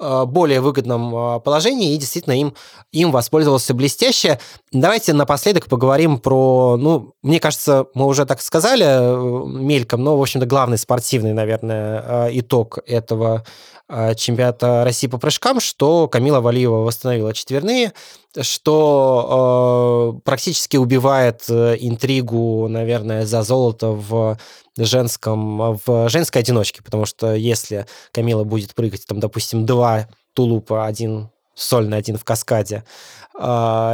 Э, 0.03 0.25
более 0.25 0.61
выгодном 0.61 1.15
э, 1.15 1.39
положении 1.41 1.93
и 1.93 1.97
действительно 1.97 2.33
им, 2.33 2.55
им 2.91 3.11
воспользовался 3.11 3.75
блестяще. 3.75 4.39
Давайте 4.73 5.11
напоследок 5.11 5.67
поговорим 5.67 6.17
про, 6.17 6.77
ну, 6.77 7.13
мне 7.21 7.41
кажется, 7.41 7.87
мы 7.93 8.05
уже 8.05 8.25
так 8.25 8.39
сказали 8.39 8.85
э, 8.85 9.45
мельком, 9.59 10.01
но, 10.01 10.17
в 10.17 10.21
общем-то, 10.21 10.47
главный 10.47 10.77
спортивный, 10.77 11.33
наверное, 11.33 12.29
итог 12.31 12.79
этого 12.87 13.43
чемпионата 14.15 14.85
России 14.85 15.07
по 15.07 15.17
прыжкам, 15.17 15.59
что 15.59 16.07
Камила 16.07 16.39
Валиева 16.39 16.77
восстановила 16.77 17.33
четверные, 17.33 17.91
что 18.39 20.15
э, 20.15 20.21
практически 20.23 20.77
убивает 20.77 21.49
интригу, 21.49 22.69
наверное, 22.69 23.25
за 23.25 23.41
золото 23.43 23.87
в 23.89 24.37
женском, 24.77 25.77
в 25.85 26.07
женской 26.07 26.41
одиночке, 26.41 26.81
потому 26.81 27.05
что 27.05 27.35
если 27.35 27.85
Камила 28.13 28.45
будет 28.45 28.73
прыгать, 28.73 29.05
там, 29.05 29.19
допустим, 29.19 29.65
два 29.65 30.07
тулупа, 30.33 30.85
один 30.85 31.29
сольный 31.53 31.97
один 31.97 32.17
в 32.17 32.23
каскаде, 32.23 32.83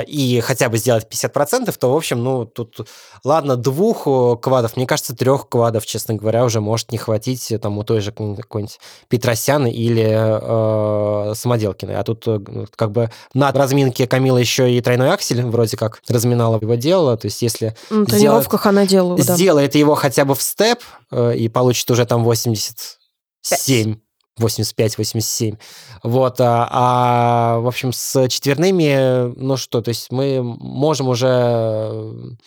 и 0.08 0.42
хотя 0.44 0.70
бы 0.70 0.78
сделать 0.78 1.08
50%, 1.10 1.74
то, 1.78 1.94
в 1.94 1.96
общем, 1.96 2.24
ну, 2.24 2.46
тут, 2.46 2.88
ладно, 3.24 3.56
двух 3.56 4.04
квадов, 4.42 4.76
мне 4.76 4.86
кажется, 4.86 5.16
трех 5.16 5.50
квадов, 5.50 5.86
честно 5.86 6.16
говоря, 6.16 6.44
уже 6.46 6.62
может 6.62 6.92
не 6.92 6.98
хватить 6.98 7.54
там 7.62 7.78
у 7.78 7.84
той 7.84 8.02
же 8.02 8.12
какой-нибудь 8.12 8.80
Петросяна 9.08 9.68
или 9.68 10.08
э, 10.08 11.34
Самоделкиной. 11.36 11.96
А 11.96 12.04
тут 12.04 12.28
э, 12.28 12.40
как 12.76 12.92
бы 12.92 13.12
на 13.34 13.52
разминке 13.52 14.08
Камила 14.08 14.38
еще 14.38 14.72
и 14.72 14.82
тройной 14.82 15.12
аксель 15.12 15.44
вроде 15.44 15.78
как 15.78 16.02
разминала 16.08 16.60
его 16.60 16.76
делала, 16.76 17.18
то 17.18 17.28
есть 17.28 17.42
если... 17.42 17.76
Тренировках 17.88 18.62
сделает, 18.62 18.66
она 18.66 18.86
делала, 18.86 19.18
да. 19.18 19.36
Сделает 19.36 19.76
его 19.76 19.96
хотя 19.96 20.26
бы 20.26 20.36
в 20.36 20.42
степ 20.42 20.80
э, 21.12 21.36
и 21.36 21.50
получит 21.50 21.90
уже 21.92 22.06
там 22.06 22.24
87 22.24 23.98
85-87. 24.40 25.58
Вот, 26.04 26.40
а, 26.40 26.68
а, 26.72 27.60
в 27.60 27.68
общем, 27.68 27.92
с 27.92 28.28
четверными, 28.30 29.34
ну 29.40 29.58
что, 29.58 29.82
то 29.82 29.90
есть 29.90 30.12
мы 30.12 30.42
можем 30.42 31.08
уже 31.08 32.38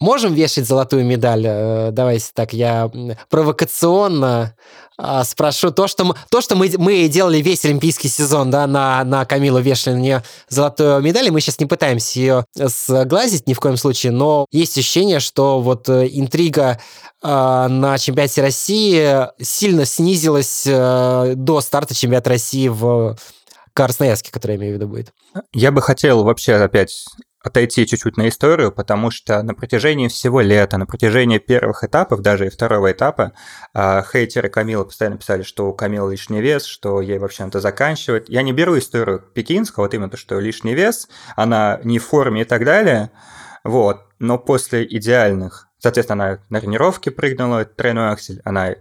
можем 0.00 0.34
вешать 0.34 0.66
золотую 0.66 1.04
медаль? 1.04 1.44
Э, 1.46 1.90
давайте 1.92 2.26
так, 2.34 2.52
я 2.52 2.90
провокационно 3.28 4.54
а, 4.96 5.24
спрошу. 5.24 5.70
То, 5.70 5.88
что, 5.88 6.04
мы, 6.04 6.14
то, 6.30 6.40
что 6.40 6.54
мы, 6.54 6.70
мы 6.78 7.08
делали 7.08 7.38
весь 7.38 7.64
олимпийский 7.64 8.08
сезон, 8.08 8.50
да, 8.50 8.66
на, 8.66 9.02
на 9.04 9.24
Камилу 9.24 9.58
вешали 9.58 9.94
на 9.94 9.98
нее 9.98 10.22
золотую 10.48 11.00
медаль, 11.00 11.26
и 11.26 11.30
мы 11.30 11.40
сейчас 11.40 11.58
не 11.58 11.66
пытаемся 11.66 12.20
ее 12.20 12.44
сглазить 12.54 13.48
ни 13.48 13.54
в 13.54 13.60
коем 13.60 13.76
случае, 13.76 14.12
но 14.12 14.46
есть 14.52 14.78
ощущение, 14.78 15.18
что 15.18 15.60
вот 15.60 15.88
э, 15.88 16.08
интрига 16.12 16.78
э, 17.22 17.26
на 17.26 17.98
чемпионате 17.98 18.42
России 18.42 19.28
сильно 19.42 19.84
снизилась 19.84 20.62
э, 20.64 21.32
до 21.34 21.60
старта 21.60 21.94
чемпионата 21.94 22.30
России 22.30 22.68
в 22.68 23.16
Красноярске, 23.72 24.30
который 24.30 24.52
я 24.52 24.58
имею 24.58 24.74
в 24.74 24.76
виду 24.76 24.88
будет. 24.88 25.12
Я 25.52 25.72
бы 25.72 25.82
хотел 25.82 26.22
вообще 26.22 26.54
опять 26.54 27.04
отойти 27.44 27.86
чуть-чуть 27.86 28.16
на 28.16 28.28
историю, 28.28 28.72
потому 28.72 29.10
что 29.10 29.42
на 29.42 29.54
протяжении 29.54 30.08
всего 30.08 30.40
лета, 30.40 30.78
на 30.78 30.86
протяжении 30.86 31.38
первых 31.38 31.84
этапов, 31.84 32.22
даже 32.22 32.46
и 32.46 32.50
второго 32.50 32.90
этапа, 32.90 33.32
а, 33.74 34.02
хейтеры 34.02 34.48
Камила 34.48 34.84
постоянно 34.84 35.18
писали, 35.18 35.42
что 35.42 35.68
у 35.68 35.74
Камилы 35.74 36.12
лишний 36.12 36.40
вес, 36.40 36.64
что 36.64 37.02
ей 37.02 37.18
вообще 37.18 37.44
надо 37.44 37.60
заканчивать. 37.60 38.28
Я 38.28 38.42
не 38.42 38.52
беру 38.52 38.78
историю 38.78 39.20
пекинского, 39.20 39.84
вот 39.84 39.94
именно 39.94 40.08
то, 40.08 40.16
что 40.16 40.40
лишний 40.40 40.74
вес, 40.74 41.08
она 41.36 41.80
не 41.84 41.98
в 41.98 42.06
форме 42.06 42.42
и 42.42 42.44
так 42.44 42.64
далее, 42.64 43.10
вот, 43.62 44.00
но 44.18 44.38
после 44.38 44.84
идеальных, 44.84 45.68
соответственно, 45.78 46.24
она 46.24 46.38
на 46.48 46.60
тренировке 46.60 47.10
прыгнула, 47.10 47.66
тройной 47.66 48.10
аксель, 48.10 48.40
она 48.44 48.74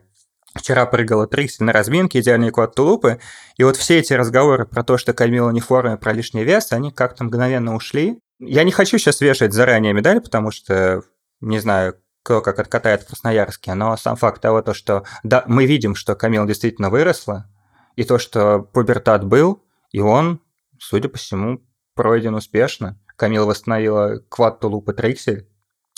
Вчера 0.55 0.85
прыгала 0.85 1.25
триксель 1.25 1.65
на 1.65 1.73
разминке, 1.73 2.19
идеальный 2.19 2.51
код 2.51 2.75
тулупы. 2.75 3.19
И 3.57 3.63
вот 3.63 3.75
все 3.75 3.99
эти 3.99 4.13
разговоры 4.13 4.65
про 4.65 4.83
то, 4.83 4.97
что 4.97 5.13
Камила 5.13 5.49
не 5.49 5.61
в 5.61 5.65
форме, 5.65 5.97
про 5.97 6.13
лишний 6.13 6.43
вес, 6.43 6.71
они 6.71 6.91
как-то 6.91 7.23
мгновенно 7.23 7.75
ушли. 7.75 8.19
Я 8.45 8.63
не 8.63 8.71
хочу 8.71 8.97
сейчас 8.97 9.21
вешать 9.21 9.53
заранее 9.53 9.93
медаль, 9.93 10.21
потому 10.21 10.51
что 10.51 11.03
не 11.41 11.59
знаю, 11.59 11.95
кто 12.23 12.41
как 12.41 12.59
откатает 12.59 13.03
в 13.03 13.07
Красноярске, 13.07 13.73
но 13.73 13.97
сам 13.97 14.15
факт 14.15 14.41
того, 14.41 14.61
то, 14.61 14.73
что 14.73 15.03
да, 15.23 15.43
мы 15.47 15.65
видим, 15.65 15.95
что 15.95 16.15
Камила 16.15 16.47
действительно 16.47 16.89
выросла, 16.89 17.49
и 17.95 18.03
то, 18.03 18.17
что 18.17 18.59
пубертат 18.59 19.25
был, 19.25 19.63
и 19.91 19.99
он, 19.99 20.39
судя 20.79 21.09
по 21.09 21.17
всему, 21.17 21.61
пройден 21.95 22.33
успешно. 22.35 22.99
Камила 23.15 23.45
восстановила 23.45 24.19
квад 24.29 24.59
тулупа 24.59 24.93
триксель. 24.93 25.47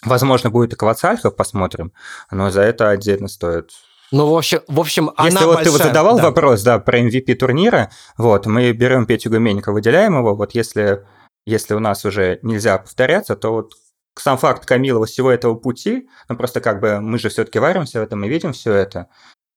Возможно, 0.03 0.49
будет 0.49 0.73
и 0.73 0.75
квадсальхов, 0.75 1.35
посмотрим, 1.35 1.93
но 2.29 2.49
за 2.51 2.61
это 2.61 2.89
отдельно 2.89 3.27
стоит 3.27 3.71
ну, 4.11 4.29
в 4.29 4.37
общем, 4.37 4.61
в 4.67 4.79
общем 4.79 5.09
Если 5.23 5.37
она 5.37 5.47
вот 5.47 5.55
большая, 5.55 5.63
ты 5.65 5.71
вот 5.71 5.81
задавал 5.87 6.17
да. 6.17 6.23
вопрос, 6.23 6.61
да, 6.61 6.79
про 6.79 6.99
MVP 6.99 7.33
турнира, 7.35 7.89
вот, 8.17 8.45
мы 8.45 8.71
берем 8.71 9.07
Петю 9.07 9.31
Гуменника, 9.31 9.71
выделяем 9.71 10.17
его, 10.17 10.35
вот 10.35 10.53
если 10.53 11.05
если 11.45 11.73
у 11.73 11.79
нас 11.79 12.05
уже 12.05 12.39
нельзя 12.41 12.77
повторяться, 12.77 13.35
то 13.35 13.51
вот 13.51 13.73
сам 14.17 14.37
факт 14.37 14.65
Камилова 14.65 15.05
всего 15.05 15.31
этого 15.31 15.55
пути, 15.55 16.07
ну 16.29 16.37
просто 16.37 16.61
как 16.61 16.79
бы 16.79 17.01
мы 17.01 17.19
же 17.19 17.29
все-таки 17.29 17.59
варимся 17.59 17.99
в 17.99 18.03
этом 18.03 18.23
и 18.23 18.29
видим 18.29 18.53
все 18.53 18.73
это. 18.73 19.07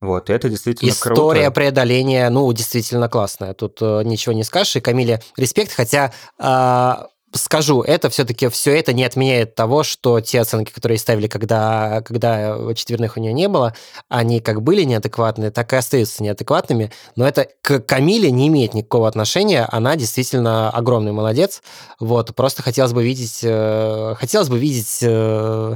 Вот, 0.00 0.30
это 0.30 0.48
действительно 0.48 0.90
История 0.90 1.46
круто. 1.46 1.54
Преодоления, 1.54 2.30
ну, 2.30 2.52
действительно 2.52 3.08
классная. 3.08 3.52
Тут 3.52 3.78
э, 3.82 4.02
ничего 4.04 4.32
не 4.32 4.44
скажешь. 4.44 4.76
И 4.76 4.80
Камиле 4.80 5.20
респект, 5.36 5.72
хотя 5.72 6.12
э, 6.38 6.94
скажу, 7.32 7.82
это 7.82 8.08
все-таки 8.10 8.48
все 8.48 8.76
это 8.78 8.92
не 8.92 9.04
отменяет 9.04 9.54
того, 9.54 9.82
что 9.82 10.20
те 10.20 10.40
оценки, 10.40 10.72
которые 10.72 10.98
ставили, 10.98 11.26
когда, 11.26 12.02
когда 12.02 12.56
четверных 12.74 13.16
у 13.16 13.20
нее 13.20 13.32
не 13.32 13.48
было, 13.48 13.74
они 14.08 14.40
как 14.40 14.62
были 14.62 14.82
неадекватные, 14.84 15.50
так 15.50 15.72
и 15.72 15.76
остаются 15.76 16.22
неадекватными. 16.22 16.92
Но 17.16 17.26
это 17.26 17.48
к 17.62 17.80
Камиле 17.80 18.30
не 18.30 18.48
имеет 18.48 18.74
никакого 18.74 19.08
отношения. 19.08 19.66
Она 19.70 19.96
действительно 19.96 20.70
огромный 20.70 21.12
молодец. 21.12 21.62
Вот, 22.00 22.34
просто 22.34 22.62
хотелось 22.62 22.92
бы 22.92 23.04
видеть, 23.04 23.40
э, 23.42 24.14
хотелось 24.18 24.48
бы 24.48 24.58
видеть 24.58 24.98
э, 25.02 25.74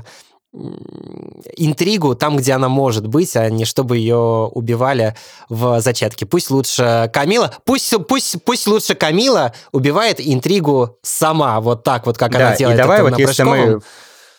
интригу 1.56 2.14
там, 2.14 2.36
где 2.36 2.52
она 2.52 2.68
может 2.68 3.06
быть, 3.06 3.36
а 3.36 3.48
не 3.48 3.64
чтобы 3.64 3.96
ее 3.96 4.50
убивали 4.52 5.16
в 5.48 5.80
зачатке. 5.80 6.26
Пусть 6.26 6.50
лучше 6.50 7.10
Камила, 7.12 7.54
пусть, 7.64 7.94
пусть, 8.06 8.44
пусть 8.44 8.66
лучше 8.66 8.94
Камила 8.94 9.54
убивает 9.72 10.20
интригу 10.20 10.98
сама, 11.02 11.60
вот 11.60 11.84
так 11.84 12.06
вот, 12.06 12.18
как 12.18 12.32
да, 12.32 12.48
она 12.48 12.56
делает. 12.56 12.78
И 12.78 12.82
давай 12.82 13.02
вот 13.02 13.18
если 13.18 13.42
мы, 13.44 13.80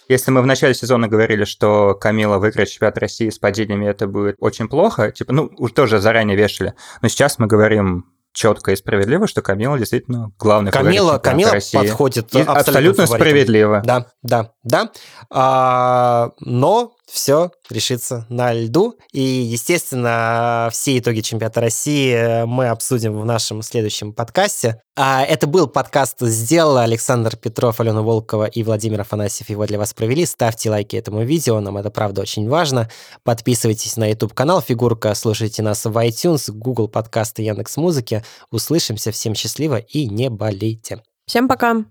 если 0.07 0.31
мы 0.31 0.41
в 0.41 0.45
начале 0.45 0.75
сезона 0.75 1.07
говорили, 1.07 1.45
что 1.45 1.95
Камила 1.95 2.37
выиграет 2.37 2.69
чемпионат 2.69 2.97
России 2.99 3.29
с 3.29 3.39
падениями, 3.39 3.87
это 3.87 4.05
будет 4.07 4.35
очень 4.39 4.67
плохо, 4.67 5.11
типа, 5.11 5.33
ну, 5.33 5.49
уж 5.57 5.71
тоже 5.71 5.99
заранее 5.99 6.37
вешали, 6.37 6.75
но 7.01 7.07
сейчас 7.07 7.39
мы 7.39 7.47
говорим 7.47 8.05
четко 8.33 8.71
и 8.71 8.75
справедливо, 8.75 9.27
что 9.27 9.41
Камила 9.41 9.77
действительно 9.77 10.31
главный 10.37 10.71
Камила, 10.71 11.19
Камила 11.19 11.51
России. 11.51 11.77
подходит 11.77 12.33
и 12.33 12.39
абсолютно, 12.39 12.59
абсолютно 12.59 13.05
справедливо. 13.05 13.81
Да, 13.85 14.07
да, 14.23 14.51
да. 14.63 14.89
А, 15.29 16.31
но 16.39 16.93
все 17.05 17.51
решится 17.69 18.25
на 18.29 18.53
льду. 18.53 18.95
И, 19.11 19.21
естественно, 19.21 20.69
все 20.71 20.97
итоги 20.97 21.21
чемпионата 21.21 21.61
России 21.61 22.45
мы 22.45 22.67
обсудим 22.67 23.19
в 23.19 23.25
нашем 23.25 23.61
следующем 23.61 24.13
подкасте. 24.13 24.81
А 24.95 25.23
это 25.23 25.47
был 25.47 25.67
подкаст 25.67 26.19
«Сделала» 26.21 26.83
Александр 26.83 27.35
Петров, 27.35 27.79
Алена 27.79 28.01
Волкова 28.01 28.45
и 28.45 28.63
Владимир 28.63 29.01
Афанасьев 29.01 29.49
его 29.49 29.65
для 29.65 29.79
вас 29.79 29.93
провели. 29.93 30.25
Ставьте 30.25 30.69
лайки 30.69 30.95
этому 30.95 31.23
видео, 31.23 31.59
нам 31.59 31.77
это 31.77 31.89
правда 31.89 32.21
очень 32.21 32.47
важно. 32.47 32.89
Подписывайтесь 33.23 33.97
на 33.97 34.09
YouTube-канал 34.09 34.61
«Фигурка», 34.61 35.15
слушайте 35.15 35.63
нас 35.63 35.85
в 35.85 35.97
iTunes, 35.97 36.51
Google 36.51 36.87
подкасты, 36.87 37.41
Яндекс.Музыки. 37.41 38.23
Услышимся, 38.51 39.11
всем 39.11 39.33
счастливо 39.33 39.77
и 39.77 40.07
не 40.07 40.29
болейте. 40.29 41.01
Всем 41.25 41.47
пока. 41.47 41.83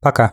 Пока. 0.00 0.32